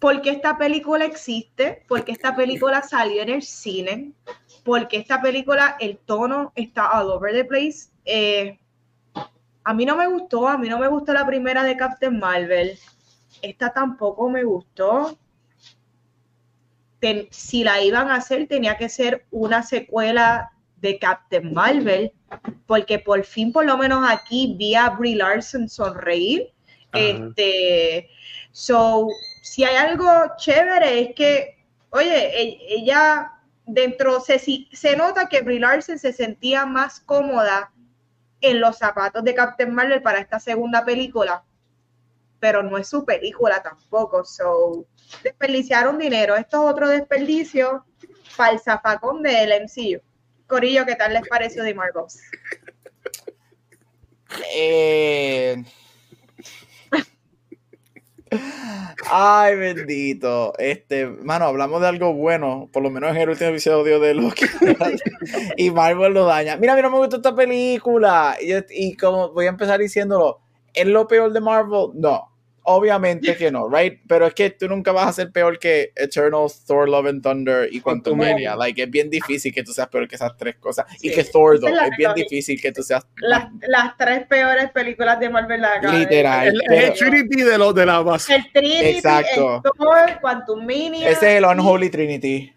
porque 0.01 0.31
esta 0.31 0.57
película 0.57 1.05
existe, 1.05 1.85
porque 1.87 2.13
esta 2.13 2.35
película 2.35 2.83
salió 2.83 3.23
en 3.23 3.29
el 3.29 3.43
cine, 3.43 4.13
porque 4.65 4.97
esta 4.97 5.21
película, 5.21 5.77
el 5.79 5.99
tono 5.99 6.53
está 6.55 6.99
all 6.99 7.11
over 7.11 7.33
the 7.33 7.45
place. 7.45 7.91
Eh, 8.05 8.59
a 9.63 9.75
mí 9.75 9.85
no 9.85 9.97
me 9.97 10.07
gustó, 10.07 10.49
a 10.49 10.57
mí 10.57 10.69
no 10.69 10.79
me 10.79 10.89
gustó 10.89 11.13
la 11.13 11.27
primera 11.27 11.63
de 11.63 11.77
Captain 11.77 12.19
Marvel. 12.19 12.79
Esta 13.43 13.73
tampoco 13.73 14.31
me 14.31 14.43
gustó. 14.43 15.19
Ten- 17.01 17.29
si 17.31 17.65
la 17.65 17.81
iban 17.83 18.09
a 18.11 18.17
hacer, 18.17 18.47
tenía 18.47 18.77
que 18.77 18.89
ser 18.89 19.27
una 19.31 19.63
secuela 19.63 20.51
de 20.77 20.99
Captain 20.99 21.53
Marvel, 21.53 22.13
porque 22.67 22.99
por 22.99 23.25
fin, 23.25 23.53
por 23.53 23.65
lo 23.67 23.77
menos 23.77 24.09
aquí, 24.09 24.55
vi 24.59 24.75
a 24.75 24.91
Brie 24.91 25.17
Larson 25.17 25.69
sonreír. 25.69 26.53
Ajá. 26.93 27.03
Este, 27.05 28.09
so, 28.53 29.07
si 29.43 29.65
hay 29.65 29.77
algo 29.77 30.07
chévere 30.37 31.01
es 31.01 31.15
que, 31.15 31.65
oye, 31.91 32.43
e- 32.43 32.59
ella 32.69 33.33
dentro, 33.67 34.21
se, 34.21 34.39
se 34.39 34.97
nota 34.97 35.29
que 35.29 35.43
Brie 35.43 35.61
Larson 35.61 35.99
se 35.99 36.13
sentía 36.13 36.67
más 36.67 37.01
cómoda 37.01 37.73
en 38.41 38.61
los 38.61 38.79
zapatos 38.79 39.23
de 39.23 39.35
Captain 39.35 39.73
Marvel 39.73 40.03
para 40.03 40.19
esta 40.19 40.41
segunda 40.41 40.85
película, 40.85 41.45
pero 42.41 42.63
no 42.63 42.79
es 42.79 42.89
su 42.89 43.05
película 43.05 43.63
tampoco, 43.63 44.25
so, 44.25 44.87
desperdiciaron 45.23 45.99
dinero. 45.99 46.37
Esto 46.37 46.65
es 46.65 46.73
otro 46.73 46.89
desperdicio 46.89 47.85
zafacón 48.59 49.23
del 49.23 49.53
MCU. 49.63 50.01
Corillo, 50.47 50.85
¿qué 50.87 50.97
tal 50.97 51.13
les 51.13 51.29
pareció 51.29 51.63
de 51.63 51.75
Marvels? 51.75 52.21
Eh... 54.55 55.63
Ay, 59.11 59.57
bendito. 59.57 60.53
Este, 60.59 61.07
mano, 61.07 61.47
hablamos 61.47 61.81
de 61.81 61.89
algo 61.89 62.15
bueno, 62.15 62.69
por 62.73 62.83
lo 62.83 62.91
menos 62.91 63.11
en 63.11 63.17
el 63.17 63.29
último 63.29 63.51
episodio 63.51 63.99
de 63.99 64.15
Loki. 64.15 64.47
y 65.57 65.71
Marvel 65.71 66.15
lo 66.15 66.27
daña. 66.27 66.57
Mira, 66.57 66.75
a 66.75 66.77
mí 66.77 66.83
no 66.83 66.91
me 66.91 66.99
gustó 66.99 67.17
esta 67.17 67.35
película. 67.35 68.37
Y, 68.41 68.53
y 68.71 68.97
como 68.97 69.33
voy 69.33 69.47
a 69.47 69.51
empezar 69.51 69.81
diciéndolo, 69.81 70.41
¿es 70.75 70.87
lo 70.87 71.09
peor 71.09 71.33
de 71.33 71.41
Marvel? 71.41 71.89
No. 71.95 72.30
Obviamente 72.71 73.37
que 73.37 73.51
no, 73.51 73.69
right? 73.69 74.01
Pero 74.07 74.27
es 74.27 74.35
que 74.35 74.51
tú 74.51 74.69
nunca 74.69 74.93
vas 74.93 75.09
a 75.09 75.13
ser 75.13 75.33
peor 75.33 75.59
que 75.59 75.93
Eternals, 75.97 76.65
Thor, 76.65 76.89
Love 76.89 77.07
and 77.07 77.23
Thunder 77.23 77.69
y 77.73 77.81
Quantumania. 77.81 78.55
Like, 78.57 78.83
es 78.83 78.91
bien 78.91 79.11
difícil 79.11 79.53
que 79.53 79.63
tú 79.63 79.73
seas 79.73 79.89
peor 79.89 80.07
que 80.07 80.15
esas 80.15 80.37
tres 80.37 80.57
cosas. 80.57 80.87
Y 81.01 81.11
que 81.11 81.25
Thor, 81.25 81.57
es 81.57 81.63
es 81.63 81.97
bien 81.97 82.15
difícil 82.15 82.61
que 82.61 82.73
tú 82.73 82.83
seas 82.83 83.07
Las, 83.17 83.49
las 83.67 83.97
tres 83.97 84.27
peores 84.27 84.71
películas 84.71 85.19
de 85.19 85.29
Marvel 85.29 85.61
la 85.61 85.81
Literal. 85.81 86.49
El, 86.49 86.63
pero- 86.67 86.87
el 86.87 86.93
Trinity 86.95 87.43
de, 87.43 87.59
los 87.59 87.75
de 87.75 87.87
la 87.87 88.01
base. 88.01 88.35
El 88.35 88.53
Trinity, 88.53 88.87
Exacto. 88.87 89.57
el 89.57 89.73
Thor, 89.79 90.21
Quantum 90.21 90.61
Mania. 90.61 91.09
Ese 91.11 91.33
es 91.33 91.39
el 91.39 91.45
Unholy 91.45 91.91
Trinity. 91.91 92.53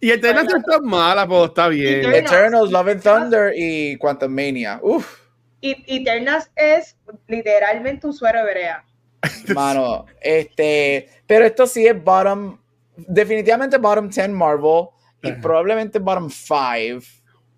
Y 0.00 0.10
Eterna 0.10 0.44
no 0.44 0.56
está 0.56 0.80
mala, 0.80 1.26
pero 1.26 1.46
está 1.46 1.68
bien. 1.68 2.00
Eternals. 2.00 2.32
Eternals, 2.32 2.70
Love 2.70 2.88
and 2.88 3.02
Thunder 3.02 3.52
y 3.56 3.96
Quantum 3.98 4.32
Mania. 4.32 4.78
Uf, 4.82 5.18
Y 5.60 5.76
Eternas 5.88 6.50
es 6.54 6.96
literalmente 7.26 8.06
un 8.06 8.12
suero 8.12 8.38
hebrea. 8.40 8.84
mano. 9.54 10.06
Este, 10.20 11.08
pero 11.26 11.44
esto 11.44 11.66
sí 11.66 11.86
es 11.86 12.02
bottom, 12.02 12.58
definitivamente 12.96 13.76
bottom 13.78 14.08
10 14.08 14.28
Marvel 14.30 14.86
y 15.22 15.30
Ajá. 15.30 15.40
probablemente 15.40 15.98
bottom 15.98 16.30
5 16.30 17.04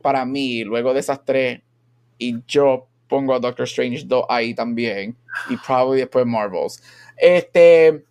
para 0.03 0.25
mí, 0.25 0.65
luego 0.65 0.95
de 0.95 1.01
esas 1.01 1.25
tres. 1.25 1.61
Y 2.19 2.43
yo 2.47 2.87
pongo 3.09 3.35
a 3.35 3.41
Doctor 3.41 3.65
Strange 3.65 4.05
2 4.07 4.25
ahí 4.29 4.55
también. 4.55 5.17
Y 5.49 5.57
probably 5.57 6.01
después 6.01 6.25
Marvels. 6.27 6.83
Este, 7.17 8.05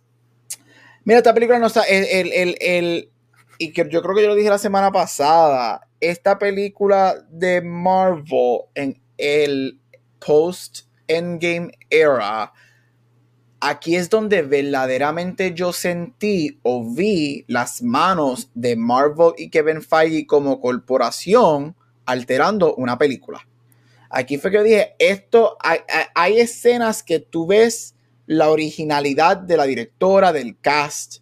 mira, 1.04 1.18
esta 1.18 1.34
película 1.34 1.58
no 1.58 1.66
está, 1.66 1.82
el, 1.84 2.04
el, 2.04 2.32
el, 2.32 2.56
el- 2.60 3.10
y 3.58 3.72
que 3.72 3.86
yo 3.90 4.00
creo 4.02 4.14
que 4.14 4.22
yo 4.22 4.28
lo 4.28 4.34
dije 4.34 4.48
la 4.48 4.56
semana 4.58 4.90
pasada, 4.90 5.86
esta 6.00 6.38
película 6.38 7.14
de 7.28 7.60
Marvel 7.60 8.60
en 8.74 8.98
el 9.18 9.78
post 10.24 10.86
Endgame 11.06 11.70
era, 11.90 12.52
aquí 13.60 13.96
es 13.96 14.08
donde 14.10 14.42
verdaderamente 14.42 15.52
yo 15.54 15.72
sentí 15.72 16.58
o 16.62 16.84
vi 16.84 17.44
las 17.46 17.82
manos 17.82 18.50
de 18.54 18.76
Marvel 18.76 19.32
y 19.36 19.50
Kevin 19.50 19.82
Feige 19.82 20.26
como 20.26 20.60
corporación 20.60 21.76
alterando 22.06 22.74
una 22.74 22.98
película. 22.98 23.46
Aquí 24.08 24.38
fue 24.38 24.50
que 24.50 24.56
yo 24.56 24.62
dije, 24.64 24.94
esto, 24.98 25.56
hay, 25.60 25.78
hay- 26.14 26.40
escenas 26.40 27.02
que 27.02 27.20
tú 27.20 27.46
ves 27.46 27.94
la 28.26 28.50
originalidad 28.50 29.36
de 29.36 29.56
la 29.56 29.64
directora, 29.64 30.32
del 30.32 30.58
cast, 30.58 31.18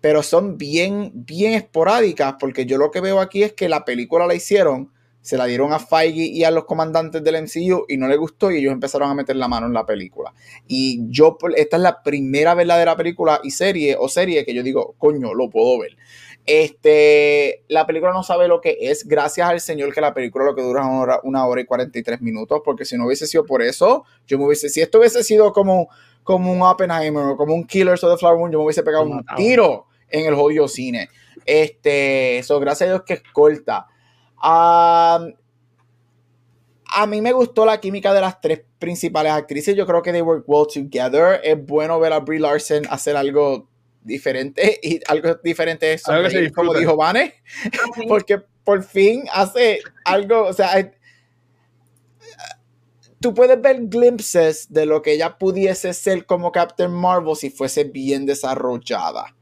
pero 0.00 0.22
son 0.22 0.56
bien, 0.56 1.10
bien 1.14 1.52
esporádicas, 1.52 2.34
porque 2.40 2.64
yo 2.64 2.78
lo 2.78 2.90
que 2.90 3.00
veo 3.00 3.20
aquí 3.20 3.42
es 3.42 3.52
que 3.52 3.68
la 3.68 3.84
película 3.84 4.26
la 4.26 4.34
hicieron, 4.34 4.90
se 5.22 5.36
la 5.38 5.46
dieron 5.46 5.72
a 5.72 5.78
Feige 5.78 6.24
y 6.24 6.44
a 6.44 6.50
los 6.50 6.64
comandantes 6.64 7.22
del 7.22 7.42
MCU 7.42 7.86
y 7.88 7.96
no 7.96 8.08
les 8.08 8.18
gustó 8.18 8.50
y 8.50 8.58
ellos 8.58 8.72
empezaron 8.72 9.08
a 9.08 9.14
meter 9.14 9.36
la 9.36 9.48
mano 9.48 9.66
en 9.66 9.72
la 9.72 9.86
película. 9.86 10.34
Y 10.66 11.00
yo, 11.08 11.38
esta 11.56 11.76
es 11.76 11.82
la 11.82 12.02
primera 12.02 12.54
verdadera 12.54 12.96
película 12.96 13.40
y 13.42 13.52
serie 13.52 13.96
o 13.98 14.08
serie 14.08 14.44
que 14.44 14.52
yo 14.52 14.62
digo, 14.62 14.94
coño, 14.98 15.32
lo 15.32 15.48
puedo 15.48 15.78
ver. 15.78 15.96
Este, 16.44 17.62
la 17.68 17.86
película 17.86 18.12
no 18.12 18.24
sabe 18.24 18.48
lo 18.48 18.60
que 18.60 18.76
es, 18.80 19.06
gracias 19.06 19.48
al 19.48 19.60
señor 19.60 19.94
que 19.94 20.00
la 20.00 20.12
película 20.12 20.44
lo 20.44 20.56
que 20.56 20.62
dura 20.62 20.80
es 20.82 20.88
una 20.88 21.00
hora, 21.00 21.20
una 21.22 21.46
hora 21.46 21.60
y 21.60 21.66
43 21.66 22.20
minutos, 22.20 22.60
porque 22.64 22.84
si 22.84 22.96
no 22.96 23.06
hubiese 23.06 23.28
sido 23.28 23.46
por 23.46 23.62
eso, 23.62 24.04
yo 24.26 24.38
me 24.38 24.46
hubiese, 24.46 24.68
si 24.68 24.80
esto 24.80 24.98
hubiese 24.98 25.22
sido 25.22 25.52
como, 25.52 25.88
como 26.24 26.52
un 26.52 26.62
Oppenheimer 26.62 27.22
o 27.26 27.36
como 27.36 27.54
un 27.54 27.64
Killers 27.64 28.02
of 28.02 28.12
the 28.12 28.18
Flower 28.18 28.38
Moon, 28.38 28.50
yo 28.50 28.58
me 28.58 28.64
hubiese 28.64 28.82
pegado 28.82 29.04
un 29.04 29.24
tiro 29.36 29.86
en 30.08 30.26
el 30.26 30.34
jodido 30.34 30.66
cine. 30.66 31.08
Este, 31.46 32.38
eso, 32.38 32.58
gracias 32.58 32.88
a 32.88 32.92
Dios 32.92 33.04
que 33.04 33.14
es 33.14 33.22
corta. 33.32 33.86
A 34.42 35.24
mí 37.06 37.22
me 37.22 37.32
gustó 37.32 37.64
la 37.64 37.80
química 37.80 38.12
de 38.12 38.20
las 38.20 38.40
tres 38.40 38.60
principales 38.78 39.32
actrices. 39.32 39.74
Yo 39.74 39.86
creo 39.86 40.02
que 40.02 40.12
they 40.12 40.20
work 40.20 40.44
well 40.46 40.66
together. 40.66 41.40
Es 41.42 41.64
bueno 41.64 41.98
ver 41.98 42.12
a 42.12 42.20
Brie 42.20 42.40
Larson 42.40 42.82
hacer 42.90 43.16
algo 43.16 43.68
diferente 44.02 44.80
y 44.82 45.00
algo 45.06 45.36
diferente 45.44 45.92
es 45.92 46.02
como 46.52 46.72
dijo 46.80 46.96
Vane, 46.96 47.34
porque 48.08 48.42
por 48.64 48.82
fin 48.82 49.24
hace 49.32 49.80
algo, 50.04 50.46
o 50.48 50.52
sea, 50.52 50.72
hay- 50.72 50.90
tú 53.20 53.32
puedes 53.32 53.60
ver 53.62 53.86
glimpses 53.86 54.72
de 54.72 54.84
lo 54.84 55.00
que 55.02 55.12
ella 55.12 55.38
pudiese 55.38 55.94
ser 55.94 56.26
como 56.26 56.50
Captain 56.50 56.90
Marvel 56.90 57.36
si 57.36 57.50
fuese 57.50 57.84
bien 57.84 58.26
desarrollada. 58.26 59.36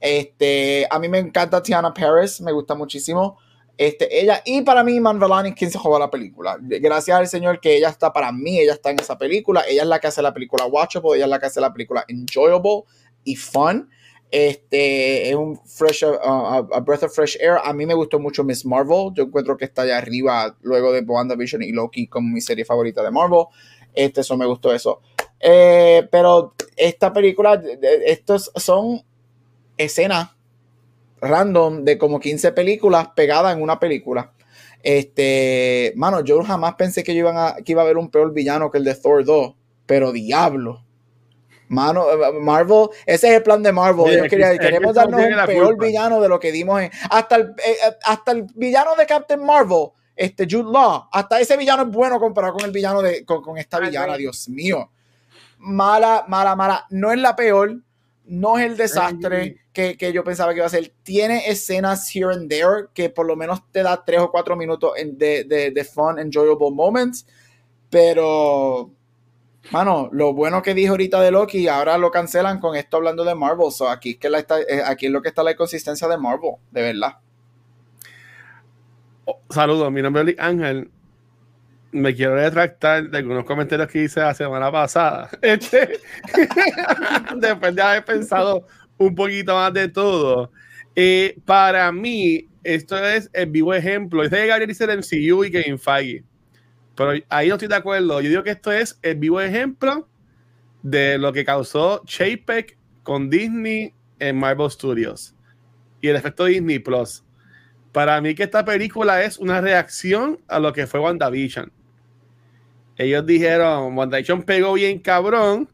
Este, 0.00 0.86
a 0.88 0.98
mí 1.00 1.08
me 1.08 1.18
encanta 1.18 1.60
Tiana 1.62 1.92
Paris, 1.92 2.40
me 2.40 2.52
gusta 2.52 2.76
muchísimo. 2.76 3.38
Este, 3.76 4.20
ella, 4.20 4.40
y 4.44 4.62
para 4.62 4.84
mí, 4.84 5.00
Man 5.00 5.18
Vellani 5.18 5.50
es 5.50 5.54
quien 5.56 5.70
se 5.70 5.78
juega 5.78 5.98
la 5.98 6.10
película. 6.10 6.56
Gracias 6.60 7.18
al 7.18 7.26
Señor 7.26 7.60
que 7.60 7.76
ella 7.76 7.88
está, 7.88 8.12
para 8.12 8.30
mí, 8.30 8.60
ella 8.60 8.72
está 8.72 8.90
en 8.90 9.00
esa 9.00 9.18
película. 9.18 9.64
Ella 9.68 9.82
es 9.82 9.88
la 9.88 9.98
que 9.98 10.06
hace 10.06 10.22
la 10.22 10.32
película 10.32 10.66
watchable, 10.66 11.16
ella 11.16 11.24
es 11.24 11.30
la 11.30 11.38
que 11.38 11.46
hace 11.46 11.60
la 11.60 11.72
película 11.72 12.04
enjoyable 12.08 12.84
y 13.24 13.36
fun. 13.36 13.90
Este, 14.30 15.28
es 15.28 15.34
un 15.36 15.56
fresh, 15.64 16.04
uh, 16.04 16.18
a 16.24 16.56
a 16.58 16.80
breath 16.80 17.04
of 17.04 17.14
fresh 17.14 17.36
air. 17.40 17.58
A 17.62 17.72
mí 17.72 17.86
me 17.86 17.94
gustó 17.94 18.18
mucho 18.18 18.42
Miss 18.42 18.64
Marvel. 18.64 19.10
Yo 19.14 19.24
encuentro 19.24 19.56
que 19.56 19.64
está 19.64 19.82
allá 19.82 19.98
arriba 19.98 20.56
luego 20.62 20.92
de 20.92 21.00
WandaVision 21.00 21.62
y 21.62 21.72
Loki 21.72 22.08
como 22.08 22.28
mi 22.32 22.40
serie 22.40 22.64
favorita 22.64 23.02
de 23.02 23.10
Marvel. 23.10 23.44
Este, 23.92 24.22
eso 24.22 24.36
me 24.36 24.46
gustó 24.46 24.72
eso. 24.72 25.00
Eh, 25.38 26.08
pero 26.10 26.54
esta 26.76 27.12
película, 27.12 27.62
estos 28.06 28.50
son 28.56 29.02
escenas 29.76 30.33
random 31.24 31.84
de 31.84 31.98
como 31.98 32.20
15 32.20 32.52
películas 32.52 33.08
pegadas 33.16 33.56
en 33.56 33.62
una 33.62 33.78
película. 33.80 34.32
Este, 34.82 35.92
mano, 35.96 36.20
yo 36.20 36.42
jamás 36.44 36.74
pensé 36.74 37.02
que, 37.02 37.14
yo 37.14 37.20
iban 37.20 37.36
a, 37.38 37.56
que 37.64 37.72
iba 37.72 37.82
a 37.82 37.84
haber 37.84 37.96
un 37.96 38.10
peor 38.10 38.32
villano 38.32 38.70
que 38.70 38.78
el 38.78 38.84
de 38.84 38.94
Thor 38.94 39.24
2, 39.24 39.54
pero 39.86 40.12
diablo. 40.12 40.84
Mano, 41.68 42.04
eh, 42.10 42.38
Marvel, 42.40 42.88
ese 43.06 43.28
es 43.30 43.36
el 43.36 43.42
plan 43.42 43.62
de 43.62 43.72
Marvel. 43.72 44.04
Sí, 44.04 44.10
Ellos 44.12 44.16
es 44.16 44.22
que- 44.24 44.28
querían- 44.36 44.52
es 44.52 44.58
que 44.58 44.66
queremos 44.66 44.90
eso 44.90 45.00
darnos 45.00 45.20
un 45.20 45.46
peor 45.46 45.66
culpa. 45.68 45.84
villano 45.86 46.20
de 46.20 46.28
lo 46.28 46.38
que 46.38 46.52
dimos 46.52 46.82
en. 46.82 46.90
Hasta 47.10 47.36
el, 47.36 47.42
eh, 47.42 47.76
eh, 47.88 47.96
hasta 48.04 48.32
el 48.32 48.44
villano 48.54 48.94
de 48.96 49.06
Captain 49.06 49.42
Marvel, 49.42 49.88
este 50.14 50.46
Jude 50.48 50.70
Law, 50.70 51.08
hasta 51.10 51.40
ese 51.40 51.56
villano 51.56 51.84
es 51.84 51.88
bueno 51.88 52.20
comparado 52.20 52.52
con 52.54 52.64
el 52.66 52.70
villano 52.70 53.00
de. 53.00 53.24
con, 53.24 53.42
con 53.42 53.56
esta 53.56 53.80
villana. 53.80 54.16
Dios 54.18 54.48
mío. 54.50 54.90
Mala, 55.58 56.26
mala, 56.28 56.54
mala. 56.54 56.84
No 56.90 57.10
es 57.10 57.18
la 57.18 57.34
peor, 57.34 57.74
no 58.26 58.58
es 58.58 58.64
el 58.66 58.76
desastre 58.76 59.56
que, 59.72 59.96
que 59.96 60.12
yo 60.12 60.24
pensaba 60.24 60.52
que 60.52 60.58
iba 60.58 60.66
a 60.66 60.70
ser. 60.70 60.92
Tiene 61.02 61.48
escenas 61.48 62.08
here 62.14 62.32
and 62.32 62.48
there 62.48 62.86
que 62.94 63.10
por 63.10 63.26
lo 63.26 63.36
menos 63.36 63.60
te 63.70 63.82
da 63.82 64.02
tres 64.04 64.20
o 64.20 64.30
cuatro 64.30 64.56
minutos 64.56 64.92
en- 64.96 65.18
de, 65.18 65.44
de, 65.44 65.70
de 65.70 65.84
fun, 65.84 66.18
enjoyable 66.18 66.70
moments. 66.70 67.26
Pero, 67.90 68.90
mano, 69.70 70.08
lo 70.12 70.32
bueno 70.32 70.62
que 70.62 70.74
dije 70.74 70.88
ahorita 70.88 71.20
de 71.20 71.30
Loki, 71.30 71.68
ahora 71.68 71.98
lo 71.98 72.10
cancelan 72.10 72.60
con 72.60 72.76
esto 72.76 72.96
hablando 72.96 73.24
de 73.24 73.34
Marvel. 73.34 73.70
So 73.70 73.88
aquí, 73.88 74.10
es 74.12 74.16
que 74.18 74.30
la 74.30 74.38
está, 74.38 74.60
eh, 74.60 74.82
aquí 74.84 75.06
es 75.06 75.12
lo 75.12 75.20
que 75.22 75.28
está 75.28 75.42
la 75.42 75.52
inconsistencia 75.52 76.08
de 76.08 76.16
Marvel, 76.16 76.52
de 76.70 76.82
verdad. 76.82 77.18
Oh, 79.26 79.40
Saludos, 79.50 79.90
mi 79.92 80.02
nombre 80.02 80.22
es 80.32 80.38
Ángel. 80.38 80.90
Me 81.94 82.12
quiero 82.12 82.34
retractar 82.34 83.08
de 83.08 83.18
algunos 83.18 83.44
comentarios 83.44 83.88
que 83.88 84.02
hice 84.02 84.18
la 84.18 84.34
semana 84.34 84.70
pasada. 84.72 85.30
Este, 85.42 86.00
después 87.36 87.72
de 87.72 87.82
haber 87.82 88.04
pensado 88.04 88.66
un 88.98 89.14
poquito 89.14 89.54
más 89.54 89.72
de 89.72 89.88
todo. 89.88 90.50
Eh, 90.96 91.38
para 91.44 91.92
mí, 91.92 92.48
esto 92.64 92.98
es 92.98 93.30
el 93.32 93.46
vivo 93.46 93.72
ejemplo. 93.72 94.24
Dice 94.24 94.34
que 94.34 94.46
Gabriel 94.48 94.68
dice 94.68 94.84
el 94.84 94.98
MCU 94.98 95.44
y 95.44 95.52
Kevin. 95.52 95.78
Pero 96.96 97.12
ahí 97.28 97.48
no 97.48 97.54
estoy 97.54 97.68
de 97.68 97.76
acuerdo. 97.76 98.20
Yo 98.20 98.28
digo 98.28 98.42
que 98.42 98.50
esto 98.50 98.72
es 98.72 98.98
el 99.02 99.14
vivo 99.14 99.40
ejemplo 99.40 100.08
de 100.82 101.16
lo 101.16 101.32
que 101.32 101.44
causó 101.44 102.02
Chapek 102.06 102.76
con 103.04 103.30
Disney 103.30 103.94
en 104.18 104.36
Marvel 104.36 104.68
Studios 104.68 105.36
y 106.00 106.08
el 106.08 106.16
efecto 106.16 106.46
Disney 106.46 106.80
Plus. 106.80 107.22
Para 107.92 108.20
mí 108.20 108.34
que 108.34 108.42
esta 108.42 108.64
película 108.64 109.22
es 109.22 109.38
una 109.38 109.60
reacción 109.60 110.40
a 110.48 110.58
lo 110.58 110.72
que 110.72 110.88
fue 110.88 110.98
WandaVision. 110.98 111.72
Ellos 112.96 113.26
dijeron, 113.26 113.96
WandaVision 113.96 114.42
pegó 114.42 114.74
bien 114.74 114.98
cabrón. 115.00 115.68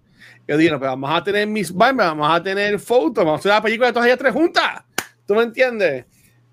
Ellos 0.47 0.59
dijeron, 0.59 0.79
pues 0.81 0.91
vamos 0.91 1.11
a 1.13 1.23
tener 1.23 1.47
Miss 1.47 1.73
Marvel, 1.75 1.97
vamos 1.99 2.31
a 2.31 2.43
tener 2.43 2.79
fotos, 2.79 3.25
vamos 3.25 3.39
a 3.39 3.41
hacer 3.41 3.53
una 3.53 3.63
película 3.63 3.87
de 3.89 3.93
todas 3.93 4.07
ellas 4.07 4.19
tres 4.19 4.33
juntas. 4.33 4.83
¿Tú 5.27 5.35
me 5.35 5.43
entiendes? 5.43 6.07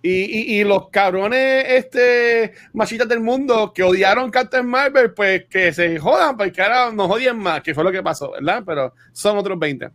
Y, 0.03 0.10
y- 0.11 0.60
y 0.60 0.64
los 0.64 0.89
cabrones 0.89 1.65
este, 1.68 2.53
machitas 2.73 3.07
del 3.10 3.19
mundo 3.19 3.73
que 3.73 3.81
odiaron 3.84 4.30
Captain 4.30 4.65
Marvel, 4.65 5.14
pues 5.14 5.45
que 5.49 5.73
se 5.73 5.98
jodan, 5.98 6.38
porque 6.38 6.61
ahora 6.61 6.91
nos 6.91 7.10
odian 7.10 7.39
más, 7.39 7.61
que 7.61 7.73
fue 7.73 7.84
lo 7.84 7.91
que 7.91 8.03
pasó, 8.03 8.31
¿verdad? 8.31 8.64
Pero 8.65 8.94
son 9.11 9.38
otros 9.38 9.57
20. 9.57 9.89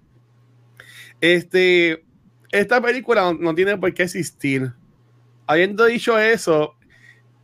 Este, 1.21 2.05
esta 2.51 2.81
película 2.81 3.33
no 3.39 3.55
tiene 3.55 3.77
por 3.79 3.93
qué 3.95 4.03
existir. 4.05 4.73
Habiendo 5.47 5.85
dicho 5.85 6.19
eso, 6.19 6.75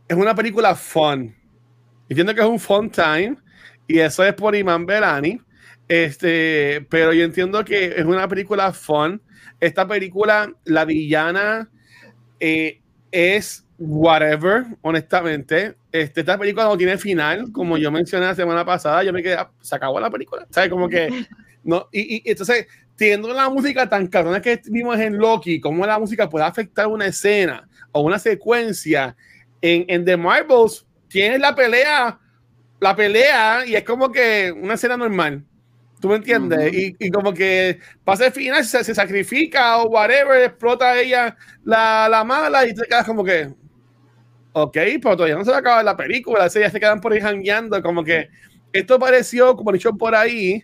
es 0.07 0.17
una 0.17 0.35
película 0.35 0.75
fun. 0.75 1.35
Entiendo 2.09 2.33
que 2.33 2.41
es 2.41 2.47
un 2.47 2.59
fun 2.59 2.89
time 2.89 3.37
y 3.87 3.99
eso 3.99 4.23
es 4.23 4.33
por 4.33 4.55
Iman 4.55 4.85
Belani. 4.85 5.39
Este, 5.87 6.85
pero 6.89 7.13
yo 7.13 7.23
entiendo 7.23 7.63
que 7.63 7.93
es 7.97 8.05
una 8.05 8.27
película 8.27 8.73
fun. 8.73 9.21
Esta 9.59 9.87
película, 9.87 10.51
la 10.65 10.85
villana 10.85 11.69
eh, 12.39 12.81
es 13.11 13.65
whatever, 13.77 14.65
honestamente. 14.81 15.75
Este, 15.91 16.21
esta 16.21 16.37
película 16.37 16.65
no 16.65 16.77
tiene 16.77 16.97
final, 16.97 17.51
como 17.51 17.77
yo 17.77 17.91
mencioné 17.91 18.25
la 18.25 18.35
semana 18.35 18.65
pasada. 18.65 19.03
Yo 19.03 19.13
me 19.13 19.23
quedé, 19.23 19.37
se 19.61 19.75
acabó 19.75 19.99
la 19.99 20.09
película. 20.09 20.45
¿Sabes? 20.49 20.69
Como 20.69 20.89
que 20.89 21.09
no. 21.63 21.87
Y, 21.91 22.17
y 22.17 22.21
entonces, 22.25 22.67
teniendo 22.95 23.33
la 23.33 23.49
música 23.49 23.87
tan 23.87 24.07
cabrona 24.07 24.41
que 24.41 24.61
vimos 24.65 24.99
en 24.99 25.17
Loki, 25.17 25.59
cómo 25.59 25.85
la 25.85 25.97
música 25.97 26.29
puede 26.29 26.45
afectar 26.45 26.87
una 26.87 27.07
escena 27.07 27.67
o 27.91 28.01
una 28.01 28.19
secuencia 28.19 29.15
en, 29.61 29.85
en 29.87 30.05
The 30.05 30.17
Marvels, 30.17 30.85
tienes 31.09 31.39
la 31.39 31.55
pelea, 31.55 32.19
la 32.79 32.95
pelea, 32.95 33.65
y 33.65 33.75
es 33.75 33.83
como 33.83 34.11
que 34.11 34.53
una 34.55 34.75
escena 34.75 34.97
normal. 34.97 35.45
¿Tú 36.01 36.09
me 36.09 36.15
entiendes? 36.15 36.73
Y, 36.73 36.95
y 36.99 37.11
como 37.11 37.33
que 37.33 37.79
pasa 38.05 38.27
el 38.27 38.33
final, 38.33 38.63
se, 38.63 38.83
se 38.85 38.95
sacrifica 38.95 39.77
o 39.79 39.89
whatever, 39.89 40.43
explota 40.43 40.97
ella 40.99 41.35
la, 41.65 42.07
la 42.09 42.23
mala 42.23 42.65
y 42.67 42.73
te 42.73 42.83
quedas 42.87 43.05
como 43.05 43.23
que, 43.23 43.53
ok, 44.53 44.77
pero 45.01 45.15
todavía 45.17 45.35
no 45.35 45.45
se 45.45 45.51
va 45.51 45.57
a 45.57 45.59
acabar 45.59 45.85
la 45.85 45.97
película, 45.97 46.45
así 46.45 46.59
ya 46.59 46.69
se 46.69 46.79
quedan 46.79 47.01
por 47.01 47.13
ahí 47.13 47.21
jangueando, 47.21 47.81
como 47.83 48.03
que 48.03 48.29
esto 48.73 48.99
pareció, 48.99 49.55
como 49.55 49.71
dicho 49.71 49.93
por 49.97 50.15
ahí, 50.15 50.63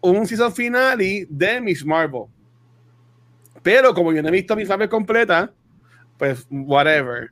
un 0.00 0.26
season 0.26 0.52
finale 0.54 1.26
de 1.28 1.60
Miss 1.60 1.84
Marvel. 1.84 2.24
Pero 3.62 3.94
como 3.94 4.12
yo 4.12 4.22
no 4.22 4.28
he 4.28 4.32
visto 4.32 4.54
Miss 4.56 4.68
Marvel 4.68 4.88
completa, 4.88 5.52
pues 6.18 6.46
whatever. 6.50 7.30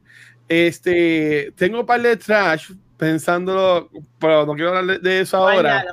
Este, 0.48 1.52
tengo 1.56 1.80
un 1.80 1.86
par 1.86 2.02
de 2.02 2.16
trash 2.16 2.70
pensándolo, 2.96 3.90
pero 4.18 4.46
no 4.46 4.54
quiero 4.54 4.76
hablar 4.76 5.00
de- 5.00 5.20
eso 5.20 5.36
ahora. 5.38 5.84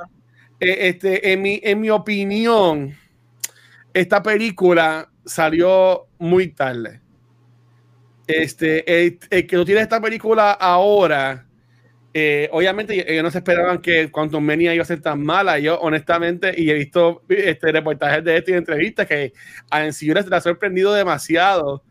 Eh, 0.60 0.88
este, 0.88 1.32
en 1.32 1.42
mi, 1.42 1.60
en 1.62 1.80
mi 1.80 1.90
opinión, 1.90 2.94
esta 3.92 4.22
película 4.22 5.08
salió 5.24 6.06
muy 6.18 6.48
tarde. 6.48 7.00
Este, 8.26 9.04
el, 9.06 9.18
el 9.30 9.46
que 9.46 9.56
no 9.56 9.64
tiene 9.64 9.80
esta 9.80 10.00
película 10.00 10.52
ahora, 10.52 11.46
eh, 12.14 12.48
obviamente 12.52 13.10
ellos 13.12 13.24
no 13.24 13.30
se 13.30 13.38
esperaban 13.38 13.80
que 13.80 14.10
Quantum 14.10 14.44
Mania 14.44 14.74
iba 14.74 14.82
a 14.82 14.86
ser 14.86 15.00
tan 15.00 15.22
mala. 15.22 15.58
Yo, 15.58 15.78
honestamente, 15.80 16.54
y 16.56 16.70
he 16.70 16.74
visto 16.74 17.22
este, 17.28 17.72
reportajes 17.72 18.22
de 18.22 18.36
esto 18.36 18.50
y 18.52 18.54
entrevistas 18.54 19.06
que 19.06 19.32
a 19.70 19.84
NCU 19.84 20.14
les 20.14 20.24
les 20.26 20.32
ha 20.32 20.40
sorprendido 20.40 20.92
demasiado 20.92 21.82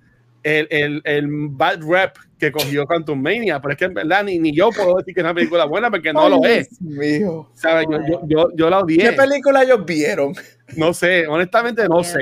el, 0.43 0.67
el, 0.69 1.01
el 1.05 1.25
bad 1.29 1.79
rep 1.81 2.15
que 2.39 2.51
cogió 2.51 2.85
Quantum 2.87 3.21
Mania, 3.21 3.59
pero 3.61 3.73
es 3.73 3.77
que 3.77 3.85
en 3.85 3.93
verdad 3.93 4.23
ni, 4.23 4.39
ni 4.39 4.55
yo 4.55 4.69
puedo 4.71 4.95
decir 4.97 5.13
que 5.13 5.19
es 5.21 5.23
una 5.23 5.33
película 5.33 5.65
buena 5.65 5.91
porque 5.91 6.11
no 6.11 6.21
Ay, 6.23 6.29
lo 6.31 6.43
es. 6.45 6.69
Dios 6.79 6.97
mío. 7.21 7.49
¿Sabes? 7.53 7.85
Yo, 7.89 7.99
yo, 8.07 8.21
yo, 8.25 8.47
yo 8.55 8.69
la 8.69 8.79
odié. 8.79 8.97
¿Qué 8.97 9.13
película 9.13 9.61
ellos 9.63 9.85
vieron? 9.85 10.33
No 10.75 10.93
sé, 10.93 11.27
honestamente 11.27 11.87
no 11.87 12.03
sé. 12.03 12.19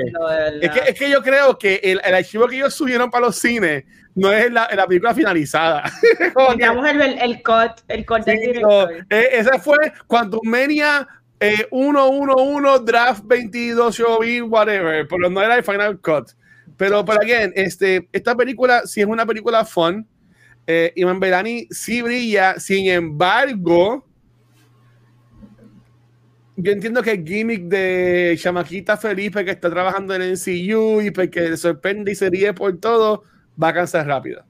Es 0.60 0.70
que, 0.70 0.80
es 0.90 0.98
que 0.98 1.08
yo 1.10 1.22
creo 1.22 1.58
que 1.58 1.80
el, 1.82 2.00
el 2.04 2.14
archivo 2.14 2.46
que 2.48 2.56
ellos 2.56 2.74
subieron 2.74 3.10
para 3.10 3.26
los 3.26 3.36
cines 3.36 3.84
no 4.14 4.30
es 4.32 4.50
la, 4.52 4.68
la 4.74 4.86
película 4.86 5.14
finalizada. 5.14 5.84
Necesitamos 6.20 6.86
el, 6.88 7.00
el, 7.00 7.18
el 7.18 7.42
cut, 7.42 7.80
el 7.88 8.04
cut 8.04 8.24
del 8.24 8.38
Sí, 8.38 8.46
director. 8.48 8.92
no, 8.92 9.16
eh, 9.16 9.28
esa 9.32 9.58
fue 9.58 9.76
Quantum 10.06 10.40
Mania 10.44 11.06
eh, 11.38 11.66
111 11.70 12.84
Draft 12.84 13.22
22 13.24 13.96
Show 13.96 14.20
whatever, 14.48 15.06
pero 15.08 15.30
no 15.30 15.40
era 15.42 15.56
el 15.56 15.64
Final 15.64 15.98
Cut. 16.00 16.32
Pero, 16.80 17.04
pero 17.04 17.20
again, 17.20 17.52
este, 17.56 18.08
esta 18.10 18.34
película 18.34 18.86
sí 18.86 19.02
es 19.02 19.06
una 19.06 19.26
película 19.26 19.66
fun. 19.66 20.08
Eh, 20.66 20.90
Iman 20.96 21.20
Belani 21.20 21.66
sí 21.70 22.00
brilla, 22.00 22.58
sin 22.58 22.88
embargo, 22.88 24.08
yo 26.56 26.72
entiendo 26.72 27.02
que 27.02 27.10
el 27.10 27.26
gimmick 27.26 27.64
de 27.64 28.34
Chamaquita 28.40 28.96
Felipe 28.96 29.44
que 29.44 29.50
está 29.50 29.68
trabajando 29.68 30.14
en 30.14 30.22
NCU 30.32 31.02
y 31.02 31.10
porque 31.10 31.50
le 31.50 31.58
sorprende 31.58 32.12
y 32.12 32.14
se 32.14 32.30
ríe 32.30 32.54
por 32.54 32.74
todo, 32.80 33.24
va 33.62 33.68
a 33.68 33.74
cansar 33.74 34.06
rápido. 34.06 34.42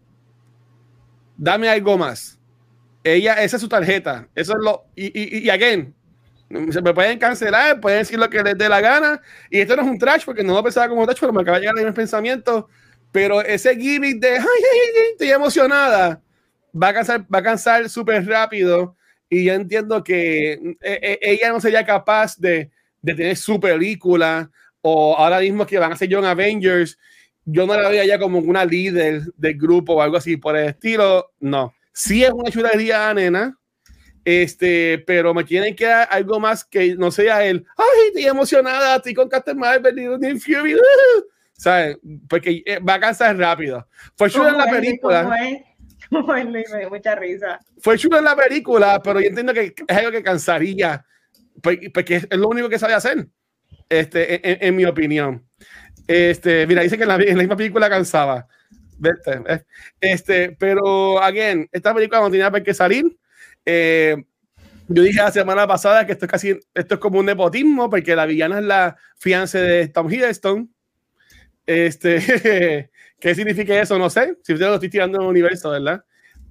Dame 1.36 1.68
algo 1.68 1.98
más 1.98 2.38
ella, 3.02 3.42
esa 3.42 3.56
es 3.56 3.62
su 3.62 3.68
tarjeta. 3.68 4.28
Eso 4.36 4.52
es 4.52 4.58
lo. 4.62 4.84
Y, 4.94 5.06
y, 5.06 5.46
y 5.46 5.50
again, 5.50 5.94
se 6.70 6.82
me 6.82 6.94
pueden 6.94 7.18
cancelar, 7.18 7.80
pueden 7.80 8.00
decir 8.00 8.18
lo 8.18 8.28
que 8.28 8.42
les 8.42 8.58
dé 8.58 8.68
la 8.68 8.80
gana. 8.80 9.20
Y 9.50 9.60
esto 9.60 9.76
no 9.76 9.82
es 9.82 9.88
un 9.88 9.98
trash 9.98 10.24
porque 10.24 10.42
no 10.42 10.54
lo 10.54 10.62
pensaba 10.62 10.88
como 10.88 11.06
trash, 11.06 11.20
pero 11.20 11.32
me 11.32 11.42
acaba 11.42 11.58
de 11.58 11.62
llegar 11.62 11.78
en 11.78 11.86
el 11.86 11.94
pensamiento. 11.94 12.68
Pero 13.12 13.40
ese 13.40 13.76
gimmick 13.76 14.20
de 14.20 14.30
ay, 14.30 14.38
ay, 14.38 14.80
ay, 15.00 15.08
estoy 15.12 15.30
emocionada 15.30 16.22
va 16.72 16.88
a 16.88 16.94
cansar, 16.94 17.26
va 17.32 17.38
a 17.38 17.42
cansar 17.42 17.88
súper 17.88 18.26
rápido. 18.26 18.96
Y 19.28 19.44
yo 19.44 19.54
entiendo 19.54 20.02
que 20.02 20.52
eh, 20.52 20.78
eh, 20.80 21.18
ella 21.22 21.50
no 21.52 21.60
sería 21.60 21.84
capaz 21.84 22.36
de, 22.36 22.70
de 23.00 23.14
tener 23.14 23.36
su 23.36 23.58
película 23.60 24.50
o 24.82 25.16
ahora 25.16 25.40
mismo 25.40 25.66
que 25.66 25.78
van 25.78 25.92
a 25.92 25.96
ser 25.96 26.08
Young 26.08 26.24
Avengers. 26.24 26.98
Yo 27.44 27.66
no 27.66 27.74
la 27.74 27.88
veo 27.88 28.04
ya 28.04 28.18
como 28.18 28.38
una 28.38 28.64
líder 28.64 29.22
del 29.36 29.58
grupo 29.58 29.94
o 29.94 30.02
algo 30.02 30.16
así 30.16 30.36
por 30.36 30.56
el 30.56 30.68
estilo. 30.68 31.32
No 31.40 31.74
sí 31.92 32.24
es 32.24 32.30
una 32.30 32.50
chulería, 32.50 33.12
nena, 33.14 33.58
este, 34.30 34.98
pero 35.06 35.34
me 35.34 35.44
tienen 35.44 35.74
que 35.74 35.86
dar 35.86 36.08
algo 36.10 36.38
más 36.38 36.64
que 36.64 36.94
no 36.96 37.10
sea 37.10 37.44
el, 37.44 37.66
ay, 37.76 38.06
estoy 38.08 38.26
emocionada, 38.26 38.96
estoy 38.96 39.14
con 39.14 39.28
Captain 39.28 39.58
Marvel 39.58 39.98
y 39.98 40.38
Fury, 40.38 40.74
uh", 40.76 40.78
¿sabes? 41.52 41.96
Porque 42.28 42.62
eh, 42.64 42.78
va 42.78 42.94
a 42.94 43.00
cansar 43.00 43.36
rápido. 43.36 43.86
Fue 44.16 44.30
chulo 44.30 44.48
en 44.48 44.58
la 44.58 44.66
película, 44.70 45.22
¿Cómo 45.22 45.34
es? 45.34 45.60
Mucha 46.90 47.14
risa. 47.14 47.60
fue 47.78 47.96
chulo 47.96 48.18
en 48.18 48.24
la 48.24 48.34
película, 48.36 49.00
pero 49.02 49.20
yo 49.20 49.28
entiendo 49.28 49.54
que 49.54 49.74
es 49.86 49.96
algo 49.96 50.10
que 50.10 50.22
cansaría, 50.22 51.04
porque 51.62 51.90
porque 51.90 52.16
es 52.16 52.26
lo 52.36 52.48
único 52.48 52.68
que 52.68 52.78
sabe 52.78 52.94
hacer, 52.94 53.26
este, 53.88 54.34
en, 54.34 54.40
en- 54.56 54.58
en 54.68 54.76
mi 54.76 54.84
opinión. 54.84 55.44
Este, 56.08 56.66
mira, 56.66 56.82
dice 56.82 56.96
que 56.96 57.02
en 57.04 57.08
la, 57.08 57.14
en 57.16 57.36
la 57.36 57.42
misma 57.42 57.56
película 57.56 57.88
cansaba. 57.88 58.46
Eh. 59.02 59.62
Este, 60.00 60.56
pero, 60.58 61.22
again, 61.22 61.68
esta 61.72 61.94
película 61.94 62.20
no 62.20 62.30
tenía 62.30 62.50
por 62.50 62.62
qué 62.62 62.74
salir. 62.74 63.16
Eh, 63.64 64.16
yo 64.88 65.02
dije 65.02 65.22
la 65.22 65.30
semana 65.30 65.66
pasada 65.66 66.04
que 66.04 66.12
esto 66.12 66.24
es 66.26 66.30
casi, 66.30 66.58
esto 66.74 66.94
es 66.94 67.00
como 67.00 67.20
un 67.20 67.26
nepotismo, 67.26 67.88
porque 67.88 68.16
la 68.16 68.26
villana 68.26 68.58
es 68.58 68.64
la 68.64 68.96
fiance 69.16 69.58
de 69.58 69.88
Tom 69.88 70.10
Hiddleston. 70.10 70.72
Este, 71.66 72.90
¿qué 73.20 73.34
significa 73.34 73.80
eso? 73.80 73.98
No 73.98 74.10
sé. 74.10 74.36
Si 74.42 74.52
usted 74.52 74.66
lo 74.66 74.74
estoy 74.74 74.90
tirando 74.90 75.18
en 75.18 75.24
el 75.24 75.30
universo, 75.30 75.70
¿verdad? 75.70 76.04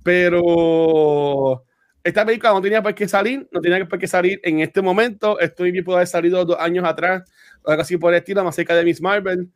Pero 0.03 1.65
esta 2.03 2.25
película 2.25 2.53
no 2.53 2.61
tenía 2.61 2.81
por 2.81 2.95
qué 2.95 3.07
salir, 3.07 3.47
no 3.51 3.59
tenía 3.59 3.85
por 3.85 3.99
qué 3.99 4.07
salir 4.07 4.39
en 4.43 4.61
este 4.61 4.81
momento. 4.81 5.39
Esto 5.39 5.63
bien 5.63 5.83
pudo 5.83 5.97
haber 5.97 6.07
salido 6.07 6.45
dos 6.45 6.57
años 6.59 6.85
atrás, 6.85 7.23
algo 7.65 7.81
así 7.81 7.97
por 7.97 8.13
el 8.13 8.19
estilo, 8.19 8.43
más 8.43 8.55
cerca 8.55 8.75
de 8.75 8.85
Miss 8.85 9.01
Marvel. 9.01 9.49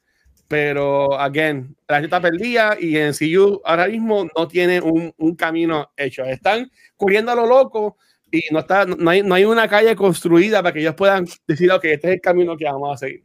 Pero, 0.47 1.19
again, 1.19 1.75
la 1.87 1.95
gente 1.95 2.07
está 2.07 2.21
perdida 2.21 2.77
y 2.79 2.97
en 2.97 3.13
CU 3.13 3.61
ahora 3.65 3.87
mismo 3.87 4.27
no 4.37 4.47
tiene 4.47 4.81
un, 4.81 5.13
un 5.17 5.35
camino 5.35 5.91
hecho. 5.97 6.23
Están 6.25 6.69
corriendo 6.95 7.31
a 7.31 7.35
lo 7.35 7.45
loco 7.45 7.97
y 8.29 8.43
no, 8.51 8.59
está, 8.59 8.85
no, 8.85 9.09
hay, 9.09 9.21
no 9.21 9.35
hay 9.35 9.45
una 9.45 9.67
calle 9.67 9.95
construida 9.95 10.61
para 10.61 10.73
que 10.73 10.79
ellos 10.79 10.95
puedan 10.95 11.25
decir, 11.47 11.71
ok, 11.71 11.85
este 11.85 12.07
es 12.07 12.13
el 12.15 12.21
camino 12.21 12.57
que 12.57 12.65
vamos 12.65 12.93
a 12.93 12.97
seguir. 12.97 13.23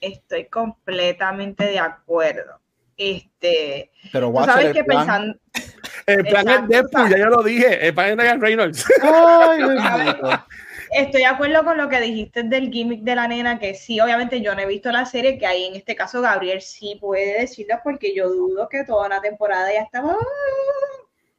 Estoy 0.00 0.46
completamente 0.46 1.64
de 1.64 1.78
acuerdo. 1.78 2.60
Este, 2.96 3.90
Pero 4.12 4.26
tú 4.26 4.32
watch 4.32 4.46
sabes 4.46 4.72
que 4.72 4.84
pensando, 4.84 5.38
El 6.06 6.24
plan 6.24 6.48
Exacto. 6.48 6.62
es 6.62 6.68
Deadpool, 6.68 7.10
ya 7.10 7.18
yo 7.18 7.26
lo 7.26 7.42
dije, 7.42 7.86
el 7.86 7.94
plan 7.94 8.10
es 8.10 8.16
Ryan 8.16 8.40
Reynolds. 8.40 8.84
Ay. 9.02 9.60
estoy 10.92 11.22
de 11.22 11.26
acuerdo 11.26 11.64
con 11.64 11.76
lo 11.76 11.88
que 11.88 12.00
dijiste 12.00 12.42
del 12.42 12.70
gimmick 12.70 13.02
de 13.02 13.14
la 13.14 13.28
nena, 13.28 13.58
que 13.58 13.74
sí, 13.74 14.00
obviamente 14.00 14.40
yo 14.40 14.54
no 14.54 14.60
he 14.60 14.66
visto 14.66 14.90
la 14.90 15.04
serie, 15.04 15.38
que 15.38 15.46
ahí 15.46 15.64
en 15.64 15.76
este 15.76 15.94
caso 15.94 16.20
Gabriel 16.20 16.60
sí 16.60 16.96
puede 17.00 17.40
decirlo, 17.40 17.76
porque 17.82 18.14
yo 18.14 18.28
dudo 18.28 18.68
que 18.68 18.84
toda 18.84 19.06
una 19.06 19.20
temporada 19.20 19.72
ya 19.72 19.82
estaba. 19.82 20.16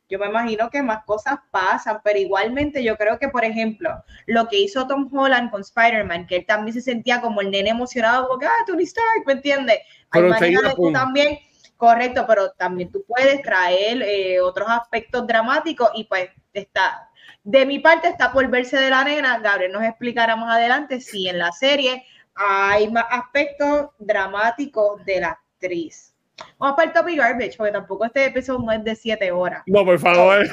Yo 0.10 0.20
me 0.20 0.26
imagino 0.26 0.70
que 0.70 0.82
más 0.82 1.06
cosas 1.06 1.40
pasan, 1.52 2.02
pero 2.04 2.20
igualmente 2.20 2.84
yo 2.84 2.98
creo 2.98 3.18
que, 3.18 3.30
por 3.30 3.46
ejemplo, 3.46 4.04
lo 4.26 4.50
que 4.50 4.58
hizo 4.58 4.86
Tom 4.86 5.10
Holland 5.10 5.50
con 5.50 5.62
Spider-Man, 5.62 6.28
que 6.28 6.36
él 6.38 6.46
también 6.46 6.74
se 6.74 6.82
sentía 6.82 7.22
como 7.22 7.40
el 7.40 7.50
nene 7.50 7.70
emocionado, 7.70 8.28
como 8.28 8.40
que, 8.40 8.46
ah, 8.46 8.66
Tony 8.68 8.84
Stark, 8.84 9.24
¿me 9.26 9.34
entiendes? 9.34 9.78
Hay 10.10 10.22
Pero 10.22 10.28
manera 10.28 10.48
enseguida, 10.48 10.70
de 10.70 10.76
tú 10.76 10.92
también, 10.92 11.40
correcto, 11.78 12.26
pero 12.28 12.52
también 12.52 12.92
tú 12.92 13.06
puedes 13.08 13.42
traer 13.42 14.02
eh, 14.02 14.42
otros 14.42 14.68
aspectos 14.70 15.26
dramáticos 15.26 15.90
y 15.96 16.04
pues 16.04 16.30
está, 16.54 17.10
de 17.44 17.66
mi 17.66 17.80
parte 17.80 18.08
está 18.08 18.32
por 18.32 18.48
verse 18.50 18.78
de 18.78 18.90
la 18.90 19.04
nena, 19.04 19.40
Gabriel 19.40 19.72
nos 19.72 19.84
explicará 19.84 20.36
más 20.36 20.56
adelante 20.56 21.02
si 21.02 21.28
en 21.28 21.38
la 21.40 21.52
serie 21.52 22.06
hay 22.36 22.90
más 22.90 23.06
aspectos 23.10 23.90
dramáticos 24.00 25.04
de 25.06 25.22
la 25.22 25.30
actriz. 25.30 26.10
Vamos 26.58 26.76
para 26.76 26.88
el 26.88 26.94
topic 26.94 27.18
garbage, 27.20 27.56
porque 27.56 27.72
tampoco 27.72 28.06
este 28.06 28.26
episodio 28.26 28.60
no 28.66 28.72
es 28.72 28.84
de 28.84 28.96
7 28.96 29.32
horas. 29.32 29.62
No, 29.68 29.86
por 29.86 30.00
favor. 30.00 30.48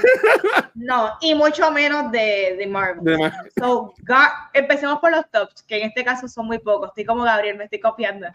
No, 0.75 1.17
y 1.23 1.35
mucho 1.35 1.71
menos 1.71 2.11
de, 2.13 2.57
de 2.59 2.67
Marvel. 2.67 3.03
De 3.05 3.17
Mar- 3.17 3.33
So, 3.59 3.95
empecemos 4.53 4.99
por 4.99 5.11
los 5.11 5.29
tops, 5.31 5.63
que 5.63 5.81
en 5.81 5.89
este 5.89 6.05
caso 6.05 6.29
son 6.29 6.47
muy 6.47 6.59
pocos. 6.59 6.89
Estoy 6.91 7.05
como 7.07 7.23
Gabriel, 7.23 7.57
me 7.57 7.65
estoy 7.65 7.81
copiando. 7.81 8.27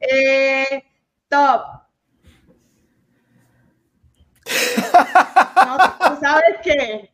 Eh, 0.00 0.84
top. 1.28 1.62
No, 5.66 5.76
¿tú 5.76 6.20
¿Sabes 6.20 6.56
qué? 6.62 7.12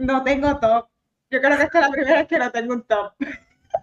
No 0.00 0.24
tengo 0.24 0.58
top. 0.58 0.86
Yo 1.30 1.40
creo 1.40 1.56
que 1.58 1.62
esta 1.64 1.78
es 1.80 1.86
la 1.86 1.90
primera 1.92 2.18
vez 2.20 2.26
que 2.28 2.38
no 2.38 2.50
tengo 2.50 2.74
un 2.74 2.82
top. 2.82 3.12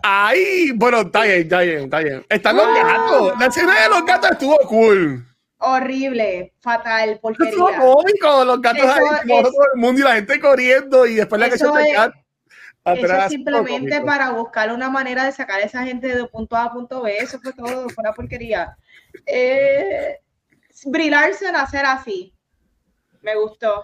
Ay, 0.03 0.71
bueno, 0.75 1.01
está 1.01 1.23
bien, 1.23 1.41
está 1.41 1.61
bien, 1.61 1.83
está 1.83 1.99
bien. 1.99 2.25
Están 2.27 2.57
los 2.57 2.67
gatos. 2.75 3.39
La 3.39 3.45
escena 3.45 3.83
de 3.83 3.89
los 3.89 4.05
gatos 4.05 4.31
estuvo 4.31 4.57
cool. 4.67 5.23
Horrible, 5.59 6.53
fatal, 6.59 7.09
Estuvo 7.11 7.21
porquería. 7.21 7.79
cómico, 7.79 8.45
los 8.45 8.61
gatos 8.61 8.83
Eso 8.83 8.91
ahí 8.93 9.05
es- 9.21 9.43
todo 9.43 9.63
el 9.73 9.79
mundo 9.79 10.01
y 10.01 10.03
la 10.03 10.15
gente 10.15 10.39
corriendo 10.39 11.05
y 11.05 11.15
después 11.15 11.39
la 11.39 11.47
Eso 11.47 11.71
canción 11.71 11.83
de 11.83 11.93
cat 11.93 12.13
Eso 12.13 13.05
atrás. 13.05 13.25
es 13.25 13.31
simplemente 13.31 13.91
Estuvo 13.91 14.05
para 14.07 14.29
buscar 14.31 14.71
una 14.73 14.89
manera 14.89 15.23
de 15.23 15.31
sacar 15.31 15.59
a 15.59 15.63
esa 15.63 15.83
gente 15.83 16.15
de 16.15 16.25
punto 16.25 16.55
A 16.55 16.63
a 16.65 16.73
punto 16.73 17.01
B. 17.03 17.17
Eso 17.17 17.39
fue 17.39 17.53
todo, 17.53 17.89
fue 17.89 18.01
una 18.03 18.13
porquería. 18.13 18.75
Eh, 19.25 20.19
Brie 20.85 21.09
Larson 21.09 21.55
hacer 21.55 21.85
así. 21.85 22.33
Me 23.21 23.35
gustó. 23.35 23.83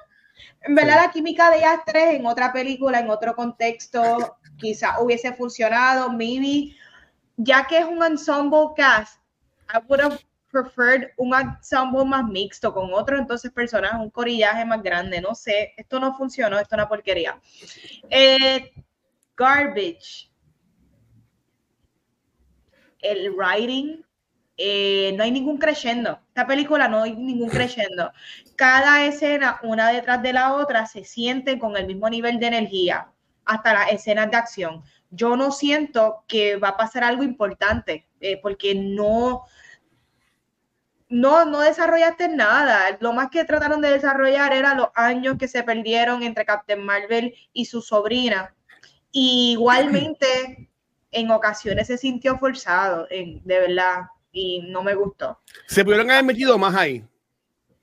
En 0.61 0.75
verdad, 0.75 1.03
la 1.05 1.11
química 1.11 1.49
de 1.49 1.57
ellas 1.57 1.81
tres 1.85 2.15
en 2.15 2.25
otra 2.25 2.51
película, 2.53 2.99
en 2.99 3.09
otro 3.09 3.35
contexto, 3.35 4.37
quizá 4.57 4.99
hubiese 5.01 5.33
funcionado. 5.33 6.09
Maybe, 6.11 6.75
ya 7.37 7.65
que 7.67 7.79
es 7.79 7.85
un 7.85 8.03
ensemble 8.03 8.69
cast, 8.75 9.19
I 9.73 9.79
would 9.87 10.01
have 10.01 10.19
preferred 10.53 11.11
un 11.17 11.33
ensemble 11.33 12.05
más 12.05 12.23
mixto 12.25 12.71
con 12.73 12.93
otro 12.93 13.17
entonces 13.17 13.51
personajes, 13.51 13.99
un 13.99 14.11
corillaje 14.11 14.63
más 14.63 14.81
grande. 14.81 15.19
No 15.19 15.33
sé, 15.35 15.73
esto 15.75 15.99
no 15.99 16.15
funcionó, 16.15 16.57
esto 16.57 16.75
es 16.75 16.79
una 16.79 16.87
porquería. 16.87 17.41
Eh, 18.09 18.71
garbage. 19.35 20.29
El 22.99 23.31
writing, 23.31 24.05
eh, 24.57 25.13
no 25.17 25.23
hay 25.23 25.31
ningún 25.31 25.57
creyendo. 25.57 26.19
Esta 26.27 26.45
película 26.45 26.87
no 26.87 27.03
hay 27.03 27.15
ningún 27.15 27.49
creyendo. 27.49 28.11
Cada 28.55 29.05
escena, 29.05 29.59
una 29.63 29.89
detrás 29.89 30.21
de 30.21 30.33
la 30.33 30.53
otra, 30.53 30.85
se 30.85 31.03
siente 31.03 31.57
con 31.57 31.75
el 31.75 31.87
mismo 31.87 32.09
nivel 32.09 32.39
de 32.39 32.47
energía, 32.47 33.11
hasta 33.45 33.73
las 33.73 33.91
escenas 33.91 34.29
de 34.29 34.37
acción. 34.37 34.83
Yo 35.09 35.35
no 35.35 35.51
siento 35.51 36.23
que 36.27 36.57
va 36.57 36.69
a 36.69 36.77
pasar 36.77 37.03
algo 37.03 37.23
importante, 37.23 38.07
eh, 38.19 38.39
porque 38.41 38.75
no, 38.75 39.43
no, 41.09 41.45
no 41.45 41.59
desarrollaste 41.61 42.29
nada. 42.29 42.97
Lo 42.99 43.13
más 43.13 43.29
que 43.29 43.45
trataron 43.45 43.81
de 43.81 43.91
desarrollar 43.91 44.53
era 44.53 44.75
los 44.75 44.89
años 44.95 45.37
que 45.39 45.47
se 45.47 45.63
perdieron 45.63 46.23
entre 46.23 46.45
Captain 46.45 46.83
Marvel 46.83 47.33
y 47.53 47.65
su 47.65 47.81
sobrina. 47.81 48.55
Y 49.11 49.53
igualmente, 49.53 50.69
en 51.11 51.31
ocasiones 51.31 51.87
se 51.87 51.97
sintió 51.97 52.37
forzado, 52.37 53.07
de 53.09 53.41
verdad. 53.45 54.03
Y 54.33 54.63
no 54.63 54.83
me 54.83 54.95
gustó. 54.95 55.39
Se 55.67 55.85
pudieron 55.85 56.11
haber 56.11 56.25
metido 56.25 56.57
más 56.57 56.75
ahí. 56.75 57.05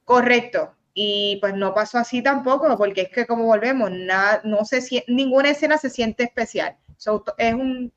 Correcto. 0.05 0.75
Y 0.93 1.39
pues 1.41 1.55
no 1.55 1.73
pasó 1.73 1.99
así 1.99 2.23
tampoco, 2.23 2.77
porque 2.77 3.03
es 3.03 3.11
que 3.11 3.25
como 3.25 3.45
volvemos, 3.45 3.91
nada, 3.91 4.41
no 4.45 4.65
se 4.65 5.05
ninguna 5.07 5.51
escena 5.51 5.79
se 5.79 5.89
siente 5.89 6.25
especial. 6.25 6.77
So, 6.97 7.25
es 7.39 7.55
un, 7.55 7.93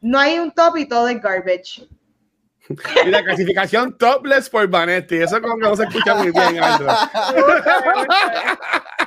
no 0.00 0.18
hay 0.18 0.38
un 0.38 0.52
top 0.52 0.76
y 0.76 0.86
todo 0.86 1.08
es 1.08 1.20
garbage. 1.20 1.88
Y 3.06 3.10
la 3.10 3.22
clasificación 3.22 3.96
topless 3.96 4.50
por 4.50 4.68
Vanetti. 4.68 5.16
Eso 5.16 5.40
como 5.40 5.56
que 5.56 5.62
no 5.62 5.76
se 5.76 5.84
escucha 5.84 6.16
muy 6.16 6.32
bien. 6.32 6.60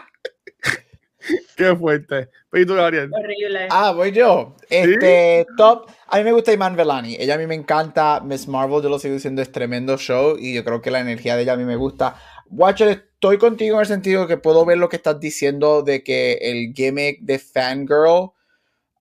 Qué 1.55 1.75
fuerte. 1.75 2.29
Pero 2.49 2.63
¿y 2.63 2.65
tú, 2.65 2.75
Gabriel? 2.75 3.09
Horrible. 3.13 3.67
Ah, 3.69 3.91
voy 3.91 4.11
yo. 4.11 4.55
Este, 4.69 5.45
top. 5.57 5.89
A 6.07 6.17
mí 6.17 6.23
me 6.23 6.31
gusta 6.31 6.53
Iman 6.53 6.75
Velani. 6.75 7.15
Ella 7.19 7.35
a 7.35 7.37
mí 7.37 7.47
me 7.47 7.55
encanta. 7.55 8.21
Miss 8.21 8.47
Marvel, 8.47 8.81
yo 8.81 8.89
lo 8.89 8.99
sigo 8.99 9.13
diciendo, 9.13 9.41
es 9.41 9.51
tremendo 9.51 9.97
show. 9.97 10.37
Y 10.37 10.53
yo 10.53 10.63
creo 10.63 10.81
que 10.81 10.91
la 10.91 10.99
energía 10.99 11.35
de 11.35 11.43
ella 11.43 11.53
a 11.53 11.57
mí 11.57 11.65
me 11.65 11.75
gusta. 11.75 12.15
Watcher, 12.49 12.89
estoy 12.89 13.37
contigo 13.37 13.75
en 13.75 13.81
el 13.81 13.87
sentido 13.87 14.27
que 14.27 14.37
puedo 14.37 14.65
ver 14.65 14.77
lo 14.77 14.89
que 14.89 14.95
estás 14.95 15.19
diciendo 15.19 15.83
de 15.83 16.03
que 16.03 16.33
el 16.41 16.73
gimmick 16.73 17.19
de 17.21 17.37
Fangirl 17.37 18.31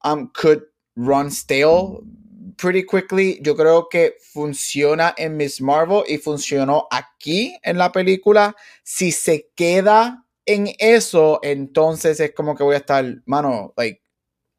um, 0.05 0.31
could 0.33 0.65
run 0.97 1.31
stale 1.31 2.01
pretty 2.57 2.85
quickly. 2.85 3.39
Yo 3.43 3.57
creo 3.57 3.89
que 3.89 4.17
funciona 4.21 5.15
en 5.17 5.37
Miss 5.37 5.61
Marvel 5.61 6.03
y 6.07 6.19
funcionó 6.19 6.87
aquí 6.91 7.57
en 7.63 7.79
la 7.79 7.91
película. 7.93 8.55
Si 8.83 9.13
se 9.13 9.49
queda 9.55 10.27
en 10.49 10.69
eso, 10.79 11.41
entonces 11.43 12.19
es 12.21 12.35
como 12.35 12.57
que 12.57 12.65
voy 12.65 12.75
a 12.75 12.79
estar, 12.79 13.05
mano, 13.27 13.75
like, 13.77 14.03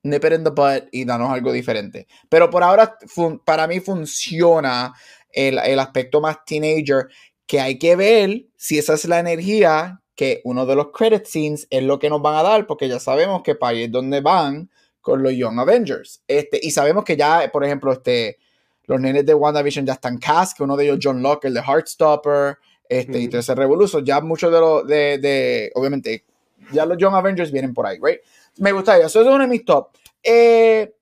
nip 0.03 0.23
it 0.23 0.33
in 0.33 0.43
the 0.43 0.51
butt 0.51 0.87
y 0.91 1.03
danos 1.03 1.31
algo 1.31 1.51
diferente. 1.51 2.07
Pero 2.29 2.49
por 2.49 2.63
ahora, 2.63 2.95
para 3.43 3.67
mí 3.67 3.79
funciona 3.79 4.93
el, 5.31 5.57
el 5.57 5.79
aspecto 5.79 6.21
más 6.21 6.45
teenager, 6.45 7.07
que 7.47 7.59
hay 7.59 7.79
que 7.79 7.95
ver 7.95 8.45
si 8.55 8.77
esa 8.77 8.93
es 8.93 9.05
la 9.05 9.19
energía 9.19 9.99
que 10.15 10.41
uno 10.43 10.67
de 10.67 10.75
los 10.75 10.91
credit 10.91 11.25
scenes 11.25 11.67
es 11.71 11.81
lo 11.81 11.97
que 11.97 12.09
nos 12.09 12.21
van 12.21 12.35
a 12.35 12.43
dar, 12.43 12.67
porque 12.67 12.87
ya 12.87 12.99
sabemos 12.99 13.41
que 13.41 13.55
para 13.55 13.71
ahí 13.71 13.83
es 13.85 13.91
donde 13.91 14.21
van 14.21 14.69
con 15.01 15.23
los 15.23 15.33
Young 15.33 15.59
Avengers. 15.59 16.21
Este, 16.27 16.59
y 16.61 16.69
sabemos 16.69 17.03
que 17.03 17.17
ya, 17.17 17.49
por 17.51 17.63
ejemplo, 17.63 17.91
este, 17.91 18.37
los 18.83 18.99
nenes 18.99 19.25
de 19.25 19.33
WandaVision 19.33 19.85
ya 19.85 19.93
están 19.93 20.19
cast, 20.19 20.55
que 20.55 20.63
uno 20.63 20.77
de 20.77 20.85
ellos, 20.85 20.99
John 21.01 21.23
Locke, 21.23 21.45
el 21.45 21.55
de 21.55 21.61
Heartstopper, 21.61 22.57
este, 22.89 23.19
y 23.19 23.23
Ujú. 23.23 23.29
todo 23.29 23.39
ese 23.39 23.55
revoluzo. 23.55 23.99
Ya 23.99 24.19
muchos 24.19 24.51
de 24.51 24.59
los, 24.59 24.87
de, 24.87 25.19
de, 25.19 25.71
obviamente, 25.75 26.25
ya 26.73 26.85
los 26.85 26.97
Young 26.97 27.13
Avengers 27.13 27.51
vienen 27.51 27.73
por 27.73 27.85
ahí, 27.85 27.99
right? 28.01 28.19
Me 28.57 28.71
gusta 28.71 28.97
eso. 28.97 29.05
Eso 29.07 29.21
es 29.21 29.27
uno 29.27 29.39
de 29.39 29.47
mis 29.47 29.63
top. 29.63 29.89
Eh, 30.21 30.93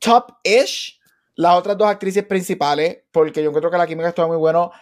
Top-ish, 0.00 0.98
las 1.36 1.56
otras 1.56 1.76
dos 1.76 1.86
actrices 1.86 2.24
principales, 2.24 3.00
porque 3.12 3.42
yo 3.42 3.52
creo 3.52 3.70
que 3.70 3.76
la 3.76 3.86
química 3.86 4.08
estuvo 4.08 4.28
muy 4.28 4.38
bueno. 4.38 4.72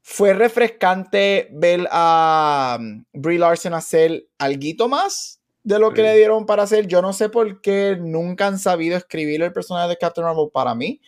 Fue 0.00 0.32
refrescante 0.32 1.48
ver 1.52 1.86
a 1.90 2.78
um, 2.80 3.04
Brie 3.12 3.38
Larson 3.38 3.74
hacer 3.74 4.26
algo 4.38 4.88
más 4.88 5.40
de 5.64 5.78
lo 5.78 5.92
que 5.92 6.02
le 6.02 6.16
dieron 6.16 6.46
para 6.46 6.62
hacer. 6.62 6.86
Yo 6.86 7.02
no 7.02 7.12
sé 7.12 7.28
por 7.28 7.60
qué 7.60 7.98
nunca 8.00 8.46
han 8.46 8.58
sabido 8.58 8.96
escribir 8.96 9.42
el 9.42 9.52
personaje 9.52 9.88
de 9.88 9.96
Captain 9.98 10.24
Marvel 10.24 10.48
para 10.50 10.74
mí. 10.74 11.00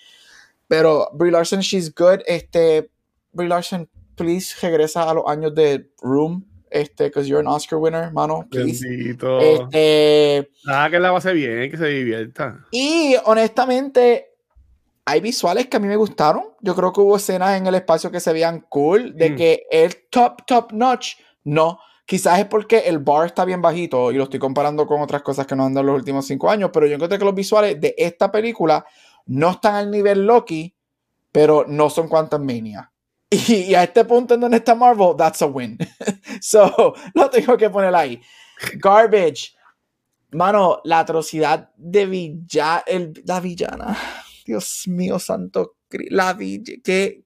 Pero 0.69 1.09
Brie 1.15 1.33
Larson, 1.33 1.61
she's 1.61 1.95
good. 1.95 2.21
Este, 2.27 2.91
Brie 3.33 3.49
Larson, 3.49 3.89
please 4.25 4.55
regresa 4.61 5.09
a 5.09 5.15
los 5.15 5.25
años 5.27 5.55
de 5.55 5.91
Room. 6.03 6.45
Este, 6.71 7.05
because 7.05 7.29
you're 7.29 7.41
an 7.41 7.49
Oscar 7.49 7.79
winner, 7.81 8.13
mano. 8.13 8.47
Please. 8.49 8.87
Bendito. 8.87 9.41
Este, 9.41 10.51
Ah, 10.69 10.89
que 10.91 11.01
la 11.01 11.11
base 11.11 11.33
bien, 11.33 11.69
que 11.71 11.77
se 11.77 11.87
divierta. 11.89 12.65
y 12.71 13.17
honestamente, 13.25 14.27
hay 15.05 15.21
visuales 15.21 15.67
que 15.67 15.79
a 15.79 15.81
mí 15.81 15.89
me 15.89 15.97
gustaron. 15.97 16.45
Yo 16.61 16.77
creo 16.77 16.93
que 16.93 17.01
hubo 17.01 17.17
escenas 17.17 17.59
en 17.59 17.67
el 17.67 17.75
espacio 17.75 18.11
que 18.13 18.21
se 18.21 18.33
veían 18.33 18.61
cool. 18.69 19.17
De 19.17 19.31
Mm. 19.31 19.37
que 19.37 19.63
el 19.71 19.97
top, 20.11 20.47
top 20.47 20.73
notch, 20.73 21.15
no. 21.43 21.79
Quizás 22.07 22.39
es 22.41 22.47
porque 22.47 22.79
el 22.87 22.99
bar 23.01 23.27
está 23.27 23.45
bien 23.45 23.63
bajito 23.63 24.13
y 24.13 24.17
lo 24.17 24.25
estoy 24.25 24.39
comparando 24.41 24.87
con 24.87 25.01
otras 25.01 25.23
cosas 25.23 25.47
que 25.47 25.57
nos 25.57 25.67
han 25.67 25.75
dado 25.75 25.87
los 25.87 25.97
últimos 25.97 26.27
cinco 26.27 26.51
años. 26.51 26.71
Pero 26.73 26.87
yo 26.87 26.95
encontré 26.95 27.19
que 27.19 27.25
los 27.25 27.35
visuales 27.35 27.81
de 27.81 27.95
esta 27.99 28.31
película 28.31 28.85
no 29.27 29.51
están 29.51 29.75
al 29.77 29.91
nivel 29.91 30.25
Loki, 30.27 30.73
pero 31.33 31.65
no 31.67 31.89
son 31.91 32.09
Quantum 32.09 32.45
Mania. 32.45 32.91
Y, 33.49 33.75
a 33.75 33.85
este 33.85 34.05
punto 34.05 34.35
en 34.35 34.41
donde 34.41 34.57
está 34.57 34.75
Marvel, 34.75 35.15
that's 35.17 35.41
a 35.43 35.47
win. 35.47 35.79
so, 36.41 36.95
lo 37.15 37.31
tengo 37.31 37.57
que 37.57 37.71
poner 37.71 37.95
ahí. 37.95 38.21
Garbage. 38.75 39.55
Mano, 40.33 40.81
la 40.85 41.01
atrocidad 41.01 41.71
de 41.77 42.07
Villa, 42.07 42.83
el, 42.87 43.23
la 43.25 43.41
villana. 43.41 43.97
Dios 44.45 44.85
mío, 44.87 45.19
santo. 45.19 45.77
La 46.11 46.33
villa. 46.35 46.75
Que, 46.85 47.23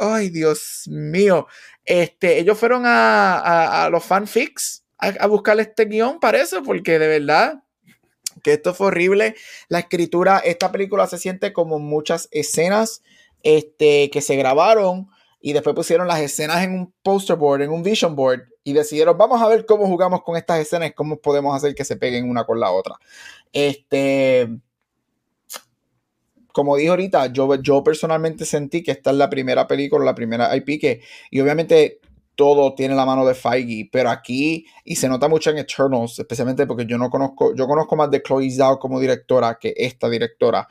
ay, 0.00 0.30
Dios 0.30 0.84
mío. 0.86 1.46
Este, 1.84 2.38
ellos 2.38 2.58
fueron 2.58 2.84
a, 2.86 3.38
a- 3.38 3.84
a 3.86 3.90
los 3.90 4.04
fanfics 4.04 4.84
a, 4.98 5.08
a 5.08 5.26
buscar 5.26 5.58
este 5.60 5.84
guion, 5.86 6.18
parece, 6.20 6.60
porque 6.62 6.98
de 6.98 7.08
verdad 7.08 7.62
que 8.42 8.54
esto 8.54 8.74
fue 8.74 8.88
horrible. 8.88 9.34
La 9.68 9.80
escritura, 9.80 10.38
esta 10.38 10.70
película 10.72 11.06
se 11.06 11.18
siente 11.18 11.52
como 11.52 11.78
muchas 11.78 12.28
escenas 12.30 13.02
este, 13.42 14.10
que 14.10 14.20
se 14.20 14.36
grabaron 14.36 15.08
y 15.40 15.52
después 15.52 15.74
pusieron 15.74 16.08
las 16.08 16.20
escenas 16.20 16.62
en 16.64 16.72
un 16.72 16.92
poster 17.02 17.36
board, 17.36 17.62
en 17.62 17.70
un 17.70 17.82
vision 17.82 18.16
board 18.16 18.42
y 18.64 18.72
decidieron, 18.72 19.16
vamos 19.16 19.40
a 19.40 19.48
ver 19.48 19.64
cómo 19.66 19.86
jugamos 19.86 20.22
con 20.22 20.36
estas 20.36 20.60
escenas, 20.60 20.92
cómo 20.94 21.18
podemos 21.18 21.56
hacer 21.56 21.74
que 21.74 21.84
se 21.84 21.96
peguen 21.96 22.28
una 22.28 22.44
con 22.44 22.60
la 22.60 22.70
otra. 22.70 22.96
Este, 23.52 24.48
como 26.52 26.76
dije 26.76 26.90
ahorita, 26.90 27.32
yo, 27.32 27.54
yo 27.56 27.82
personalmente 27.82 28.44
sentí 28.44 28.82
que 28.82 28.90
esta 28.90 29.10
es 29.10 29.16
la 29.16 29.30
primera 29.30 29.66
película, 29.66 30.04
la 30.04 30.14
primera 30.14 30.54
IP 30.56 30.80
que, 30.80 31.00
y 31.30 31.40
obviamente 31.40 32.00
todo 32.34 32.74
tiene 32.74 32.94
la 32.94 33.04
mano 33.04 33.26
de 33.26 33.34
Feige, 33.34 33.88
pero 33.90 34.10
aquí, 34.10 34.64
y 34.84 34.94
se 34.94 35.08
nota 35.08 35.28
mucho 35.28 35.50
en 35.50 35.58
Eternals, 35.58 36.18
especialmente 36.18 36.66
porque 36.66 36.86
yo 36.86 36.96
no 36.96 37.10
conozco, 37.10 37.54
yo 37.54 37.66
conozco 37.66 37.96
más 37.96 38.10
de 38.10 38.22
Chloe 38.22 38.50
Zhao 38.50 38.78
como 38.78 39.00
directora 39.00 39.58
que 39.60 39.74
esta 39.76 40.08
directora, 40.08 40.68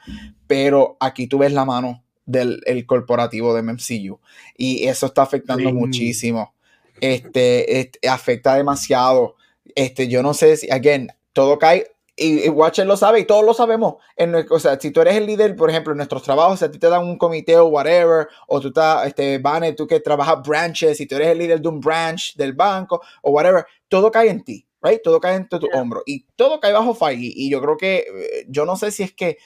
pero 0.48 0.95
aquí 0.99 1.27
tú 1.27 1.39
ves 1.39 1.52
la 1.52 1.65
mano 1.65 2.06
del 2.27 2.61
el 2.65 2.85
corporativo 2.85 3.55
de 3.55 3.63
MCU 3.63 4.19
y 4.55 4.87
eso 4.87 5.07
está 5.07 5.23
afectando 5.23 5.69
Sí. 5.69 5.73
muchísimo. 5.73 6.53
Este, 7.01 7.79
este, 7.79 8.07
afecta 8.07 8.55
demasiado. 8.55 9.35
Este, 9.75 10.07
yo 10.07 10.21
no 10.23 10.33
sé 10.33 10.57
si, 10.57 10.69
again, 10.69 11.09
todo 11.33 11.57
cae 11.59 11.87
y, 12.15 12.45
y 12.45 12.49
Watcher 12.49 12.87
lo 12.87 12.97
sabe 12.97 13.19
y 13.19 13.25
todos 13.25 13.45
lo 13.45 13.53
sabemos. 13.53 13.95
En, 14.15 14.33
o 14.49 14.59
sea, 14.59 14.79
si 14.79 14.89
tú 14.91 15.01
eres 15.01 15.15
el 15.15 15.27
líder, 15.27 15.55
por 15.55 15.69
ejemplo, 15.69 15.93
en 15.93 15.97
nuestros 15.97 16.23
trabajos, 16.23 16.57
si 16.59 16.65
a 16.65 16.71
ti 16.71 16.79
te 16.79 16.89
dan 16.89 17.03
un 17.03 17.17
comité 17.17 17.55
o 17.57 17.67
whatever, 17.67 18.27
o 18.47 18.59
tú 18.59 18.69
estás, 18.69 19.05
este, 19.07 19.37
Vane, 19.37 19.73
tú 19.73 19.85
que 19.85 19.99
trabajas 19.99 20.41
branches, 20.43 20.97
si 20.97 21.05
tú 21.05 21.15
eres 21.15 21.27
el 21.27 21.37
líder 21.37 21.61
de 21.61 21.67
un 21.69 21.79
branch 21.79 22.35
del 22.35 22.53
banco 22.53 23.01
o 23.21 23.31
whatever, 23.31 23.65
todo 23.87 24.09
cae 24.11 24.29
en 24.29 24.43
ti, 24.43 24.65
right? 24.81 24.99
Todo 25.03 25.19
cae 25.19 25.35
en 25.35 25.47
tu, 25.47 25.59
tu 25.59 25.67
Yeah. 25.67 25.79
hombro 25.79 26.01
y 26.07 26.25
todo 26.35 26.59
cae 26.59 26.73
bajo 26.73 26.95
Feige. 26.95 27.31
Y 27.35 27.51
yo 27.51 27.61
creo 27.61 27.77
que, 27.77 27.97
eh, 27.97 28.45
yo 28.49 28.65
no 28.65 28.75
sé 28.77 28.89
si 28.89 29.03
es 29.03 29.13
que 29.13 29.37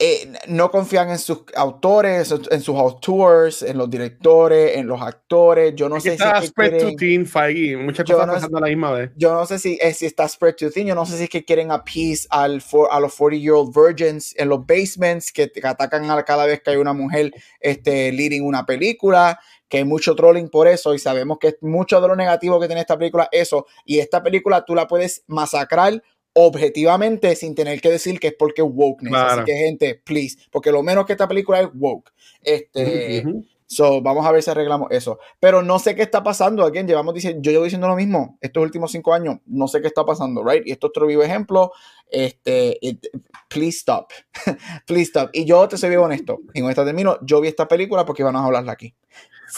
eh, 0.00 0.32
no 0.46 0.70
confían 0.70 1.10
en 1.10 1.18
sus 1.18 1.40
autores, 1.56 2.32
en 2.50 2.60
sus 2.60 2.76
autores, 2.76 3.62
en 3.62 3.76
los 3.78 3.90
directores, 3.90 4.76
en 4.76 4.86
los 4.86 5.02
actores. 5.02 5.74
Yo 5.74 5.88
no 5.88 5.96
Es 5.96 6.04
que 6.04 6.10
sé 6.10 6.16
si 6.18 6.22
está 6.22 6.40
spread 6.42 6.78
to 6.78 6.96
teen 6.96 7.26
Feige. 7.26 7.76
Muchas 7.76 8.06
Yo 8.06 8.14
cosas 8.14 8.26
no- 8.28 8.32
pasando 8.34 8.58
a 8.58 8.60
la 8.60 8.68
misma 8.68 8.92
vez. 8.92 9.10
yo 9.16 9.34
no 9.34 9.44
sé 9.44 9.58
si, 9.58 9.76
eh, 9.80 9.92
si 9.92 10.06
está 10.06 10.28
spread 10.28 10.54
too 10.54 10.70
thin, 10.70 10.86
yo 10.86 10.94
no 10.94 11.04
sé 11.04 11.16
si 11.18 11.24
es 11.24 11.30
que 11.30 11.44
quieren 11.44 11.72
appease 11.72 12.28
al 12.30 12.60
for- 12.60 12.88
a 12.92 13.00
los 13.00 13.12
40 13.14 13.36
year 13.42 13.54
old 13.54 13.74
virgins 13.74 14.34
en 14.38 14.48
los 14.50 14.64
basements 14.64 15.32
que, 15.32 15.50
que 15.50 15.66
atacan 15.66 16.08
a 16.10 16.22
cada 16.24 16.46
vez 16.46 16.60
que 16.62 16.70
hay 16.70 16.76
una 16.76 16.92
mujer 16.92 17.32
este, 17.60 18.12
leading 18.12 18.44
una 18.44 18.64
película, 18.64 19.40
que 19.68 19.78
hay 19.78 19.84
mucho 19.84 20.14
trolling 20.14 20.48
por 20.48 20.68
eso 20.68 20.94
y 20.94 20.98
sabemos 21.00 21.38
que 21.40 21.56
mucho 21.60 22.00
de 22.00 22.06
lo 22.08 22.14
negativo 22.14 22.60
que 22.60 22.66
tiene 22.68 22.82
esta 22.82 22.96
película 22.96 23.28
eso 23.32 23.66
y 23.84 23.98
esta 23.98 24.22
película 24.22 24.64
tú 24.64 24.74
la 24.76 24.86
puedes 24.86 25.24
masacrar 25.26 26.00
objetivamente 26.46 27.34
sin 27.36 27.54
tener 27.54 27.80
que 27.80 27.90
decir 27.90 28.18
que 28.20 28.28
es 28.28 28.34
porque 28.38 28.62
es 28.62 28.68
wokeness. 28.70 29.10
Claro. 29.12 29.42
Así 29.42 29.44
que 29.44 29.56
gente, 29.56 29.94
please, 30.04 30.38
porque 30.50 30.70
lo 30.72 30.82
menos 30.82 31.06
que 31.06 31.12
esta 31.12 31.28
película 31.28 31.60
es 31.60 31.68
woke. 31.74 32.12
Este, 32.42 33.22
Ujú. 33.26 33.44
So, 33.70 34.00
vamos 34.00 34.24
a 34.24 34.32
ver 34.32 34.42
si 34.42 34.50
arreglamos 34.50 34.88
eso. 34.92 35.18
Pero 35.40 35.60
no 35.62 35.78
sé 35.78 35.94
qué 35.94 36.00
está 36.00 36.22
pasando. 36.22 36.64
Again, 36.64 36.86
llevamos 36.88 37.12
diciendo, 37.12 37.40
yo 37.42 37.50
llevo 37.52 37.64
diciendo 37.64 37.86
lo 37.86 37.96
mismo 37.96 38.38
estos 38.40 38.62
últimos 38.62 38.90
cinco 38.92 39.12
años. 39.12 39.40
No 39.44 39.68
sé 39.68 39.82
qué 39.82 39.88
está 39.88 40.06
pasando, 40.06 40.42
right? 40.42 40.66
Y 40.66 40.70
esto 40.72 40.86
es 40.86 40.88
otro 40.88 41.06
vivo 41.06 41.22
ejemplo. 41.22 41.72
Este, 42.10 42.78
it- 42.80 43.06
please 43.48 43.76
stop. 43.78 44.10
please 44.86 45.10
stop. 45.10 45.28
Y 45.34 45.44
yo 45.44 45.68
te 45.68 45.76
soy 45.76 45.90
bien 45.90 46.00
honesto. 46.00 46.38
Y 46.54 46.62
con 46.62 46.70
esta 46.70 46.82
termino. 46.82 47.18
Yo 47.20 47.42
vi 47.42 47.48
esta 47.48 47.68
película 47.68 48.06
porque 48.06 48.22
íbamos 48.22 48.40
a 48.40 48.46
hablarla 48.46 48.72
aquí. 48.72 48.94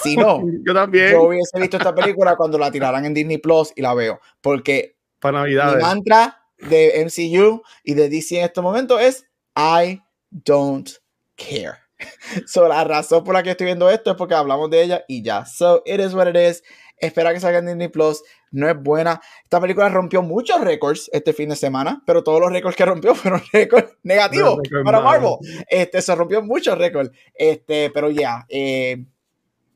Si 0.02 0.16
no, 0.16 0.42
Yo 0.66 0.74
también. 0.74 1.12
yo 1.12 1.22
hubiese 1.22 1.60
visto 1.60 1.76
esta 1.76 1.94
película 1.94 2.34
cuando 2.34 2.58
la 2.58 2.72
tiraran 2.72 3.04
en 3.04 3.14
Disney 3.14 3.38
Plus 3.38 3.72
y 3.76 3.82
la 3.82 3.94
veo. 3.94 4.18
Porque 4.40 4.96
para 5.20 5.44
mi 5.44 5.54
Navidad. 5.54 5.80
mantra 5.82 6.39
de 6.68 7.04
MCU 7.04 7.62
y 7.84 7.94
de 7.94 8.08
DC 8.08 8.38
en 8.38 8.44
este 8.44 8.60
momento 8.60 8.98
es 8.98 9.24
I 9.56 10.02
don't 10.30 10.90
care. 11.36 11.78
So, 12.46 12.66
la 12.66 12.84
razón 12.84 13.24
por 13.24 13.34
la 13.34 13.42
que 13.42 13.50
estoy 13.50 13.66
viendo 13.66 13.90
esto 13.90 14.10
es 14.10 14.16
porque 14.16 14.34
hablamos 14.34 14.70
de 14.70 14.82
ella 14.82 15.04
y 15.06 15.22
ya. 15.22 15.44
So, 15.44 15.82
it 15.84 16.00
is 16.00 16.14
what 16.14 16.28
it 16.28 16.36
is. 16.36 16.62
Espera 16.96 17.32
que 17.32 17.40
salga 17.40 17.58
en 17.58 17.66
Disney 17.66 17.88
Plus. 17.88 18.22
No 18.50 18.68
es 18.68 18.76
buena. 18.76 19.20
Esta 19.44 19.60
película 19.60 19.88
rompió 19.88 20.22
muchos 20.22 20.60
récords 20.60 21.08
este 21.12 21.32
fin 21.32 21.48
de 21.48 21.56
semana, 21.56 22.02
pero 22.06 22.22
todos 22.22 22.40
los 22.40 22.52
récords 22.52 22.76
que 22.76 22.84
rompió 22.84 23.14
fueron 23.16 23.42
récords 23.52 23.96
negativos 24.02 24.58
No, 24.70 24.84
para. 24.84 25.00
Marvel. 25.00 25.36
Este, 25.68 26.02
se 26.02 26.14
rompió 26.14 26.42
muchos 26.42 26.76
récords. 26.76 27.10
Este, 27.34 27.90
pero 27.90 28.10
ya, 28.10 28.44
eh, 28.48 29.04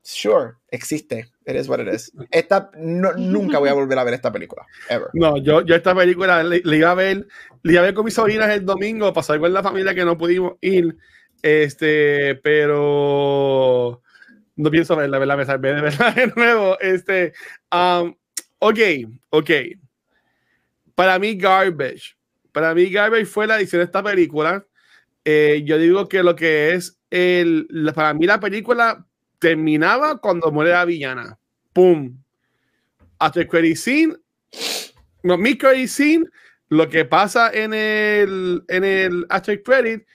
sure, 0.02 0.55
existe. 0.70 1.34
It 1.47 1.57
is 1.57 1.69
what 1.69 1.81
it 1.81 1.89
is. 1.89 2.11
Esta, 2.31 2.71
no- 2.77 3.12
nunca 3.15 3.59
voy 3.59 3.69
a 3.69 3.75
volver 3.75 3.99
a 3.99 4.05
ver 4.05 4.15
esta 4.15 4.33
película. 4.33 4.66
Ever. 4.89 5.09
No, 5.12 5.37
yo, 5.37 5.61
yo 5.62 5.75
esta 5.75 5.95
película 5.95 6.43
le, 6.43 6.62
le 6.65 6.77
iba 6.79 6.91
a 6.91 6.95
ver, 6.95 7.27
le 7.62 7.73
iba 7.73 7.83
a 7.83 7.85
ver 7.85 7.95
con 7.95 8.05
mis 8.05 8.15
sobrinas 8.15 8.51
el 8.51 8.65
domingo, 8.65 9.12
pasar 9.12 9.39
con 9.41 9.53
la 9.53 9.62
familia 9.62 9.95
que 9.95 10.05
no 10.05 10.16
pudimos 10.16 10.55
ir. 10.61 10.97
Este, 11.43 12.37
pero 12.37 14.01
no 14.57 14.71
pienso 14.71 14.97
verla, 14.97 15.19
¿verdad? 15.19 15.37
Me 15.37 15.45
salvé 15.45 15.75
de 15.75 15.81
verla 15.83 16.11
de 16.12 16.33
nuevo. 16.35 16.79
Este, 16.81 17.35
um, 17.71 18.15
ok, 18.61 18.79
ok. 19.31 19.51
Para 20.95 21.19
mí, 21.19 21.35
garbage. 21.37 22.16
Para 22.53 22.75
mí, 22.75 22.89
garbage 22.89 23.27
fue 23.27 23.47
la 23.47 23.59
edición 23.59 23.81
de 23.81 23.85
esta 23.87 24.03
película. 24.03 24.65
Eh, 25.25 25.62
yo 25.66 25.77
digo 25.77 26.09
que 26.09 26.23
lo 26.23 26.37
que 26.37 26.73
es 26.75 26.99
el, 27.11 27.66
para 27.95 28.15
mí 28.15 28.27
la 28.27 28.41
película 28.41 29.07
terminaba 29.45 30.16
cuando 30.16 30.51
muere 30.51 30.71
la 30.71 30.87
villana. 30.87 31.39
¡Pum! 31.75 32.16
After 33.19 33.47
credit 33.47 33.77
scene, 33.77 34.16
no, 35.23 35.37
mid 35.37 35.59
credit 35.59 35.87
scene, 35.87 36.25
lo 36.71 36.89
que 36.89 37.05
pasa 37.05 37.51
en 37.53 37.75
el, 37.75 38.65
en 38.69 38.85
el 38.85 39.27
after 39.29 39.62
credit, 39.62 40.07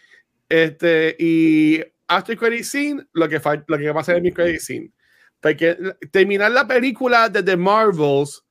este, 0.50 1.16
y 1.20 1.80
after 2.08 2.36
credit 2.36 2.64
scene, 2.64 3.06
lo 3.14 3.30
que, 3.30 3.40
lo 3.68 3.78
que 3.78 3.94
pasa 3.94 4.14
en 4.14 4.18
el 4.18 4.24
mid 4.24 4.34
credit 4.34 4.62
scene. 4.62 4.92
Porque 5.40 5.78
terminar 6.10 6.50
la 6.50 6.68
película 6.68 7.30
de 7.30 7.44
The 7.44 7.56
Marvels 7.56 8.44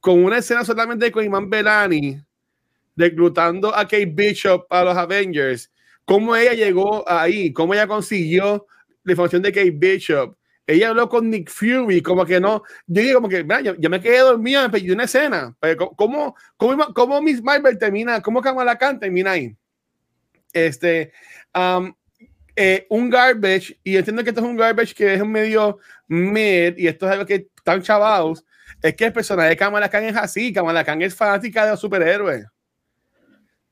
con 0.00 0.22
una 0.22 0.36
escena 0.36 0.66
solamente 0.66 1.10
con 1.10 1.24
Iman 1.24 1.48
Belani 1.48 2.22
reclutando 2.94 3.74
a 3.74 3.84
Kate 3.84 4.04
Bishop 4.04 4.66
a 4.68 4.84
los 4.84 4.96
Avengers, 4.98 5.72
cómo 6.04 6.36
ella 6.36 6.52
llegó 6.52 7.08
ahí, 7.08 7.54
cómo 7.54 7.72
ella 7.72 7.86
consiguió 7.86 8.66
la 9.04 9.12
información 9.12 9.42
de 9.42 9.52
Kate 9.52 9.70
Bishop. 9.70 10.36
Ella 10.66 10.90
habló 10.90 11.08
con 11.08 11.28
Nick 11.28 11.50
Fury, 11.50 12.00
como 12.00 12.24
que 12.24 12.38
no. 12.38 12.62
Yo 12.86 13.02
digo, 13.02 13.14
como 13.14 13.28
que, 13.28 13.42
mira, 13.42 13.60
yo, 13.60 13.90
me 13.90 14.00
quedé 14.00 14.18
dormida, 14.18 14.68
me 14.68 14.92
una 14.92 15.04
escena. 15.04 15.56
¿cómo, 15.96 16.36
cómo, 16.56 16.94
cómo 16.94 17.20
Miss 17.20 17.42
Marvel 17.42 17.76
termina? 17.76 18.20
¿Cómo 18.22 18.40
Kamala 18.40 18.78
Khan 18.78 19.00
termina 19.00 19.32
ahí? 19.32 19.56
Este, 20.52 21.12
um, 21.54 21.92
eh, 22.54 22.86
un 22.88 23.10
garbage, 23.10 23.80
y 23.82 23.96
entiendo 23.96 24.22
que 24.22 24.30
esto 24.30 24.42
es 24.42 24.46
un 24.46 24.56
garbage 24.56 24.94
que 24.94 25.14
es 25.14 25.22
un 25.22 25.32
medio 25.32 25.78
mid, 26.06 26.76
y 26.76 26.86
esto 26.86 27.06
es 27.06 27.12
algo 27.12 27.26
que 27.26 27.48
están 27.56 27.82
chavados, 27.82 28.44
es 28.82 28.94
que 28.94 29.06
el 29.06 29.12
personaje 29.12 29.50
de 29.50 29.56
Kamala 29.56 29.88
Khan 29.88 30.04
es 30.04 30.16
así. 30.16 30.52
Kamala 30.52 30.84
Khan 30.84 31.02
es 31.02 31.14
fanática 31.14 31.64
de 31.64 31.72
los 31.72 31.80
superhéroes. 31.80 32.46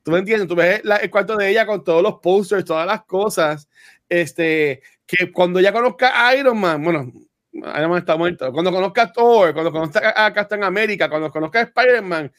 ¿Tú 0.02 0.10
me 0.10 0.18
entiendes? 0.18 0.48
Tú 0.48 0.55
ves 0.55 0.82
el 0.84 1.10
cuarto 1.10 1.36
de 1.36 1.50
ella 1.50 1.66
con 1.66 1.84
todos 1.84 2.02
los 2.02 2.14
posters, 2.20 2.64
todas 2.64 2.86
las 2.86 3.05
cosas. 3.05 3.68
Este, 4.09 4.82
que 5.09 5.32
cuando 5.32 5.59
ella 5.59 5.72
conozca 5.72 6.28
a 6.28 6.36
Iron 6.36 6.60
Man, 6.60 6.85
bueno, 6.85 7.12
Iron 7.52 7.90
Man 7.90 7.98
está 7.98 8.16
muerto. 8.16 8.52
Cuando 8.52 8.70
conozca 8.70 9.02
a 9.02 9.12
Thor, 9.12 9.55
cuando 9.55 9.72
conozca 9.72 10.12
a 10.14 10.32
Captain 10.32 10.62
America, 10.62 11.09
cuando 11.09 11.30
conozca 11.30 11.60
a 11.60 11.62
Spider-Man, 11.62 12.30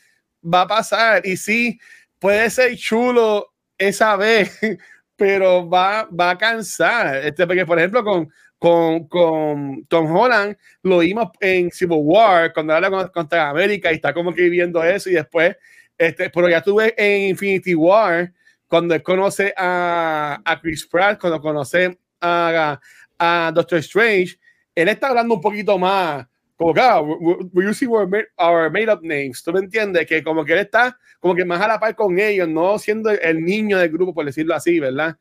va 0.42 0.62
a 0.62 0.68
pasar. 0.68 1.26
Y 1.26 1.36
sí, 1.36 1.80
puede 2.20 2.50
ser 2.52 2.78
chulo 2.78 3.54
esa 3.78 4.16
vez, 4.16 4.60
pero 5.16 5.68
va, 5.68 6.08
va 6.08 6.32
a 6.32 6.38
cansar. 6.38 7.18
Este, 7.26 7.48
porque, 7.48 7.66
por 7.66 7.80
ejemplo, 7.80 8.04
con, 8.04 8.30
con, 8.60 9.08
con 9.08 9.86
Tom 9.88 10.16
Holland 10.16 10.56
lo 10.84 11.00
vimos 11.00 11.30
en 11.40 11.72
Civil 11.72 12.00
War, 12.02 12.54
cuando 12.54 12.76
habla 12.76 12.92
con, 12.92 13.08
contra 13.10 13.50
América 13.50 13.92
y 13.92 13.96
está 13.96 14.14
como 14.14 14.32
que 14.32 14.44
viviendo 14.44 14.84
eso 14.84 15.10
y 15.10 15.14
después, 15.14 15.58
este, 15.98 16.30
pero 16.30 16.48
ya 16.48 16.60
estuve 16.60 16.94
en 16.98 17.30
Infinity 17.32 17.74
War, 17.74 18.32
cuando 18.68 18.94
él 18.94 19.02
conoce 19.02 19.54
a, 19.58 20.40
a 20.46 20.62
Chris 20.62 20.86
Pratt, 20.86 21.20
cuando 21.20 21.42
conoce 21.42 21.98
a, 22.22 22.80
a 23.18 23.52
Doctor 23.54 23.80
Strange, 23.80 24.40
él 24.76 24.88
está 24.88 25.10
hablando 25.10 25.36
un 25.36 25.42
poquito 25.42 25.78
más, 25.78 26.26
como 26.56 26.74
que, 26.74 26.82
ah, 26.82 27.02
we, 27.02 27.70
using 27.70 27.90
our, 27.90 28.08
ma- 28.08 28.26
our 28.38 28.70
made 28.70 28.92
up 28.92 29.00
names, 29.02 29.42
¿tú 29.44 29.54
me 29.54 29.60
entiendes? 29.60 30.06
Que 30.06 30.24
como 30.24 30.44
que 30.44 30.54
él 30.54 30.60
está 30.60 30.98
como 31.20 31.36
que 31.36 31.46
más 31.46 31.62
a 31.62 31.68
la 31.68 31.80
par 31.80 31.96
con 31.96 32.18
ellos, 32.18 32.48
no 32.48 32.80
siendo 32.80 33.10
el 33.10 33.44
niño 33.44 33.78
del 33.78 33.90
grupo, 33.90 34.14
por 34.14 34.26
decirlo 34.26 34.56
así, 34.56 34.80
¿verdad? 34.80 35.18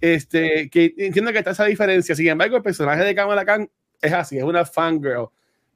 Este, 0.00 0.68
que 0.70 0.94
entiendo 0.98 1.32
que 1.32 1.38
está 1.38 1.52
esa 1.52 1.64
diferencia. 1.64 2.14
Sin 2.14 2.28
embargo, 2.28 2.56
el 2.56 2.62
personaje 2.62 3.02
de 3.02 3.14
Kamala 3.14 3.44
Khan 3.44 3.70
es 4.00 4.12
así, 4.12 4.38
es 4.38 4.44
una 4.44 4.64
fangirl. 4.64 5.28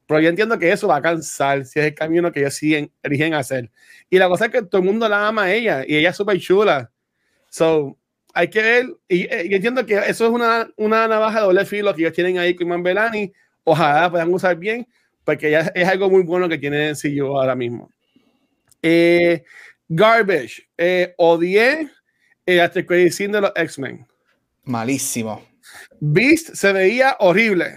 Pero 0.07 0.21
yo 0.21 0.29
entiendo 0.29 0.59
que 0.59 0.71
eso 0.71 0.89
va 0.89 0.97
a 0.97 1.03
cansar 1.03 1.65
si 1.65 1.81
es 1.81 1.87
el 1.87 1.95
camino 1.95 2.31
que 2.31 2.41
ellos 2.41 2.55
siguen, 2.55 2.93
eligen 3.03 3.35
hacer. 3.35 3.71
Y 4.11 4.19
la 4.19 4.29
cosa 4.29 4.47
es 4.47 4.51
que 4.51 4.63
todo 4.63 4.81
el 4.81 4.87
mundo 4.87 5.09
la 5.09 5.27
ama 5.27 5.45
a 5.45 5.53
ella 5.53 5.85
y 5.87 5.97
ella 5.97 6.11
es 6.11 6.17
súper 6.17 6.39
chula. 6.39 6.91
So, 7.49 7.97
hay 8.33 8.49
que 8.49 8.63
ver. 8.63 8.87
Y, 9.09 9.23
eh, 9.23 9.47
yo 9.49 9.57
entiendo 9.57 9.85
que 9.85 9.95
eso 9.95 10.27
es 10.27 10.31
una, 10.31 10.71
una 10.77 11.09
navaja 11.09 11.41
de 11.41 11.47
doble 11.47 11.65
filo 11.65 11.95
que 11.95 12.03
ellos 12.03 12.13
tienen 12.13 12.39
ahí 12.39 12.55
con 12.55 12.67
Iman 12.67 12.83
Belani. 12.83 13.33
Ojalá 13.65 14.11
puedan 14.11 14.33
usar 14.33 14.57
bien, 14.57 14.87
porque 15.25 15.51
ya 15.51 15.61
es 15.75 15.89
algo 15.89 16.11
muy 16.11 16.23
bueno 16.23 16.49
que 16.49 16.59
tiene 16.59 16.89
en 16.89 16.97
sí 16.97 17.15
yo 17.15 17.39
ahora 17.39 17.55
mismo. 17.55 17.91
Eh, 18.83 19.45
garbage. 19.89 20.69
Eh, 20.77 21.15
odié 21.19 21.89
el 22.47 22.61
after 22.61 22.85
credit 22.85 23.13
scene 23.13 23.33
de 23.33 23.41
los 23.43 23.53
X-Men. 23.55 24.07
Malísimo. 24.65 25.45
Beast 26.01 26.55
se 26.55 26.73
veía 26.73 27.17
horrible. 27.21 27.77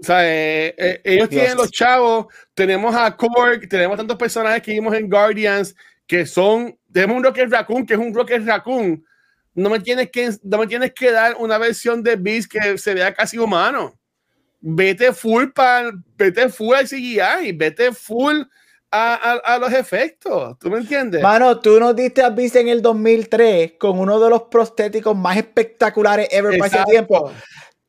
O 0.00 0.04
sea, 0.04 0.24
eh, 0.24 0.74
eh, 0.78 1.00
ellos 1.04 1.28
Dios. 1.28 1.42
tienen 1.42 1.56
los 1.56 1.70
chavos, 1.70 2.26
tenemos 2.54 2.94
a 2.94 3.16
Korg, 3.16 3.68
tenemos 3.68 3.96
tantos 3.96 4.16
personajes 4.16 4.62
que 4.62 4.72
vimos 4.72 4.94
en 4.94 5.10
Guardians 5.10 5.74
que 6.06 6.24
son, 6.24 6.78
tenemos 6.92 7.16
un 7.16 7.24
Rocket 7.24 7.50
Raccoon 7.50 7.84
que 7.84 7.94
es 7.94 8.00
un 8.00 8.14
Rocket 8.14 8.46
Raccoon. 8.46 9.04
No 9.58 9.70
me 9.70 9.80
tienes 9.80 10.10
que, 10.10 10.30
no 10.42 10.58
me 10.58 10.66
tienes 10.66 10.92
que 10.92 11.10
dar 11.10 11.36
una 11.38 11.58
versión 11.58 12.02
de 12.02 12.14
Beast 12.14 12.50
que 12.50 12.78
se 12.78 12.94
vea 12.94 13.12
casi 13.12 13.38
humano. 13.38 13.98
Vete 14.60 15.12
full 15.12 15.48
para, 15.54 15.90
vete 16.16 16.48
full 16.48 16.74
al 16.74 16.86
CGI, 16.86 17.52
vete 17.54 17.92
full 17.92 18.42
a, 18.90 19.14
a, 19.14 19.54
a 19.54 19.58
los 19.58 19.72
efectos. 19.72 20.56
¿Tú 20.60 20.70
me 20.70 20.78
entiendes? 20.78 21.20
Mano, 21.22 21.58
tú 21.58 21.80
nos 21.80 21.96
diste 21.96 22.22
a 22.22 22.30
Beast 22.30 22.54
en 22.56 22.68
el 22.68 22.80
2003 22.80 23.72
con 23.78 23.98
uno 23.98 24.20
de 24.20 24.30
los 24.30 24.42
prostéticos 24.44 25.16
más 25.16 25.36
espectaculares 25.36 26.28
ever 26.30 26.56
para 26.56 26.76
ese 26.76 26.84
tiempo. 26.84 27.32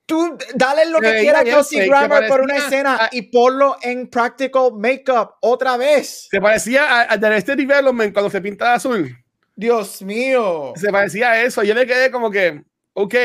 Tú 0.08 0.36
dale 0.56 0.90
lo 0.90 1.00
que 1.00 1.20
quieras 1.20 1.44
bien 1.44 1.56
Kelsey 1.56 1.88
Grammer 1.88 2.28
por 2.28 2.42
una 2.42 2.58
escena 2.58 2.98
ah. 3.00 3.10
y 3.12 3.22
ponlo 3.22 3.78
en 3.84 4.08
practical 4.08 4.72
makeup 4.76 5.36
otra 5.40 5.78
vez. 5.78 6.28
Se 6.32 6.42
parecía 6.42 7.02
a, 7.02 7.14
a 7.14 7.20
The 7.20 7.56
Development 7.56 8.12
cuando 8.12 8.32
se 8.32 8.42
pinta 8.42 8.70
de 8.70 8.72
azul. 8.72 9.16
Dios 9.60 10.02
mío. 10.02 10.72
se 10.78 10.90
parecía 10.90 11.32
a 11.32 11.42
eso. 11.44 11.64
Yo 11.64 11.76
me 11.76 11.86
quedé 11.86 12.10
como 12.12 12.32
que, 12.32 12.64
ok. 12.94 13.16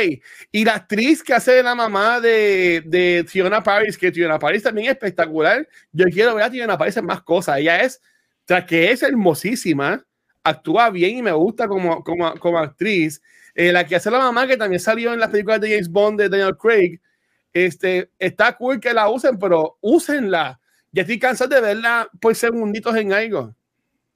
Y 0.51 0.65
la 0.65 0.75
actriz 0.75 1.23
que 1.23 1.33
hace 1.33 1.63
la 1.63 1.77
mamá 1.77 2.21
de, 2.21 2.83
de 2.87 3.25
Tiona 3.31 3.63
Paris, 3.63 3.97
que 3.97 4.11
Tiona 4.11 4.37
Paris 4.37 4.65
también 4.65 4.89
es 4.89 4.95
espectacular. 4.95 5.69
Yo 5.93 6.07
quiero 6.07 6.35
ver 6.35 6.45
a 6.45 6.51
Tiona 6.51 6.77
Paris 6.77 6.97
en 6.97 7.07
más 7.07 7.23
cosas. 7.23 7.59
Ella 7.59 7.81
es, 7.83 8.03
tras 8.45 8.65
que 8.65 8.91
es 8.91 9.05
hermosísima, 9.05 10.05
actúa 10.43 10.91
bien 10.91 11.19
y 11.19 11.23
me 11.23 11.31
gusta 11.31 11.69
como, 11.69 12.03
como, 12.03 12.35
como 12.41 12.59
actriz. 12.59 13.23
Eh, 13.55 13.71
la 13.71 13.87
que 13.87 13.95
hace 13.95 14.11
la 14.11 14.19
mamá, 14.19 14.49
que 14.49 14.57
también 14.57 14.81
salió 14.81 15.13
en 15.13 15.21
las 15.21 15.31
películas 15.31 15.61
de 15.61 15.71
James 15.71 15.89
Bond 15.89 16.21
de 16.21 16.29
Daniel 16.29 16.57
Craig, 16.61 17.01
este, 17.53 18.11
está 18.19 18.57
cool 18.57 18.81
que 18.81 18.93
la 18.93 19.09
usen, 19.09 19.39
pero 19.39 19.79
úsenla. 19.81 20.59
Ya 20.91 21.03
estoy 21.03 21.21
cansado 21.21 21.55
de 21.55 21.61
verla 21.61 22.09
por 22.21 22.35
segunditos 22.35 22.97
en 22.97 23.13
algo. 23.13 23.55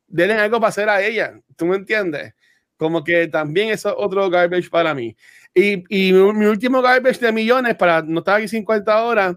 Denle 0.09 0.35
algo 0.35 0.59
para 0.59 0.71
hacer 0.71 0.89
a 0.89 1.01
ella. 1.03 1.41
¿Tú 1.57 1.67
me 1.67 1.77
entiendes? 1.77 2.35
Como 2.77 3.05
que 3.05 3.29
también 3.29 3.69
eso 3.71 3.91
es 3.91 3.95
otro 3.99 4.29
garbage 4.31 4.71
para 4.71 4.95
mí. 4.95 5.17
Y, 5.55 5.85
y 5.89 6.13
mi, 6.13 6.33
mi 6.33 6.47
último 6.47 6.81
garbage 6.83 7.19
de 7.21 7.33
millones, 7.33 7.75
para 7.77 8.03
no 8.03 8.21
estar 8.21 8.37
aquí 8.37 8.49
50 8.49 9.05
horas, 9.05 9.37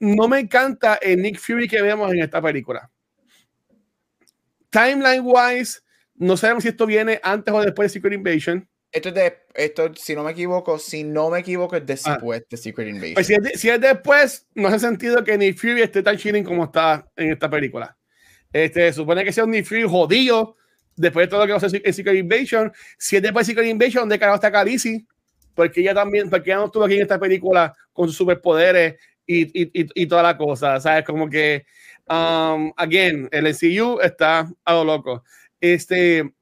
no 0.00 0.28
me 0.28 0.38
encanta 0.40 0.94
el 0.96 1.20
Nick 1.20 1.38
Fury 1.38 1.68
que 1.68 1.82
vemos 1.82 2.12
en 2.12 2.20
esta 2.22 2.40
película. 2.40 2.90
Timeline 4.70 5.22
wise, 5.24 5.80
no 6.14 6.36
sabemos 6.36 6.62
si 6.62 6.68
esto 6.68 6.86
viene 6.86 7.20
antes 7.22 7.52
o 7.52 7.60
después 7.60 7.86
de 7.92 7.98
Secret 7.98 8.14
Invasion. 8.14 8.68
Esto 8.90 9.10
es 9.10 9.14
de, 9.14 9.36
esto, 9.54 9.94
si 9.96 10.14
no 10.14 10.24
me 10.24 10.30
equivoco, 10.32 10.78
si 10.78 11.04
no 11.04 11.28
me 11.30 11.40
equivoco, 11.40 11.76
es 11.76 11.84
después 11.84 12.42
de 12.48 12.56
Secret 12.56 12.88
Invasion. 12.88 13.14
Pues 13.14 13.26
si 13.26 13.34
es, 13.34 13.42
de- 13.42 13.50
si 13.58 13.68
es 13.68 13.80
después, 13.80 14.46
no 14.54 14.68
hace 14.68 14.78
sentido 14.78 15.22
que 15.24 15.36
Nick 15.36 15.58
Fury 15.58 15.82
esté 15.82 16.02
tan 16.02 16.16
chilling 16.16 16.44
como 16.44 16.64
está 16.64 17.06
en 17.16 17.32
esta 17.32 17.50
película. 17.50 17.97
Este, 18.52 18.92
supone 18.92 19.24
que 19.24 19.32
sea 19.32 19.44
un 19.44 19.64
Fury 19.64 19.82
jodido 19.82 20.56
después 20.96 21.26
de 21.26 21.30
todo 21.30 21.40
lo 21.40 21.46
que 21.46 21.60
pasó 21.60 21.74
en 21.76 21.92
Secret 21.92 22.16
Invasion. 22.16 22.72
Si 22.98 23.16
es 23.16 23.22
después 23.22 23.46
de 23.46 23.52
Secret 23.52 23.68
Invasion, 23.70 24.02
¿dónde 24.02 24.18
carajo 24.18 24.36
está 24.36 24.50
Khaleesi? 24.50 25.06
Porque 25.54 25.80
ella 25.80 25.94
también, 25.94 26.30
porque 26.30 26.50
ella 26.50 26.58
no 26.60 26.66
estuvo 26.66 26.84
aquí 26.84 26.94
en 26.94 27.02
esta 27.02 27.18
película 27.18 27.74
con 27.92 28.08
sus 28.08 28.16
superpoderes 28.16 28.96
y, 29.26 29.42
y, 29.62 29.70
y, 29.82 30.02
y 30.02 30.06
toda 30.06 30.22
la 30.22 30.36
cosa, 30.36 30.80
¿sabes? 30.80 31.04
Como 31.04 31.28
que, 31.28 31.66
um, 32.08 32.72
again, 32.76 33.28
el 33.32 33.46
MCU 33.46 34.00
está 34.00 34.48
a 34.64 34.72
lo 34.74 34.84
loco. 34.84 35.24
Este, 35.60 36.32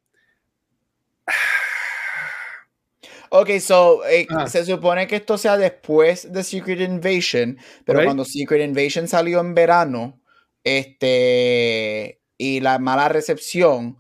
Ok, 3.31 3.51
so 3.61 4.07
eh, 4.07 4.27
Ajá. 4.31 4.47
se 4.49 4.65
supone 4.65 5.07
que 5.07 5.17
esto 5.17 5.37
sea 5.37 5.57
después 5.57 6.33
de 6.33 6.45
Secret 6.45 6.81
Invasion, 6.81 7.59
pero 7.85 7.99
Ok. 7.99 8.05
cuando 8.05 8.25
Secret 8.25 8.63
Invasion 8.63 9.09
salió 9.09 9.41
en 9.41 9.55
verano, 9.55 10.21
este, 10.67 12.21
y 12.39 12.61
la 12.61 12.79
mala 12.79 13.09
recepción, 13.09 13.97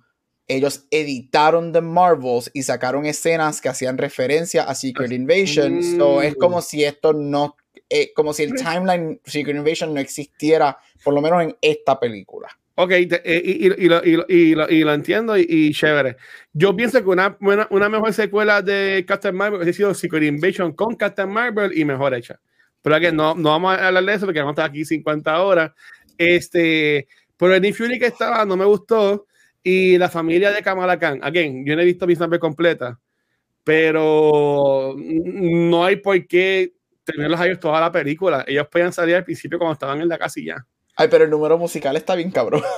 ellos 0.49 0.87
editaron 0.91 1.73
The 1.73 1.81
Marvels 1.81 2.51
y 2.55 2.63
sacaron 2.63 3.07
escenas 3.07 3.61
que 3.61 3.69
hacían 3.69 3.99
referencia 3.99 4.65
a 4.65 4.75
Secret 4.75 5.11
Invasion. 5.13 5.83
So, 5.97 6.23
es 6.23 6.35
como 6.37 6.61
si 6.63 6.85
esto 6.85 7.13
no, 7.13 7.57
eh, 7.89 8.13
como 8.15 8.33
si 8.33 8.45
el 8.45 8.55
timeline 8.55 9.21
Secret 9.25 9.57
Invasion 9.57 9.93
no 9.95 10.01
existiera, 10.01 10.79
por 11.03 11.15
lo 11.15 11.21
menos 11.21 11.43
en 11.43 11.57
esta 11.61 11.99
película. 11.99 12.49
Ok, 12.79 12.91
te- 12.91 13.23
eh, 13.25 13.43
y, 13.43 13.67
y- 13.69 13.85
y 13.87 13.89
lo, 13.89 14.05
y 14.05 14.17
lo- 14.17 14.27
y 14.29 14.55
lo- 14.55 14.69
y 14.71 14.85
lo 14.85 14.93
entiendo 14.93 15.37
y, 15.39 15.73
chévere. 15.73 16.17
Yo 16.53 16.77
pienso 16.77 17.03
que 17.03 17.09
una, 17.09 17.37
buena- 17.41 17.67
una 17.71 17.89
mejor 17.89 18.13
secuela 18.13 18.61
de 18.61 19.03
Captain 19.09 19.35
Marvel 19.35 19.63
hubiese 19.63 19.79
sido 19.79 19.95
Secret 19.95 20.25
Invasion 20.25 20.73
con 20.75 20.95
Captain 20.95 21.29
Marvel 21.31 21.77
y 21.77 21.85
mejor 21.87 22.13
hecha. 22.15 22.39
Pero 22.83 23.01
que 23.01 23.11
no, 23.11 23.35
no 23.35 23.49
vamos 23.51 23.77
a 23.77 23.89
hablar 23.89 24.05
de 24.05 24.15
eso 24.15 24.27
porque 24.27 24.41
vamos 24.41 24.51
a 24.53 24.61
estar 24.63 24.71
aquí 24.71 24.85
50 24.85 25.41
horas. 25.43 25.73
Este, 26.19 27.09
pero 27.37 27.55
el 27.55 27.63
Nick 27.63 27.77
Fury 27.77 27.99
que 27.99 28.07
estaba 28.07 28.45
no 28.45 28.57
me 28.57 28.65
gustó. 28.65 29.27
Y 29.63 29.99
la 29.99 30.09
familia 30.09 30.53
de 30.53 30.63
Kamala 30.63 30.97
Khan, 30.99 31.19
again, 31.23 31.67
yo 31.67 31.75
no 31.75 31.83
he 31.83 31.85
visto 31.85 32.07
Marvel 32.07 32.39
completa, 32.39 33.01
pero 33.65 34.95
no 34.97 35.85
hay 35.85 35.97
por 35.97 36.25
qué 36.29 36.73
tenerlos 37.03 37.41
a 37.41 37.47
ellos 37.47 37.59
toda 37.59 37.81
la 37.81 37.91
película. 37.91 38.45
Ellos 38.47 38.69
podían 38.69 38.93
salir 38.93 39.17
al 39.17 39.25
principio 39.25 39.59
cuando 39.59 39.73
estaban 39.73 40.01
en 40.01 40.09
la 40.09 40.19
casilla. 40.19 40.65
Ay, 40.97 41.09
pero 41.09 41.25
el 41.25 41.31
número 41.31 41.59
musical 41.59 41.97
está 41.97 42.15
bien 42.15 42.31
cabrón. 42.31 42.63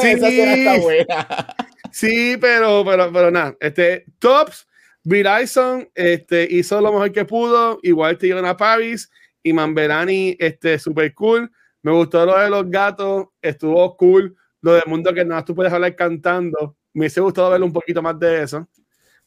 Sí. 0.00 0.06
Esa 0.10 0.28
escena 0.28 0.54
está 0.54 0.80
buena. 0.80 1.56
Sí, 1.90 2.36
pero, 2.40 2.84
pero, 2.84 3.12
pero 3.12 3.30
nada. 3.32 3.56
Este, 3.58 4.04
Tops, 4.20 4.66
Verizon 5.02 5.90
este, 5.94 6.46
hizo 6.48 6.80
lo 6.80 6.92
mejor 6.92 7.10
que 7.10 7.24
pudo. 7.24 7.80
Igual 7.82 8.16
te 8.16 8.32
a 8.32 8.56
Paris 8.56 9.10
y 9.42 9.52
Manverani, 9.52 10.36
este, 10.38 10.78
super 10.78 11.12
cool. 11.14 11.50
Me 11.82 11.92
gustó 11.92 12.24
lo 12.24 12.38
de 12.38 12.48
los 12.50 12.70
gatos, 12.70 13.26
estuvo 13.40 13.96
cool. 13.96 14.36
Lo 14.60 14.74
del 14.74 14.84
mundo 14.86 15.12
que 15.12 15.24
nada, 15.24 15.44
tú 15.44 15.54
puedes 15.54 15.72
hablar 15.72 15.94
cantando. 15.96 16.76
Me 16.94 17.00
hubiese 17.02 17.20
gustado 17.20 17.50
ver 17.50 17.62
un 17.62 17.72
poquito 17.72 18.00
más 18.02 18.18
de 18.18 18.42
eso, 18.44 18.68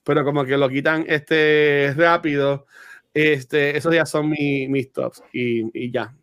pero 0.03 0.23
como 0.23 0.45
que 0.45 0.57
lo 0.57 0.69
quitan 0.69 1.03
este, 1.07 1.93
rápido. 1.97 2.65
Este, 3.13 3.75
esos 3.77 3.93
ya 3.93 4.05
son 4.05 4.29
mi- 4.29 4.67
mis 4.67 4.91
tops 4.91 5.23
y, 5.33 5.85
y 5.85 5.91
ya. 5.91 6.13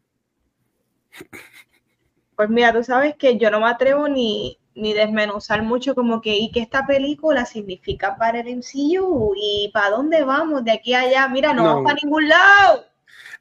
Pues 2.37 2.49
mira, 2.49 2.73
tú 2.73 2.83
sabes 2.83 3.15
que 3.17 3.37
yo 3.39 3.51
no 3.51 3.61
me 3.61 3.67
atrevo 3.67 4.09
ni, 4.09 4.59
ni 4.75 4.95
desmenuzar 4.95 5.63
mucho 5.63 5.95
como 5.95 6.21
que 6.21 6.37
y 6.37 6.51
qué 6.51 6.61
esta 6.61 6.87
película 6.87 7.45
significa 7.45 8.17
para 8.17 8.41
el 8.41 8.49
MCU 8.49 9.35
y 9.37 9.71
para 9.73 9.91
dónde 9.91 10.23
vamos 10.25 10.65
de 10.65 10.73
aquí 10.73 10.95
a 10.95 11.01
allá. 11.01 11.29
Mira, 11.29 11.53
no, 11.53 11.63
No. 11.63 11.69
vamos 11.75 11.85
para 11.85 11.99
ningún 12.03 12.29
lado. 12.29 12.85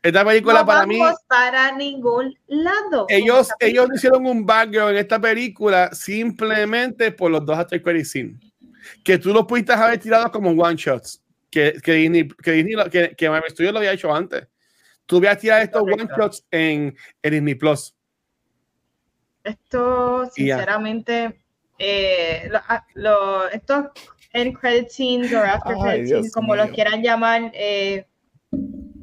Esta 0.04 0.26
película 0.26 0.62
no 0.62 0.66
para 0.66 0.86
mí. 0.88 0.98
vamos 1.00 1.20
para 1.28 1.72
ningún 1.76 2.34
lado. 2.48 3.06
ellos, 3.10 3.50
ellos 3.60 3.88
hicieron 3.96 4.26
un 4.26 4.46
background 4.46 4.92
en 4.94 4.98
esta 4.98 5.20
película 5.22 5.92
simplemente 5.94 7.12
por 7.12 7.30
los 7.30 7.46
dos 7.46 7.58
after 7.58 7.82
credit 7.82 8.06
scene. 8.06 8.40
Que 9.04 9.20
tú 9.20 9.32
los 9.32 9.46
pudiste 9.46 9.74
haber 9.74 10.00
tirado 10.00 10.32
como 10.32 10.50
one 10.50 10.76
shots. 10.76 11.22
Que, 11.52 11.74
que 11.84 11.94
Disney, 11.94 12.28
que, 12.28 12.52
Disney 12.54 12.74
lo- 12.74 12.90
que, 12.90 13.14
que 13.16 13.30
Marvel 13.30 13.52
Studios 13.52 13.74
lo 13.74 13.80
había 13.80 13.92
hecho 13.92 14.14
antes. 14.14 14.48
Tú 15.06 15.18
hubieras 15.18 15.38
tirado 15.38 15.62
estos 15.62 15.82
one 15.84 15.92
Correcto. 15.92 16.16
shots 16.22 16.46
en, 16.50 16.96
en 17.22 17.32
Disney 17.32 17.56
Plus. 17.56 17.94
Esto, 19.44 20.30
sinceramente, 20.34 21.42
eh, 21.78 22.48
lo- 22.50 22.62
ah, 22.68 22.86
lo- 22.94 23.48
estos 23.50 23.86
end 24.34 24.58
credit 24.58 24.90
scenes 24.90 25.34
o 25.34 25.40
after 25.44 25.76
Ay, 25.76 25.82
credit 25.82 26.06
Dios 26.06 26.18
scenes, 26.20 26.34
como 26.34 26.56
los 26.56 26.68
mío. 26.68 26.76
quieran 26.76 27.02
llamar, 27.04 27.52
eh, 27.54 28.06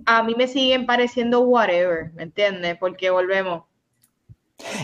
a 0.09 0.22
mí 0.22 0.35
me 0.36 0.48
siguen 0.48 0.86
pareciendo 0.86 1.40
whatever, 1.40 2.10
¿me 2.14 2.22
entiendes? 2.22 2.76
Porque 2.78 3.10
volvemos. 3.10 3.64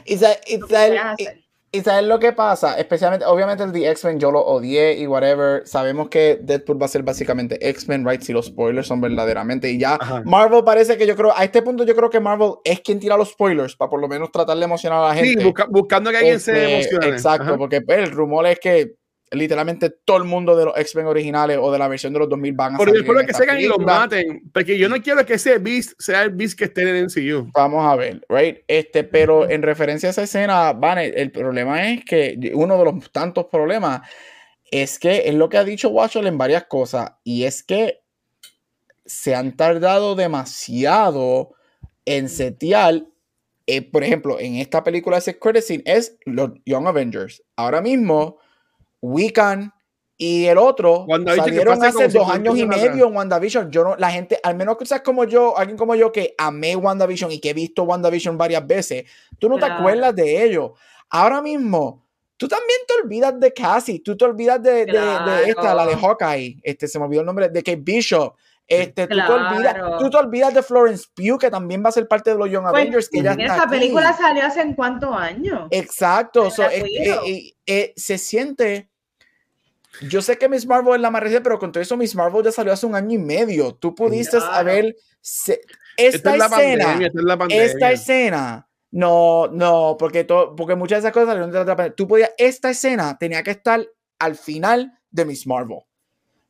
Y 0.05 1.81
sabes 1.83 2.05
lo 2.07 2.21
que 2.21 2.33
pasa, 2.33 2.79
especialmente, 2.79 3.27
obviamente 3.27 3.65
el 3.65 3.73
de 3.73 3.91
X-Men 3.91 4.21
yo 4.21 4.31
lo 4.31 4.39
odié 4.41 4.93
y 4.97 5.09
whatever. 5.09 5.67
Sabemos 5.67 6.09
que 6.09 6.39
Deadpool 6.41 6.81
va 6.81 6.87
a 6.87 6.89
ser 6.89 7.03
básicamente 7.03 7.59
X-Men, 7.71 8.07
right? 8.09 8.21
Si 8.21 8.33
los 8.33 8.47
spoilers 8.47 8.87
son 8.87 9.01
verdaderamente. 9.01 9.69
Y 9.73 9.79
ya 9.81 9.95
Ajá. 10.01 10.23
Marvel 10.25 10.63
parece 10.63 10.97
que 10.97 11.05
yo 11.05 11.17
creo, 11.17 11.33
a 11.37 11.43
este 11.43 11.63
punto 11.63 11.83
yo 11.85 11.97
creo 11.97 12.11
que 12.11 12.21
Marvel 12.21 12.53
es 12.63 12.81
quien 12.81 13.01
tira 13.01 13.17
los 13.17 13.31
spoilers 13.31 13.75
para 13.75 13.91
por 13.91 14.01
lo 14.01 14.07
menos 14.07 14.31
tratar 14.31 14.57
de 14.57 14.65
emocionar 14.65 15.03
a 15.03 15.09
la 15.15 15.21
Sí, 15.21 15.31
gente. 15.31 15.45
busca- 15.47 15.67
buscando 15.69 16.11
que 16.13 16.19
alguien 16.19 16.39
se 16.39 16.53
Este, 16.53 16.75
emocione. 16.93 17.09
Exacto, 17.09 17.49
Ajá. 17.49 17.57
porque 17.59 17.81
pues, 17.81 17.99
el 17.99 18.13
rumor 18.13 18.47
es 18.47 18.61
que 18.61 18.93
literalmente 19.35 19.91
todo 19.91 20.19
el 20.19 20.25
mundo 20.25 20.57
de 20.57 20.65
los 20.65 20.77
X-Men 20.77 21.07
originales 21.07 21.59
o 21.61 21.73
de 21.73 21.79
la 21.79 21.89
versión 21.89 22.13
de 22.13 22.19
los 22.19 22.29
2000 22.29 22.53
van 22.55 22.75
a 22.75 22.79
Pero 22.79 22.91
yo 22.91 22.95
salir 22.95 23.05
espero 23.05 23.21
en 23.21 23.27
que 23.27 23.35
se 23.35 23.63
y 23.63 23.69
los 23.69 23.79
maten. 23.79 24.51
Porque 24.53 24.79
yo 24.79 24.89
no 24.89 25.01
quiero 25.03 25.25
que 25.25 25.35
ese 25.35 25.59
Beast 25.59 25.93
sea 25.99 26.23
el 26.23 26.31
Beast 26.31 26.59
que 26.59 26.65
esté 26.65 26.83
en 26.83 26.89
el 26.89 27.05
MCU. 27.05 27.51
Vamos 27.53 27.85
a 27.85 27.97
ver, 27.97 28.25
right? 28.29 28.59
Este, 28.67 29.05
pero 29.05 29.49
en 29.49 29.63
referencia 29.63 30.09
a 30.09 30.11
esa 30.11 30.23
escena, 30.23 30.73
Vane, 30.73 31.07
el 31.09 31.31
problema 31.31 31.91
es 31.91 32.05
que 32.05 32.53
uno 32.55 32.79
de 32.79 32.85
los 32.85 33.13
tantos 33.13 33.47
problemas 33.47 34.03
es 34.71 34.99
que 34.99 35.29
es 35.29 35.35
lo 35.35 35.49
que 35.49 35.59
ha 35.59 35.65
dicho 35.65 35.91
Watcher 35.91 36.27
en 36.27 36.39
varias 36.39 36.65
cosas 36.65 37.13
y 37.23 37.45
es 37.45 37.63
que 37.63 38.01
se 39.07 39.35
han 39.35 39.57
tardado 39.57 40.15
demasiado 40.15 41.55
en 42.05 42.29
setear, 42.29 43.07
eh, 43.67 43.83
por 43.83 44.03
ejemplo, 44.03 44.41
en 44.41 44.57
esta 44.57 44.83
película 44.83 45.19
ese 45.19 45.39
credit 45.39 45.63
scene 45.63 45.83
es 45.87 46.19
los 46.25 46.51
Young 46.65 46.87
Avengers. 46.87 47.43
Ahora 47.57 47.81
mismo, 47.81 48.39
Wiccan 49.05 49.73
y 50.17 50.45
el 50.47 50.59
otro 50.59 51.07
salieron 51.37 51.83
hace 51.83 52.05
dos 52.05 52.13
50 52.13 52.33
años 52.33 52.57
y 52.59 52.67
medio 52.67 53.07
en 53.09 53.17
WandaVision. 53.17 53.71
Yo 53.71 53.83
no, 53.85 53.97
la 53.97 54.11
gente, 54.11 54.39
al 54.43 54.55
menos 54.55 54.77
que 54.77 54.87
seas 54.87 55.03
como 55.03 55.25
yo, 55.25 55.59
alguien 55.59 55.77
como 55.77 55.95
yo 55.95 56.13
que 56.13 56.35
amé 56.39 56.77
WandaVision 56.77 57.33
y 57.33 57.41
que 57.41 57.51
he 57.51 57.55
visto 57.55 57.83
WandaVision 57.83 58.39
varias 58.39 58.67
veces, 58.67 59.05
tú 59.39 59.49
no 59.49 59.59
te 59.59 59.67
acuerdas 59.67 60.15
de 60.15 60.45
ello. 60.45 60.75
Ahora 61.11 61.43
mismo, 61.43 62.07
tú 62.37 62.47
también 62.49 62.79
te 62.87 62.95
olvidas 63.03 63.39
de 63.39 63.53
Cassie, 63.53 64.01
tú 64.01 64.17
te 64.17 64.25
olvidas 64.25 64.63
de, 64.63 64.71
de- 64.71 64.85
de 64.87 64.93
Claro. 64.93 65.37
esta, 65.47 65.75
la 65.75 65.87
de 65.87 65.97
Hawkeye, 65.97 66.61
este, 66.63 66.87
se 66.89 66.99
me 66.99 67.05
olvidó 67.07 67.21
el 67.21 67.27
nombre, 67.27 67.49
de 67.49 67.63
Kate 67.63 67.77
Bishop. 67.83 68.35
Este, 68.67 69.07
tú, 69.09 69.17
te 69.17 69.31
olvidas, 69.31 69.77
tú 69.99 70.09
te 70.11 70.17
olvidas 70.17 70.55
de 70.55 70.63
Florence 70.63 71.07
Pugh, 71.15 71.39
que 71.39 71.51
también 71.51 71.85
va 71.85 71.91
a 71.91 71.93
ser 71.93 72.09
parte 72.09 72.31
de 72.31 72.37
los 72.39 72.49
Young 72.51 72.63
Pues, 72.63 72.73
Avengers, 72.75 73.09
que 73.11 73.23
ya 73.23 73.33
está 73.33 73.45
Esa 73.45 73.63
aquí. 73.65 73.71
película 73.73 74.13
salió 74.17 74.47
hace 74.47 74.63
en 74.63 74.75
cuántos 74.75 75.15
años. 75.15 75.67
Exacto, 75.71 76.51
so, 76.51 76.65
es- 76.65 76.83
eh, 76.85 77.19
eh, 77.27 77.53
eh, 77.67 77.93
se 77.97 78.17
siente. 78.17 78.89
Yo 80.03 80.23
sé 80.23 80.37
que 80.39 80.49
Miss 80.49 80.67
Marvel 80.67 80.95
es 80.97 81.01
la 81.01 81.11
más 81.11 81.23
reciente, 81.23 81.45
pero 81.45 81.59
con 81.59 81.71
todo 81.73 81.83
eso 81.83 81.97
Miss 81.97 82.15
Marvel 82.15 82.45
ya 82.45 82.53
salió 82.53 82.73
hace 82.73 82.87
un 82.87 82.95
año 82.95 83.13
y 83.15 83.19
medio. 83.19 83.75
Tú 83.75 83.95
pudiste 83.95 84.39
Claro. 84.39 84.53
haber 84.53 84.97
se- 85.21 85.61
Esta 85.97 86.35
esta 86.35 86.47
escena, 86.47 86.85
pandemia, 86.87 87.07
esta 87.09 87.47
es 87.55 87.73
esta 87.75 87.93
escena. 87.93 88.69
No, 88.91 89.49
no, 89.49 89.97
porque 89.99 90.25
porque 90.25 90.75
muchas 90.75 90.97
de 91.03 91.09
esas 91.09 91.13
cosas 91.13 91.29
salieron 91.29 91.51
de 91.51 91.59
la 91.59 91.65
pandemia. 91.77 91.95
Tú 91.97 92.07
podías, 92.09 92.31
esta 92.39 92.71
escena 92.71 93.17
tenía 93.19 93.43
que 93.43 93.51
estar 93.53 93.85
al 94.19 94.35
final 94.37 94.99
de 95.11 95.25
Miss 95.25 95.47
Marvel, 95.47 95.79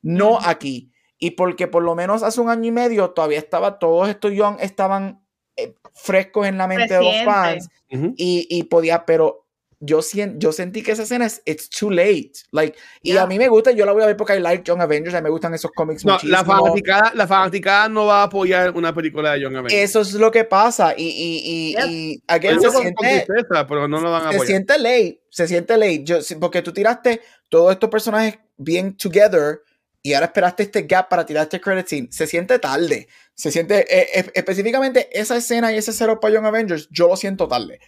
no 0.02 0.32
Ujú. 0.32 0.38
aquí. 0.48 0.90
Y 1.18 1.30
porque 1.32 1.68
por 1.68 1.82
lo 1.82 1.94
menos 1.94 2.22
hace 2.22 2.40
un 2.40 2.50
año 2.50 2.68
y 2.68 2.72
medio 2.72 3.10
todavía 3.10 3.38
estaba, 3.38 3.78
todos 3.78 4.08
estos 4.08 4.32
young 4.32 4.56
estaban 4.60 5.24
eh, 5.56 5.74
frescos 5.94 6.46
en 6.46 6.58
la 6.58 6.66
mente 6.66 6.92
de 6.94 7.00
los 7.00 7.06
Reciente. 7.12 7.30
fans 7.30 7.68
y, 8.16 8.46
y 8.50 8.64
podía, 8.64 9.06
pero 9.06 9.43
yo, 9.84 10.00
sien- 10.02 10.38
yo 10.38 10.52
sentí 10.52 10.82
que 10.82 10.92
esa 10.92 11.02
escena 11.02 11.26
es 11.26 11.42
it's 11.44 11.68
too 11.68 11.90
late. 11.90 12.32
Like, 12.52 12.76
y 13.02 13.12
Yeah. 13.12 13.22
a 13.22 13.26
mí 13.26 13.38
me 13.38 13.48
gusta, 13.48 13.70
yo 13.72 13.84
la 13.86 13.92
voy 13.92 14.02
a 14.02 14.06
ver 14.06 14.16
porque 14.16 14.36
I 14.36 14.40
like 14.40 14.62
Young 14.64 14.80
Avengers, 14.80 15.14
a 15.14 15.18
mí 15.20 15.24
me 15.24 15.30
gustan 15.30 15.52
esos 15.54 15.70
cómics 15.72 16.04
No, 16.04 16.14
muchísimo. 16.14 16.36
la 16.38 16.44
fanaticada, 16.44 17.12
la 17.14 17.26
fanaticada 17.26 17.88
no 17.88 18.06
va 18.06 18.20
a 18.20 18.24
apoyar 18.24 18.70
una 18.72 18.94
película 18.94 19.32
de 19.32 19.44
John 19.44 19.56
Avengers. 19.56 19.82
Eso 19.82 20.00
es 20.00 20.14
lo 20.14 20.30
que 20.30 20.44
pasa. 20.44 20.94
Y, 20.96 21.04
y, 21.04 21.42
y, 21.44 21.72
Yep. 21.74 22.42
y 22.42 22.46
Eso 22.48 22.70
se 22.70 22.78
siente, 22.80 23.24
tristeza, 23.26 23.66
pero 23.66 23.86
no 23.88 24.00
lo 24.00 24.10
van 24.10 24.26
a 24.28 24.32
se 24.32 24.40
siente 24.46 24.78
late. 24.78 25.20
Se 25.30 25.46
siente 25.48 25.76
late. 25.76 26.04
Yo, 26.04 26.18
porque 26.40 26.62
tú 26.62 26.72
tiraste 26.72 27.20
todos 27.48 27.72
estos 27.72 27.90
personajes 27.90 28.38
bien 28.56 28.96
together 28.96 29.60
y 30.02 30.12
ahora 30.12 30.26
esperaste 30.26 30.62
este 30.64 30.82
gap 30.82 31.08
para 31.08 31.24
tirar 31.26 31.44
este 31.44 31.60
credit 31.60 31.86
scene. 31.86 32.08
Se 32.10 32.26
siente 32.26 32.58
tarde. 32.58 33.08
Se 33.34 33.50
siente, 33.50 33.80
eh, 33.88 34.06
eh, 34.14 34.30
específicamente 34.34 35.08
esa 35.18 35.36
escena 35.36 35.72
y 35.72 35.78
ese 35.78 35.92
cero 35.92 36.20
para 36.20 36.34
Young 36.34 36.44
Avengers, 36.46 36.88
yo 36.90 37.08
lo 37.08 37.16
siento 37.16 37.48
tarde. 37.48 37.80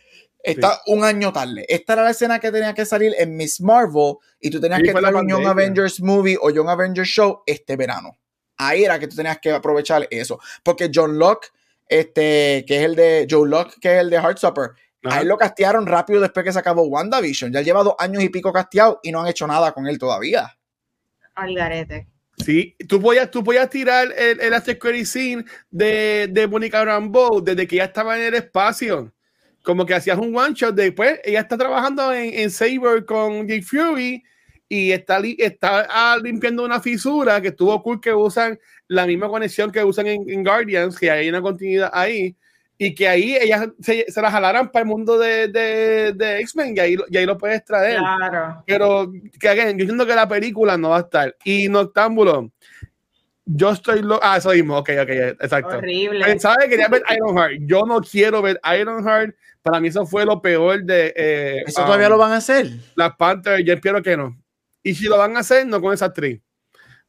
Está 0.46 0.80
un 0.86 1.04
año 1.04 1.32
tarde. 1.32 1.64
Esta 1.68 1.94
era 1.94 2.04
la 2.04 2.10
escena 2.10 2.38
que 2.38 2.52
tenía 2.52 2.72
que 2.74 2.84
salir 2.86 3.14
en 3.18 3.36
Miss 3.36 3.60
Marvel 3.60 4.14
y 4.40 4.50
tú 4.50 4.60
tenías 4.60 4.80
Sí, 4.80 4.86
que 4.86 4.94
tirar 4.94 5.14
un 5.14 5.28
Young. 5.28 5.46
Avengers 5.46 6.00
movie 6.00 6.38
o 6.40 6.50
Young 6.50 6.68
Avengers 6.68 7.08
show 7.08 7.42
este 7.46 7.76
verano. 7.76 8.16
Ahí 8.58 8.84
era 8.84 8.98
que 8.98 9.08
tú 9.08 9.16
tenías 9.16 9.38
que 9.38 9.50
aprovechar 9.50 10.06
eso. 10.10 10.38
Porque 10.62 10.90
John 10.94 11.18
Locke, 11.18 11.48
este, 11.88 12.64
que 12.66 12.76
es 12.78 12.82
el 12.84 12.94
de 12.96 13.26
Joe 13.30 13.48
Locke, 13.48 13.74
que 13.80 13.94
es 13.96 14.00
el 14.00 14.10
de 14.10 14.16
Heartstopper, 14.16 14.70
Ajá. 15.04 15.18
a 15.18 15.20
él 15.20 15.28
lo 15.28 15.36
castearon 15.36 15.86
rápido 15.86 16.20
después 16.20 16.44
que 16.44 16.52
se 16.52 16.58
acabó 16.58 16.82
WandaVision. 16.84 17.52
Ya 17.52 17.60
lleva 17.62 17.82
dos 17.82 17.94
años 17.98 18.22
y 18.22 18.28
pico 18.28 18.52
casteado 18.52 19.00
y 19.02 19.12
no 19.12 19.20
han 19.20 19.26
hecho 19.28 19.46
nada 19.46 19.72
con 19.72 19.86
él 19.86 19.98
todavía. 19.98 20.56
Al 21.34 21.54
garete. 21.54 22.08
Sí, 22.38 22.76
tú 22.88 23.00
podías, 23.00 23.30
tú 23.30 23.42
podías 23.42 23.68
tirar 23.70 24.08
el, 24.16 24.40
el 24.40 24.54
after 24.54 24.78
credit 24.78 25.06
scene 25.06 25.44
de, 25.70 26.28
de 26.30 26.46
Monica 26.46 26.84
Rambeau 26.84 27.40
desde 27.42 27.66
que 27.66 27.76
ya 27.76 27.84
estaba 27.84 28.16
en 28.16 28.24
el 28.24 28.34
espacio. 28.34 29.12
Como 29.66 29.84
que 29.84 29.94
hacías 29.94 30.16
un 30.16 30.34
one 30.34 30.54
shot 30.54 30.76
después. 30.76 31.18
Ella 31.24 31.40
está 31.40 31.58
trabajando 31.58 32.12
en, 32.12 32.32
en 32.32 32.50
Saber 32.52 33.04
con 33.04 33.48
Jake 33.48 33.62
Fury 33.62 34.22
y 34.68 34.92
está, 34.92 35.18
li- 35.18 35.36
está 35.40 35.86
ah, 35.90 36.16
limpiando 36.22 36.64
una 36.64 36.80
fisura 36.80 37.40
que 37.40 37.48
estuvo 37.48 37.82
cool 37.82 38.00
que 38.00 38.14
usan 38.14 38.56
la 38.86 39.04
misma 39.06 39.28
conexión 39.28 39.72
que 39.72 39.82
usan 39.82 40.06
en, 40.06 40.30
en 40.30 40.44
Guardians, 40.44 40.96
que 40.96 41.10
hay 41.10 41.28
una 41.28 41.42
continuidad 41.42 41.90
ahí. 41.92 42.36
y 42.78 42.94
que 42.94 43.08
ahí 43.08 43.36
ellas 43.36 43.68
se, 43.80 44.04
se 44.08 44.20
las 44.22 44.30
jalaran 44.30 44.70
para 44.70 44.82
el 44.82 44.88
mundo 44.88 45.18
de, 45.18 45.48
de, 45.48 46.12
de 46.12 46.40
X-Men 46.40 46.74
y 46.76 46.80
ahí, 46.80 46.96
y 47.10 47.16
ahí 47.16 47.26
lo 47.26 47.36
puedes 47.38 47.64
traer. 47.64 47.98
Claro. 47.98 48.62
Pero 48.66 49.10
que 49.40 49.48
again, 49.48 49.76
yo 49.78 49.82
entiendo 49.82 50.06
que 50.06 50.14
la 50.14 50.28
película 50.28 50.76
no 50.76 50.90
va 50.90 50.98
a 50.98 51.00
estar. 51.00 51.34
Y 51.44 51.68
Noctámbulo, 51.68 52.52
yo 53.46 53.70
estoy 53.70 54.02
lo 54.02 54.18
Ah, 54.22 54.36
eso 54.36 54.50
mismo, 54.50 54.76
ok, 54.76 54.90
ok, 55.02 55.08
exacto. 55.40 55.78
Horrible. 55.78 56.24
Pensaba 56.24 56.56
que 56.62 56.68
quería 56.70 56.88
ver 56.88 57.02
Ironheart. 57.16 57.54
Yo 57.60 57.84
no 57.86 58.00
quiero 58.00 58.42
ver 58.42 58.60
Ironheart. 58.78 59.34
Para 59.62 59.80
mí 59.80 59.88
eso 59.88 60.04
fue 60.04 60.24
lo 60.24 60.42
peor 60.42 60.82
de 60.84 61.12
eh, 61.16 61.62
¿Eso 61.66 61.80
um, 61.80 61.86
todavía 61.86 62.08
lo 62.08 62.18
van 62.18 62.32
a 62.32 62.36
hacer? 62.36 62.68
Black 62.96 63.16
Panther. 63.16 63.64
Yo 63.64 63.72
espero 63.74 64.02
que 64.02 64.16
no. 64.16 64.36
Y 64.82 64.94
si 64.94 65.04
lo 65.06 65.16
van 65.16 65.36
a 65.36 65.40
hacer, 65.40 65.66
no 65.66 65.80
con 65.80 65.94
esa 65.94 66.06
actriz. 66.06 66.40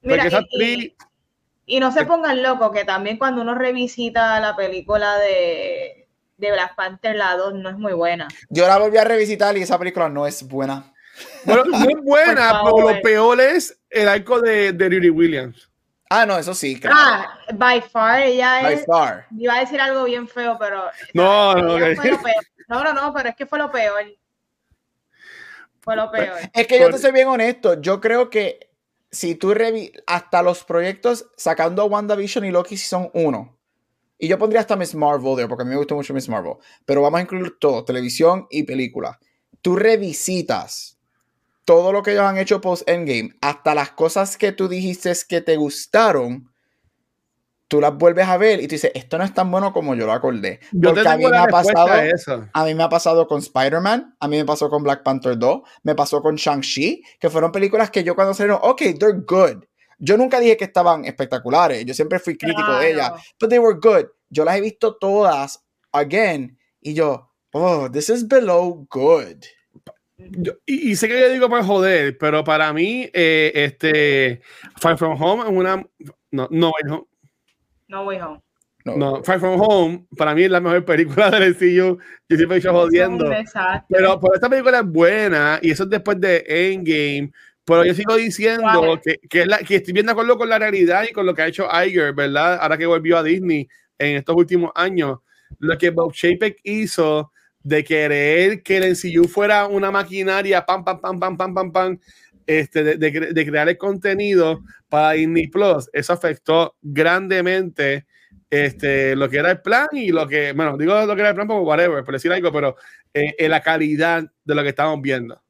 Porque 0.02 0.18
Mira, 0.18 0.26
esa 0.28 0.38
y- 0.38 0.40
y- 0.40 0.74
actriz, 0.74 0.94
Y 1.66 1.80
no 1.80 1.92
se 1.92 2.06
pongan 2.06 2.42
locos, 2.42 2.72
que 2.72 2.86
también 2.86 3.18
cuando 3.18 3.42
uno 3.42 3.54
revisita 3.56 4.40
la 4.40 4.56
película 4.56 5.18
de, 5.18 6.08
de 6.38 6.52
Black 6.52 6.76
Panther, 6.76 7.16
la 7.16 7.36
2 7.36 7.56
no 7.56 7.70
es 7.70 7.78
muy 7.78 7.94
buena. 7.94 8.28
Yo 8.50 8.68
la 8.68 8.78
volví 8.78 8.98
a 8.98 9.04
revisitar 9.04 9.58
y 9.58 9.64
esa 9.64 9.78
película 9.78 10.08
no 10.08 10.26
es 10.26 10.44
buena. 10.48 10.94
bueno, 11.44 11.64
no 11.66 11.90
es 11.90 11.98
buena, 12.04 12.62
pero 12.64 12.92
lo 12.92 13.02
peor 13.02 13.42
es 13.42 13.80
el 13.90 14.08
arco 14.08 14.40
de, 14.40 14.72
de 14.72 14.90
Riri 14.90 15.10
Williams. 15.10 15.67
Ah, 16.10 16.26
no, 16.26 16.38
eso 16.38 16.54
sí, 16.54 16.80
claro. 16.80 16.96
Ah, 16.98 17.40
by 17.54 17.82
far, 17.82 18.22
ella 18.22 18.62
By 18.64 18.74
es. 18.76 18.86
far. 18.86 19.28
Iba 19.38 19.56
a 19.56 19.60
decir 19.60 19.80
algo 19.82 20.06
bien 20.06 20.28
feo, 20.28 20.58
pero. 20.58 20.84
No, 21.14 21.56
no, 21.56 21.76
ok. 21.76 21.96
fue 21.96 22.12
lo 22.12 22.22
peor. 22.22 22.46
no, 22.68 22.84
no, 22.84 22.94
no, 22.94 23.14
pero 23.14 23.30
es 23.30 23.36
que 23.36 23.46
fue 23.46 23.60
lo 23.60 23.72
peor. 23.72 24.06
Fue 25.82 25.96
lo 25.96 26.12
peor. 26.12 26.38
Es 26.54 26.68
que 26.68 26.80
yo 26.80 26.90
te 26.90 26.98
soy 26.98 27.12
bien 27.12 27.28
honesto. 27.28 27.82
Yo 27.82 28.00
creo 28.00 28.30
que 28.30 28.72
si 29.12 29.36
tú 29.36 29.54
revi 29.54 29.92
hasta 30.06 30.42
los 30.42 30.64
proyectos 30.64 31.30
sacando 31.38 31.86
WandaVision 31.86 32.46
y 32.46 32.52
Loki 32.52 32.78
son 32.78 33.10
uno. 33.14 33.58
Y 34.18 34.28
yo 34.28 34.40
pondría 34.40 34.62
hasta 34.62 34.76
Miss 34.76 34.96
Marvel 34.96 35.36
there, 35.36 35.48
porque 35.48 35.62
a 35.62 35.66
mí 35.66 35.72
me 35.72 35.78
gustó 35.78 35.96
mucho 35.96 36.14
Miss 36.14 36.28
Marvel. 36.28 36.56
Pero 36.86 37.02
vamos 37.02 37.20
a 37.20 37.22
incluir 37.22 37.58
todo, 37.60 37.86
televisión 37.86 38.48
y 38.50 38.64
película. 38.64 39.20
Tú 39.62 39.76
revisitas 39.76 40.97
todo 41.68 41.92
lo 41.92 42.02
que 42.02 42.12
ellos 42.14 42.24
han 42.24 42.38
hecho 42.38 42.62
post 42.62 42.90
Endgame, 42.90 43.32
hasta 43.42 43.76
las 43.76 43.92
cosas 43.92 44.38
que 44.38 44.54
tú 44.54 44.70
dijiste 44.70 45.12
que 45.28 45.42
te 45.42 45.58
gustaron, 45.58 46.50
tú 47.68 47.82
las 47.82 47.94
vuelves 47.98 48.26
a 48.26 48.38
ver 48.38 48.62
y 48.62 48.70
tú 48.70 48.76
dices, 48.76 48.92
esto 48.96 49.18
no 49.18 49.26
es 49.26 49.34
tan 49.34 49.52
bueno 49.52 49.74
como 49.74 49.94
yo 49.94 50.06
lo 50.06 50.14
acordé. 50.14 50.62
Yo 50.72 50.94
te 50.94 51.02
Porque 51.02 51.10
a 51.10 51.18
mí 51.18 51.24
tengo 51.26 51.36
me 51.36 51.38
ha 51.40 51.48
pasado... 51.48 51.88
a 51.88 52.06
eso. 52.06 52.48
A 52.54 52.64
mí 52.64 52.74
me 52.74 52.84
ha 52.84 52.88
pasado 52.88 53.28
con 53.28 53.40
Spider-Man, 53.40 54.16
a 54.18 54.28
mí 54.30 54.38
me 54.38 54.46
pasó 54.46 54.70
con 54.70 54.82
Black 54.82 55.04
Panther 55.04 55.38
2, 55.38 55.62
me 55.84 55.94
pasó 55.94 56.22
con 56.22 56.38
Shang-Chi, 56.38 57.04
que 57.20 57.30
fueron 57.30 57.52
películas 57.52 57.92
que 57.92 58.02
yo 58.02 58.16
cuando 58.16 58.34
salieron, 58.34 58.60
ok, 58.64 58.82
they're 58.98 59.20
good. 59.28 59.66
Yo 60.00 60.16
nunca 60.16 60.40
dije 60.40 60.56
que 60.56 60.64
estaban 60.64 61.04
espectaculares, 61.04 61.84
yo 61.84 61.94
siempre 61.94 62.20
fui 62.20 62.38
crítico 62.38 62.78
de 62.78 62.92
ellas, 62.94 63.10
Claro. 63.10 63.24
but 63.42 63.50
they 63.50 63.60
were 63.60 63.78
good. 63.78 64.06
Yo 64.30 64.46
las 64.46 64.56
he 64.56 64.62
visto 64.62 64.96
todas, 64.96 65.62
again, 65.92 66.58
y 66.80 66.94
yo, 66.94 67.30
oh, 67.52 67.92
this 67.92 68.10
is 68.10 68.26
below 68.26 68.88
good. 68.90 69.44
Yo- 70.18 70.54
y, 70.66 70.92
y 70.92 70.96
sé 70.96 71.08
que 71.08 71.20
yo 71.20 71.30
digo 71.30 71.48
por 71.50 71.64
joder, 71.64 72.18
pero 72.18 72.44
para 72.44 72.74
mí, 72.74 73.10
eh, 73.14 73.52
este, 73.54 74.42
Far 74.80 74.98
From 74.98 75.22
Home 75.22 75.44
es 75.44 75.50
una. 75.50 75.86
No, 76.32 76.48
no, 76.52 76.72
no, 76.86 77.08
No 77.88 78.04
Way 78.04 78.20
Home. 78.22 78.42
No, 78.84 78.96
no, 78.98 79.24
Far 79.24 79.40
From 79.40 79.60
Home 79.62 80.06
para 80.18 80.34
mí 80.34 80.44
es 80.44 80.50
la 80.52 80.60
mejor 80.62 80.84
película 80.86 81.30
del 81.30 81.52
MCU. 81.54 82.00
Yo 82.30 82.38
siempre 82.38 82.58
he 82.58 82.60
dicho 82.60 82.72
jodiendo. 82.74 83.30
Pero, 83.90 84.20
pero 84.20 84.34
esta 84.34 84.50
película 84.50 84.80
es 84.80 84.86
buena 84.86 85.60
y 85.62 85.72
eso 85.72 85.84
es 85.84 85.90
después 85.90 86.20
de 86.20 86.44
Endgame. 86.48 87.32
Pero 87.66 87.84
yo 87.84 87.94
sigo 87.94 88.16
diciendo 88.16 88.64
Wow. 88.82 89.02
que, 89.02 89.18
que, 89.30 89.42
es 89.42 89.48
la, 89.48 89.58
que 89.60 89.76
estoy 89.76 89.94
bien 89.94 90.06
de 90.06 90.14
acuerdo 90.14 90.38
con 90.38 90.48
la 90.48 90.58
realidad 90.58 91.04
y 91.10 91.12
con 91.12 91.26
lo 91.26 91.34
que 91.36 91.42
ha 91.42 91.48
hecho 91.48 91.68
Iger, 91.86 92.14
¿verdad? 92.14 92.60
Ahora 92.62 92.78
que 92.78 92.86
volvió 92.86 93.18
a 93.18 93.24
Disney 93.24 93.68
en 94.00 94.16
estos 94.16 94.36
últimos 94.38 94.72
años. 94.74 95.20
Lo 95.60 95.78
que 95.78 95.90
Bob 95.90 96.14
Chapek 96.14 96.60
hizo 96.64 97.34
de 97.68 97.84
querer 97.84 98.64
que 98.64 98.78
el 98.78 98.92
MCU 98.92 99.28
fuera 99.28 99.68
una 99.68 99.92
maquinaria, 99.92 100.66
pam, 100.66 100.86
pam, 100.86 101.02
pam, 101.02 101.20
pam, 101.20 101.36
pam, 101.38 101.54
pam, 101.54 101.72
pam, 101.72 102.00
este, 102.46 102.82
de, 102.82 102.98
de 102.98 103.14
cre- 103.14 103.34
de 103.34 103.46
crear 103.46 103.68
el 103.68 103.78
contenido 103.78 104.62
para 104.88 105.12
Disney 105.12 105.48
Plus, 105.48 105.90
eso 105.92 106.14
afectó 106.14 106.78
grandemente 106.82 108.06
este, 108.50 109.18
lo 109.18 109.30
que 109.30 109.38
era 109.40 109.52
el 109.52 109.62
plan 109.62 109.90
y 109.92 110.12
lo 110.14 110.26
que, 110.26 110.54
bueno, 110.54 110.78
digo 110.78 110.94
lo 111.06 111.14
que 111.14 111.20
era 111.20 111.30
el 111.32 111.36
plan, 111.36 111.46
como 111.48 111.64
whatever, 111.64 112.06
por 112.06 112.14
decir 112.14 112.32
algo, 112.32 112.54
pero 112.54 112.78
eh, 113.14 113.36
en 113.38 113.52
la 113.52 113.62
calidad 113.62 114.24
de 114.46 114.56
lo 114.56 114.64
que 114.64 114.70
estamos 114.70 115.02
viendo. 115.02 115.42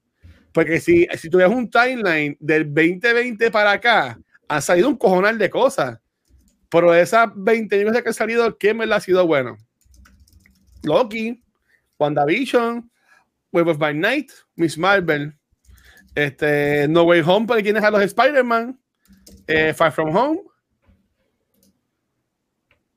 Porque 0.52 0.80
si, 0.80 1.07
si 1.19 1.30
tuvieras 1.30 1.53
un 1.56 1.69
timeline 1.69 2.35
del 2.39 2.73
2020 2.73 3.52
para 3.52 3.73
acá, 3.73 4.18
han 4.48 4.61
salido 4.64 4.89
un 4.89 4.98
cojonal 4.98 5.38
de 5.38 5.52
cosas. 5.52 5.99
Pero 6.68 6.95
esas 6.95 7.27
20 7.35 7.84
veces 7.84 8.02
que 8.02 8.10
han 8.10 8.14
salido, 8.15 8.57
¿qué 8.57 8.73
me 8.73 8.88
la 8.88 8.95
ha 8.95 9.02
sido 9.02 9.27
bueno? 9.27 9.56
Loki, 10.81 11.44
WandaVision, 11.99 12.90
Web 13.52 13.68
of 13.69 13.78
by 13.78 13.94
Night, 13.94 14.32
Miss 14.56 14.78
Marvel, 14.78 15.34
este, 16.15 16.88
No 16.88 17.03
Way 17.03 17.22
Home, 17.26 17.48
para 17.48 17.61
quienes 17.61 17.84
a 17.84 17.91
los 17.91 18.02
Spider-Man, 18.02 18.80
eh, 19.48 19.74
Far 19.74 19.91
From 19.91 20.15
Home. 20.15 20.41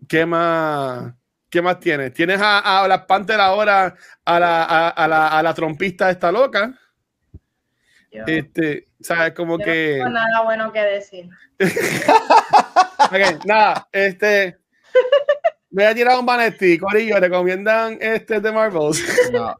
¿Qué 0.08 0.26
más? 0.26 1.14
¿Qué 1.48 1.60
más 1.62 1.80
tienes? 1.80 2.12
Tienes 2.12 2.40
a, 2.40 2.58
a 2.80 2.86
Black 2.86 3.06
Panther 3.06 3.40
ahora, 3.40 3.94
a 4.24 4.40
la, 4.40 4.62
a, 4.64 4.88
a 4.90 5.08
la, 5.08 5.28
a 5.28 5.42
la 5.42 5.54
trompista 5.54 6.10
esta 6.10 6.30
loca. 6.32 6.78
Yo, 8.12 8.24
Este, 8.26 8.88
¿sabes? 9.00 9.32
Como 9.34 9.58
yo 9.58 9.64
que. 9.64 9.98
no 9.98 10.04
tengo 10.04 10.10
nada 10.10 10.42
bueno 10.44 10.72
que 10.72 10.80
decir. 10.80 11.28
Ok, 13.12 13.44
nada, 13.46 13.88
este. 13.92 14.58
Voy 15.70 15.84
a 15.84 15.94
tirar 15.94 16.18
un 16.18 16.26
Vanetti, 16.26 16.78
Corillo, 16.78 17.20
recomiendan 17.20 17.96
este 18.00 18.40
de 18.40 18.52
Marvels. 18.52 19.02
no. 19.32 19.56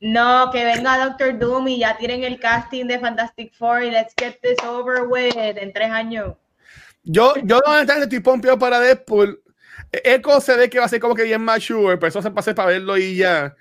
No, 0.00 0.50
que 0.50 0.64
venga 0.64 1.06
Doctor 1.06 1.38
Doom 1.38 1.68
y 1.68 1.78
ya 1.80 1.96
tienen 1.98 2.24
el 2.24 2.40
casting 2.40 2.86
de 2.86 2.98
Fantastic 2.98 3.52
Four 3.52 3.84
y 3.84 3.90
let's 3.90 4.14
get 4.18 4.38
this 4.40 4.56
over 4.66 5.02
with 5.06 5.36
en 5.36 5.72
tres 5.72 5.90
años. 5.90 6.34
Yo, 7.04 7.34
yo 7.44 7.60
honestamente 7.66 8.04
estoy 8.04 8.20
pompeado 8.20 8.58
para 8.58 8.80
Deadpool. 8.80 9.42
Echo 9.92 10.40
se 10.40 10.56
ve 10.56 10.70
que 10.70 10.78
va 10.78 10.86
a 10.86 10.88
ser 10.88 11.00
como 11.00 11.14
que 11.14 11.24
bien 11.24 11.42
mature, 11.42 11.98
pero 11.98 12.08
eso 12.08 12.22
se 12.22 12.30
pase 12.30 12.54
para 12.54 12.70
verlo 12.70 12.96
y 12.96 13.16
ya. 13.16 13.54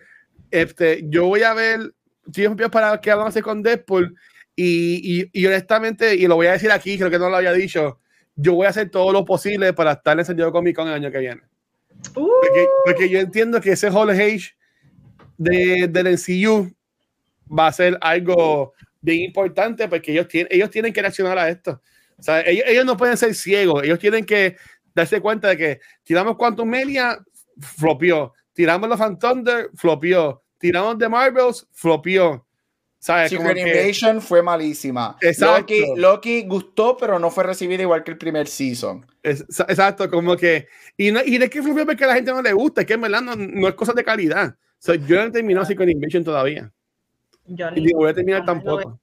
Este, 0.50 1.02
yo 1.10 1.26
voy 1.26 1.44
a 1.44 1.54
ver, 1.54 1.94
estoy 2.26 2.48
pompeado 2.48 2.72
para 2.72 3.02
qué 3.02 3.14
van 3.14 3.26
a 3.26 3.30
hacer 3.30 3.44
con 3.44 3.62
Deadpool. 3.62 4.16
Y, 4.56 5.22
y, 5.22 5.30
y 5.34 5.46
honestamente, 5.46 6.16
y 6.16 6.26
lo 6.28 6.36
voy 6.36 6.48
a 6.48 6.54
decir 6.54 6.72
aquí, 6.72 6.98
creo 6.98 7.10
que 7.10 7.20
no 7.20 7.30
lo 7.30 7.38
había 7.38 7.54
dicho, 7.54 8.00
yo 8.36 8.54
voy 8.54 8.66
a 8.66 8.70
hacer 8.70 8.90
todo 8.90 9.12
lo 9.12 9.26
posible 9.26 9.74
para 9.74 9.94
estar 9.94 10.14
en 10.14 10.20
el 10.20 10.26
San 10.26 10.36
Diego 10.36 10.52
Comic 10.52 10.76
Con 10.76 10.88
el 10.88 10.94
año 10.94 11.12
que 11.12 11.20
viene. 11.20 11.42
Uh, 12.16 12.30
Porque, 12.42 12.68
porque 12.86 13.10
yo 13.10 13.20
entiendo 13.20 13.60
que 13.62 13.72
ese 13.72 13.90
Hall 13.90 14.10
Age 14.10 14.52
de, 15.38 15.88
del 15.88 16.14
NCU 16.14 16.74
va 17.48 17.68
a 17.68 17.74
ser 17.74 17.98
algo 18.02 18.74
bien 19.02 19.22
importante 19.22 19.88
porque 19.88 20.12
ellos 20.12 20.28
tienen, 20.28 20.48
ellos 20.52 20.70
tienen 20.70 20.94
que 20.94 21.02
reaccionar 21.02 21.38
a 21.38 21.50
esto. 21.50 21.82
O 22.18 22.24
sea, 22.24 22.42
ellos, 22.42 22.66
ellos 22.68 22.86
no 22.86 22.98
pueden 22.98 23.18
ser 23.18 23.34
ciegos, 23.34 23.84
ellos 23.84 24.00
tienen 24.00 24.26
que 24.26 24.58
darse 24.94 25.22
cuenta 25.22 25.50
de 25.50 25.58
que 25.58 25.80
tiramos 26.04 26.36
Quantum 26.36 26.68
Media, 26.68 27.20
flopió. 27.60 28.34
Tiramos 28.54 28.90
los 28.90 28.98
Fan 28.98 29.18
Thunder, 29.18 29.70
flopió. 29.76 30.44
Tiramos 30.58 30.98
The 30.98 31.08
Marvels, 31.08 31.68
flopió. 31.72 32.46
¿Sabes? 33.02 33.34
Como 33.34 33.48
Secret 33.48 33.64
que- 33.66 33.82
Invasion 33.82 34.22
fue 34.22 34.42
malísima. 34.44 35.16
Exacto. 35.22 35.60
Loki, 35.62 35.84
Loki 35.96 36.44
gustó, 36.46 36.98
pero 36.98 37.18
no 37.18 37.32
fue 37.32 37.46
recibida 37.46 37.82
igual 37.82 38.04
que 38.04 38.12
el 38.12 38.18
primer 38.18 38.48
season. 38.48 39.06
Es- 39.24 39.42
exacto, 39.68 40.10
como 40.10 40.36
que. 40.36 40.68
Y, 40.98 41.12
no, 41.12 41.22
y 41.26 41.38
de 41.38 41.50
qué 41.50 41.64
flopió 41.64 41.86
porque 41.86 42.04
a 42.04 42.08
la 42.08 42.16
gente 42.16 42.32
no 42.34 42.42
le 42.42 42.52
gusta, 42.52 42.82
es 42.82 42.88
que 42.88 42.94
en 42.96 43.02
verdad 43.02 43.22
no, 43.22 43.36
no 43.38 43.68
es 43.70 43.74
cosa 43.76 43.94
de 43.94 44.04
calidad. 44.04 44.50
O 44.50 44.82
sea, 44.82 44.96
yo 44.96 45.16
no 45.16 45.24
he 45.24 45.32
terminado 45.32 45.66
Secret 45.66 45.90
Invasion 45.90 46.24
todavía. 46.26 46.72
yo 47.46 47.70
Y 47.70 47.76
ni 47.76 47.82
ni 47.88 47.94
voy 47.94 48.10
a 48.10 48.14
terminar 48.14 48.46
tampoco. 48.46 49.00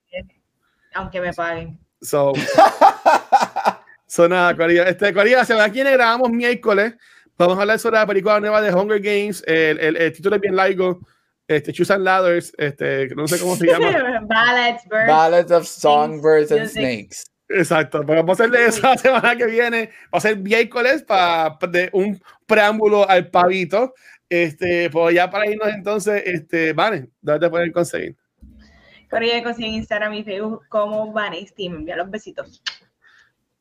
aunque 0.94 1.20
me 1.20 1.32
paguen. 1.32 1.78
So, 2.02 2.32
so 4.06 4.28
nada, 4.28 4.54
Corillo. 4.56 4.84
Este, 4.84 5.12
Corillo, 5.12 5.36
la 5.38 5.44
semana 5.44 5.66
que 5.66 5.72
viene 5.74 5.92
grabamos 5.92 6.30
miércoles. 6.30 6.94
Vamos 7.38 7.58
a 7.58 7.62
hablar 7.62 7.78
sobre 7.78 7.96
la 7.96 8.06
película 8.06 8.40
nueva 8.40 8.60
de 8.62 8.72
Hunger 8.74 9.00
Games. 9.00 9.42
El, 9.46 9.78
el, 9.78 9.96
el 9.96 10.12
título 10.12 10.36
es 10.36 10.42
bien 10.42 10.56
largo. 10.56 11.00
Este, 11.48 11.72
Choose 11.72 11.92
and 11.92 12.04
Ladders. 12.04 12.52
Este, 12.58 13.08
no 13.14 13.26
sé 13.28 13.38
cómo 13.38 13.56
se 13.56 13.66
llama. 13.66 14.20
Ballads, 14.26 14.84
birds. 14.88 15.06
Ballads 15.06 15.52
of 15.52 15.66
Songbirds 15.66 16.52
and. 16.52 16.68
Snakes. 16.68 17.24
Exacto, 17.48 18.00
pero 18.04 18.22
vamos 18.22 18.40
a 18.40 18.44
hacerle 18.44 18.66
eso 18.66 18.82
la 18.82 18.98
semana 18.98 19.36
que 19.36 19.46
viene. 19.46 19.90
Va 20.12 20.18
a 20.18 20.20
ser 20.20 20.36
miércoles 20.36 21.02
para 21.02 21.56
de 21.68 21.90
un 21.92 22.20
preámbulo 22.46 23.08
al 23.08 23.30
pavito. 23.30 23.94
Este, 24.28 24.90
pues 24.90 25.14
ya 25.14 25.30
para 25.30 25.46
irnos 25.46 25.68
entonces, 25.68 26.22
este, 26.26 26.72
vale, 26.72 27.08
¿dónde 27.20 27.46
te 27.46 27.50
pueden 27.50 27.70
conseguir? 27.70 28.16
Corría 29.08 29.42
consiguen 29.44 29.74
Instagram 29.74 30.14
y 30.14 30.24
Facebook 30.24 30.64
como 30.68 31.12
Vanesti. 31.12 31.68
Me 31.68 31.76
envía 31.76 31.96
los 31.96 32.10
besitos. 32.10 32.60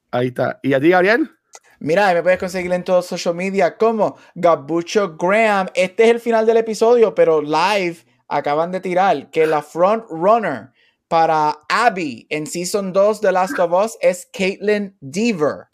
Ahí 0.09 0.27
está. 0.27 0.59
¿Y 0.63 0.73
a 0.73 0.79
ti, 0.79 0.89
Gabriel? 0.89 1.29
Mira, 1.85 2.11
me 2.15 2.23
puedes 2.23 2.39
conseguir 2.39 2.73
en 2.73 2.83
todos 2.83 3.05
social 3.05 3.35
media 3.35 3.77
como 3.77 4.17
Gabucho 4.33 5.15
Graham. 5.17 5.67
Este 5.75 6.05
es 6.05 6.09
el 6.09 6.19
final 6.19 6.43
del 6.47 6.57
episodio, 6.57 7.13
pero 7.13 7.43
live 7.43 7.97
acaban 8.27 8.71
de 8.71 8.79
tirar 8.79 9.29
que 9.29 9.45
la 9.45 9.61
front 9.61 10.03
runner 10.09 10.71
para 11.07 11.59
Abby 11.69 12.25
en 12.31 12.47
Season 12.47 12.91
2 12.91 13.21
de 13.21 13.31
Last 13.31 13.59
of 13.59 13.71
Us 13.71 13.97
es 14.01 14.27
Caitlin 14.33 14.97
Deaver. 14.99 15.67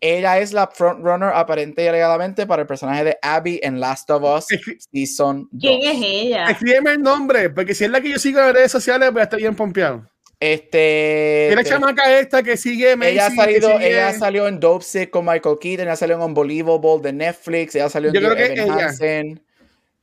Ella 0.00 0.38
es 0.38 0.54
la 0.54 0.68
frontrunner 0.68 1.28
aparente 1.34 1.84
y 1.84 1.86
alegadamente 1.86 2.46
para 2.46 2.62
el 2.62 2.66
personaje 2.66 3.04
de 3.04 3.18
Abby 3.20 3.60
en 3.62 3.78
Last 3.78 4.08
of 4.10 4.22
Us 4.22 4.46
Season 4.90 5.48
2. 5.52 5.60
¿Quién 5.60 5.82
es 5.82 6.02
ella? 6.02 6.46
Escríbeme 6.46 6.92
el 6.92 7.02
nombre, 7.02 7.50
porque 7.50 7.74
si 7.74 7.84
es 7.84 7.90
la 7.90 8.00
que 8.00 8.08
yo 8.08 8.18
sigo 8.18 8.38
en 8.38 8.46
las 8.46 8.54
redes 8.54 8.72
sociales, 8.72 9.12
voy 9.12 9.20
a 9.20 9.24
estar 9.24 9.38
bien 9.38 9.54
pompeado. 9.54 10.11
Este. 10.42 11.52
Te- 11.56 11.64
chamaca 11.64 12.18
esta 12.18 12.42
que 12.42 12.56
sigue 12.56 12.96
Macy, 12.96 13.12
ella 13.12 13.26
ha 13.26 13.30
que 13.30 13.36
salido, 13.36 13.72
sigue- 13.78 13.90
ella 13.90 14.12
salió 14.12 14.48
en 14.48 14.58
Dope 14.60 14.84
Sick 14.84 15.10
con 15.10 15.24
Michael 15.24 15.56
Keaton, 15.60 15.86
ella 15.86 15.96
salió 15.96 16.16
en 16.16 16.22
Unbelievable 16.22 17.00
de 17.02 17.12
Netflix, 17.12 17.74
ella 17.76 17.88
salió 17.88 18.08
en 18.08 18.14
Yo 18.14 18.20
creo 18.20 18.34
que 18.34 18.52
Evan 18.60 18.76
ella. 18.78 18.86
Hansen. 18.88 19.42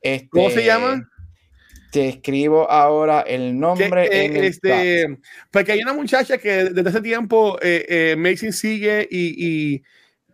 Este, 0.00 0.28
¿Cómo 0.30 0.50
se 0.50 0.64
llama? 0.64 1.06
Te 1.92 2.08
escribo 2.08 2.70
ahora 2.70 3.20
el 3.22 3.48
que, 3.48 3.52
nombre. 3.52 4.04
eh, 4.06 4.24
en 4.26 4.36
el 4.36 4.42
chat. 4.44 4.64
este, 4.64 5.18
porque 5.50 5.72
hay 5.72 5.82
una 5.82 5.92
muchacha 5.92 6.38
que 6.38 6.64
desde 6.70 6.88
hace 6.88 7.00
tiempo 7.02 7.58
eh, 7.60 7.84
eh, 7.88 8.16
Macy 8.16 8.52
sigue 8.52 9.06
y, 9.10 9.34
y 9.74 9.82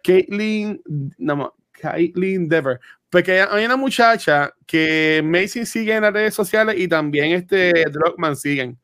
Caitlyn, 0.05 0.81
no, 1.19 1.55
Caitlyn 1.73 2.49
Dever. 2.49 2.79
Porque 3.11 3.41
hay 3.41 3.65
una 3.65 3.77
muchacha 3.77 4.53
que 4.67 5.23
Macy 5.25 5.65
sigue 5.65 5.95
en 5.95 6.03
las 6.03 6.13
redes 6.13 6.35
sociales 6.35 6.77
y 6.79 6.87
también 6.87 7.33
este 7.33 7.73
Druckmann 7.91 8.37
siguen. 8.37 8.77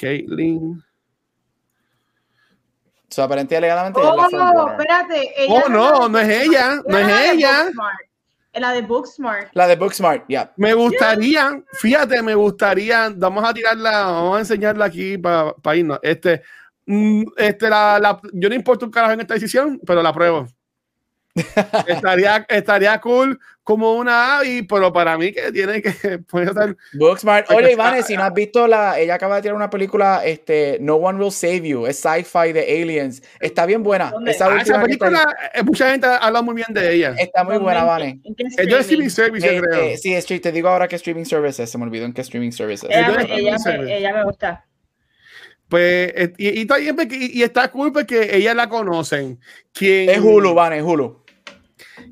Caitlyn. 0.00 0.82
So, 3.08 3.22
aparente 3.24 3.54
y 3.54 3.58
alegadamente 3.58 4.00
ella 4.00 4.10
es 4.10 4.16
la 4.16 4.22
Oh, 4.24 4.28
frontrunner. 4.30 4.80
espérate. 4.80 5.32
ella 5.44 5.62
Oh, 5.66 5.68
no, 5.68 6.08
no 6.08 6.18
es 6.18 6.28
ella, 6.28 6.76
no 6.86 6.98
ella 6.98 7.00
es 7.00 7.08
la 7.08 7.18
de 7.22 7.32
ella. 7.32 7.70
Es 8.52 8.60
la 8.60 8.72
de 8.72 8.82
Booksmart. 8.82 9.48
La 9.52 9.66
de 9.66 9.76
Booksmart, 9.76 10.24
ya. 10.28 10.52
Me 10.56 10.74
gustaría, 10.74 11.62
fíjate, 11.72 12.20
me 12.22 12.34
gustaría, 12.34 13.12
vamos 13.16 13.44
a 13.44 13.54
tirarla, 13.54 13.90
vamos 14.06 14.36
a 14.36 14.40
enseñarla 14.40 14.84
aquí 14.86 15.18
para 15.18 15.54
irnos. 15.76 15.98
Este, 16.02 16.42
mm, 16.86 17.22
este, 17.36 17.68
la, 17.68 17.98
la- 18.00 18.20
yo 18.32 18.48
no 18.48 18.54
importa 18.54 18.84
un 18.86 18.90
carajo 18.92 19.12
en 19.12 19.20
esta 19.20 19.34
decisión, 19.34 19.80
pero 19.86 20.02
la 20.02 20.12
pruebo. 20.12 20.46
Estaría, 21.86 22.44
estaría 22.48 23.00
cool 23.00 23.38
como 23.62 23.94
una 23.94 24.38
Abby, 24.38 24.62
pero 24.62 24.92
para 24.92 25.16
mí 25.16 25.32
que 25.32 25.52
tiene 25.52 25.80
que 25.80 25.92
puede 26.28 26.52
ser 26.52 26.76
Booksmart. 26.94 27.48
Oye, 27.50 27.70
está- 27.70 27.88
Iván, 27.90 28.02
si 28.02 28.16
no 28.16 28.24
has 28.24 28.34
visto 28.34 28.66
la. 28.66 28.98
Ella 28.98 29.14
acaba 29.14 29.36
de 29.36 29.42
tirar 29.42 29.54
una 29.54 29.70
película, 29.70 30.22
este, 30.24 30.78
No 30.80 30.96
One 30.96 31.20
Will 31.20 31.30
Save 31.30 31.68
You. 31.68 31.86
Es 31.86 32.00
sci-fi 32.00 32.52
de 32.52 32.62
aliens. 32.82 33.22
Está 33.38 33.66
bien 33.66 33.82
buena. 33.82 34.12
Esa 34.26 34.46
Ah, 34.46 34.48
esa 34.48 34.54
que 34.56 34.60
está- 34.62 34.82
película, 34.82 35.36
eh, 35.54 35.62
mucha 35.62 35.90
gente 35.90 36.06
habla 36.08 36.42
muy 36.42 36.54
bien 36.56 36.68
de 36.70 36.92
ella. 36.94 37.14
está 37.16 37.44
muy 37.44 37.58
buena, 37.58 37.84
Vane. 37.84 38.20
¿En 38.24 38.34
qué 38.34 38.44
Es 38.48 38.58
streaming 38.80 39.08
service, 39.10 39.46
yo 39.46 39.52
Eh, 39.52 39.60
creo. 39.60 39.80
eh, 39.84 39.96
sí, 40.22 40.40
te 40.40 40.50
digo 40.50 40.68
ahora 40.68 40.88
que 40.88 40.96
streaming 40.96 41.24
services. 41.24 41.70
Se 41.70 41.78
me 41.78 41.84
olvidó 41.84 42.06
en 42.06 42.12
qué 42.12 42.22
streaming 42.22 42.50
services. 42.50 42.88
Ella, 42.90 43.06
Yo 43.22 43.34
ella, 43.34 43.56
me, 43.78 43.96
ella 43.98 44.14
me 44.14 44.24
gusta. 44.24 44.64
Pues, 45.70 46.12
eh, 46.16 46.32
y, 46.36 46.48
y 46.62 46.66
y, 46.66 47.38
y 47.38 47.42
está 47.44 47.70
cool 47.70 47.92
porque 47.92 48.36
ella 48.36 48.52
la 48.54 48.68
conocen. 48.68 49.40
Quien, 49.72 50.10
Es 50.10 50.18
Hulu, 50.18 50.52
Vane, 50.52 50.78
es 50.78 50.82
Hulu. 50.82 51.24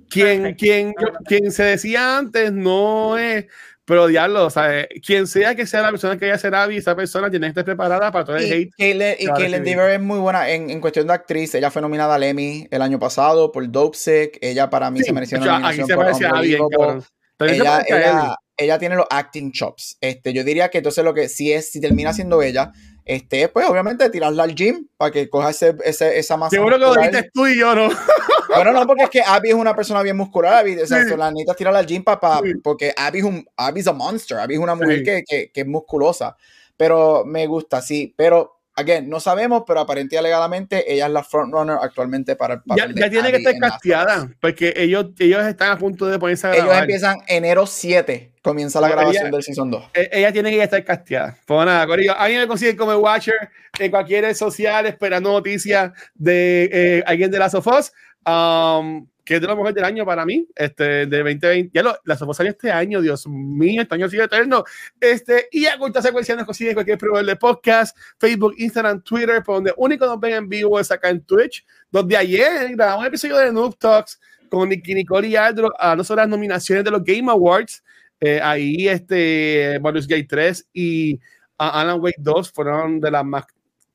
quien, 0.09 0.55
quien, 0.55 0.95
quien 1.27 1.51
se 1.53 1.65
decía 1.65 2.19
antes 2.19 2.53
no 2.53 3.19
es, 3.19 3.47
pero 3.85 4.07
diablo, 4.07 4.47
o 4.47 4.51
sea, 4.51 4.87
quien 5.05 5.27
sea 5.27 5.55
que 5.55 5.67
sea 5.67 5.83
la 5.83 5.91
persona 5.91 6.19
que 6.19 6.27
ella 6.27 6.39
será, 6.39 6.67
esa 6.67 6.95
persona 6.95 7.31
tiene 7.31 7.47
que 7.47 7.51
estar 7.51 7.65
preparada 7.65 8.13
para 8.13 8.25
todo 8.25 8.37
el 8.37 8.45
Y 8.45 8.53
hate. 8.53 8.71
Caitlyn, 8.79 9.17
y 9.19 9.27
a 9.27 9.35
recibir. 9.35 9.63
Dever 9.65 9.91
es 9.93 10.01
muy 10.01 10.19
buena 10.21 10.49
en, 10.51 10.71
en 10.71 10.81
cuestión 10.81 11.07
de 11.07 11.15
actriz. 11.15 11.55
Ella 11.55 11.71
fue 11.71 11.83
nominada 11.83 12.15
al 12.15 12.23
Emmy 12.23 12.69
el 12.71 12.83
año 12.83 12.99
pasado 12.99 13.51
por 13.51 13.69
Dope 13.71 13.97
Sick. 13.97 14.39
Ella 14.41 14.71
para 14.71 14.91
mí 14.91 15.01
Sí, 15.01 15.07
se 15.07 15.13
mereció 15.13 15.39
una 15.39 15.57
aquí 15.57 15.79
nominación 15.81 15.87
se 15.89 15.95
por 15.95 16.07
a 16.07 16.13
cabrón. 16.13 17.05
Ella, 17.41 17.79
a 17.79 17.83
ella, 17.89 18.37
ella 18.57 18.79
tiene 18.79 18.97
los 18.97 19.07
acting 19.11 19.53
chops. 19.53 19.97
Este, 20.01 20.33
yo 20.33 20.45
diría 20.45 20.69
que 20.69 20.79
entonces 20.79 21.05
lo 21.05 21.15
que 21.15 21.29
si 21.29 21.53
es, 21.53 21.71
si 21.71 21.81
termina 21.81 22.13
siendo 22.13 22.43
ella, 22.43 22.73
este, 23.09 23.49
pues 23.49 23.67
obviamente 23.69 24.09
tirarla 24.11 24.45
al 24.45 24.55
gym 24.55 24.87
para 24.97 25.11
que 25.11 25.29
coja 25.29 25.51
ese, 25.51 25.75
ese- 25.85 26.19
esa 26.19 26.37
masa. 26.37 26.51
Seguro 26.51 26.77
que 26.77 26.81
lo 26.83 26.95
dijiste 26.95 27.31
tú 27.35 27.47
y 27.49 27.59
yo, 27.59 27.75
¿no? 27.75 27.89
Bueno, 28.49 28.73
no, 28.73 28.87
porque 28.87 29.05
es 29.05 29.11
que 29.11 29.21
Abby 29.21 29.51
es 29.51 29.55
una 29.55 29.77
persona 29.77 30.03
bien 30.03 30.17
muscular. 30.17 30.55
Abby, 30.55 30.79
o 30.81 30.87
sea, 30.87 31.05
Sí. 31.05 31.15
la 31.17 31.31
necesitas 31.31 31.57
tirarla 31.57 31.81
al 31.81 31.87
gym 31.87 32.03
pa- 32.03 32.19
pa- 32.19 32.41
Sí. 32.43 32.55
porque 32.65 32.95
Abby 32.97 33.19
es 33.19 33.25
un 33.25 33.47
Abby 33.57 33.81
es 33.81 33.87
a 33.87 33.93
monster. 33.93 34.39
Abby 34.39 34.55
es 34.55 34.61
una 34.61 34.75
mujer 34.75 34.99
Sí. 34.99 35.05
que, 35.05 35.23
que, 35.29 35.51
que 35.53 35.61
es 35.61 35.67
musculosa. 35.67 36.35
Pero 36.77 37.25
me 37.27 37.47
gusta, 37.47 37.83
sí. 37.83 38.15
Pero, 38.17 38.58
again, 38.79 39.09
no 39.09 39.21
sabemos, 39.21 39.65
pero 39.67 39.81
aparentemente 39.81 40.15
y 40.15 40.19
alegadamente 40.19 40.93
ella 40.93 41.07
es 41.07 41.13
la 41.13 41.23
frontrunner 41.25 41.77
actualmente 41.83 42.37
para 42.37 42.55
el 42.55 42.61
Ya, 42.67 42.75
papel 42.85 42.95
de 42.95 43.01
ya 43.01 43.11
tiene 43.11 43.31
que 43.31 43.37
estar 43.39 43.55
casteada, 43.59 44.31
porque 44.41 44.73
ellos, 44.77 45.07
ellos 45.19 45.45
están 45.47 45.73
a 45.73 45.79
punto 45.79 46.07
de 46.07 46.19
ponerse 46.19 46.47
a 46.47 46.53
Ellos 46.53 46.65
grabar. 46.65 46.83
empiezan 46.85 47.19
enero 47.27 47.67
7, 47.67 48.33
comienza 48.43 48.81
la 48.81 48.89
grabación 48.89 49.27
ella- 49.27 49.31
del 49.37 49.43
Season 49.43 49.71
2. 49.71 49.85
Eh, 49.95 50.09
ella 50.13 50.33
tiene 50.33 50.51
que 50.51 50.63
estar 50.63 50.83
casteada. 50.85 51.37
Pues 51.47 51.67
nada, 51.67 51.87
Corillo, 51.87 52.15
a 52.17 52.29
mí 52.29 52.35
me 52.37 52.47
consiguen 52.47 52.77
como 52.77 52.95
Watcher 52.95 53.35
en 53.79 53.91
cualquier 53.91 54.35
social 54.35 54.87
esperando 54.87 55.33
noticias 55.33 55.93
de 56.15 56.69
eh, 56.73 57.03
alguien 57.07 57.31
de 57.31 57.39
la 57.39 57.51
Sofos, 57.51 57.93
um, 58.29 59.07
que 59.25 59.35
es 59.35 59.41
de 59.41 59.47
lo 59.47 59.57
mejor 59.57 59.75
del 59.75 59.85
año 59.85 60.07
para 60.07 60.25
mí, 60.25 60.47
este, 60.55 61.07
de 61.07 61.19
2020. 61.19 61.71
Ya 61.75 61.83
lo, 61.83 61.99
la 62.05 62.17
Sofos 62.17 62.37
salió 62.37 62.53
este 62.53 62.71
año, 62.71 63.03
Dios 63.03 63.27
mío, 63.27 63.83
este 63.83 63.95
año 63.95 64.09
sigue 64.09 64.25
eterno. 64.25 64.65
Este, 64.99 65.49
y 65.51 65.67
a 65.67 65.77
corta 65.79 66.01
secuencia 66.01 66.35
nos 66.35 66.47
cualquier 66.47 66.97
proveedor 66.97 67.27
de 67.27 67.37
podcast, 67.37 67.95
Facebook, 68.19 68.55
Instagram, 68.57 69.03
Twitter, 69.03 69.43
por 69.43 69.57
donde 69.57 69.75
único 69.77 70.07
nos 70.07 70.19
ven 70.19 70.33
en 70.33 70.49
vivo 70.49 70.81
es 70.81 70.91
acá 70.91 71.11
en 71.11 71.21
Twitch, 71.21 71.63
donde 71.91 72.17
ayer 72.17 72.75
grabamos 72.75 73.01
un 73.03 73.07
episodio 73.07 73.37
de 73.37 73.53
Noob 73.53 73.77
Talks 73.77 74.19
con 74.49 74.67
Nicky 74.67 74.95
Nicole 74.95 75.29
y 75.29 75.37
Aldro, 75.37 75.73
a 75.79 75.95
no 75.95 76.05
solo 76.05 76.23
las 76.23 76.29
nominaciones 76.31 76.83
de 76.83 76.91
los 76.91 77.05
Game 77.05 77.31
Awards, 77.31 77.85
eh, 78.21 78.41
ahí 78.43 78.89
este 78.89 79.79
Baldur's 79.79 80.09
Gate 80.09 80.27
3 80.27 80.69
y 80.73 81.21
ah, 81.59 81.83
Alan 81.83 82.01
Wake 82.01 82.17
2 82.19 82.51
fueron 82.51 82.99
de 82.99 83.11
las 83.11 83.27
más 83.27 83.45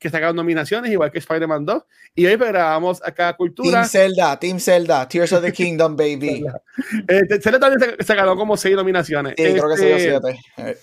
que 0.04 0.10
sacaron 0.10 0.36
nominaciones, 0.36 0.92
igual 0.92 1.10
que 1.10 1.18
Spider-Man 1.18 1.64
2. 1.64 1.82
Y 2.14 2.26
hoy 2.26 2.36
grabamos 2.36 3.02
acá 3.02 3.32
Cultura. 3.32 3.70
Team 3.70 3.88
Zelda, 3.88 4.38
Team 4.38 4.60
Zelda, 4.60 5.08
Tears 5.08 5.32
of 5.32 5.42
the 5.42 5.50
Kingdom, 5.54 5.96
baby. 5.96 6.44
Este, 7.08 7.40
Zelda 7.40 7.58
también 7.58 7.96
se, 7.96 8.04
se 8.04 8.14
ganó 8.14 8.36
como 8.36 8.54
seis 8.58 8.76
nominaciones. 8.76 9.32
Sí, 9.34 9.44
creo 9.44 9.68
que 9.70 9.76
se 9.78 9.86
dio 9.86 9.96
Este, 9.96 10.38
7. 10.56 10.70
Eh, 10.70 10.76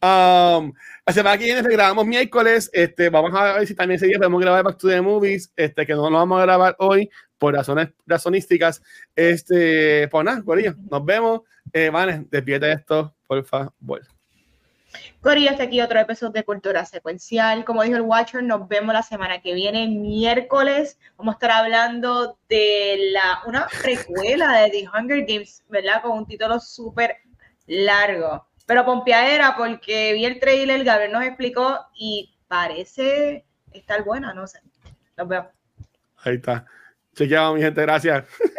Um, 0.00 0.72
la 1.04 1.12
semana 1.12 1.36
que 1.36 1.44
viene 1.46 1.60
grabamos 1.62 2.06
miércoles. 2.06 2.70
Este, 2.72 3.08
vamos 3.08 3.32
a 3.34 3.54
ver 3.54 3.66
si 3.66 3.74
también 3.74 3.96
ese 3.96 4.06
día 4.06 4.18
podemos 4.18 4.40
grabar 4.40 4.62
Back 4.62 4.78
to 4.78 4.86
the 4.86 5.00
Movies. 5.00 5.52
Este, 5.56 5.84
que 5.84 5.94
no 5.94 6.08
lo 6.08 6.18
vamos 6.18 6.38
a 6.38 6.44
grabar 6.44 6.76
hoy 6.78 7.10
por 7.36 7.54
razones 7.54 7.88
razonísticas. 8.06 8.80
Este, 9.16 10.06
pues 10.06 10.24
nada, 10.24 10.40
Corillo, 10.44 10.76
nos 10.88 11.04
vemos. 11.04 11.40
Eh, 11.72 11.90
Vane, 11.90 12.26
despídete 12.30 12.66
de 12.66 12.72
esto, 12.74 13.16
por 13.26 13.44
favor. 13.44 13.72
Corillo, 15.20 15.50
hasta 15.50 15.64
aquí 15.64 15.80
otro 15.80 15.98
episodio 16.00 16.32
de 16.32 16.44
Cultura 16.44 16.84
Secuencial. 16.84 17.64
Como 17.64 17.82
dijo 17.82 17.96
el 17.96 18.02
Watcher, 18.02 18.42
nos 18.42 18.68
vemos 18.68 18.94
la 18.94 19.02
semana 19.02 19.40
que 19.40 19.54
viene, 19.54 19.86
miércoles. 19.88 20.98
Vamos 21.16 21.34
a 21.34 21.36
estar 21.36 21.50
hablando 21.50 22.38
de 22.48 23.10
la, 23.12 23.42
una 23.46 23.66
precuela 23.82 24.60
de 24.60 24.70
The 24.70 24.88
Hunger 24.88 25.24
Games, 25.26 25.64
¿verdad? 25.68 26.02
Con 26.02 26.18
un 26.18 26.26
título 26.26 26.60
súper 26.60 27.16
largo. 27.66 28.46
Pero 28.66 28.84
pompeadera, 28.84 29.54
porque 29.56 30.12
vi 30.12 30.24
el 30.24 30.38
trailer, 30.38 30.84
Gabriel 30.84 31.12
nos 31.12 31.24
explicó 31.24 31.78
y 31.94 32.36
parece 32.48 33.46
estar 33.72 34.04
buena, 34.04 34.34
no 34.34 34.46
sé. 34.46 34.60
Nos 35.16 35.28
vemos. 35.28 35.48
Ahí 36.22 36.36
está. 36.36 36.66
Chequeado, 37.14 37.54
mi 37.54 37.62
gente, 37.62 37.80
gracias. 37.82 38.24